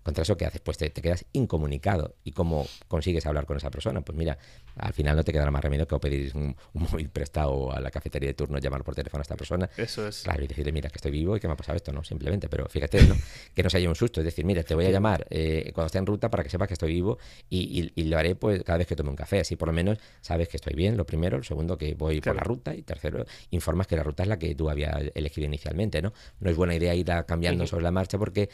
Contra 0.03 0.23
eso, 0.23 0.37
¿qué 0.37 0.47
haces? 0.47 0.61
Pues 0.61 0.79
te, 0.79 0.91
quedas 0.91 1.25
incomunicado. 1.33 2.17
¿Y 2.25 2.33
cómo 2.33 2.67
consigues 2.89 3.25
hablar 3.27 3.47
con 3.47 3.57
esa 3.57 3.71
persona? 3.71 4.01
Pues 4.01 4.17
mira, 4.19 4.37
al 4.77 4.93
final 4.93 5.17
no 5.17 5.25
te 5.25 5.33
quedará 5.33 5.51
más 5.51 5.63
remedio 5.63 5.87
que 5.87 5.99
pedir 5.99 6.33
un, 6.35 6.57
móvil 6.73 7.09
prestado 7.09 7.73
a 7.73 7.81
la 7.81 7.91
cafetería 7.91 8.29
de 8.29 8.35
turno, 8.35 8.59
llamar 8.59 8.83
por 8.83 8.95
teléfono 8.95 9.21
a 9.21 9.23
esta 9.23 9.37
persona. 9.37 9.71
Eso 9.77 10.09
es. 10.09 10.23
Claro, 10.23 10.43
y 10.43 10.49
decirle, 10.49 10.73
mira, 10.73 10.91
que 10.91 10.97
estoy 10.97 11.13
vivo 11.13 11.37
y 11.37 11.41
que 11.41 11.47
me 11.47 11.55
ha 11.55 11.57
pasado 11.57 11.77
esto, 11.77 11.93
¿no? 11.93 12.03
Simplemente, 12.03 12.49
pero 12.49 12.69
fíjate, 12.69 13.03
¿no? 13.05 13.15
que 13.55 13.63
no 13.63 13.71
se 13.71 13.77
haya 13.77 13.89
un 13.89 13.95
susto. 13.95 14.21
Es 14.21 14.25
decir, 14.25 14.45
mira, 14.45 14.63
te 14.65 14.75
voy 14.75 14.87
a 14.87 14.91
llamar 14.91 15.27
eh, 15.31 15.71
cuando 15.73 15.87
esté 15.87 15.99
en 15.99 16.07
ruta 16.07 16.31
para 16.31 16.43
que 16.43 16.51
sepas 16.51 16.67
que 16.69 16.75
estoy 16.75 16.93
vivo 16.93 17.19
y, 17.49 17.93
lo 18.03 18.19
haré 18.19 18.35
pues 18.35 18.63
cada 18.65 18.79
vez 18.79 18.87
que 18.87 18.97
tome 18.97 19.11
un 19.11 19.17
café. 19.17 19.41
Así 19.41 19.57
por 19.57 19.69
lo 19.69 19.73
menos 19.73 19.99
sabes 20.21 20.49
que 20.49 20.57
estoy 20.57 20.75
bien, 20.75 20.97
lo 20.97 21.07
primero. 21.07 21.39
Lo 21.39 21.45
segundo, 21.45 21.79
que 21.79 21.95
voy 21.95 22.21
por 22.21 22.35
la 22.35 22.43
ruta. 22.43 22.75
Y 22.75 22.83
tercero, 22.83 23.25
informas 23.51 23.87
que 23.87 23.97
la 23.97 24.03
ruta 24.03 24.25
es 24.25 24.29
la 24.29 24.39
que 24.39 24.55
tú 24.55 24.69
habías 24.69 24.97
elegido 25.15 25.47
inicialmente, 25.47 26.03
¿no? 26.03 26.13
No 26.41 26.51
es 26.51 26.57
buena 26.57 26.75
idea 26.75 26.95
ir 26.95 27.07
cambiando 27.27 27.67
sobre 27.67 27.85
la 27.85 27.91
marcha 27.91 28.19
porque 28.19 28.49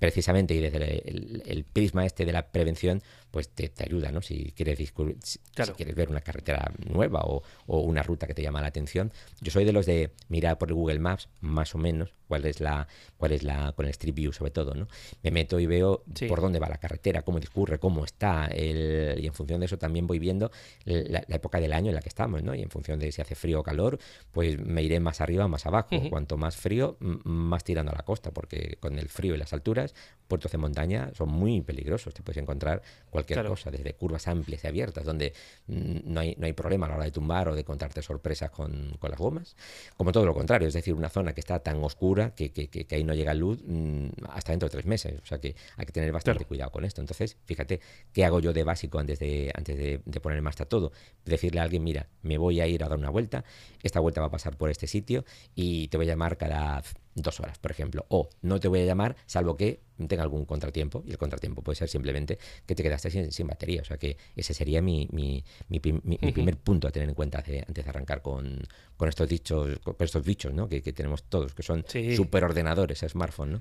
precisamente 0.00 0.54
y 0.54 0.60
desde 0.60 1.08
el, 1.08 1.64
prisma 1.72 2.04
este 2.04 2.24
de 2.24 2.32
la 2.32 2.48
prevención, 2.48 3.02
pues 3.30 3.48
te, 3.48 3.72
ayuda, 3.84 4.10
¿no? 4.12 4.22
Si 4.22 4.52
quieres, 4.52 4.78
si, 4.78 5.38
quieres 5.76 5.94
ver 5.94 6.08
una 6.08 6.20
carretera 6.20 6.72
nueva 6.88 7.20
o, 7.24 7.42
o, 7.66 7.80
una 7.80 8.02
ruta 8.02 8.26
que 8.26 8.34
te 8.34 8.42
llama 8.42 8.60
la 8.60 8.68
atención. 8.68 9.12
Yo 9.40 9.50
soy 9.50 9.64
de 9.64 9.72
los 9.72 9.86
de 9.86 10.12
mirar 10.28 10.58
por 10.58 10.68
el 10.68 10.74
Google 10.74 10.98
Maps, 10.98 11.28
más 11.40 11.74
o 11.74 11.78
menos, 11.78 12.14
cuál 12.30 12.44
es 12.46 12.60
la, 12.60 12.86
cuál 13.16 13.32
es 13.32 13.42
la, 13.42 13.72
con 13.72 13.86
el 13.86 13.90
Street 13.90 14.14
View 14.14 14.32
sobre 14.32 14.52
todo, 14.52 14.74
¿no? 14.74 14.86
Me 15.24 15.32
meto 15.32 15.58
y 15.58 15.66
veo 15.66 16.04
por 16.28 16.40
dónde 16.40 16.60
va 16.60 16.68
la 16.68 16.78
carretera, 16.78 17.22
cómo 17.22 17.40
discurre, 17.40 17.80
cómo 17.80 18.04
está, 18.04 18.46
el, 18.46 19.18
y 19.20 19.26
en 19.26 19.34
función 19.34 19.58
de 19.58 19.66
eso 19.66 19.78
también 19.78 20.06
voy 20.06 20.20
viendo 20.20 20.52
la, 20.84 21.24
época 21.28 21.60
del 21.60 21.72
año 21.72 21.88
en 21.88 21.96
la 21.96 22.02
que 22.02 22.08
estamos, 22.08 22.42
¿no? 22.44 22.54
Y 22.54 22.62
en 22.62 22.70
función 22.70 23.00
de 23.00 23.10
si 23.10 23.20
hace 23.20 23.34
frío 23.34 23.60
o 23.60 23.62
calor, 23.64 23.98
pues 24.30 24.58
me 24.60 24.82
iré 24.82 25.00
más 25.00 25.20
arriba 25.20 25.46
o 25.46 25.48
más 25.48 25.66
abajo. 25.66 25.88
Cuanto 26.08 26.36
más 26.36 26.56
frío, 26.56 26.96
más 27.00 27.64
tirando 27.64 27.90
a 27.90 27.96
la 27.96 28.04
costa, 28.04 28.30
porque 28.30 28.76
con 28.78 28.98
el 28.98 29.08
frío 29.08 29.34
y 29.34 29.38
las 29.38 29.52
alturas, 29.52 29.94
puertos 30.28 30.52
de 30.52 30.58
montaña 30.58 31.10
son 31.14 31.30
muy 31.30 31.60
peligrosos. 31.62 32.14
Te 32.14 32.22
puedes 32.22 32.40
encontrar 32.40 32.82
cualquier 33.10 33.19
cosa, 33.24 33.70
desde 33.70 33.94
curvas 33.94 34.28
amplias 34.28 34.64
y 34.64 34.66
abiertas, 34.66 35.04
donde 35.04 35.32
no 35.66 36.20
hay, 36.20 36.34
no 36.38 36.46
hay 36.46 36.52
problema 36.52 36.86
a 36.86 36.90
la 36.90 36.94
hora 36.96 37.04
de 37.04 37.10
tumbar 37.10 37.48
o 37.48 37.54
de 37.54 37.60
encontrarte 37.60 38.02
sorpresas 38.02 38.50
con, 38.50 38.96
con 38.98 39.10
las 39.10 39.18
gomas, 39.18 39.56
como 39.96 40.12
todo 40.12 40.26
lo 40.26 40.34
contrario, 40.34 40.68
es 40.68 40.74
decir, 40.74 40.94
una 40.94 41.08
zona 41.08 41.32
que 41.32 41.40
está 41.40 41.58
tan 41.60 41.82
oscura 41.82 42.34
que, 42.34 42.86
ahí 42.90 43.04
no 43.04 43.14
llega 43.14 43.34
luz 43.34 43.60
mm, 43.66 44.08
hasta 44.30 44.52
dentro 44.52 44.68
de 44.68 44.72
tres 44.72 44.86
meses. 44.86 45.20
O 45.22 45.26
sea 45.26 45.38
que 45.38 45.54
hay 45.76 45.86
que 45.86 45.92
tener 45.92 46.12
bastante 46.12 46.44
cuidado 46.44 46.70
con 46.70 46.84
esto. 46.84 47.00
Entonces, 47.00 47.36
fíjate, 47.44 47.80
¿qué 48.12 48.24
hago 48.24 48.40
yo 48.40 48.52
de 48.52 48.64
básico 48.64 48.98
antes 48.98 49.18
de, 49.18 49.50
antes 49.54 49.76
de, 49.76 50.00
de 50.04 50.20
poner 50.20 50.38
en 50.38 50.50
todo? 50.68 50.92
Decirle 51.24 51.60
a 51.60 51.64
alguien, 51.64 51.82
mira, 51.82 52.08
me 52.22 52.38
voy 52.38 52.60
a 52.60 52.66
ir 52.66 52.82
a 52.84 52.88
dar 52.88 52.98
una 52.98 53.10
vuelta, 53.10 53.44
esta 53.82 54.00
vuelta 54.00 54.20
va 54.20 54.28
a 54.28 54.30
pasar 54.30 54.56
por 54.56 54.70
este 54.70 54.86
sitio 54.86 55.24
y 55.54 55.88
te 55.88 55.96
voy 55.96 56.06
a 56.06 56.10
llamar 56.10 56.36
cada 56.36 56.82
dos 57.14 57.40
horas, 57.40 57.58
por 57.58 57.70
ejemplo. 57.70 58.06
O 58.08 58.28
no 58.42 58.60
te 58.60 58.68
voy 58.68 58.80
a 58.80 58.84
llamar 58.84 59.16
salvo 59.26 59.56
que 59.56 59.80
tenga 60.06 60.22
algún 60.22 60.44
contratiempo. 60.44 61.02
Y 61.06 61.10
el 61.10 61.18
contratiempo 61.18 61.62
puede 61.62 61.76
ser 61.76 61.88
simplemente 61.88 62.38
que 62.66 62.74
te 62.74 62.82
quedaste 62.82 63.30
sin, 63.30 63.46
batería. 63.46 63.82
O 63.82 63.84
sea 63.84 63.96
que 63.96 64.16
ese 64.36 64.54
sería 64.54 64.80
mi, 64.82 65.08
mi, 65.12 65.44
mi, 65.68 65.80
primer 65.80 66.56
punto 66.56 66.88
a 66.88 66.90
tener 66.90 67.08
en 67.08 67.14
cuenta 67.14 67.38
antes 67.38 67.84
de 67.84 67.88
arrancar 67.88 68.22
con, 68.22 68.60
con 68.96 69.08
estos 69.08 69.28
dichos, 69.28 69.78
con 69.80 69.96
estos 69.98 70.24
bichos 70.24 70.52
¿no? 70.52 70.68
que, 70.68 70.80
tenemos 70.92 71.24
todos, 71.24 71.54
que 71.54 71.62
son 71.62 71.84
superordenadores, 72.16 73.04
smartphone, 73.08 73.52
¿no? 73.52 73.60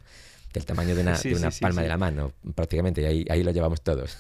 del 0.54 0.66
tamaño 0.66 0.96
de 0.96 1.02
una, 1.02 1.18
de 1.18 1.36
una 1.36 1.52
palma 1.52 1.82
de 1.84 1.88
la 1.88 1.98
mano, 1.98 2.34
prácticamente, 2.56 3.02
y 3.02 3.06
ahí, 3.06 3.26
ahí 3.30 3.44
lo 3.44 3.52
llevamos 3.52 3.82
todos. 3.82 4.18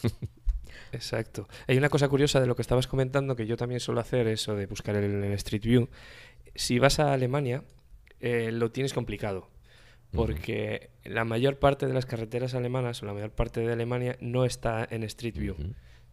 Exacto. 0.92 1.48
Hay 1.68 1.78
una 1.78 1.90
cosa 1.90 2.08
curiosa 2.08 2.40
de 2.40 2.48
lo 2.48 2.56
que 2.56 2.62
estabas 2.62 2.88
comentando, 2.88 3.36
que 3.36 3.48
yo 3.48 3.58
también 3.58 3.80
suelo 3.80 4.00
hacer, 4.00 4.28
eso 4.28 4.56
de 4.56 4.66
buscar 4.66 4.96
el 4.96 5.24
Street 5.34 5.64
View. 5.64 5.90
Si 6.56 6.80
vas 6.80 7.00
a 7.00 7.14
Alemania, 7.14 7.64
eh, 8.20 8.52
lo 8.52 8.72
tienes 8.72 8.94
complicado. 8.94 9.50
Porque 10.12 10.90
la 11.04 11.24
mayor 11.24 11.60
parte 11.60 11.86
de 11.86 11.94
las 11.94 12.08
carreteras 12.08 12.56
alemanas 12.56 13.04
o 13.04 13.06
la 13.06 13.14
mayor 13.14 13.30
parte 13.30 13.60
de 13.60 13.72
Alemania 13.72 14.18
no 14.20 14.44
está 14.44 14.88
en 14.90 15.04
Street 15.04 15.38
View. 15.38 15.56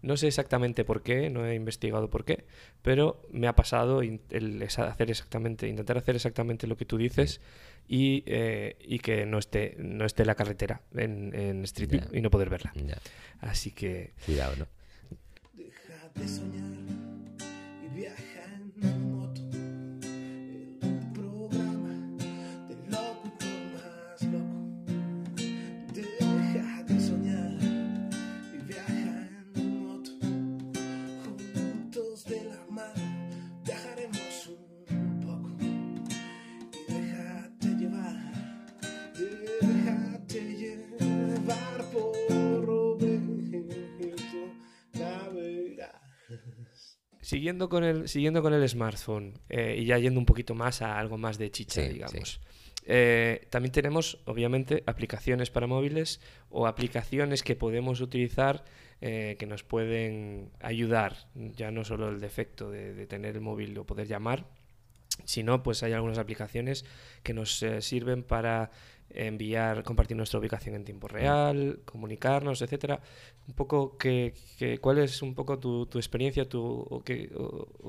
No 0.02 0.16
sé 0.18 0.26
exactamente 0.26 0.84
por 0.84 1.02
qué, 1.02 1.30
no 1.30 1.46
he 1.46 1.54
investigado 1.54 2.10
por 2.10 2.24
qué, 2.24 2.44
pero 2.82 3.22
me 3.32 3.48
ha 3.48 3.56
pasado 3.56 4.02
el 4.02 4.62
hacer 4.62 5.10
exactamente, 5.10 5.66
intentar 5.66 5.96
hacer 5.96 6.14
exactamente 6.14 6.66
lo 6.66 6.76
que 6.76 6.84
tú 6.84 6.98
dices 6.98 7.40
y, 7.88 8.22
eh, 8.26 8.76
y, 8.80 8.98
que 8.98 9.24
no 9.24 9.38
esté, 9.38 9.74
no 9.78 10.04
esté 10.04 10.24
la 10.24 10.34
carretera 10.34 10.82
en, 10.94 11.64
Street 11.64 11.90
View 11.90 12.02
y 12.12 12.20
no 12.20 12.30
poder 12.30 12.50
verla. 12.50 12.72
Así 13.40 13.70
que. 13.70 14.12
Cuidado, 14.26 14.56
¿no? 14.56 14.66
Siguiendo 47.26 47.68
con 47.68 47.82
el, 47.82 48.08
siguiendo 48.08 48.40
con 48.40 48.54
el 48.54 48.68
smartphone 48.68 49.34
eh, 49.48 49.74
y 49.80 49.84
ya 49.84 49.98
yendo 49.98 50.20
un 50.20 50.26
poquito 50.26 50.54
más 50.54 50.80
a 50.80 50.96
algo 50.96 51.18
más 51.18 51.38
de 51.38 51.50
chicha, 51.50 51.82
digamos. 51.82 52.40
Eh, 52.84 53.48
también 53.50 53.72
tenemos, 53.72 54.20
obviamente, 54.26 54.84
aplicaciones 54.86 55.50
para 55.50 55.66
móviles 55.66 56.20
o 56.50 56.68
aplicaciones 56.68 57.42
que 57.42 57.56
podemos 57.56 58.00
utilizar 58.00 58.64
eh, 59.00 59.34
que 59.40 59.46
nos 59.46 59.64
pueden 59.64 60.52
ayudar, 60.60 61.16
ya 61.34 61.72
no 61.72 61.82
solo 61.82 62.10
el 62.10 62.20
defecto 62.20 62.70
de, 62.70 63.08
tener 63.08 63.34
el 63.34 63.40
móvil 63.40 63.76
o 63.76 63.84
poder 63.84 64.06
llamar, 64.06 64.46
sino 65.24 65.64
pues 65.64 65.82
hay 65.82 65.94
algunas 65.94 66.18
aplicaciones 66.18 66.84
que 67.24 67.34
nos 67.34 67.64
sirven 67.80 68.22
para 68.22 68.70
enviar, 69.10 69.82
compartir 69.82 70.16
nuestra 70.16 70.38
ubicación 70.38 70.74
en 70.74 70.84
tiempo 70.84 71.08
real, 71.08 71.80
comunicarnos, 71.84 72.62
etcétera. 72.62 73.00
Un 73.48 73.54
poco 73.54 73.96
que, 73.96 74.34
cuál 74.80 74.98
es 74.98 75.22
un 75.22 75.34
poco 75.34 75.58
tu, 75.58 75.86
experiencia, 75.94 76.48
tu, 76.48 76.60
o, 76.62 77.02
qué, 77.02 77.30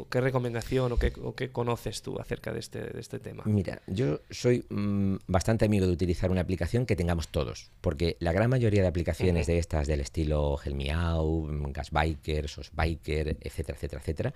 qué 0.09 0.21
recomendación 0.21 0.91
o 0.91 0.97
qué, 0.97 1.13
o 1.23 1.35
qué, 1.35 1.51
conoces 1.51 2.01
tú 2.01 2.19
acerca 2.19 2.53
de 2.53 2.59
este, 2.59 2.81
de 2.81 2.99
este 2.99 3.19
tema. 3.19 3.43
Mira, 3.45 3.81
yo 3.87 4.19
soy 4.29 4.65
mm, 4.69 5.15
bastante 5.27 5.65
amigo 5.65 5.85
de 5.85 5.91
utilizar 5.91 6.31
una 6.31 6.41
aplicación 6.41 6.85
que 6.85 6.95
tengamos 6.95 7.29
todos, 7.29 7.71
porque 7.81 8.17
la 8.19 8.31
gran 8.31 8.49
mayoría 8.49 8.81
de 8.81 8.87
aplicaciones 8.87 9.47
de 9.47 9.57
estas 9.57 9.87
del 9.87 10.01
estilo 10.01 10.57
Helmiau, 10.63 11.47
Gasbiker, 11.71 12.47
Sosbiker, 12.47 13.37
etcétera, 13.41 13.75
etcétera, 13.77 14.01
etcétera, 14.01 14.33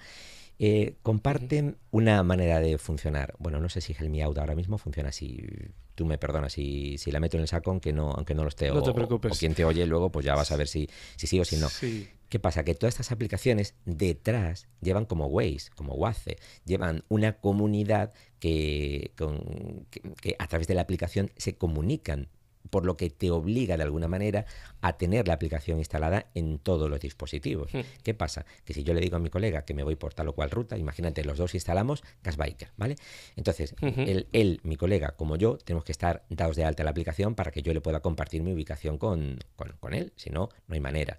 eh, 0.64 0.96
comparten 1.02 1.78
una 1.90 2.22
manera 2.24 2.60
de 2.60 2.78
funcionar. 2.78 3.34
Bueno, 3.40 3.60
no 3.60 3.70
sé 3.70 3.82
si 3.82 3.96
Helmiau 3.98 4.34
ahora 4.38 4.56
mismo 4.56 4.78
funciona 4.78 5.10
así 5.10 5.44
tú 5.96 6.06
me 6.06 6.18
perdonas 6.18 6.54
si, 6.54 6.98
si 6.98 7.12
la 7.12 7.20
meto 7.20 7.38
en 7.38 7.42
el 7.42 7.48
saco 7.48 7.72
aunque 7.72 7.94
no, 7.94 8.12
aunque 8.12 8.34
no 8.34 8.44
lo 8.44 8.50
esté. 8.50 8.70
No 8.70 8.82
te 8.82 8.94
preocupes. 8.94 9.34
O, 9.34 9.36
quien 9.40 9.54
te 9.54 9.66
oye 9.66 9.86
luego, 9.86 10.12
pues 10.12 10.26
ya 10.26 10.36
vas 10.36 10.52
a 10.52 10.58
ver 10.58 10.68
si, 10.68 10.90
si 11.16 11.28
sí 11.28 11.40
o 11.40 11.46
si 11.46 11.58
no. 11.58 11.68
¿Qué 12.30 12.40
pasa? 12.40 12.64
Que 12.64 12.76
todas 12.76 12.94
estas 12.94 13.12
aplicaciones 13.12 13.76
detrás 13.86 14.68
llevan 14.82 15.06
como 15.06 15.28
Waze, 15.28 15.70
como 15.76 15.96
Waze, 15.96 16.38
llevan 16.66 17.04
una 17.10 17.34
comunidad 17.34 18.14
que, 18.40 19.12
que 20.22 20.36
a 20.40 20.48
través 20.48 20.68
de 20.68 20.76
la 20.76 20.82
aplicación 20.82 21.32
se 21.36 21.56
comunican 21.56 22.30
por 22.70 22.86
lo 22.86 22.98
que 22.98 23.10
te 23.10 23.32
obliga 23.32 23.78
de 23.78 23.84
alguna 23.84 24.08
manera 24.08 24.46
a 24.82 24.98
tener 24.98 25.28
la 25.28 25.34
aplicación 25.34 25.80
instalada 25.80 26.28
en 26.34 26.60
todos 26.60 26.90
los 26.90 27.00
dispositivos. 27.00 27.74
Hmm. 27.74 27.82
¿Qué 28.04 28.14
pasa? 28.14 28.46
Que 28.66 28.74
si 28.74 28.84
yo 28.84 28.94
le 28.94 29.02
digo 29.02 29.18
a 29.18 29.20
mi 29.20 29.30
colega 29.30 29.66
que 29.66 29.74
me 29.74 29.84
voy 29.84 29.96
por 29.96 30.14
tal 30.14 30.30
o 30.30 30.34
cual 30.34 30.52
ruta, 30.52 30.78
imagínate, 30.78 31.24
los 31.24 31.38
dos 31.38 31.54
instalamos 31.56 32.04
Gasbiker, 32.24 32.70
¿vale? 32.78 32.96
Entonces, 33.36 33.76
él, 33.82 34.60
mi 34.64 34.76
colega, 34.76 35.12
como 35.16 35.36
yo, 35.36 35.58
tenemos 35.58 35.84
que 35.84 35.92
estar 35.92 36.24
dados 36.30 36.56
de 36.56 36.64
alta 36.64 36.84
la 36.84 36.92
aplicación 36.92 37.36
para 37.36 37.52
que 37.52 37.62
yo 37.62 37.74
le 37.74 37.82
pueda 37.82 38.00
compartir 38.02 38.44
mi 38.44 38.54
ubicación 38.54 38.98
con, 38.98 39.40
él, 39.92 40.14
si 40.16 40.30
no, 40.30 40.50
no 40.68 40.74
hay 40.74 40.80
manera. 40.82 41.18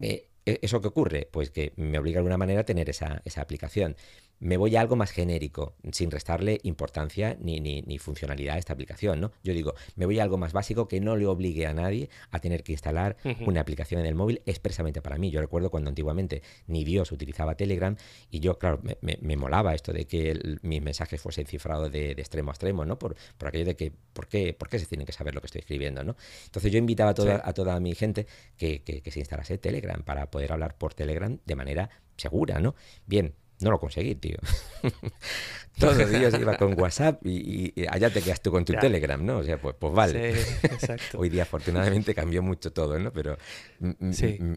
Eh, 0.00 0.28
¿e-, 0.44 0.58
¿Eso 0.62 0.80
qué 0.80 0.88
ocurre? 0.88 1.28
Pues 1.30 1.50
que 1.50 1.72
me 1.76 1.98
obliga 1.98 2.16
de 2.16 2.20
alguna 2.20 2.38
manera 2.38 2.60
a 2.60 2.64
tener 2.64 2.88
esa, 2.88 3.22
esa 3.24 3.42
aplicación 3.42 3.96
me 4.40 4.56
voy 4.56 4.76
a 4.76 4.80
algo 4.80 4.96
más 4.96 5.10
genérico, 5.10 5.74
sin 5.92 6.10
restarle 6.10 6.60
importancia 6.62 7.36
ni, 7.40 7.60
ni, 7.60 7.98
funcionalidad 7.98 8.56
a 8.56 8.58
esta 8.58 8.72
aplicación, 8.72 9.20
¿no? 9.20 9.32
Yo 9.42 9.52
digo, 9.52 9.74
me 9.96 10.06
voy 10.06 10.20
a 10.20 10.22
algo 10.22 10.38
más 10.38 10.52
básico 10.52 10.86
que 10.86 11.00
no 11.00 11.16
le 11.16 11.26
obligue 11.26 11.66
a 11.66 11.74
nadie 11.74 12.08
a 12.30 12.38
tener 12.38 12.62
que 12.62 12.72
instalar 12.72 13.16
una 13.46 13.60
aplicación 13.60 14.00
en 14.00 14.06
el 14.06 14.14
móvil 14.14 14.42
expresamente 14.46 15.02
para 15.02 15.18
mí. 15.18 15.30
Yo 15.30 15.40
recuerdo 15.40 15.70
cuando 15.70 15.88
antiguamente 15.88 16.42
ni 16.66 16.84
Dios 16.84 17.10
utilizaba 17.10 17.56
Telegram 17.56 17.96
y 18.30 18.40
yo, 18.40 18.58
claro, 18.58 18.80
me, 19.00 19.36
molaba 19.36 19.74
esto 19.74 19.92
de 19.92 20.06
que 20.06 20.58
mis 20.62 20.82
mensajes 20.82 21.20
fuesen 21.20 21.46
cifrados 21.46 21.90
de, 21.90 22.12
extremo 22.12 22.50
a 22.50 22.54
extremo, 22.54 22.84
¿no? 22.84 22.98
Por, 22.98 23.16
por 23.36 23.48
aquello 23.48 23.64
de 23.64 23.76
que, 23.76 23.92
¿por 24.12 24.28
qué, 24.28 24.54
¿por 24.54 24.68
qué 24.68 24.78
se 24.78 24.86
tiene 24.86 25.04
que 25.04 25.12
saber 25.12 25.34
lo 25.34 25.40
que 25.40 25.46
estoy 25.46 25.60
escribiendo, 25.60 26.04
¿no? 26.04 26.16
Entonces 26.44 26.70
yo 26.70 26.78
invitaba 26.78 27.10
a 27.10 27.14
toda, 27.14 27.42
a 27.44 27.52
toda 27.52 27.78
mi 27.80 27.94
gente 27.94 28.26
que, 28.56 28.82
que, 28.82 29.00
que 29.00 29.10
se 29.10 29.20
instalase 29.20 29.58
Telegram 29.58 30.02
para 30.02 30.30
poder 30.30 30.52
hablar 30.52 30.76
por 30.76 30.94
Telegram 30.94 31.38
de 31.44 31.54
manera 31.56 31.90
segura, 32.16 32.60
¿no? 32.60 32.74
Bien, 33.06 33.34
no 33.60 33.70
lo 33.70 33.78
conseguí, 33.78 34.14
tío. 34.14 34.36
Todos 35.78 35.96
los 35.96 36.10
días 36.10 36.34
iba 36.40 36.56
con 36.56 36.78
WhatsApp 36.78 37.24
y, 37.24 37.72
allá 37.88 38.10
te 38.10 38.20
quedas 38.20 38.40
tú 38.40 38.50
con 38.50 38.64
tu 38.64 38.72
Telegram, 38.72 39.24
¿no? 39.24 39.38
O 39.38 39.44
sea, 39.44 39.60
pues, 39.60 39.76
pues 39.78 39.92
vale. 39.92 40.34
Hoy 41.16 41.28
día 41.28 41.44
afortunadamente 41.44 42.14
cambió 42.14 42.42
mucho 42.42 42.72
todo, 42.72 42.98
¿no? 42.98 43.12
Pero 43.12 43.38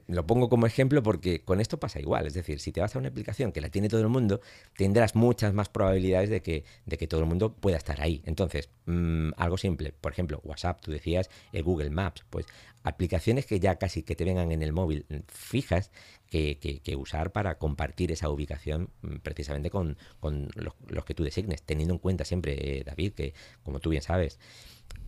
lo 0.08 0.26
pongo 0.26 0.50
como 0.50 0.66
ejemplo 0.66 1.04
porque 1.04 1.44
con 1.44 1.62
esto 1.62 1.80
pasa 1.80 2.00
igual. 2.00 2.26
Es 2.26 2.34
decir, 2.34 2.60
si 2.60 2.72
te 2.72 2.82
vas 2.82 2.96
a 2.96 3.00
una 3.00 3.10
aplicación 3.10 3.52
que 3.52 3.62
la 3.62 3.70
tiene 3.70 3.88
todo 3.88 4.02
el 4.02 4.08
mundo, 4.08 4.42
tendrás 4.76 5.16
muchas 5.16 5.54
más 5.54 5.70
probabilidades 5.70 6.30
de 6.32 6.42
que, 6.42 6.66
de 6.88 6.98
que 6.98 7.08
todo 7.08 7.22
el 7.22 7.28
mundo 7.28 7.54
pueda 7.54 7.78
estar 7.78 8.02
ahí. 8.02 8.24
Entonces, 8.26 8.70
mm, 8.86 9.32
algo 9.38 9.58
simple. 9.58 9.94
Por 9.94 10.12
ejemplo, 10.12 10.42
WhatsApp, 10.44 10.82
tú 10.82 10.92
decías, 10.92 11.30
el 11.54 11.62
Google 11.62 11.92
Maps. 11.92 12.26
Pues 12.32 12.48
aplicaciones 12.84 13.46
que 13.46 13.60
ya 13.60 13.76
casi 13.76 14.04
que 14.04 14.16
te 14.16 14.26
vengan 14.26 14.52
en 14.52 14.62
el 14.62 14.74
móvil 14.74 15.06
fijas 15.28 15.92
que, 16.30 16.96
usar 16.98 17.32
para 17.32 17.58
compartir 17.58 18.12
esa 18.12 18.30
ubicación 18.30 18.90
mm, 19.02 19.18
precisamente 19.18 19.70
con, 19.70 19.98
los, 20.56 21.06
que 21.06 21.14
tú 21.14 21.24
designes, 21.24 21.64
teniendo 21.64 21.94
en 21.94 22.00
cuenta 22.00 22.26
siempre, 22.26 22.80
eh, 22.80 22.84
David, 22.84 23.14
que 23.14 23.34
como 23.64 23.80
tú 23.80 23.90
bien 23.90 24.02
sabes, 24.02 24.40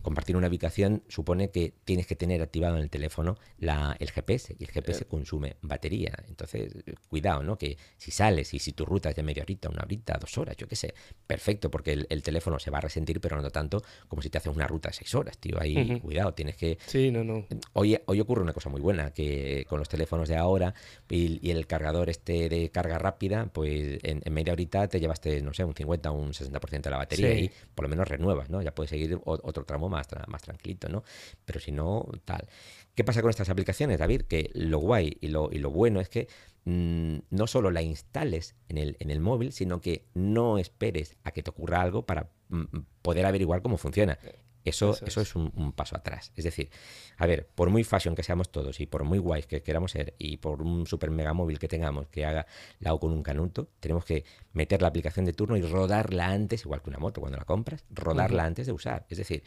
compartir 0.02 0.36
una 0.36 0.48
ubicación 0.48 1.02
supone 1.08 1.50
que 1.50 1.72
tienes 1.84 2.06
que 2.06 2.14
tener 2.14 2.42
activado 2.42 2.76
en 2.76 2.82
el 2.82 2.90
teléfono 2.90 3.38
la, 3.58 3.96
el 3.98 4.10
GPS 4.10 4.54
y 4.58 4.64
el 4.64 4.70
GPS 4.70 5.04
Eh. 5.04 5.06
consume 5.06 5.56
batería. 5.62 6.12
Entonces, 6.28 6.74
cuidado, 7.08 7.42
¿no? 7.42 7.56
Que 7.56 7.78
si 7.96 8.10
sales 8.10 8.52
y 8.52 8.58
si 8.58 8.72
tu 8.72 8.84
ruta 8.84 9.08
es 9.10 9.16
de 9.16 9.22
media 9.22 9.42
horita, 9.42 9.70
una 9.70 9.82
horita, 9.82 10.18
dos 10.20 10.36
horas, 10.36 10.56
yo 10.58 10.68
qué 10.68 10.76
sé, 10.76 10.92
perfecto, 11.26 11.70
porque 11.70 11.92
el, 11.92 12.06
el 12.10 12.22
teléfono 12.22 12.58
se 12.58 12.70
va 12.70 12.78
a 12.78 12.80
resentir, 12.82 13.18
pero 13.20 13.40
no 13.40 13.50
tanto 13.50 13.82
como 14.08 14.20
si 14.20 14.28
te 14.28 14.36
haces 14.38 14.54
una 14.54 14.66
ruta 14.66 14.90
de 14.90 14.94
seis 14.94 15.14
horas, 15.14 15.38
tío. 15.38 15.58
Ahí, 15.58 15.98
cuidado, 16.00 16.34
tienes 16.34 16.56
que 16.56 16.76
Sí, 16.86 17.10
no, 17.10 17.24
no. 17.24 17.46
Hoy, 17.72 17.98
hoy 18.04 18.20
ocurre 18.20 18.42
una 18.42 18.52
cosa 18.52 18.68
muy 18.68 18.82
buena, 18.82 19.10
que 19.12 19.64
con 19.70 19.78
los 19.78 19.88
teléfonos 19.88 20.28
de 20.28 20.36
ahora 20.36 20.74
y, 21.08 21.46
y 21.46 21.50
el 21.50 21.66
cargador 21.66 22.10
este 22.10 22.50
de 22.50 22.70
carga 22.70 22.98
rápida, 22.98 23.46
pues 23.46 24.00
en, 24.02 24.20
en 24.22 24.32
media 24.34 24.52
horita 24.52 24.86
te 24.88 25.00
llevaste, 25.00 25.40
no 25.40 25.54
sé, 25.54 25.64
un 25.64 25.74
50 25.74 26.10
o 26.10 26.14
un 26.14 26.32
60% 26.34 26.82
de 26.82 26.90
la 26.90 26.98
batería 26.98 27.32
Sí. 27.34 27.44
y 27.44 27.50
por 27.74 27.84
lo 27.84 27.88
menos 27.88 28.06
renuevas, 28.06 28.50
¿no? 28.50 28.60
Ya 28.60 28.74
puedes 28.74 28.90
seguir 28.90 29.18
otro 29.24 29.64
más, 29.88 30.08
tra- 30.08 30.26
más 30.26 30.42
tranquilito, 30.42 30.88
¿no? 30.88 31.04
Pero 31.44 31.60
si 31.60 31.72
no, 31.72 32.06
tal. 32.24 32.48
¿Qué 32.94 33.04
pasa 33.04 33.22
con 33.22 33.30
estas 33.30 33.48
aplicaciones, 33.48 33.98
David? 33.98 34.22
Que 34.22 34.50
lo 34.54 34.78
guay 34.78 35.18
y 35.20 35.28
lo, 35.28 35.50
y 35.50 35.58
lo 35.58 35.70
bueno 35.70 36.00
es 36.00 36.08
que 36.08 36.28
mm, 36.64 37.16
no 37.30 37.46
solo 37.46 37.70
la 37.70 37.82
instales 37.82 38.54
en 38.68 38.78
el, 38.78 38.96
en 39.00 39.10
el 39.10 39.20
móvil, 39.20 39.52
sino 39.52 39.80
que 39.80 40.06
no 40.14 40.58
esperes 40.58 41.16
a 41.24 41.32
que 41.32 41.42
te 41.42 41.50
ocurra 41.50 41.80
algo 41.80 42.06
para 42.06 42.30
mm, 42.48 42.64
poder 43.02 43.26
averiguar 43.26 43.62
cómo 43.62 43.78
funciona. 43.78 44.18
Eso, 44.64 44.92
Eso 44.92 45.04
eso 45.04 45.20
es. 45.20 45.34
un, 45.36 45.52
un 45.56 45.72
paso 45.72 45.94
atrás. 45.94 46.32
Es 46.36 46.44
decir, 46.44 46.70
a 47.18 47.26
ver, 47.26 47.46
por 47.54 47.68
muy 47.68 47.84
fashion 47.84 48.14
que 48.14 48.22
seamos 48.22 48.50
todos 48.50 48.80
y 48.80 48.86
por 48.86 49.04
muy 49.04 49.18
guays 49.18 49.46
que 49.46 49.62
queramos 49.62 49.90
ser 49.90 50.14
y 50.18 50.38
por 50.38 50.62
un 50.62 50.86
super 50.86 51.10
mega 51.10 51.34
móvil 51.34 51.58
que 51.58 51.68
tengamos 51.68 52.06
que 52.08 52.24
haga 52.24 52.46
la 52.78 52.94
O 52.94 53.00
con 53.00 53.12
un 53.12 53.22
canuto, 53.22 53.68
tenemos 53.80 54.06
que 54.06 54.24
meter 54.54 54.80
la 54.80 54.88
aplicación 54.88 55.26
de 55.26 55.34
turno 55.34 55.58
y 55.58 55.62
rodarla 55.62 56.28
antes, 56.28 56.64
igual 56.64 56.80
que 56.80 56.88
una 56.88 56.98
moto 56.98 57.20
cuando 57.20 57.36
la 57.36 57.44
compras, 57.44 57.84
rodarla 57.90 58.44
antes 58.44 58.66
de 58.66 58.72
usar. 58.72 59.04
Es 59.10 59.18
decir, 59.18 59.42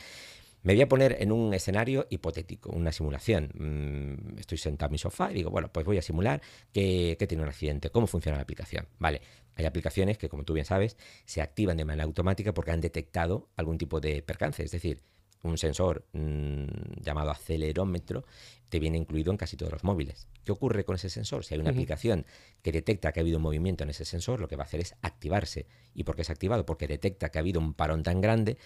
me 0.64 0.74
voy 0.74 0.82
a 0.82 0.88
poner 0.88 1.18
en 1.20 1.32
un 1.32 1.54
escenario 1.54 2.08
hipotético, 2.10 2.70
una 2.72 2.92
simulación. 2.92 3.52
Mm, 3.54 4.40
estoy 4.40 4.58
sentado 4.58 4.88
en 4.88 4.94
mi 4.94 4.98
sofá 4.98 5.32
y 5.32 5.36
digo, 5.36 5.50
bueno, 5.50 5.72
pues 5.72 5.86
voy 5.86 5.98
a 5.98 6.02
simular 6.02 6.42
que, 6.74 7.16
que 7.18 7.28
tiene 7.28 7.44
un 7.44 7.50
accidente. 7.50 7.90
¿Cómo 7.90 8.08
funciona 8.08 8.38
la 8.38 8.44
aplicación? 8.44 8.88
Vale, 9.00 9.22
hay 9.56 9.66
aplicaciones 9.66 10.18
que, 10.18 10.30
como 10.30 10.44
tú 10.44 10.54
bien 10.54 10.66
sabes, 10.66 10.98
se 11.26 11.42
activan 11.42 11.78
de 11.78 11.86
manera 11.86 12.04
automática 12.04 12.54
porque 12.54 12.72
han 12.72 12.82
detectado 12.82 13.50
algún 13.56 13.78
tipo 13.78 14.00
de 14.00 14.22
percance. 14.22 14.64
Es 14.64 14.72
decir, 14.72 15.02
un 15.44 15.58
sensor 15.58 16.06
mm, 16.14 17.02
llamado 17.02 17.32
acelerómetro 17.32 18.26
te 18.70 18.80
viene 18.80 18.98
incluido 18.98 19.32
en 19.32 19.38
casi 19.38 19.56
todos 19.56 19.72
los 19.72 19.84
móviles. 19.84 20.28
¿Qué 20.44 20.52
ocurre 20.52 20.84
con 20.84 20.96
ese 20.96 21.10
sensor? 21.10 21.46
Si 21.46 21.54
hay 21.54 21.62
una 21.62 21.70
aplicación 21.70 22.26
que 22.62 22.72
detecta 22.72 23.12
que 23.12 23.20
ha 23.20 23.22
habido 23.22 23.38
un 23.38 23.44
movimiento 23.44 23.84
en 23.84 23.90
ese 23.90 24.06
sensor, 24.06 24.40
lo 24.40 24.48
que 24.48 24.56
va 24.56 24.64
a 24.64 24.66
hacer 24.66 24.82
es 24.82 24.96
activarse. 25.02 25.68
¿Y 25.94 26.04
por 26.04 26.16
qué 26.16 26.24
es 26.24 26.30
activado? 26.30 26.66
Porque 26.66 26.88
detecta 26.88 27.30
que 27.30 27.38
ha 27.40 27.42
habido 27.42 27.60
un 27.60 27.74
parón 27.74 28.04
tan 28.04 28.22
grande 28.22 28.58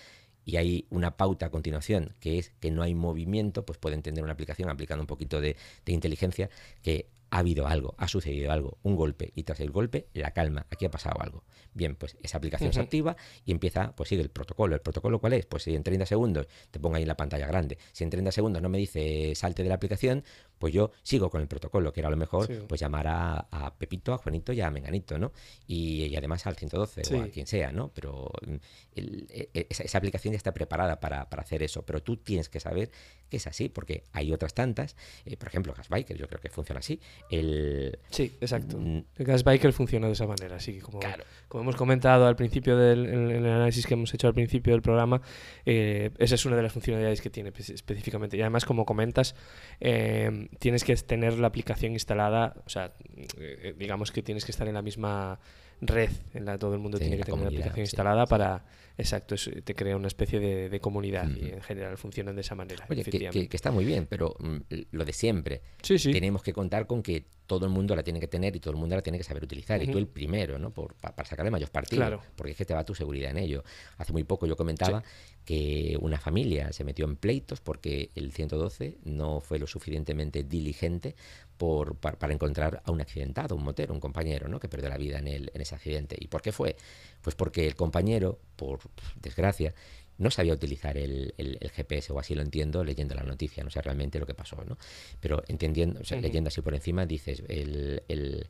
y 0.46 0.58
hay 0.58 0.86
una 0.90 1.18
pauta 1.18 1.48
a 1.48 1.50
continuación 1.50 2.16
que 2.20 2.40
es 2.40 2.52
que 2.60 2.72
no 2.72 2.84
hay 2.84 2.96
movimiento, 2.96 3.66
pues 3.66 3.78
puede 3.78 3.96
entender 3.96 4.24
una 4.24 4.34
aplicación 4.34 4.70
aplicando 4.70 5.04
un 5.04 5.08
poquito 5.08 5.42
de, 5.42 5.56
de 5.86 5.94
inteligencia 5.94 6.50
que 6.82 7.10
ha 7.32 7.40
habido 7.40 7.66
algo, 7.66 7.96
ha 7.98 8.10
sucedido 8.10 8.52
algo, 8.52 8.78
un 8.84 8.98
golpe 8.98 9.32
y 9.36 9.44
tras 9.44 9.62
el 9.62 9.72
golpe 9.72 10.08
la 10.14 10.32
calma, 10.32 10.68
aquí 10.70 10.86
ha 10.86 10.92
pasado 10.92 11.22
algo. 11.22 11.44
Bien, 11.74 11.96
pues 11.96 12.18
esa 12.22 12.38
aplicación 12.38 12.74
se 12.74 12.82
activa 12.82 13.16
y 13.46 13.54
empieza, 13.54 13.96
pues 13.96 14.10
sigue 14.10 14.22
el 14.22 14.30
protocolo. 14.30 14.76
¿El 14.76 14.82
protocolo 14.82 15.20
cuál 15.20 15.34
es? 15.34 15.46
Pues 15.46 15.64
si 15.64 15.74
en 15.74 15.84
30 15.84 16.06
segundos 16.06 16.48
te 16.70 16.82
pongo 16.82 16.98
ahí 16.98 17.04
en 17.04 17.08
la 17.08 17.16
pantalla 17.16 17.48
grande, 17.48 17.78
si 17.94 18.04
en 18.04 18.10
30 18.10 18.34
segundos 18.34 18.62
no 18.62 18.68
me 18.68 18.78
dice 18.78 19.34
salte 19.36 19.64
de 19.64 19.70
la 19.70 19.76
aplicación, 19.76 20.26
pues 20.62 20.74
yo 20.74 20.92
sigo 21.04 21.30
con 21.30 21.42
el 21.42 21.48
protocolo, 21.50 21.92
que 21.92 22.00
era 22.00 22.10
lo 22.10 22.16
mejor 22.16 22.48
Sí. 22.48 22.54
pues 22.68 22.80
llamar 22.80 23.08
a, 23.08 23.48
a 23.52 23.76
Pepito, 23.76 24.14
a 24.14 24.18
Juanito 24.20 24.54
y 24.54 24.62
a 24.62 24.72
Menganito, 24.72 25.20
¿no? 25.20 25.34
Y, 25.68 26.06
y 26.06 26.16
además 26.16 26.48
al 26.48 26.56
112 26.56 27.02
o 27.16 27.22
a 27.24 27.28
quien 27.28 27.48
sea, 27.48 27.72
¿no? 27.74 27.90
Pero 27.94 28.32
mm, 28.48 28.56
el- 28.96 29.28
e- 29.30 29.50
e- 29.54 29.68
esa, 29.70 29.84
esa 29.84 29.98
aplicación 29.98 30.32
ya 30.34 30.38
está 30.38 30.54
preparada 30.54 31.00
para, 31.02 31.30
para 31.30 31.42
hacer 31.42 31.64
eso, 31.64 31.84
pero 31.86 32.02
tú 32.02 32.16
tienes 32.18 32.48
que 32.48 32.60
saber 32.62 32.90
que 33.30 33.38
es 33.38 33.48
así, 33.48 33.70
porque 33.70 34.04
hay 34.14 34.32
otras 34.34 34.54
tantas, 34.54 34.96
eh, 35.26 35.36
por 35.38 35.48
ejemplo, 35.48 35.74
Gasbiker, 35.74 36.18
yo 36.18 36.28
creo 36.28 36.40
que 36.42 36.50
funciona 36.50 36.80
así. 36.80 37.00
El, 37.30 37.98
Sí, 38.10 38.36
exacto. 38.42 38.78
Mm. 38.78 39.04
El 39.18 39.26
Gasbiker 39.26 39.74
funciona 39.74 40.08
de 40.08 40.14
esa 40.14 40.28
manera, 40.28 40.58
así 40.58 40.74
que 40.74 40.82
como, 40.82 41.00
Claro. 41.00 41.24
como 41.48 41.64
hemos 41.64 41.76
comentado 41.76 42.28
al 42.28 42.36
principio 42.36 42.78
del 42.78 43.06
en 43.08 43.30
el 43.32 43.46
análisis 43.46 43.88
que 43.88 43.94
hemos 43.96 44.14
hecho 44.14 44.28
al 44.28 44.34
principio 44.34 44.74
del 44.74 44.82
programa, 44.82 45.22
eh, 45.66 46.12
esa 46.18 46.36
es 46.36 46.46
una 46.46 46.56
de 46.58 46.64
las 46.64 46.74
funcionalidades 46.74 47.22
que 47.22 47.30
tiene 47.30 47.52
pues, 47.52 47.70
específicamente. 47.70 48.36
Y 48.38 48.42
además, 48.42 48.66
como 48.66 48.86
comentas, 48.86 49.34
eh, 49.80 50.50
tienes 50.60 50.84
que 50.84 50.96
tener 50.96 51.38
la 51.40 51.48
aplicación 51.48 51.94
instalada, 51.94 52.56
o 52.66 52.70
sea, 52.70 52.94
eh, 53.38 53.74
digamos 53.78 54.12
que 54.12 54.22
tienes 54.22 54.46
que 54.46 54.52
estar 54.52 54.68
en 54.68 54.74
la 54.74 54.82
misma 54.82 55.40
red, 55.82 56.12
en 56.34 56.46
la 56.46 56.58
todo 56.58 56.74
el 56.74 56.80
mundo 56.80 56.98
Sí, 56.98 57.06
tiene 57.06 57.18
que 57.18 57.24
tener 57.24 57.42
la 57.42 57.48
aplicación 57.48 57.80
instalada 57.80 58.26
sí. 58.26 58.30
para, 58.30 58.64
exacto, 59.02 59.36
eso 59.36 59.52
te 59.64 59.76
crea 59.76 59.96
una 59.98 60.08
especie 60.08 60.40
de, 60.40 60.70
de 60.70 60.80
comunidad 60.80 61.30
y 61.30 61.50
en 61.50 61.62
general 61.62 61.98
funcionan 61.98 62.36
de 62.36 62.42
esa 62.42 62.56
manera. 62.56 62.86
Oye, 62.90 63.04
que, 63.04 63.12
que- 63.12 63.18
efectivamente. 63.18 63.50
que 63.50 63.58
está 63.58 63.72
muy 63.72 63.84
bien, 63.86 64.06
pero 64.08 64.36
mm, 64.40 64.58
lo 64.92 65.06
de 65.06 65.14
siempre. 65.14 65.62
sí, 65.82 65.98
sí. 66.00 66.12
Tenemos 66.12 66.44
que 66.44 66.54
contar 66.54 66.88
con 66.88 67.04
que 67.04 67.26
todo 67.48 67.66
el 67.66 67.72
mundo 67.72 67.96
la 67.98 68.04
tiene 68.04 68.20
que 68.22 68.28
tener 68.30 68.56
y 68.56 68.60
todo 68.62 68.72
el 68.74 68.80
mundo 68.80 68.96
la 68.96 69.02
tiene 69.02 69.18
que 69.18 69.26
saber 69.26 69.44
utilizar. 69.44 69.84
Y 69.84 69.88
tú 69.88 69.98
el 69.98 70.08
primero, 70.08 70.58
¿no? 70.58 70.72
Por, 70.72 70.96
pa- 70.96 71.14
para 71.14 71.28
sacarle 71.28 71.52
mayor 71.52 71.70
partido. 71.70 72.00
Claro. 72.02 72.22
Porque 72.38 72.52
es 72.54 72.58
que 72.58 72.64
te 72.64 72.74
va 72.74 72.86
tu 72.86 72.96
seguridad 72.96 73.32
en 73.32 73.38
ello. 73.40 73.64
Hace 73.98 74.14
muy 74.14 74.24
poco 74.24 74.46
yo 74.48 74.56
comentaba 74.56 75.04
que 75.44 75.98
una 76.00 76.18
familia 76.18 76.72
se 76.72 76.84
metió 76.86 77.04
en 77.06 77.18
pleitos 77.18 77.60
porque 77.60 78.10
el 78.16 78.32
112 78.32 79.00
no 79.04 79.42
fue 79.42 79.60
lo 79.60 79.68
suficientemente 79.68 80.44
diligente 80.44 81.16
por, 81.62 81.96
pa- 81.96 82.14
para, 82.14 82.34
encontrar 82.34 82.82
a 82.84 82.92
un 82.92 83.02
accidentado, 83.02 83.56
un 83.56 83.64
motero, 83.64 83.94
un 83.94 84.00
compañero, 84.00 84.48
¿no? 84.48 84.60
Que 84.60 84.68
perdió 84.68 84.90
la 84.90 84.98
vida 84.98 85.20
en, 85.20 85.28
en 85.28 85.62
ese 85.62 85.76
accidente. 85.76 86.16
¿Y 86.20 86.26
por 86.28 86.42
qué 86.42 86.52
fue? 86.52 86.76
Pues 87.22 87.36
porque 87.36 87.68
el 87.68 87.76
compañero, 87.76 88.40
por 88.56 88.80
desgracia, 89.22 89.76
no 90.22 90.32
sabía 90.32 90.54
utilizar 90.54 90.98
el, 90.98 91.34
el- 91.38 91.58
el 91.60 91.70
GPS, 91.72 92.14
o 92.14 92.20
así 92.20 92.36
lo 92.36 92.42
entiendo 92.42 92.84
leyendo 92.84 93.16
la 93.16 93.24
noticia, 93.24 93.64
no 93.64 93.70
sé 93.70 93.82
realmente 93.82 94.20
lo 94.20 94.26
que 94.26 94.34
pasó, 94.34 94.64
¿no? 94.64 94.78
Pero 95.20 95.44
entendiendo, 95.48 96.00
o 96.00 96.04
sea, 96.06 96.18
Ujú. 96.18 96.28
leyendo 96.28 96.48
así 96.50 96.62
por 96.62 96.74
encima, 96.76 97.06
dices, 97.06 97.44
el, 97.48 98.04
el- 98.08 98.46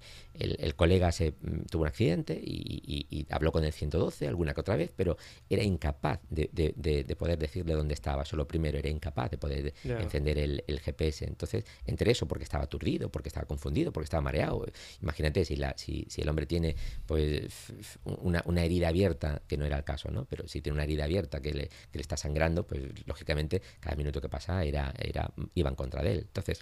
colega 0.76 1.12
se 1.12 1.32
mm, 1.32 1.66
tuvo 1.70 1.84
un 1.84 1.88
accidente 1.88 2.34
y, 2.44 2.82
y- 2.86 3.20
y 3.20 3.26
habló 3.30 3.52
con 3.52 3.64
el 3.64 3.72
112 3.72 4.28
alguna 4.28 4.54
que 4.54 4.62
otra 4.62 4.76
vez, 4.76 4.92
pero 4.96 5.16
era 5.50 5.64
incapaz 5.64 6.20
de, 6.30 6.50
de- 6.52 6.74
de- 6.76 7.04
de 7.04 7.16
poder 7.16 7.38
decirle 7.38 7.74
dónde 7.74 7.94
estaba, 7.94 8.26
solo 8.26 8.48
primero 8.48 8.78
era 8.80 8.90
incapaz 8.90 9.30
de 9.32 9.38
poder 9.38 9.74
encender 10.02 10.38
el, 10.40 10.64
el 10.68 10.80
GPS. 10.80 11.26
Entonces, 11.26 11.64
entre 11.86 12.12
eso, 12.12 12.28
porque 12.28 12.44
estaba 12.44 12.64
aturdido, 12.64 13.10
porque 13.10 13.30
estaba 13.30 13.46
confundido, 13.46 13.92
porque 13.92 14.06
estaba 14.06 14.22
mareado, 14.22 14.66
imagínate 15.02 15.46
si, 15.46 15.56
la, 15.56 15.76
si, 15.78 16.06
si 16.10 16.22
el 16.22 16.30
hombre 16.30 16.46
tiene 16.48 16.76
pues 17.06 17.72
una, 18.06 18.42
una 18.46 18.64
herida 18.64 18.88
abierta, 18.88 19.42
que 19.48 19.58
no 19.58 19.66
era 19.66 19.78
el 19.78 19.84
caso, 19.84 20.10
¿no? 20.10 20.26
Pero 20.26 20.48
si 20.48 20.62
tiene 20.62 20.76
una 20.76 20.84
herida 20.84 21.04
abierta 21.04 21.42
que 21.42 21.54
le, 21.54 21.61
que 21.70 21.98
le 21.98 22.02
está 22.02 22.18
sangrando, 22.18 22.66
pues 22.66 22.82
lógicamente 23.06 23.62
cada 23.80 23.96
minuto 23.96 24.22
que 24.22 24.30
pasa 24.30 24.64
era, 24.64 24.94
era, 24.98 25.32
iba 25.56 25.70
en 25.70 25.76
contra 25.76 26.02
de 26.02 26.14
él. 26.14 26.20
Entonces. 26.20 26.62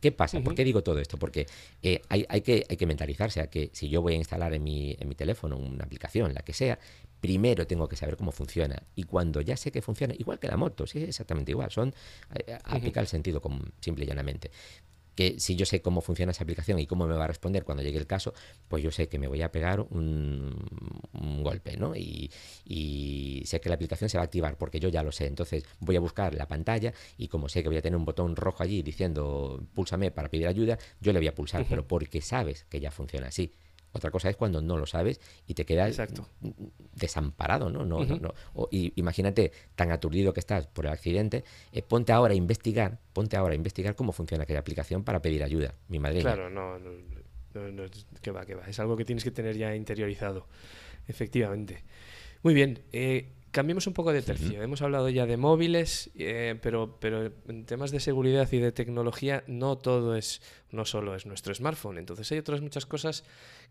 ¿Qué 0.00 0.12
pasa? 0.12 0.40
¿Por 0.40 0.54
qué 0.54 0.64
digo 0.64 0.82
todo 0.82 0.98
esto? 0.98 1.18
Porque 1.18 1.46
eh, 1.82 2.02
hay, 2.08 2.26
hay 2.28 2.40
que, 2.40 2.66
hay 2.68 2.76
que 2.76 2.86
mentalizarse 2.86 3.40
a 3.40 3.48
que 3.48 3.70
si 3.72 3.88
yo 3.88 4.02
voy 4.02 4.14
a 4.14 4.16
instalar 4.16 4.54
en 4.54 4.62
mi, 4.62 4.96
en 4.98 5.08
mi 5.08 5.14
teléfono 5.14 5.56
una 5.56 5.84
aplicación, 5.84 6.34
la 6.34 6.42
que 6.42 6.52
sea, 6.52 6.78
primero 7.20 7.66
tengo 7.66 7.88
que 7.88 7.96
saber 7.96 8.16
cómo 8.16 8.32
funciona. 8.32 8.82
Y 8.94 9.04
cuando 9.04 9.40
ya 9.40 9.56
sé 9.56 9.72
que 9.72 9.82
funciona, 9.82 10.14
igual 10.16 10.38
que 10.38 10.48
la 10.48 10.56
moto, 10.56 10.86
sí, 10.86 11.02
exactamente 11.02 11.52
igual, 11.52 11.70
son 11.70 11.94
eh, 12.34 12.58
aplica 12.64 13.00
el 13.00 13.06
sentido 13.06 13.40
común, 13.40 13.72
simple 13.80 14.04
y 14.04 14.08
llanamente. 14.08 14.50
Que 15.18 15.40
si 15.40 15.56
yo 15.56 15.66
sé 15.66 15.82
cómo 15.82 16.00
funciona 16.00 16.30
esa 16.30 16.44
aplicación 16.44 16.78
y 16.78 16.86
cómo 16.86 17.08
me 17.08 17.16
va 17.16 17.24
a 17.24 17.26
responder 17.26 17.64
cuando 17.64 17.82
llegue 17.82 17.98
el 17.98 18.06
caso, 18.06 18.34
pues 18.68 18.84
yo 18.84 18.92
sé 18.92 19.08
que 19.08 19.18
me 19.18 19.26
voy 19.26 19.42
a 19.42 19.50
pegar 19.50 19.80
un, 19.80 20.54
un 21.12 21.42
golpe, 21.42 21.76
¿no? 21.76 21.96
Y, 21.96 22.30
y 22.64 23.42
sé 23.44 23.60
que 23.60 23.68
la 23.68 23.74
aplicación 23.74 24.08
se 24.08 24.16
va 24.16 24.22
a 24.22 24.26
activar 24.26 24.56
porque 24.56 24.78
yo 24.78 24.88
ya 24.90 25.02
lo 25.02 25.10
sé. 25.10 25.26
Entonces 25.26 25.64
voy 25.80 25.96
a 25.96 26.00
buscar 26.00 26.36
la 26.36 26.46
pantalla 26.46 26.92
y 27.16 27.26
como 27.26 27.48
sé 27.48 27.64
que 27.64 27.68
voy 27.68 27.78
a 27.78 27.82
tener 27.82 27.96
un 27.96 28.04
botón 28.04 28.36
rojo 28.36 28.62
allí 28.62 28.80
diciendo 28.82 29.60
púlsame 29.74 30.12
para 30.12 30.28
pedir 30.28 30.46
ayuda, 30.46 30.78
yo 31.00 31.12
le 31.12 31.18
voy 31.18 31.26
a 31.26 31.34
pulsar, 31.34 31.66
pero 31.68 31.84
porque 31.88 32.20
sabes 32.20 32.64
que 32.68 32.78
ya 32.78 32.92
funciona 32.92 33.26
así. 33.26 33.52
Otra 33.92 34.10
cosa 34.10 34.28
es 34.28 34.36
cuando 34.36 34.60
no 34.60 34.76
lo 34.76 34.86
sabes 34.86 35.20
y 35.46 35.54
te 35.54 35.64
quedas 35.64 35.88
Exacto. 35.90 36.28
desamparado, 36.94 37.70
¿no? 37.70 37.84
no, 37.84 38.04
no, 38.04 38.16
no. 38.18 38.34
O- 38.54 38.68
y 38.70 38.92
imagínate, 38.96 39.52
tan 39.74 39.90
aturdido 39.92 40.32
que 40.32 40.40
estás 40.40 40.66
por 40.66 40.86
el 40.86 40.92
accidente, 40.92 41.44
eh, 41.72 41.82
ponte 41.82 42.12
ahora 42.12 42.32
a 42.34 42.36
investigar, 42.36 42.98
ponte 43.12 43.36
ahora 43.36 43.52
a 43.52 43.56
investigar 43.56 43.94
cómo 43.94 44.12
funciona 44.12 44.44
aquella 44.44 44.60
aplicación 44.60 45.04
para 45.04 45.20
pedir 45.22 45.42
ayuda. 45.42 45.74
Mi 45.88 45.98
madre. 45.98 46.20
Claro, 46.20 46.50
no, 46.50 46.78
no, 46.78 46.90
no, 47.54 47.70
no, 47.70 47.84
que 48.20 48.30
va, 48.30 48.44
que 48.44 48.54
va. 48.54 48.66
Es 48.66 48.78
algo 48.78 48.96
que 48.96 49.04
tienes 49.04 49.24
que 49.24 49.30
tener 49.30 49.56
ya 49.56 49.74
interiorizado, 49.74 50.46
efectivamente. 51.06 51.82
Muy 52.42 52.54
bien, 52.54 52.80
eh, 52.92 53.32
cambiemos 53.50 53.86
un 53.86 53.94
poco 53.94 54.12
de 54.12 54.22
tercio. 54.22 54.62
Hemos 54.62 54.82
hablado 54.82 55.08
ya 55.08 55.26
de 55.26 55.36
móviles, 55.36 56.10
eh, 56.16 56.58
pero, 56.62 56.98
pero 57.00 57.32
en 57.48 57.64
temas 57.64 57.90
de 57.90 58.00
seguridad 58.00 58.48
y 58.52 58.58
de 58.58 58.72
tecnología 58.72 59.44
no 59.46 59.76
todo 59.78 60.16
es, 60.16 60.40
no 60.70 60.84
solo 60.84 61.14
es 61.14 61.26
nuestro 61.26 61.54
smartphone. 61.54 61.98
Entonces 61.98 62.30
hay 62.32 62.38
otras 62.38 62.60
muchas 62.60 62.86
cosas 62.86 63.24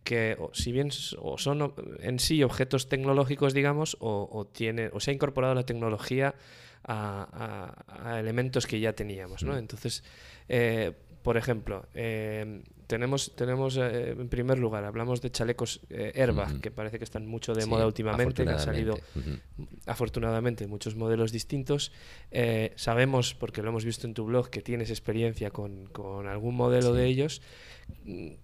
que, 0.04 0.36
o 0.40 0.52
si 0.54 0.72
bien 0.72 0.90
o 1.20 1.38
son 1.38 1.74
en 2.00 2.20
sí 2.20 2.44
objetos 2.44 2.90
tecnológicos, 2.90 3.54
digamos, 3.54 3.98
o, 4.00 4.30
o 4.32 4.46
tiene, 4.46 4.90
o 4.94 5.00
se 5.00 5.12
ha 5.12 5.14
incorporado 5.14 5.54
la 5.56 5.66
tecnología 5.66 6.36
a, 6.84 7.76
a- 7.88 8.12
a 8.12 8.20
elementos 8.20 8.66
que 8.68 8.80
ya 8.80 8.94
teníamos, 8.94 9.44
¿no? 9.44 9.58
Entonces, 9.58 10.04
eh, 10.48 10.94
por 11.24 11.36
ejemplo, 11.38 11.86
eh, 11.94 12.62
tenemos, 12.88 13.36
tenemos 13.36 13.78
eh, 13.78 14.12
en 14.12 14.30
primer 14.30 14.58
lugar, 14.58 14.86
hablamos 14.86 15.22
de 15.22 15.30
chalecos 15.30 15.82
eh, 15.90 16.14
airbag, 16.16 16.62
que 16.62 16.72
parece 16.72 16.98
que 16.98 17.04
están 17.04 17.28
mucho 17.28 17.54
de 17.54 17.66
moda 17.66 17.86
últimamente, 17.86 18.44
que 18.44 18.50
han 18.50 18.60
salido 18.60 18.98
afortunadamente 19.86 20.66
muchos 20.68 20.96
modelos 20.96 21.32
distintos. 21.32 21.92
Eh, 22.32 22.72
sabemos, 22.76 23.36
porque 23.36 23.62
lo 23.62 23.70
hemos 23.70 23.84
visto 23.84 24.08
en 24.08 24.14
tu 24.14 24.26
blog, 24.26 24.50
que 24.50 24.62
tienes 24.62 24.90
experiencia 24.90 25.52
con, 25.52 25.90
algún 26.28 26.56
modelo 26.56 26.94
de 26.94 27.06
ellos. 27.06 27.42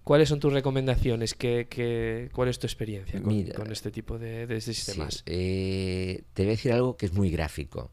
¿Cuáles 0.04 0.28
son 0.28 0.40
tus 0.40 0.52
recomendaciones? 0.52 1.34
¿Qué, 1.34 2.30
cuál 2.32 2.48
es 2.48 2.58
tu 2.58 2.66
experiencia 2.66 3.20
con, 3.22 3.72
este 3.72 3.90
tipo 3.90 4.18
de, 4.18 4.46
de 4.46 4.60
sistemas? 4.60 5.24
te 5.24 6.22
voy 6.36 6.46
a 6.46 6.50
decir 6.50 6.72
algo 6.72 6.96
que 6.96 7.06
es 7.06 7.12
muy 7.12 7.30
gráfico. 7.30 7.90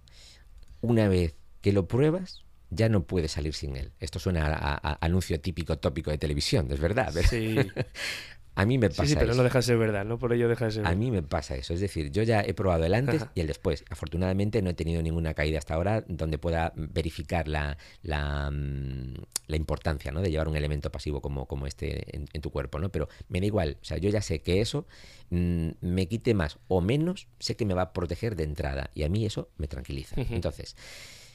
Una 0.82 1.08
vez 1.08 1.36
que 1.62 1.72
lo 1.72 1.88
pruebas, 1.88 2.44
ya 2.72 2.90
no 2.90 3.04
puede 3.04 3.28
salir 3.28 3.54
sin 3.54 3.76
él. 3.76 3.92
Esto 4.00 4.18
suena 4.18 4.48
a, 4.48 5.06
anuncio 5.06 5.40
típico, 5.40 5.78
tópico 5.78 6.10
de 6.10 6.18
televisión, 6.18 6.68
es 6.72 6.80
verdad. 6.80 7.14
Sí. 7.30 7.58
a 8.56 8.66
mí 8.66 8.78
me 8.78 8.90
pasa 8.90 9.04
sí, 9.04 9.10
sí, 9.10 9.16
pero 9.20 9.36
no 9.36 9.44
deja 9.44 9.60
de 9.60 9.64
ser 9.64 9.78
verdad, 9.78 10.06
¿no? 10.06 10.18
Por 10.18 10.32
ello 10.32 10.48
deja 10.48 10.66
de 10.66 10.72
ser 10.72 10.88
A 10.88 10.96
mí 10.96 11.12
me 11.12 11.22
pasa 11.22 11.56
eso. 11.56 11.74
Es 11.74 11.82
decir, 11.82 12.12
yo 12.12 12.24
ya 12.24 12.42
he 12.42 12.54
probado 12.54 12.86
el 12.86 12.94
antes 12.94 13.26
y 13.36 13.42
el 13.42 13.48
después. 13.48 13.84
Afortunadamente 13.90 14.62
no 14.62 14.70
he 14.70 14.74
tenido 14.74 15.02
ninguna 15.02 15.34
caída 15.34 15.60
hasta 15.60 15.74
ahora 15.74 16.06
donde 16.08 16.38
pueda 16.38 16.72
verificar 16.76 17.50
la, 17.50 17.78
la, 18.04 18.50
mm, 18.50 19.54
importancia 19.54 20.14
¿no? 20.14 20.22
de 20.22 20.32
llevar 20.32 20.48
un 20.48 20.56
elemento 20.56 20.90
pasivo 20.94 21.22
como, 21.22 21.48
como 21.48 21.68
este 21.68 22.16
en, 22.16 22.42
tu 22.42 22.52
cuerpo, 22.52 22.80
¿no? 22.80 22.90
Pero 22.90 23.10
me 23.28 23.42
da 23.42 23.48
igual. 23.48 23.78
O 23.82 23.86
sea, 23.86 23.98
yo 23.98 24.10
ya 24.10 24.22
sé 24.22 24.42
que 24.42 24.62
eso 24.62 24.88
mm, 25.30 25.72
me 25.82 26.08
quite 26.08 26.34
más 26.34 26.58
o 26.70 26.80
menos, 26.80 27.28
sé 27.40 27.58
que 27.58 27.66
me 27.66 27.74
va 27.74 27.82
a 27.82 27.94
proteger 27.94 28.38
de 28.38 28.46
entrada. 28.46 28.92
Y 28.96 29.04
a 29.04 29.10
mí 29.10 29.26
eso 29.26 29.50
me 29.58 29.68
tranquiliza. 29.68 30.16
Entonces... 30.30 30.78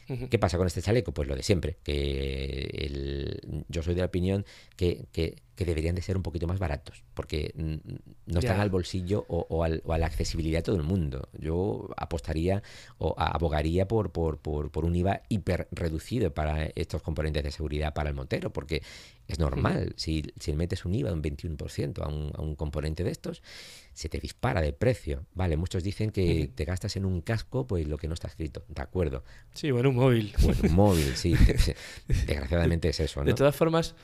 ¿Qué 0.07 0.39
pasa 0.39 0.57
con 0.57 0.66
este 0.66 0.83
chaleco? 0.83 1.12
Pues 1.12 1.27
lo 1.28 1.35
de 1.35 1.43
siempre, 1.43 1.78
que 1.83 3.41
yo 3.69 3.83
soy 3.83 3.95
de 3.95 4.01
la 4.01 4.07
opinión 4.07 4.45
que, 4.77 5.07
deberían 5.57 5.95
de 5.95 6.03
ser 6.03 6.16
un 6.16 6.23
poquito 6.23 6.47
más 6.47 6.59
baratos, 6.59 7.03
porque 7.15 7.53
no 7.57 8.39
están 8.39 8.61
al 8.61 8.70
bolsillo 8.70 9.24
o, 9.28 9.65
a 9.65 9.99
la 9.99 10.07
accesibilidad 10.07 10.61
de 10.61 10.62
todo 10.62 10.77
el 10.77 10.85
mundo. 10.85 11.28
Yo 11.39 11.89
apostaría 11.97 12.62
o 12.99 13.15
abogaría 13.19 13.89
por, 13.89 14.12
por, 14.12 14.85
un 14.85 14.95
IVA 14.95 15.23
hiper 15.28 15.66
reducido 15.73 16.33
para 16.33 16.66
estos 16.74 17.03
componentes 17.03 17.43
de 17.43 17.51
seguridad 17.51 17.93
para 17.93 18.11
el 18.11 18.15
montero, 18.15 18.53
porque 18.53 18.83
es 19.27 19.39
normal, 19.41 19.95
si, 19.97 20.23
si 20.39 20.53
metes 20.53 20.85
un 20.85 20.95
IVA 20.95 21.11
de 21.11 21.16
un 21.16 21.23
21% 21.23 22.03
a 22.03 22.09
un, 22.09 22.33
a 22.37 22.43
un 22.43 22.55
componente 22.55 23.03
de 23.03 23.11
estos, 23.11 23.43
se 23.97 24.10
te 24.10 24.18
dispara 24.18 24.60
de 24.60 24.74
precio. 24.74 25.24
Vale, 25.35 25.56
muchos 25.56 25.82
dicen 25.82 26.10
que 26.10 26.51
te 26.55 26.66
gastas 26.66 26.97
en 26.97 27.06
un 27.06 27.23
casco 27.23 27.66
pues 27.66 27.89
lo 27.89 27.97
que 27.97 28.09
no 28.09 28.14
está 28.14 28.28
escrito. 28.28 28.62
De 28.68 28.82
acuerdo. 28.82 29.24
Sí, 29.55 29.70
bueno, 29.70 29.89
un 29.89 29.97
móvil. 29.97 30.35
Bueno, 30.43 30.60
un 30.64 30.74
móvil, 30.74 31.16
sí. 31.16 31.35
Desgraciadamente 32.06 32.90
es 32.90 33.01
eso, 33.01 33.20
¿no? 33.20 33.27
De 33.27 33.32
todas 33.32 33.56
formas, 33.56 33.94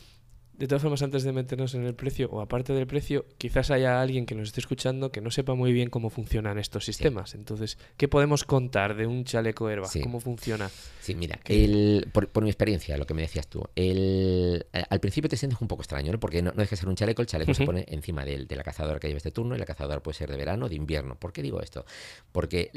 de 0.63 0.69
todas 0.69 0.83
formas, 0.83 1.03
antes 1.03 1.25
de 1.25 1.33
meternos 1.33 1.75
en 1.75 1.85
el 1.85 1.97
precio 1.97 2.31
o 2.31 2.41
aparte 2.41 2.73
del 2.73 2.87
precio, 2.87 3.27
quizás 3.37 3.73
haya 3.73 4.01
alguien 4.01 4.27
que 4.27 4.37
nos 4.37 4.47
esté 4.47 4.61
escuchando 4.61 5.11
que 5.11 5.21
no 5.21 5.33
sepa 5.33 5.57
muy 5.57 5.73
bien 5.73 5.91
cómo 5.91 6.09
funcionan 6.09 6.57
estos 6.57 6.85
sistemas. 6.85 7.35
Entonces, 7.35 7.79
¿qué 7.97 8.07
podemos 8.07 8.45
contar 8.45 8.95
de 8.95 9.09
un 9.09 9.25
chaleco 9.25 9.67
airbag? 9.67 9.91
¿Cómo 10.05 10.21
funciona? 10.21 10.71
Sí, 11.01 11.17
mira, 11.17 11.41
el, 11.47 12.09
por, 12.13 12.45
mi 12.45 12.49
experiencia, 12.49 12.97
lo 12.97 13.07
que 13.07 13.13
me 13.13 13.23
decías 13.23 13.49
tú, 13.49 13.65
el, 13.75 14.65
al 14.89 15.01
principio 15.01 15.29
te 15.29 15.37
sientes 15.37 15.61
un 15.61 15.67
poco 15.67 15.83
extraño, 15.83 16.13
¿no? 16.13 16.21
Porque 16.21 16.43
no, 16.43 16.53
no 16.53 16.61
deja 16.61 16.71
de 16.71 16.77
ser 16.77 16.89
un 16.89 16.95
chaleco, 16.95 17.23
el 17.23 17.27
chaleco 17.27 17.55
se 17.55 17.67
pone 17.67 17.85
encima 17.89 18.25
de, 18.25 18.45
de, 18.45 18.55
la 18.55 18.63
cazadora 18.63 19.01
que 19.01 19.09
lleves 19.09 19.25
de 19.25 19.33
turno 19.33 19.57
y 19.57 19.59
la 19.59 19.67
cazadora 19.67 20.01
puede 20.01 20.17
ser 20.17 20.31
de 20.31 20.37
verano 20.37 20.67
o 20.67 20.69
de 20.69 20.77
invierno. 20.77 21.17
¿Por 21.17 21.33
qué 21.33 21.43
digo 21.43 21.61
esto? 21.61 21.85
Porque 22.31 22.71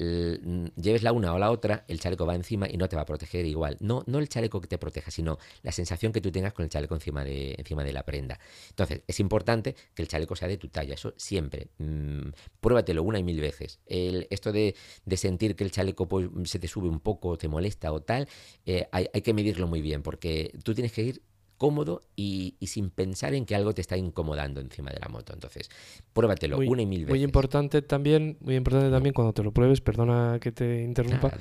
lleves 0.75 1.03
la 1.03 1.11
una 1.11 1.35
o 1.35 1.37
la 1.37 1.51
otra, 1.51 1.85
el 1.87 1.99
chaleco 1.99 2.25
va 2.25 2.33
encima 2.33 2.67
y 2.67 2.77
no 2.77 2.89
te 2.89 2.95
va 2.95 3.03
a 3.03 3.05
proteger 3.05 3.45
igual. 3.45 3.77
No, 3.79 4.03
no 4.07 4.17
el 4.17 4.27
chaleco 4.27 4.59
que 4.59 4.67
te 4.67 4.79
proteja, 4.79 5.11
sino 5.11 5.37
la 5.61 5.71
sensación 5.71 6.11
que 6.11 6.19
tú 6.19 6.31
tengas 6.31 6.51
con 6.51 6.63
el 6.63 6.71
chaleco 6.71 6.95
encima 6.95 7.23
de, 7.23 7.53
encima 7.59 7.74
de 7.83 7.93
la 7.93 8.03
prenda. 8.03 8.39
Entonces, 8.69 9.01
es 9.07 9.19
importante 9.19 9.75
que 9.93 10.01
el 10.01 10.07
chaleco 10.07 10.35
sea 10.35 10.47
de 10.47 10.57
tu 10.57 10.67
talla, 10.69 10.93
eso 10.93 11.13
siempre. 11.17 11.67
Mm, 11.77 12.29
pruébatelo 12.59 13.03
una 13.03 13.19
y 13.19 13.23
mil 13.23 13.39
veces. 13.39 13.79
El, 13.85 14.27
esto 14.29 14.51
de, 14.51 14.75
sentir 15.15 15.55
que 15.55 15.63
el 15.63 15.71
chaleco 15.71 16.07
pues, 16.07 16.29
se 16.45 16.59
te 16.59 16.67
sube 16.67 16.89
un 16.89 16.99
poco, 16.99 17.37
te 17.37 17.47
molesta 17.47 17.91
o 17.91 18.01
tal, 18.01 18.27
eh, 18.65 18.87
hay, 18.91 19.07
que 19.21 19.33
medirlo 19.33 19.67
muy 19.67 19.81
bien, 19.81 20.03
porque 20.03 20.51
tú 20.63 20.73
tienes 20.73 20.91
que 20.91 21.03
ir 21.03 21.21
cómodo 21.57 22.01
y, 22.15 22.57
sin 22.61 22.89
pensar 22.89 23.33
en 23.33 23.45
que 23.45 23.55
algo 23.55 23.73
te 23.73 23.81
está 23.81 23.97
incomodando 23.97 24.59
encima 24.59 24.91
de 24.91 24.99
la 24.99 25.07
moto. 25.07 25.33
Entonces, 25.33 25.69
pruébatelo 26.13 26.57
una 26.57 26.81
y 26.81 26.85
mil 26.85 27.01
veces. 27.01 27.11
Muy 27.11 27.23
importante 27.23 27.81
también, 27.81 28.37
muy 28.41 28.55
importante 28.55 28.89
también 28.89 29.13
cuando 29.13 29.33
te 29.33 29.43
lo 29.43 29.51
pruebes, 29.51 29.81
perdona 29.81 30.37
que 30.41 30.51
te 30.51 30.83
interrumpa, 30.83 31.31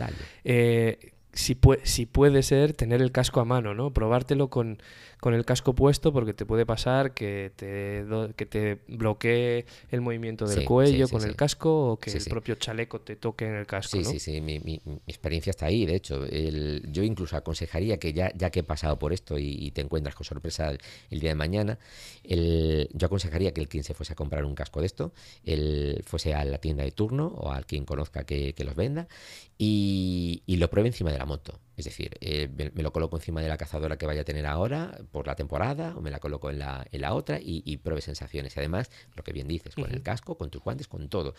eh, 0.45 1.14
si, 1.35 1.59
si 1.83 2.07
puede 2.07 2.43
ser 2.43 2.73
tener 2.73 3.03
el 3.03 3.13
casco 3.13 3.41
a 3.41 3.45
mano, 3.45 3.75
¿no? 3.75 3.93
Probártelo 3.93 4.49
con, 4.49 4.79
con 5.21 5.35
el 5.35 5.45
casco 5.45 5.75
puesto 5.75 6.13
porque 6.13 6.35
te 6.35 6.47
puede 6.47 6.65
pasar 6.65 7.13
que 7.13 7.51
te, 7.57 8.05
que 8.37 8.47
te 8.47 8.79
bloquee 8.89 9.67
el 9.91 10.01
movimiento 10.01 10.47
del 10.47 10.65
cuello 10.65 11.09
con 11.09 11.25
el 11.25 11.35
casco 11.35 11.93
o 11.93 11.97
que 11.97 12.11
el 12.11 12.25
propio 12.25 12.55
chaleco 12.55 13.01
te 13.01 13.17
toque 13.17 13.47
en 13.47 13.55
el 13.55 13.67
casco. 13.67 13.97
Sí, 13.97 14.05
sí, 14.05 14.19
sí, 14.19 14.41
mi, 14.41 14.61
mi, 14.61 14.81
experiencia 15.07 15.51
está 15.51 15.67
ahí. 15.67 15.87
De 15.87 15.97
hecho, 15.97 16.25
el, 16.25 16.83
yo 16.91 17.03
incluso 17.03 17.37
aconsejaría 17.37 17.99
que 17.99 18.13
ya, 18.13 18.33
ya 18.35 18.51
que 18.51 18.61
he 18.61 18.65
pasado 18.65 18.99
por 18.99 19.13
esto 19.13 19.39
y, 19.39 19.71
te 19.71 19.81
encuentras 19.81 20.15
con 20.15 20.25
sorpresa 20.25 20.73
el, 21.11 21.21
día 21.21 21.31
de 21.31 21.35
mañana, 21.35 21.79
el, 22.23 22.89
yo 22.93 23.07
aconsejaría 23.07 23.53
que 23.53 23.61
el 23.61 23.69
quien 23.69 23.83
se 23.83 23.95
fuese 23.95 24.13
a 24.13 24.17
comprar 24.17 24.45
un 24.45 24.55
casco 24.55 24.81
de 24.81 24.87
esto, 24.87 25.13
el, 25.45 26.05
fuese 26.07 26.35
a 26.35 26.45
la 26.45 26.59
tienda 26.59 26.85
de 26.85 26.93
turno 26.93 27.27
o 27.27 27.51
al 27.51 27.67
quien 27.67 27.85
conozca 27.87 28.25
que, 28.25 28.53
que 28.53 28.63
los 28.63 28.77
venda 28.77 29.09
y, 29.57 30.43
y 30.47 30.57
lo 30.57 30.69
pruebe 30.69 30.89
encima 30.89 31.11
de 31.13 31.19
la 31.19 31.24
moto. 31.25 31.61
Es 31.77 31.85
decir, 31.85 32.17
eh, 32.21 32.49
me, 32.49 32.83
lo 32.83 32.93
coloco 32.93 33.17
encima 33.17 33.41
de 33.41 33.49
la 33.49 33.57
cazadora 33.57 33.97
que 33.97 34.07
vaya 34.07 34.23
a 34.23 34.25
tener 34.25 34.47
ahora 34.47 34.99
por 35.13 35.27
la 35.27 35.35
temporada, 35.35 35.95
o 35.97 36.01
me 36.01 36.11
la 36.11 36.21
coloco 36.21 36.51
en 36.51 36.59
la, 36.59 36.87
en 36.91 37.01
la 37.01 37.15
otra 37.15 37.39
y, 37.41 37.63
y 37.65 37.79
pruebe 37.79 38.01
sensaciones. 38.01 38.57
Y 38.57 38.61
además, 38.61 38.91
lo 39.15 39.23
que 39.25 39.33
bien 39.33 39.49
dices, 39.49 39.75
con 39.75 39.91
el 39.91 40.03
casco, 40.03 40.37
con 40.37 40.51
tus 40.51 40.63
guantes, 40.63 40.89
con 40.89 41.09
todo. 41.09 41.35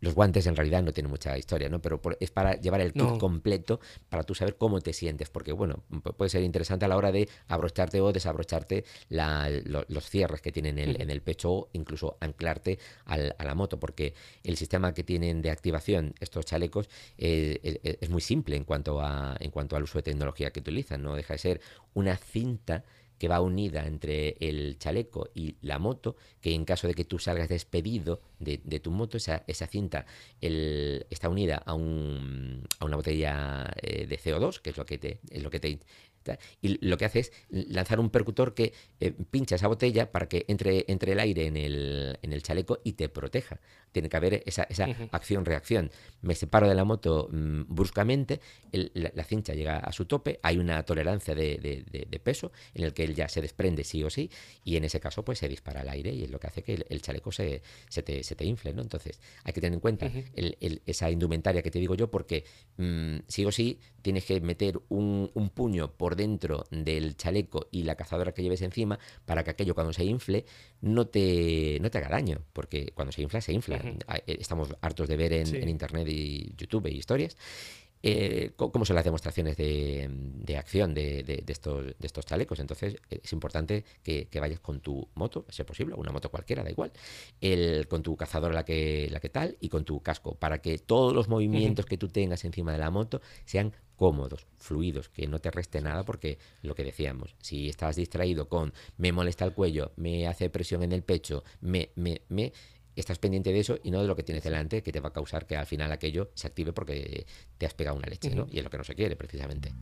Los 0.00 0.14
guantes 0.14 0.46
en 0.46 0.56
realidad 0.56 0.82
no 0.82 0.92
tienen 0.92 1.10
mucha 1.10 1.36
historia, 1.36 1.68
¿no? 1.68 1.80
Pero 1.80 2.00
es 2.20 2.30
para 2.30 2.54
llevar 2.54 2.80
el 2.80 2.92
kit 2.92 3.18
completo 3.18 3.80
para 4.08 4.22
tú 4.22 4.34
saber 4.34 4.56
cómo 4.56 4.80
te 4.80 4.92
sientes, 4.92 5.30
porque 5.30 5.52
bueno, 5.52 5.82
puede 6.16 6.28
ser 6.28 6.42
interesante 6.42 6.84
a 6.84 6.88
la 6.88 6.96
hora 6.96 7.12
de 7.12 7.28
abrocharte 7.48 8.00
o 8.00 8.12
desabrocharte 8.12 8.84
los 9.08 10.10
cierres 10.10 10.40
que 10.40 10.52
tienen 10.52 10.78
en 10.78 11.10
el 11.10 11.22
pecho 11.22 11.52
o 11.52 11.68
incluso 11.72 12.16
anclarte 12.20 12.78
a 13.06 13.16
la 13.16 13.54
moto, 13.54 13.78
porque 13.80 14.14
el 14.44 14.56
sistema 14.56 14.94
que 14.94 15.04
tienen 15.04 15.42
de 15.42 15.50
activación 15.50 16.14
estos 16.20 16.44
chalecos 16.46 16.88
eh, 17.16 17.98
es, 18.00 18.10
muy 18.10 18.20
simple 18.20 18.56
en 18.56 18.64
cuanto, 18.64 19.00
a, 19.00 19.36
en 19.40 19.50
cuanto 19.50 19.76
al 19.76 19.82
uso 19.82 19.98
de 19.98 20.02
tecnología 20.02 20.50
que 20.50 20.60
utilizan, 20.60 21.02
no 21.02 21.14
deja 21.14 21.34
de 21.34 21.38
ser 21.38 21.60
una 21.94 22.16
cinta 22.16 22.84
que 23.18 23.28
va 23.28 23.40
unida 23.40 23.86
entre 23.86 24.36
el 24.40 24.78
chaleco 24.78 25.28
y 25.34 25.56
la 25.62 25.78
moto, 25.78 26.16
que 26.40 26.54
en 26.54 26.64
caso 26.64 26.86
de 26.86 26.94
que 26.94 27.04
tú 27.04 27.18
salgas 27.18 27.48
despedido 27.48 28.20
de, 28.38 28.58
tu 28.80 28.90
moto, 28.90 29.16
esa, 29.16 29.44
cinta 29.66 30.06
está 30.40 31.28
unida 31.28 31.62
a, 31.66 31.74
un, 31.74 32.66
a 32.78 32.84
una 32.84 32.96
botella 32.96 33.72
eh, 33.82 34.06
de 34.06 34.18
CO2, 34.18 34.60
que 34.60 34.70
es 34.70 34.76
lo 34.76 34.86
que 34.86 34.98
te, 34.98 35.20
es 35.30 35.42
lo 35.42 35.50
que 35.50 35.60
te 35.60 35.78
y 36.60 36.84
lo 36.86 36.96
que 36.98 37.04
hace 37.04 37.20
es 37.20 37.32
lanzar 37.50 38.00
un 38.00 38.10
percutor 38.10 38.54
que 38.54 38.72
eh, 39.00 39.12
pincha 39.30 39.56
esa 39.56 39.68
botella 39.68 40.10
para 40.10 40.28
que 40.28 40.44
entre, 40.48 40.84
entre 40.88 41.12
el 41.12 41.20
aire 41.20 41.46
en 41.46 41.56
el, 41.56 42.18
en 42.22 42.32
el 42.32 42.42
chaleco 42.42 42.80
y 42.84 42.92
te 42.92 43.08
proteja. 43.08 43.60
Tiene 43.92 44.08
que 44.08 44.16
haber 44.16 44.42
esa, 44.44 44.64
esa 44.64 44.86
acción-reacción. 45.12 45.90
Me 46.20 46.34
separo 46.34 46.68
de 46.68 46.74
la 46.74 46.84
moto 46.84 47.28
mm, 47.30 47.62
bruscamente, 47.68 48.40
la, 48.72 49.24
cincha 49.24 49.54
llega 49.54 49.78
a 49.78 49.92
su 49.92 50.04
tope, 50.06 50.40
hay 50.42 50.58
una 50.58 50.82
tolerancia 50.84 51.34
de, 51.34 51.58
de, 51.58 52.18
peso 52.18 52.52
en 52.74 52.84
el 52.84 52.92
que 52.92 53.04
él 53.04 53.14
ya 53.14 53.28
se 53.28 53.40
desprende 53.40 53.84
sí 53.84 54.02
o 54.02 54.10
sí, 54.10 54.30
y 54.64 54.76
en 54.76 54.84
ese 54.84 54.98
caso 55.00 55.24
pues 55.24 55.38
se 55.38 55.48
dispara 55.48 55.82
al 55.82 55.88
aire 55.88 56.12
y 56.12 56.24
es 56.24 56.30
lo 56.30 56.40
que 56.40 56.48
hace 56.48 56.62
que 56.62 56.84
el, 56.88 57.00
chaleco 57.00 57.30
se, 57.30 57.62
se, 57.88 58.02
te, 58.02 58.22
se, 58.24 58.34
te, 58.34 58.44
infle. 58.44 58.72
¿no? 58.74 58.82
Entonces 58.82 59.20
hay 59.44 59.52
que 59.52 59.60
tener 59.60 59.74
en 59.74 59.80
cuenta 59.80 60.10
esa 60.86 61.10
indumentaria 61.10 61.62
que 61.62 61.70
te 61.70 61.78
digo 61.78 61.94
yo 61.94 62.10
porque 62.10 62.44
mm, 62.76 63.18
sí 63.28 63.44
o 63.44 63.52
sí 63.52 63.78
tienes 64.02 64.24
que 64.24 64.40
meter 64.40 64.80
un, 64.88 65.30
un 65.34 65.50
puño 65.50 65.92
por 65.92 66.16
dentro 66.18 66.66
del 66.70 67.16
chaleco 67.16 67.68
y 67.70 67.84
la 67.84 67.94
cazadora 67.94 68.32
que 68.32 68.42
lleves 68.42 68.60
encima 68.60 68.98
para 69.24 69.42
que 69.42 69.50
aquello 69.50 69.74
cuando 69.74 69.94
se 69.94 70.04
infle 70.04 70.44
no 70.82 71.06
te, 71.06 71.78
no 71.80 71.90
te 71.90 71.96
haga 71.96 72.10
daño, 72.10 72.42
porque 72.52 72.92
cuando 72.94 73.12
se 73.12 73.22
infla, 73.22 73.40
se 73.40 73.54
infla. 73.54 73.76
Eh, 73.76 74.36
estamos 74.38 74.76
hartos 74.82 75.08
de 75.08 75.16
ver 75.16 75.32
en, 75.32 75.68
Internet 75.68 76.06
y 76.08 76.52
YouTube 76.56 76.88
y 76.88 76.96
historias. 76.96 77.36
Eh, 78.02 78.52
cómo 78.56 78.84
son 78.84 78.94
las 78.96 79.04
demostraciones 79.04 79.56
de, 79.56 80.08
de 80.08 80.56
acción 80.56 80.94
de, 80.94 81.22
de, 81.24 81.44
estos, 81.48 81.84
de 81.84 82.06
estos 82.06 82.24
chalecos. 82.24 82.60
Entonces 82.60 82.96
es 83.10 83.32
importante 83.32 83.84
que, 84.02 84.28
vayas 84.40 84.60
con 84.60 84.80
tu 84.80 85.08
moto, 85.14 85.44
si 85.48 85.62
es 85.62 85.66
posible, 85.66 85.94
una 85.96 86.12
moto 86.12 86.30
cualquiera, 86.30 86.62
da 86.62 86.70
igual, 86.70 86.92
el, 87.40 87.88
con 87.88 88.02
tu 88.02 88.16
cazadora 88.16 88.54
la 88.54 88.64
que, 88.64 89.08
la 89.10 89.20
que 89.20 89.28
tal 89.28 89.56
y 89.60 89.68
con 89.68 89.84
tu 89.84 90.00
casco, 90.00 90.34
para 90.34 90.60
que 90.60 90.78
todos 90.78 91.12
los 91.12 91.28
movimientos 91.28 91.86
que 91.86 91.98
tú 91.98 92.08
tengas 92.08 92.44
encima 92.44 92.72
de 92.72 92.78
la 92.78 92.90
moto 92.90 93.20
sean 93.44 93.72
cómodos, 93.96 94.46
fluidos, 94.56 95.08
que 95.08 95.26
no 95.26 95.40
te 95.40 95.50
reste 95.50 95.80
nada 95.80 96.04
porque 96.04 96.38
lo 96.62 96.76
que 96.76 96.84
decíamos, 96.84 97.34
si 97.42 97.68
estás 97.68 97.96
distraído 97.96 98.48
con 98.48 98.72
me 98.96 99.10
molesta 99.10 99.44
el 99.44 99.52
cuello, 99.52 99.90
me 99.96 100.28
hace 100.28 100.48
presión 100.50 100.84
en 100.84 100.92
el 100.92 101.02
pecho, 101.02 101.42
me, 101.60 101.90
me, 101.96 102.22
me, 102.28 102.52
estás 103.00 103.18
pendiente 103.18 103.52
de 103.52 103.60
eso 103.60 103.78
y 103.82 103.90
no 103.90 104.00
de 104.00 104.08
lo 104.08 104.16
que 104.16 104.22
tienes 104.22 104.44
delante 104.44 104.82
que 104.82 104.92
te 104.92 105.00
va 105.00 105.08
a 105.10 105.12
causar 105.12 105.46
que 105.46 105.56
al 105.56 105.66
final 105.66 105.92
aquello 105.92 106.30
se 106.34 106.46
active 106.46 106.72
porque 106.72 107.26
te 107.56 107.66
has 107.66 107.74
pegado 107.74 107.96
una 107.96 108.08
leche, 108.08 108.34
¿no? 108.34 108.46
Y 108.50 108.58
es 108.58 108.64
lo 108.64 108.70
que 108.70 108.78
no 108.78 108.84
se 108.84 108.94
quiere 108.94 109.16
precisamente. 109.16 109.72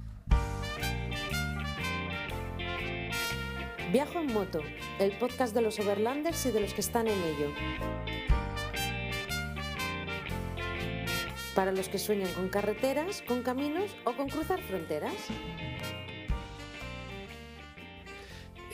Viajo 3.93 4.19
en 4.19 4.33
moto, 4.33 4.61
el 4.99 5.13
podcast 5.13 5.55
de 5.55 5.63
los 5.63 5.79
overlanders 5.79 6.45
y 6.47 6.51
de 6.51 6.61
los 6.61 6.75
que 6.75 6.81
están 6.81 7.07
en 7.07 7.23
ello. 7.23 7.53
Para 11.55 11.73
los 11.73 11.89
que 11.89 11.99
sueñan 11.99 12.33
con 12.35 12.49
carreteras, 12.49 13.23
con 13.23 13.43
caminos 13.43 13.97
o 14.05 14.13
con 14.13 14.29
cruzar 14.29 14.61
fronteras. 14.61 15.15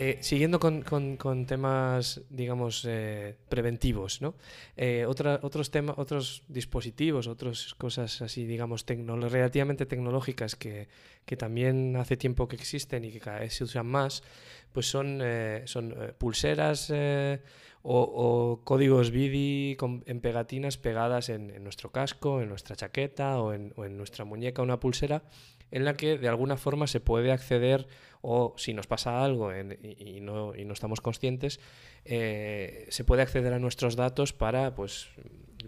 Eh, 0.04 0.18
siguiendo 0.20 0.58
con, 0.58 0.82
con- 0.82 1.16
con 1.16 1.46
temas, 1.46 2.22
digamos, 2.28 2.84
eh, 2.88 3.36
preventivos, 3.48 4.20
¿no? 4.20 4.34
Eh, 4.76 5.04
otra- 5.06 5.38
otros 5.44 5.70
temas, 5.70 5.94
otros 5.96 6.42
dispositivos, 6.48 7.28
otras 7.28 7.74
cosas 7.74 8.20
así, 8.20 8.44
digamos, 8.44 8.84
tecno- 8.84 9.28
relativamente 9.28 9.86
tecnológicas 9.86 10.56
que, 10.56 10.88
que 11.24 11.36
también 11.36 11.94
hace 11.96 12.16
tiempo 12.16 12.48
que 12.48 12.56
existen 12.56 13.04
y 13.04 13.12
que 13.12 13.20
cada 13.20 13.38
vez 13.40 13.54
se 13.54 13.62
usan 13.62 13.86
más, 13.86 14.24
pues 14.72 14.86
son, 14.90 15.20
eh, 15.22 15.62
son 15.66 15.92
eh, 15.92 16.12
pulseras 16.18 16.90
eh, 16.92 17.40
o, 17.84 18.00
o 18.02 18.64
códigos 18.64 19.10
BIDI 19.12 19.76
con- 19.76 20.02
en 20.06 20.20
pegatinas 20.20 20.78
pegadas 20.78 21.28
en, 21.28 21.50
en 21.50 21.62
nuestro 21.62 21.92
casco, 21.92 22.40
en 22.42 22.48
nuestra 22.48 22.74
chaqueta 22.74 23.38
o 23.40 23.52
en, 23.52 23.72
o 23.76 23.84
en 23.84 23.96
nuestra 23.96 24.24
muñeca, 24.24 24.62
una 24.62 24.80
pulsera 24.80 25.22
en 25.72 25.84
la 25.84 25.94
que 25.94 26.16
de 26.18 26.28
alguna 26.28 26.56
forma 26.56 26.86
se 26.86 27.00
puede 27.00 27.32
acceder 27.32 27.88
o 28.20 28.54
si 28.56 28.72
nos 28.74 28.86
pasa 28.86 29.24
algo 29.24 29.52
en- 29.52 29.76
y, 29.82 30.18
y 30.18 30.20
no, 30.20 30.54
y 30.54 30.64
no 30.64 30.72
estamos 30.74 31.00
conscientes, 31.00 31.58
eh, 32.04 32.86
se 32.90 33.04
puede 33.04 33.22
acceder 33.22 33.52
a 33.52 33.58
nuestros 33.58 33.96
datos 33.96 34.32
para, 34.32 34.74
pues, 34.74 35.08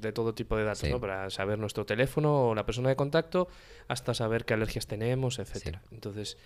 de 0.00 0.12
todo 0.12 0.34
tipo 0.34 0.56
de 0.56 0.64
datos, 0.64 0.80
Sí. 0.80 0.90
¿no? 0.90 1.00
Para 1.00 1.30
saber 1.30 1.58
nuestro 1.58 1.84
teléfono 1.86 2.48
o 2.50 2.54
la 2.54 2.66
persona 2.66 2.88
de 2.88 2.96
contacto, 2.96 3.48
hasta 3.88 4.14
saber 4.14 4.44
qué 4.44 4.54
alergias 4.54 4.86
tenemos, 4.86 5.38
etcétera. 5.38 5.82
Entonces, 5.90 6.36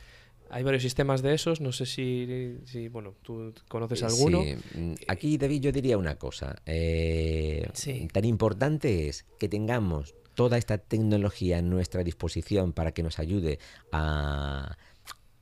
hay 0.50 0.62
varios 0.62 0.82
sistemas 0.82 1.20
de 1.22 1.34
esos, 1.34 1.60
no 1.60 1.72
sé 1.72 1.84
si, 1.86 2.58
si 2.64 2.88
bueno, 2.88 3.14
tú 3.22 3.52
conoces 3.68 4.02
alguno. 4.02 4.42
Sí, 4.44 4.56
mm, 4.78 4.94
Aquí, 5.08 5.36
David, 5.38 5.60
yo 5.62 5.72
diría 5.72 5.98
una 5.98 6.16
cosa. 6.16 6.56
eh, 6.66 7.66
Sí. 7.74 8.08
Tan 8.12 8.24
importante 8.24 9.08
es 9.08 9.24
que 9.38 9.48
tengamos 9.48 10.14
toda 10.38 10.56
esta 10.56 10.78
tecnología 10.78 11.58
a 11.58 11.62
nuestra 11.62 12.04
disposición 12.04 12.72
para 12.72 12.92
que 12.92 13.02
nos 13.02 13.18
ayude 13.18 13.58
a, 13.90 14.78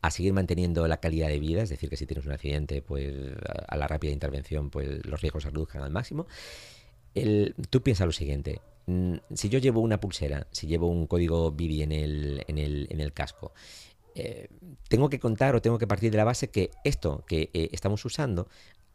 a 0.00 0.10
seguir 0.10 0.32
manteniendo 0.32 0.88
la 0.88 1.00
calidad 1.00 1.28
de 1.28 1.38
vida, 1.38 1.60
es 1.60 1.68
decir, 1.68 1.90
que 1.90 1.98
si 1.98 2.06
tienes 2.06 2.24
un 2.24 2.32
accidente, 2.32 2.80
pues 2.80 3.14
a, 3.68 3.76
la 3.76 3.86
rápida 3.86 4.10
intervención, 4.10 4.70
pues 4.70 5.04
los 5.04 5.20
riesgos 5.20 5.42
se 5.42 5.50
reduzcan 5.50 5.82
al 5.82 5.90
máximo. 5.90 6.26
Tú 7.68 7.82
piensa 7.82 8.06
lo 8.06 8.12
siguiente. 8.12 8.62
mm, 8.86 9.16
Si 9.34 9.50
yo 9.50 9.58
llevo 9.58 9.82
una 9.82 10.00
pulsera, 10.00 10.46
si 10.50 10.66
llevo 10.66 10.86
un 10.86 11.06
código 11.06 11.52
BIDI 11.52 11.82
en 11.82 11.92
el, 11.92 12.44
en 12.48 12.56
el, 12.56 12.86
en 12.88 13.00
el 13.00 13.12
casco, 13.12 13.52
eh, 14.14 14.48
tengo 14.88 15.10
que 15.10 15.20
contar 15.20 15.54
o 15.54 15.60
tengo 15.60 15.76
que 15.76 15.86
partir 15.86 16.10
de 16.10 16.16
la 16.16 16.24
base 16.24 16.48
que 16.48 16.70
esto 16.84 17.22
que 17.28 17.50
eh, 17.52 17.68
estamos 17.72 18.02
usando 18.06 18.48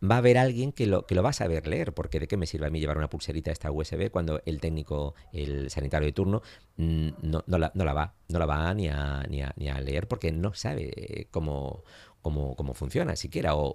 va 0.03 0.15
a 0.15 0.17
haber 0.17 0.37
alguien 0.37 0.71
que 0.71 0.87
lo, 0.87 1.05
que 1.05 1.15
lo 1.15 1.23
va 1.23 1.29
a 1.29 1.33
saber 1.33 1.67
leer, 1.67 1.93
porque 1.93 2.19
de 2.19 2.27
qué 2.27 2.37
me 2.37 2.47
sirve 2.47 2.67
a 2.67 2.69
mí 2.69 2.79
llevar 2.79 2.97
una 2.97 3.09
pulserita 3.09 3.51
esta 3.51 3.71
USB 3.71 4.09
cuando 4.09 4.41
el 4.45 4.59
técnico, 4.59 5.15
el 5.31 5.69
sanitario 5.69 6.07
de 6.07 6.13
turno, 6.13 6.41
mm, 6.77 7.09
no, 7.21 7.43
no 7.45 7.57
la, 7.57 7.71
no 7.75 7.85
la 7.85 7.93
va, 7.93 8.13
no 8.29 8.39
la 8.39 8.45
va 8.45 8.73
ni 8.73 8.87
a, 8.87 9.23
ni 9.29 9.41
a, 9.41 9.53
ni 9.57 9.69
a 9.69 9.79
leer 9.79 10.07
porque 10.07 10.31
no 10.31 10.53
sabe 10.53 10.91
eh, 10.95 11.27
cómo, 11.29 11.83
cómo, 12.21 12.55
cómo 12.55 12.73
funciona 12.73 13.15
siquiera. 13.15 13.55
O 13.55 13.73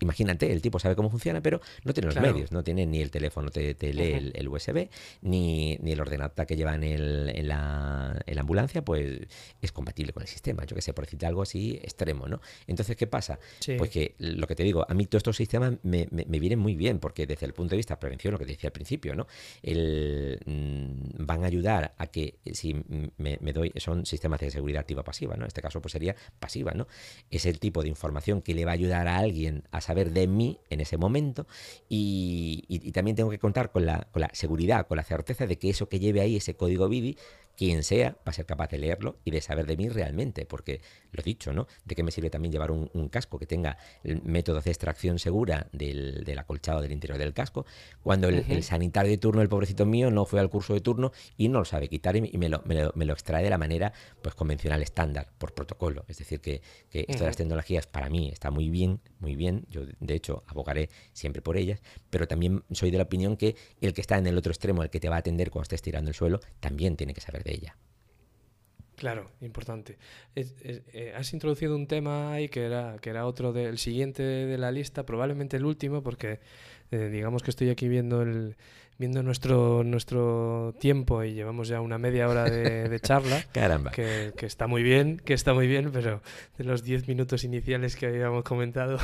imagínate, 0.00 0.50
el 0.52 0.60
tipo 0.62 0.78
sabe 0.78 0.96
cómo 0.96 1.10
funciona, 1.10 1.40
pero 1.40 1.60
no 1.84 1.92
tiene 1.92 2.06
los 2.06 2.14
Claro. 2.14 2.32
medios, 2.32 2.52
no 2.52 2.62
tiene 2.62 2.86
ni 2.86 3.00
el 3.00 3.10
teléfono, 3.10 3.50
te, 3.50 3.74
te 3.74 3.92
lee 3.92 4.12
el, 4.12 4.32
el 4.34 4.48
USB, 4.48 4.88
ni, 5.22 5.76
ni 5.80 5.92
el 5.92 6.00
ordenador 6.00 6.46
que 6.46 6.56
lleva 6.56 6.74
en, 6.74 6.82
el, 6.84 7.30
en, 7.34 7.48
la, 7.48 8.20
en 8.26 8.34
la 8.34 8.40
ambulancia, 8.40 8.84
pues 8.84 9.20
es 9.60 9.72
compatible 9.72 10.12
con 10.12 10.22
el 10.22 10.28
sistema. 10.28 10.64
Yo 10.64 10.74
que 10.74 10.82
sé, 10.82 10.92
por 10.92 11.04
decirte 11.04 11.26
algo 11.26 11.42
así 11.42 11.78
extremo, 11.82 12.26
¿no? 12.28 12.40
Entonces, 12.66 12.96
¿qué 12.96 13.06
pasa? 13.06 13.38
Sí. 13.60 13.76
Pues 13.76 13.90
que 13.90 14.14
lo 14.18 14.46
que 14.46 14.54
te 14.54 14.62
digo, 14.62 14.84
a 14.88 14.94
mí 14.94 15.06
todos 15.06 15.20
estos 15.20 15.36
sistemas 15.36 15.74
me, 15.82 16.08
me- 16.10 16.24
me 16.26 16.38
vienen 16.40 16.58
muy 16.58 16.74
bien, 16.76 16.98
porque 16.98 17.26
desde 17.26 17.46
el 17.46 17.52
punto 17.54 17.70
de 17.70 17.76
vista 17.78 17.94
de 17.94 17.98
prevención, 18.00 18.32
lo 18.32 18.38
que 18.38 18.46
te 18.46 18.52
decía 18.52 18.68
al 18.68 18.72
principio, 18.72 19.14
¿no? 19.14 19.26
El, 19.62 20.38
mm, 20.46 21.24
van 21.26 21.44
a 21.44 21.46
ayudar 21.46 21.94
a 21.98 22.06
que 22.06 22.36
eh, 22.44 22.54
si 22.54 22.74
me, 23.18 23.38
me 23.40 23.52
doy, 23.52 23.72
son 23.76 24.06
sistemas 24.06 24.40
de 24.40 24.50
seguridad 24.50 24.80
activa 24.80 25.02
pasiva, 25.04 25.34
¿no? 25.36 25.42
En 25.44 25.48
este 25.48 25.62
caso, 25.62 25.80
pues 25.80 25.92
sería 25.92 26.14
pasiva, 26.38 26.72
¿no? 26.72 26.86
Es 27.30 27.46
el 27.46 27.58
tipo 27.58 27.81
de 27.82 27.88
información 27.88 28.42
que 28.42 28.54
le 28.54 28.64
va 28.64 28.72
a 28.72 28.74
ayudar 28.74 29.08
a 29.08 29.18
alguien 29.18 29.64
a 29.70 29.80
saber 29.80 30.10
de 30.12 30.26
mí 30.26 30.58
en 30.70 30.80
ese 30.80 30.96
momento 30.96 31.46
y, 31.88 32.90
también 32.92 33.16
tengo 33.16 33.30
que 33.30 33.38
contar 33.38 33.70
con 33.72 33.86
la, 33.86 34.08
con 34.12 34.20
la 34.20 34.30
seguridad, 34.32 34.86
con 34.86 34.96
la 34.96 35.02
certeza 35.02 35.46
de 35.46 35.56
que 35.56 35.70
eso 35.70 35.88
que 35.88 35.98
lleve 35.98 36.20
ahí, 36.20 36.36
ese 36.36 36.54
código 36.54 36.88
BIDI, 36.88 37.16
quien 37.56 37.82
sea 37.82 38.10
va 38.10 38.30
a 38.30 38.32
ser 38.32 38.46
capaz 38.46 38.68
de 38.70 38.78
leerlo 38.78 39.18
y 39.24 39.30
de 39.30 39.40
saber 39.40 39.66
de 39.66 39.76
mí 39.76 39.88
realmente, 39.88 40.46
porque 40.46 40.80
lo 41.12 41.22
dicho, 41.22 41.52
¿no? 41.52 41.66
¿De 41.84 41.94
qué 41.94 42.02
me 42.02 42.10
sirve 42.10 42.30
también 42.30 42.52
llevar 42.52 42.70
un, 42.70 42.90
un 42.94 43.08
casco 43.08 43.38
que 43.38 43.46
tenga 43.46 43.76
el 44.02 44.22
método 44.22 44.60
de 44.60 44.70
extracción 44.70 45.18
segura 45.18 45.68
del, 45.72 46.24
del 46.24 46.38
acolchado 46.38 46.80
del 46.80 46.92
interior 46.92 47.18
del 47.18 47.34
casco, 47.34 47.66
cuando 48.02 48.28
el, 48.28 48.44
el 48.48 48.62
sanitario 48.62 49.10
de 49.10 49.18
turno, 49.18 49.42
el 49.42 49.48
pobrecito 49.48 49.84
mío, 49.86 50.10
no 50.10 50.24
fue 50.24 50.40
al 50.40 50.48
curso 50.50 50.74
de 50.74 50.80
turno 50.80 51.12
y 51.36 51.48
no 51.48 51.58
lo 51.60 51.64
sabe 51.64 51.88
quitar 51.88 52.16
y, 52.16 52.30
y 52.32 52.38
me, 52.38 52.48
lo, 52.48 52.62
me 52.64 52.74
lo- 52.74 52.92
me 52.94 53.04
lo 53.04 53.12
extrae 53.12 53.42
de 53.44 53.50
la 53.50 53.58
manera 53.58 53.92
pues 54.22 54.34
convencional 54.34 54.82
estándar, 54.82 55.28
por 55.38 55.54
protocolo. 55.54 56.04
Es 56.08 56.18
decir, 56.18 56.40
que, 56.40 56.62
que 56.90 57.04
esto 57.08 57.24
de 57.24 57.28
las 57.28 57.36
tecnologías 57.36 57.86
para 57.86 58.08
mí 58.08 58.28
está 58.30 58.50
muy 58.50 58.70
bien, 58.70 59.00
muy 59.20 59.36
bien. 59.36 59.66
Yo, 59.70 59.82
de 60.00 60.14
hecho, 60.14 60.42
abogaré 60.46 60.88
siempre 61.12 61.42
por 61.42 61.56
ellas, 61.56 61.80
pero 62.10 62.26
también 62.26 62.64
soy 62.70 62.90
de 62.90 62.98
la 62.98 63.04
opinión 63.04 63.36
que 63.36 63.56
el 63.80 63.92
que 63.92 64.00
está 64.00 64.18
en 64.18 64.26
el 64.26 64.36
otro 64.38 64.52
extremo, 64.52 64.82
el 64.82 64.90
que 64.90 65.00
te 65.00 65.08
va 65.08 65.16
a 65.16 65.18
atender 65.20 65.50
cuando 65.50 65.64
estés 65.64 65.82
tirando 65.82 66.10
el 66.10 66.14
suelo, 66.14 66.40
también 66.60 66.96
tiene 66.96 67.14
que 67.14 67.20
saber 67.20 67.41
de 67.42 67.54
ella. 67.54 67.76
Claro, 68.96 69.32
importante. 69.40 69.98
Eh, 70.36 71.12
has 71.16 71.32
introducido 71.32 71.74
un 71.74 71.88
tema 71.88 72.32
ahí 72.34 72.48
que 72.48 72.64
era, 72.64 72.98
que 73.00 73.10
era 73.10 73.26
otro 73.26 73.52
del 73.52 73.78
siguiente 73.78 74.22
de 74.22 74.58
la 74.58 74.70
lista, 74.70 75.04
probablemente 75.04 75.56
el 75.56 75.64
último, 75.64 76.02
porque 76.04 76.40
eh, 76.92 77.08
digamos 77.10 77.42
que 77.42 77.50
estoy 77.50 77.70
aquí 77.70 77.88
viendo 77.88 78.22
el 78.22 78.56
viendo 78.98 79.22
nuestro 79.22 79.82
nuestro 79.84 80.74
tiempo 80.78 81.24
y 81.24 81.32
llevamos 81.34 81.68
ya 81.68 81.80
una 81.80 81.98
media 81.98 82.28
hora 82.28 82.44
de, 82.44 82.88
de 82.88 83.00
charla. 83.00 83.42
Caramba. 83.52 83.90
Que, 83.90 84.32
que 84.36 84.46
está 84.46 84.66
muy 84.66 84.82
bien, 84.82 85.18
que 85.24 85.34
está 85.34 85.54
muy 85.54 85.66
bien, 85.66 85.90
pero 85.92 86.22
de 86.58 86.64
los 86.64 86.84
10 86.84 87.08
minutos 87.08 87.42
iniciales 87.44 87.96
que 87.96 88.06
habíamos 88.06 88.44
comentado 88.44 88.98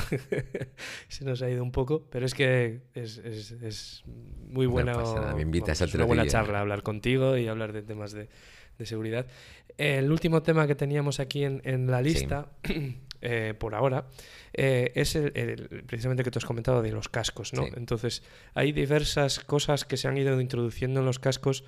se 1.07 1.25
nos 1.25 1.41
ha 1.41 1.49
ido 1.49 1.63
un 1.63 1.71
poco, 1.71 2.05
pero 2.09 2.25
es 2.25 2.33
que 2.33 2.81
es, 2.93 3.17
es- 3.19 3.51
es 3.51 4.03
muy 4.05 4.65
No 4.67 4.71
buena, 4.71 4.93
pasa 4.93 5.15
nada, 5.21 5.35
me 5.35 5.41
invitas 5.41 5.81
a 5.81 5.85
una 5.85 6.05
buena 6.05 6.23
charla 6.27 6.59
hablar 6.61 6.81
contigo 6.83 7.37
y 7.37 7.47
hablar 7.47 7.73
de 7.73 7.81
temas 7.83 8.11
de, 8.11 8.29
de 8.77 8.85
seguridad. 8.85 9.27
El 9.77 10.11
último 10.11 10.41
tema 10.43 10.67
que 10.67 10.75
teníamos 10.75 11.19
aquí 11.19 11.43
en, 11.43 11.61
en 11.63 11.87
la 11.87 12.01
lista, 12.01 12.49
eh, 13.21 13.53
por 13.57 13.75
ahora, 13.75 14.07
eh, 14.53 14.91
es 14.95 15.15
el, 15.15 15.31
el- 15.35 15.83
precisamente 15.85 16.23
que 16.23 16.31
tú 16.31 16.39
has 16.39 16.45
comentado 16.45 16.81
de 16.81 16.91
los 16.91 17.09
cascos, 17.09 17.53
¿no? 17.53 17.63
Sí. 17.65 17.71
Entonces, 17.75 18.23
hay 18.53 18.71
diversas 18.71 19.39
cosas 19.39 19.85
que 19.85 19.97
se 19.97 20.07
han 20.07 20.17
ido 20.17 20.39
introduciendo 20.41 20.99
en 21.01 21.05
los 21.05 21.19
cascos 21.19 21.63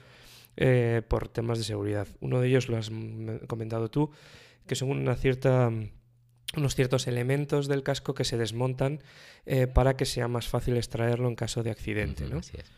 eh, 0.58 1.02
por 1.08 1.28
temas 1.30 1.58
de 1.58 1.64
seguridad. 1.64 2.08
Uno 2.20 2.42
de 2.42 2.48
ellos 2.50 2.68
lo 2.70 2.78
has 2.78 2.92
comentado 3.48 3.90
tú, 3.90 4.12
que 4.68 4.76
son 4.76 4.90
una 4.90 5.16
cierta 5.16 5.72
unos 6.58 6.76
ciertos 6.76 7.08
elementos 7.08 7.70
del 7.70 7.82
casco 7.82 8.14
que 8.14 8.26
se 8.26 8.36
desmontan 8.38 9.00
para 9.74 9.96
que 9.96 10.04
sea 10.06 10.28
más 10.28 10.50
fácil 10.50 10.76
extraerlo 10.76 11.30
en 11.30 11.36
caso 11.36 11.64
de 11.64 11.72
accidente, 11.72 12.26
¿no? 12.28 12.40
así 12.40 12.58
es. 12.58 12.70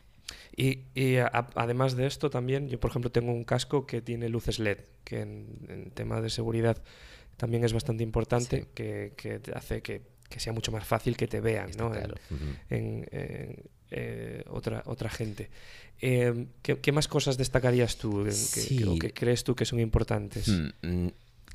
Y, 0.55 0.83
y 0.93 1.17
a- 1.17 1.49
además 1.55 1.95
de 1.95 2.05
esto 2.05 2.29
también, 2.29 2.69
yo 2.69 2.79
por 2.79 2.91
ejemplo 2.91 3.11
tengo 3.11 3.31
un 3.33 3.43
casco 3.43 3.87
que 3.87 4.01
tiene 4.03 4.29
luces 4.29 4.59
LED, 4.59 4.77
que 5.03 5.21
en, 5.21 5.47
en 5.69 5.89
tema 5.91 6.21
de 6.21 6.29
seguridad 6.29 6.83
también 7.37 7.63
es 7.63 7.73
bastante 7.73 8.03
importante, 8.03 8.61
Sí. 8.61 8.67
que, 8.73 9.13
que 9.15 9.41
hace 9.53 9.81
que, 9.81 10.01
que 10.29 10.39
sea 10.39 10.53
mucho 10.53 10.71
más 10.71 10.85
fácil 10.85 11.15
que 11.17 11.27
te 11.27 11.39
vean, 11.41 11.69
Está 11.69 11.83
¿no? 11.83 11.91
claro. 11.91 12.15
En- 12.29 12.35
Ujú. 12.35 12.45
en, 12.69 13.07
en, 13.11 13.63
eh, 13.91 14.43
otra, 14.49 14.81
otra 14.87 15.09
gente. 15.09 15.49
Eh, 16.01 16.47
¿qué, 16.63 16.79
qué 16.79 16.91
más 16.91 17.07
cosas 17.07 17.37
destacarías 17.37 17.97
tú 17.97 18.23
que- 18.23 18.29
que- 18.29 18.85
o 18.87 18.93
Sí. 18.93 18.99
que 18.99 19.13
crees 19.13 19.43
tú 19.43 19.55
que 19.55 19.65
son 19.65 19.79
importantes? 19.79 20.47
Mm, 20.47 20.69
mm, 20.81 21.07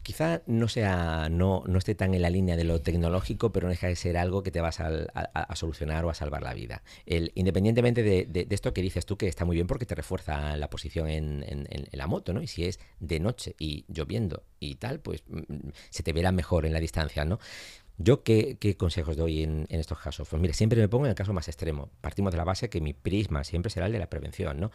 Quizá 0.09 0.41
no 0.47 0.69
sea, 0.69 1.29
no, 1.31 1.65
no 1.67 1.77
esté 1.77 1.95
tan 1.95 2.15
en 2.15 2.23
la 2.23 2.31
línea 2.31 2.57
de 2.57 2.65
lo 2.65 2.81
tecnológico, 2.81 3.53
pero 3.53 3.67
no 3.67 3.73
deja 3.73 3.89
de 3.89 3.95
ser 3.95 4.17
algo 4.17 4.43
que 4.43 4.51
te 4.51 4.63
vas 4.63 4.81
a, 4.81 5.55
solucionar 5.55 6.03
o 6.07 6.09
a 6.09 6.15
salvar 6.15 6.43
la 6.43 6.55
vida. 6.55 6.83
Independientemente 7.05 8.03
de, 8.03 8.47
esto 8.49 8.73
que 8.73 8.81
dices 8.81 9.05
tú, 9.05 9.19
que 9.19 9.29
está 9.29 9.45
muy 9.45 9.57
bien 9.57 9.67
porque 9.67 9.85
te 9.85 9.95
refuerza 9.95 10.57
la 10.57 10.71
posición 10.71 11.11
en, 11.11 11.45
la 11.93 12.07
moto, 12.07 12.33
¿no? 12.33 12.41
Y 12.41 12.47
si 12.47 12.65
es 12.65 12.81
de 13.01 13.21
noche 13.21 13.55
y 13.59 13.85
lloviendo 13.89 14.45
y 14.61 14.77
tal, 14.77 15.01
pues 15.01 15.25
mm, 15.29 15.69
se 15.91 16.03
te 16.03 16.15
verá 16.15 16.33
mejor 16.33 16.65
en 16.65 16.73
la 16.73 16.81
distancia, 16.81 17.27
¿no? 17.27 17.39
¿Yo 17.99 18.23
qué, 18.23 18.57
qué 18.59 18.79
consejos 18.79 19.15
doy 19.15 19.43
en, 19.43 19.67
en 19.69 19.79
estos 19.79 19.99
casos? 19.99 20.27
Pues 20.27 20.41
mire, 20.41 20.55
siempre 20.55 20.81
me 20.81 20.89
pongo 20.89 21.05
en 21.05 21.11
el 21.11 21.17
caso 21.17 21.35
más 21.35 21.49
extremo. 21.49 21.91
Partimos 22.01 22.33
de 22.33 22.39
la 22.39 22.45
base 22.45 22.71
que 22.71 22.81
mi 22.81 22.95
prisma 22.95 23.45
siempre 23.45 23.69
será 23.69 23.85
el 23.85 23.93
de 23.93 23.99
la 23.99 24.09
prevención, 24.09 24.59
¿no? 24.59 24.71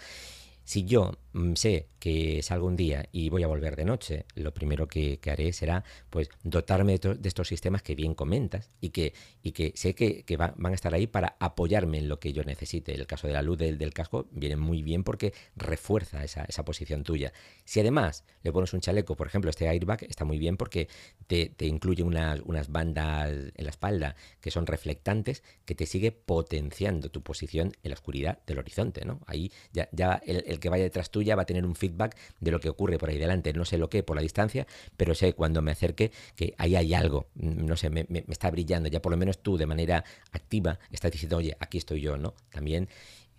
Si 0.65 0.85
yo 0.85 1.11
mm, 1.33 1.53
sé 1.55 1.89
que 1.99 2.41
salgo 2.41 2.67
un 2.67 2.75
día 2.75 3.07
y 3.11 3.29
voy 3.29 3.43
a 3.43 3.47
volver 3.47 3.75
de 3.75 3.85
noche, 3.85 4.25
lo 4.35 4.53
primero 4.53 4.87
que, 4.87 5.19
haré 5.29 5.51
será 5.53 5.83
pues 6.09 6.29
dotarme 6.43 6.93
de, 6.93 6.99
to- 6.99 7.15
de 7.15 7.27
estos 7.27 7.47
sistemas 7.47 7.81
que 7.83 7.95
bien 7.95 8.13
comentas 8.13 8.71
y 8.81 8.89
que, 8.89 9.13
y 9.41 9.51
que 9.51 9.73
sé 9.75 9.93
que, 9.95 10.23
que 10.23 10.37
va- 10.37 10.53
van 10.57 10.71
a 10.73 10.75
estar 10.75 10.93
ahí 10.93 11.07
para 11.07 11.35
apoyarme 11.39 11.97
en 11.99 12.07
lo 12.09 12.19
que 12.19 12.33
yo 12.33 12.43
necesite. 12.43 12.93
El 12.93 13.07
caso 13.07 13.27
de 13.27 13.33
la 13.33 13.41
luz 13.41 13.57
del, 13.57 13.77
del 13.77 13.93
casco 13.93 14.27
viene 14.31 14.55
muy 14.57 14.83
bien 14.83 15.03
porque 15.03 15.33
refuerza 15.55 16.23
esa, 16.23 16.43
esa 16.45 16.63
posición 16.65 17.03
tuya. 17.03 17.33
Si 17.65 17.79
además 17.79 18.23
le 18.43 18.51
pones 18.51 18.73
un 18.73 18.81
chaleco, 18.81 19.15
por 19.15 19.27
ejemplo, 19.27 19.49
este 19.49 19.67
airbag 19.67 20.03
está 20.03 20.25
muy 20.25 20.39
bien 20.39 20.57
porque 20.57 20.87
te, 21.27 21.47
te 21.49 21.65
incluye 21.65 22.03
unas, 22.03 22.41
unas 22.45 22.71
bandas 22.71 23.29
en 23.31 23.63
la 23.63 23.69
espalda 23.69 24.15
que 24.41 24.51
son 24.51 24.65
reflectantes 24.67 25.43
que 25.65 25.75
te 25.75 25.85
sigue 25.85 26.11
potenciando 26.11 27.09
tu 27.09 27.21
posición 27.21 27.71
en 27.83 27.89
la 27.89 27.95
oscuridad 27.95 28.39
del 28.45 28.59
horizonte, 28.59 29.05
¿no? 29.05 29.21
Ahí 29.27 29.51
ya, 29.71 29.89
ya 29.91 30.21
el, 30.25 30.43
el 30.47 30.59
que 30.59 30.69
vaya 30.69 30.83
detrás 30.83 31.11
tuya 31.11 31.35
va 31.35 31.43
a 31.43 31.45
tener 31.45 31.65
un 31.65 31.75
feedback 31.75 32.17
de 32.39 32.51
lo 32.51 32.59
que 32.59 32.69
ocurre 32.69 32.97
por 32.97 33.09
ahí 33.09 33.17
delante. 33.17 33.53
No 33.53 33.65
sé 33.65 33.77
lo 33.77 33.89
que 33.89 34.03
por 34.03 34.15
la 34.15 34.21
distancia, 34.21 34.67
pero 34.97 35.15
sé 35.15 35.33
cuando 35.33 35.61
me 35.61 35.71
acerque 35.71 36.11
que 36.35 36.53
ahí 36.57 36.75
hay 36.75 36.93
algo, 36.93 37.27
mm, 37.35 37.65
no 37.65 37.77
sé, 37.77 37.89
me, 37.89 38.05
me- 38.09 38.23
me 38.27 38.33
está 38.33 38.49
brillando. 38.51 38.89
Ya 38.89 39.01
por 39.01 39.11
lo 39.11 39.17
menos 39.17 39.39
tú 39.39 39.57
de 39.57 39.65
manera 39.65 40.03
activa 40.31 40.79
estás 40.91 41.11
diciendo, 41.11 41.37
oye, 41.37 41.55
aquí 41.59 41.77
estoy 41.77 42.01
yo, 42.01 42.17
¿no? 42.17 42.33
También 42.51 42.89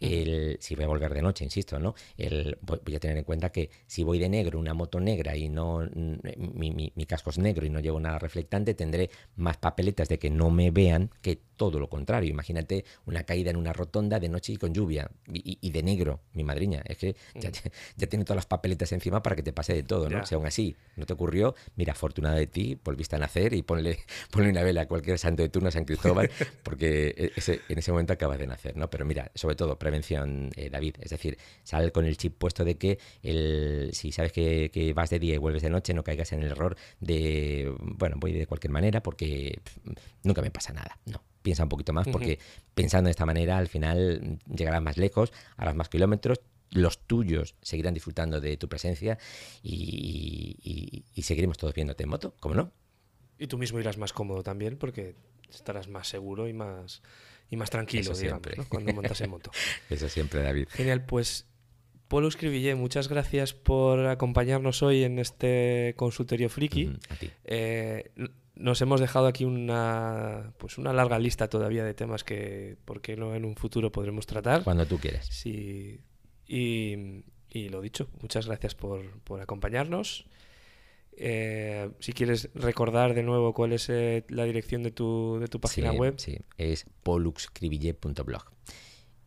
el, 0.04 0.56
si 0.60 0.74
voy 0.74 0.84
a 0.84 0.88
volver 0.88 1.12
de 1.14 1.22
noche, 1.22 1.44
insisto, 1.44 1.78
¿no? 1.78 1.94
El, 2.16 2.58
voy 2.62 2.94
a 2.94 3.00
tener 3.00 3.16
en 3.18 3.24
cuenta 3.24 3.50
que 3.50 3.70
si 3.86 4.04
voy 4.04 4.18
de 4.18 4.28
negro, 4.28 4.58
una 4.58 4.74
moto 4.74 5.00
negra 5.00 5.36
y 5.36 5.48
no 5.48 5.80
mm, 5.94 6.14
mi- 6.54 6.92
mi 6.94 7.06
casco 7.06 7.30
es 7.30 7.38
negro 7.38 7.66
y 7.66 7.70
no 7.70 7.80
llevo 7.80 8.00
nada 8.00 8.18
reflectante, 8.18 8.74
tendré 8.74 9.10
más 9.36 9.56
papeletas 9.56 10.08
de 10.08 10.18
que 10.18 10.30
no 10.30 10.50
me 10.50 10.70
vean 10.70 11.10
que 11.22 11.40
todo 11.56 11.78
lo 11.78 11.88
contrario. 11.88 12.30
Imagínate 12.30 12.84
una 13.06 13.24
caída 13.24 13.50
en 13.50 13.56
una 13.56 13.72
rotonda 13.72 14.20
de 14.20 14.28
noche 14.28 14.52
y 14.52 14.56
con 14.56 14.72
lluvia 14.74 15.10
y, 15.32 15.70
de 15.70 15.82
negro, 15.82 16.20
mi 16.32 16.44
madriña. 16.44 16.82
Es 16.86 16.98
que 16.98 17.16
ya, 17.34 17.50
ya 17.96 18.06
tiene 18.06 18.24
todas 18.24 18.36
las 18.36 18.46
papeletas 18.46 18.92
encima 18.92 19.22
para 19.22 19.36
que 19.36 19.42
te 19.42 19.52
pase 19.52 19.74
de 19.74 19.82
todo, 19.82 20.08
¿no? 20.08 20.18
Ya. 20.18 20.26
Si 20.26 20.34
aún 20.34 20.46
así 20.46 20.76
no 20.96 21.06
te 21.06 21.12
ocurrió, 21.12 21.54
mira, 21.76 21.92
afortunada 21.92 22.36
de 22.36 22.46
ti, 22.46 22.78
volviste 22.84 23.16
a 23.16 23.18
nacer 23.18 23.54
y 23.54 23.62
ponle, 23.62 23.98
ponle 24.30 24.50
una 24.50 24.62
vela 24.62 24.82
a 24.82 24.86
cualquier 24.86 25.18
santo 25.18 25.42
de 25.42 25.48
turno 25.48 25.68
a 25.68 25.72
San 25.72 25.84
Cristóbal, 25.84 26.30
porque 26.62 27.14
e- 27.16 27.32
ese- 27.36 27.60
en 27.68 27.78
ese 27.78 27.90
momento 27.92 28.12
acabas 28.12 28.38
de 28.38 28.46
nacer, 28.46 28.76
¿no? 28.76 28.90
Pero 28.90 29.04
mira, 29.04 29.30
sobre 29.34 29.56
todo, 29.56 29.78
prevención, 29.78 30.50
eh, 30.56 30.70
David. 30.70 30.96
Es 31.00 31.10
decir, 31.10 31.38
sal 31.62 31.92
con 31.92 32.04
el 32.04 32.16
chip 32.16 32.36
puesto 32.38 32.64
de 32.64 32.76
que 32.76 32.98
el, 33.22 33.90
si 33.92 34.12
sabes 34.12 34.32
que, 34.32 34.70
que 34.72 34.92
vas 34.92 35.10
de 35.10 35.18
día 35.18 35.34
y 35.34 35.38
vuelves 35.38 35.62
de 35.62 35.70
noche, 35.70 35.94
no 35.94 36.04
caigas 36.04 36.32
en 36.32 36.42
el 36.42 36.50
error 36.50 36.76
de, 37.00 37.74
bueno, 37.80 38.16
voy 38.18 38.32
de 38.32 38.46
cualquier 38.46 38.70
manera 38.72 39.02
porque 39.02 39.60
pff, 39.62 39.78
nunca 40.22 40.42
me 40.42 40.50
pasa 40.50 40.72
nada. 40.72 40.98
No. 41.06 41.22
Piensa 41.44 41.62
un 41.62 41.68
poquito 41.68 41.92
más 41.92 42.08
porque 42.08 42.38
pensando 42.74 43.08
de 43.08 43.10
esta 43.12 43.26
manera 43.26 43.58
al 43.58 43.68
final 43.68 44.38
mm, 44.48 44.54
llegarás 44.56 44.80
más 44.82 44.96
lejos, 44.96 45.30
harás 45.58 45.74
más 45.76 45.90
kilómetros, 45.90 46.40
los 46.70 46.98
tuyos 47.06 47.54
seguirán 47.60 47.92
disfrutando 47.92 48.40
de 48.40 48.56
tu 48.56 48.66
presencia 48.68 49.18
y, 49.62 50.56
y- 50.62 51.04
y 51.14 51.22
seguiremos 51.22 51.58
todos 51.58 51.74
viéndote 51.74 52.02
en 52.04 52.08
moto, 52.08 52.34
¿cómo 52.40 52.54
no? 52.54 52.72
Y 53.38 53.46
tú 53.46 53.58
mismo 53.58 53.78
irás 53.78 53.98
más 53.98 54.12
cómodo 54.14 54.42
también 54.42 54.76
porque 54.78 55.14
estarás 55.50 55.86
más 55.88 56.08
seguro 56.08 56.48
y 56.48 56.54
más, 56.54 57.02
y 57.50 57.56
más 57.56 57.68
tranquilo, 57.70 58.12
Eso 58.12 58.14
digamos, 58.20 58.42
siempre. 58.42 58.56
¿no? 58.56 58.68
cuando 58.68 58.92
montas 58.94 59.20
en 59.20 59.30
moto. 59.30 59.50
Eso 59.90 60.08
siempre, 60.08 60.42
David. 60.42 60.68
Genial, 60.70 61.04
pues 61.04 61.46
Polo 62.08 62.28
Escribillé, 62.28 62.74
muchas 62.74 63.08
gracias 63.08 63.52
por 63.52 64.06
acompañarnos 64.06 64.82
hoy 64.82 65.04
en 65.04 65.18
este 65.18 65.94
consultorio 65.96 66.48
friki. 66.48 66.86
Mm, 66.86 66.98
a 67.10 67.14
ti. 67.16 67.30
Eh, 67.44 68.10
nos 68.56 68.80
hemos 68.80 69.00
dejado 69.00 69.26
aquí 69.26 69.44
una, 69.44 70.52
pues 70.58 70.78
una 70.78 70.92
larga 70.92 71.18
lista 71.18 71.48
todavía 71.48 71.84
de 71.84 71.94
temas 71.94 72.24
que, 72.24 72.76
¿por 72.84 73.00
qué 73.00 73.16
no 73.16 73.34
en 73.34 73.44
un 73.44 73.56
futuro 73.56 73.90
podremos 73.90 74.26
tratar? 74.26 74.62
Cuando 74.64 74.86
tú 74.86 74.98
quieras. 74.98 75.26
Sí, 75.26 76.00
y, 76.46 77.24
y 77.50 77.68
lo 77.68 77.80
dicho, 77.80 78.08
muchas 78.22 78.46
gracias 78.46 78.74
por, 78.74 79.20
por 79.22 79.40
acompañarnos. 79.40 80.26
Eh, 81.16 81.90
si 82.00 82.12
quieres 82.12 82.50
recordar 82.54 83.14
de 83.14 83.22
nuevo 83.22 83.54
cuál 83.54 83.72
es 83.72 83.88
eh, 83.88 84.24
la 84.28 84.44
dirección 84.44 84.82
de 84.82 84.90
tu, 84.90 85.38
de 85.40 85.46
tu 85.48 85.60
página 85.60 85.92
Sí, 85.92 85.96
web. 85.96 86.14
Sí, 86.18 86.38
es 86.58 86.86
poluxcribille.blog. 87.04 88.44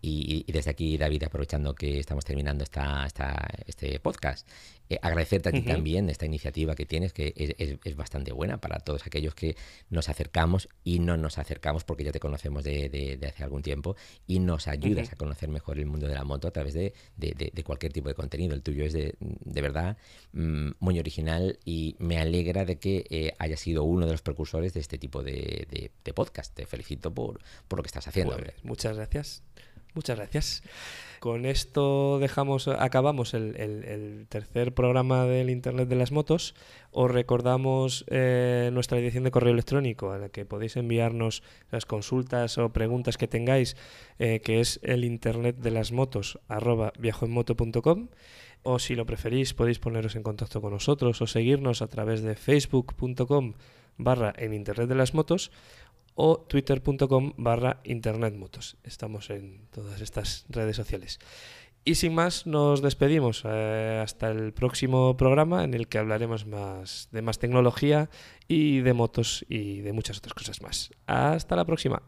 Y, 0.09 0.45
y 0.47 0.51
desde 0.53 0.71
aquí, 0.71 0.97
David, 0.97 1.23
aprovechando 1.23 1.75
que 1.75 1.99
estamos 1.99 2.23
terminando 2.23 2.63
esta, 2.63 3.05
esta- 3.05 3.47
este 3.65 3.99
podcast, 3.99 4.47
eh, 4.89 4.97
agradecerte 5.01 5.49
a 5.49 5.51
ti 5.51 5.59
Ujú. 5.59 5.67
también 5.67 6.09
esta 6.09 6.25
iniciativa 6.25 6.75
que 6.75 6.85
tienes, 6.85 7.11
que 7.11 7.33
es, 7.35 7.53
es- 7.57 7.77
es 7.83 7.95
bastante 7.97 8.31
buena 8.31 8.57
para 8.61 8.79
todos 8.79 9.05
aquellos 9.05 9.35
que 9.35 9.57
nos 9.89 10.07
acercamos 10.07 10.69
y 10.85 10.99
no 10.99 11.17
nos 11.17 11.37
acercamos 11.39 11.83
porque 11.83 12.05
ya 12.05 12.13
te 12.13 12.21
conocemos 12.21 12.63
de, 12.63 12.87
de- 12.87 13.17
de 13.17 13.27
hace 13.27 13.43
algún 13.43 13.63
tiempo 13.63 13.97
y 14.27 14.39
nos 14.39 14.69
ayudas 14.69 15.11
a 15.11 15.17
conocer 15.17 15.49
mejor 15.49 15.77
el 15.77 15.87
mundo 15.87 16.07
de 16.07 16.13
la 16.15 16.23
moto 16.23 16.47
a 16.47 16.51
través 16.51 16.73
de, 16.73 16.93
de- 17.17 17.63
cualquier 17.65 17.91
tipo 17.91 18.07
de 18.07 18.15
contenido. 18.15 18.55
El 18.55 18.61
tuyo 18.63 18.85
es 18.85 18.93
de, 18.93 19.15
de 19.19 19.61
verdad 19.61 19.97
mm, 20.31 20.69
muy 20.79 20.99
original 20.99 21.59
y 21.65 21.97
me 21.99 22.17
alegra 22.17 22.63
de 22.63 22.77
que 22.79 23.05
eh, 23.09 23.33
hayas 23.39 23.59
sido 23.59 23.83
uno 23.83 24.05
de 24.05 24.13
los 24.13 24.21
precursores 24.21 24.73
de 24.73 24.79
este 24.79 24.97
tipo 24.97 25.21
de, 25.21 25.91
podcast. 26.15 26.55
Te 26.55 26.65
felicito 26.65 27.13
por, 27.13 27.39
por 27.67 27.77
lo 27.79 27.83
que 27.83 27.87
estás 27.87 28.07
haciendo. 28.07 28.37
Pues, 28.37 28.53
muchas 28.63 28.95
gracias. 28.95 29.43
Muchas 29.97 30.17
gracias. 30.19 30.61
Con 31.19 31.47
esto 31.47 32.19
dejamos, 32.19 32.67
acabamos 32.67 33.33
el, 33.33 34.27
tercer 34.29 34.71
programa 34.75 35.25
del 35.25 35.49
Internet 35.49 35.89
de 35.89 35.95
las 35.95 36.11
Motos. 36.11 36.53
Os 36.91 37.09
recordamos 37.09 38.05
eh, 38.09 38.69
nuestra 38.71 38.97
dirección 38.97 39.23
de 39.23 39.31
correo 39.31 39.53
electrónico 39.53 40.11
a 40.11 40.19
la 40.19 40.29
que 40.29 40.45
podéis 40.45 40.77
enviarnos 40.77 41.41
las 41.71 41.87
consultas 41.87 42.59
o 42.59 42.69
preguntas 42.69 43.17
que 43.17 43.27
tengáis, 43.27 43.75
eh, 44.19 44.39
que 44.41 44.59
es 44.59 44.79
el 44.83 45.03
Internet 45.03 45.57
de 45.57 45.71
las 45.71 45.91
Motos 45.91 46.37
arroba 46.47 46.93
viajoenmoto.com. 46.99 48.09
O 48.61 48.77
si 48.77 48.93
lo 48.93 49.07
preferís, 49.07 49.55
podéis 49.55 49.79
poneros 49.79 50.15
en 50.15 50.21
contacto 50.21 50.61
con 50.61 50.73
nosotros 50.73 51.19
o 51.23 51.25
seguirnos 51.25 51.81
a 51.81 51.87
través 51.87 52.21
de 52.21 52.35
facebook.com 52.35 53.55
barra 53.97 54.31
en 54.37 54.53
Internet 54.53 54.89
de 54.89 54.95
las 54.95 55.15
Motos 55.15 55.51
o 56.17 56.39
twitter.com 56.39 57.33
barra 57.37 57.79
internetmotos. 57.83 58.75
Estamos 58.83 59.29
en 59.29 59.67
todas 59.71 60.01
estas 60.01 60.45
redes 60.49 60.75
sociales. 60.75 61.19
Y 61.85 61.95
sin 61.95 62.15
más, 62.15 62.47
nos 62.47 62.81
despedimos 62.81 63.43
eh, 63.45 64.01
hasta 64.03 64.29
el 64.31 64.51
próximo 64.51 65.15
programa 65.15 65.63
en 65.63 65.73
el 65.75 65.87
que 65.87 65.99
hablaremos 65.99 66.45
más 66.45 67.07
de 67.11 67.21
más 67.21 67.39
tecnología 67.39 68.09
y 68.47 68.79
de 68.79 68.93
motos 68.93 69.45
y 69.47 69.81
de 69.81 69.93
muchas 69.93 70.17
otras 70.17 70.33
cosas 70.33 70.61
más. 70.61 70.91
Hasta 71.05 71.55
la 71.55 71.65
próxima. 71.65 72.01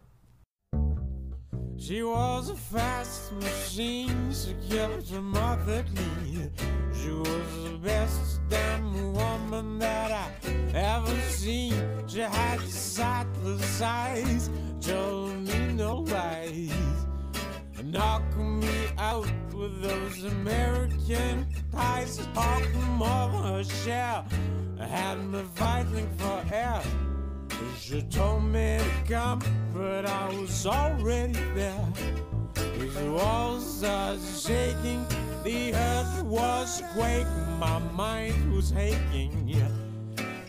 She 1.79 2.03
was 2.03 2.49
a 2.49 2.55
fast 2.55 3.31
machine, 3.31 4.33
she 4.33 4.53
kept 4.69 5.09
her 5.11 5.21
mother 5.21 5.85
clean. 5.95 6.51
She 6.93 7.09
was 7.09 7.63
the 7.63 7.79
best 7.81 8.41
damn 8.49 9.13
woman 9.13 9.79
that 9.79 10.11
I 10.11 10.29
ever 10.75 11.15
seen. 11.21 11.73
She 12.05 12.19
had 12.19 12.59
sightless 12.61 13.81
eyes, 13.81 14.49
told 14.81 15.47
me 15.47 15.73
no 15.73 15.99
lies. 16.01 16.69
Knock 17.81 18.35
me 18.35 18.87
out 18.97 19.31
with 19.53 19.81
those 19.81 20.25
American 20.25 21.47
ties, 21.71 22.17
talking 22.33 22.99
than 22.99 23.31
her 23.31 23.63
share. 23.63 24.25
Had 24.77 25.25
me 25.25 25.41
fighting 25.55 26.09
for 26.17 26.43
air. 26.53 26.83
She 27.79 28.01
told 28.03 28.43
me 28.43 28.77
to 28.77 29.13
come, 29.13 29.41
but 29.73 30.05
I 30.05 30.27
was 30.33 30.65
already 30.65 31.39
there. 31.55 31.87
The 32.53 33.11
walls 33.11 33.83
are 33.83 34.17
shaking, 34.17 35.05
the 35.43 35.73
earth 35.73 36.23
was 36.23 36.81
quaking, 36.93 37.59
my 37.59 37.79
mind 37.93 38.53
was 38.53 38.73
aching, 38.73 39.55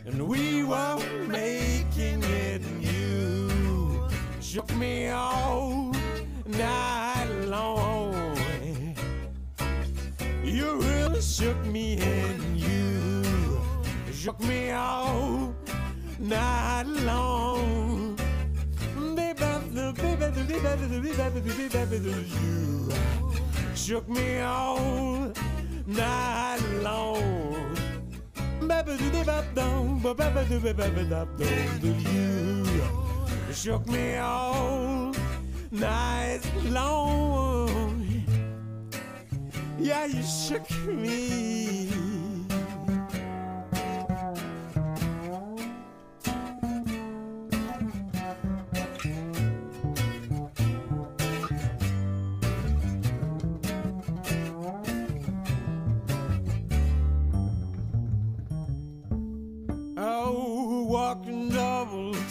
and 0.04 0.28
we 0.28 0.64
were 0.64 0.98
making 1.28 2.22
it. 2.22 2.62
And 2.62 2.82
you 2.82 4.08
shook 4.40 4.70
me 4.74 5.08
all 5.08 5.92
night 6.46 7.28
long. 7.46 8.36
You 10.44 10.80
really 10.80 11.22
shook 11.22 11.64
me, 11.66 11.98
and 11.98 12.56
you 12.56 13.60
shook 14.12 14.40
me 14.40 14.70
all 14.72 15.54
night 16.20 16.86
long. 17.04 18.16
You 23.70 23.76
shook 23.76 24.08
me 24.08 24.40
all 24.40 25.32
night 25.86 26.60
long. 26.82 27.76
You 33.48 33.54
shook 33.54 33.86
me 33.86 34.16
all 34.16 35.14
night 35.72 36.40
long. 36.66 38.24
Yeah, 39.78 40.04
you 40.04 40.22
shook 40.22 40.70
me. 40.86 42.09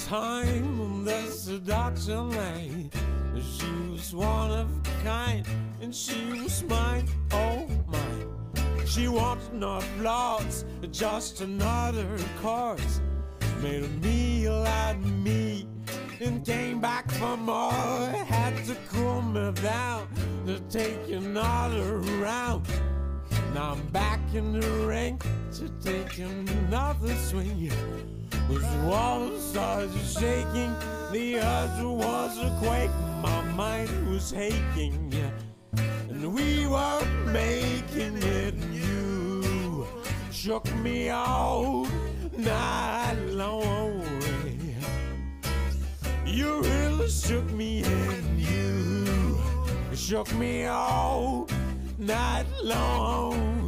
Time 0.09 1.05
the 1.05 1.21
seduction 1.27 2.31
lane. 2.31 2.89
She 3.35 3.91
was 3.91 4.11
one 4.15 4.49
of 4.49 4.67
a 4.67 5.03
kind, 5.03 5.45
and 5.81 5.93
she 5.93 6.25
was 6.31 6.63
mine, 6.63 7.05
oh 7.31 7.67
mine. 7.87 8.87
She 8.87 9.07
wants 9.07 9.51
no 9.53 9.77
applause, 9.77 10.65
just 10.89 11.41
another 11.41 12.07
chorus. 12.41 13.01
made 13.61 13.83
a 13.83 13.87
meal 14.03 14.63
out 14.81 14.95
of 14.95 15.05
me, 15.05 15.67
and 16.19 16.43
came 16.43 16.81
back 16.81 17.11
for 17.11 17.37
more. 17.37 17.71
Had 17.71 18.65
to 18.65 18.75
cool 18.91 19.21
me 19.21 19.51
down 19.61 20.07
to 20.47 20.59
take 20.71 21.07
another 21.11 21.99
round. 22.17 22.65
Now 23.53 23.73
I'm 23.73 23.87
back 23.89 24.21
in 24.33 24.59
the 24.59 24.67
ring 24.87 25.21
to 25.53 25.69
take 25.83 26.17
another 26.17 27.13
swing. 27.13 28.18
Was 28.49 28.63
walls 28.85 29.43
started 29.51 29.91
shaking, 30.05 30.75
the 31.11 31.37
earth 31.37 31.83
was 31.83 32.37
a 32.37 32.49
quake, 32.59 32.91
my 33.21 33.41
mind 33.55 34.09
was 34.09 34.33
aching, 34.33 35.13
and 36.09 36.33
we 36.33 36.65
were 36.67 37.05
making 37.27 38.17
it. 38.23 38.55
You 38.71 39.87
shook 40.31 40.65
me 40.77 41.09
all 41.09 41.87
night 42.37 43.17
long. 43.27 44.03
You 46.25 46.61
really 46.61 47.09
shook 47.09 47.49
me, 47.51 47.83
and 47.83 48.39
you 48.39 49.37
shook 49.95 50.33
me 50.35 50.65
all 50.65 51.47
night 51.97 52.45
long. 52.63 53.58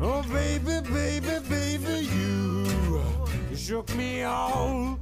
Oh, 0.00 0.22
baby, 0.32 0.80
baby, 0.90 1.38
baby, 1.48 2.08
you 2.14 2.66
shook 3.54 3.94
me 3.96 4.22
all 4.22 4.98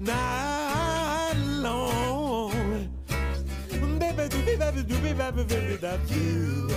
night 0.00 1.34
long. 1.36 2.52
Baby, 3.98 4.28
doobie, 4.28 4.58
baby, 4.58 4.82
doobie, 4.82 5.16
baby, 5.16 5.44
baby, 5.44 5.76
that 5.76 6.00
you 6.10 6.68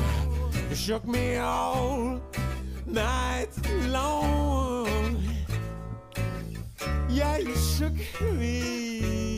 shook 0.75 1.05
me 1.07 1.37
all 1.37 2.21
night 2.85 3.49
long. 3.87 5.17
Yeah, 7.09 7.37
you 7.37 7.55
shook 7.55 7.93
me. 8.21 9.34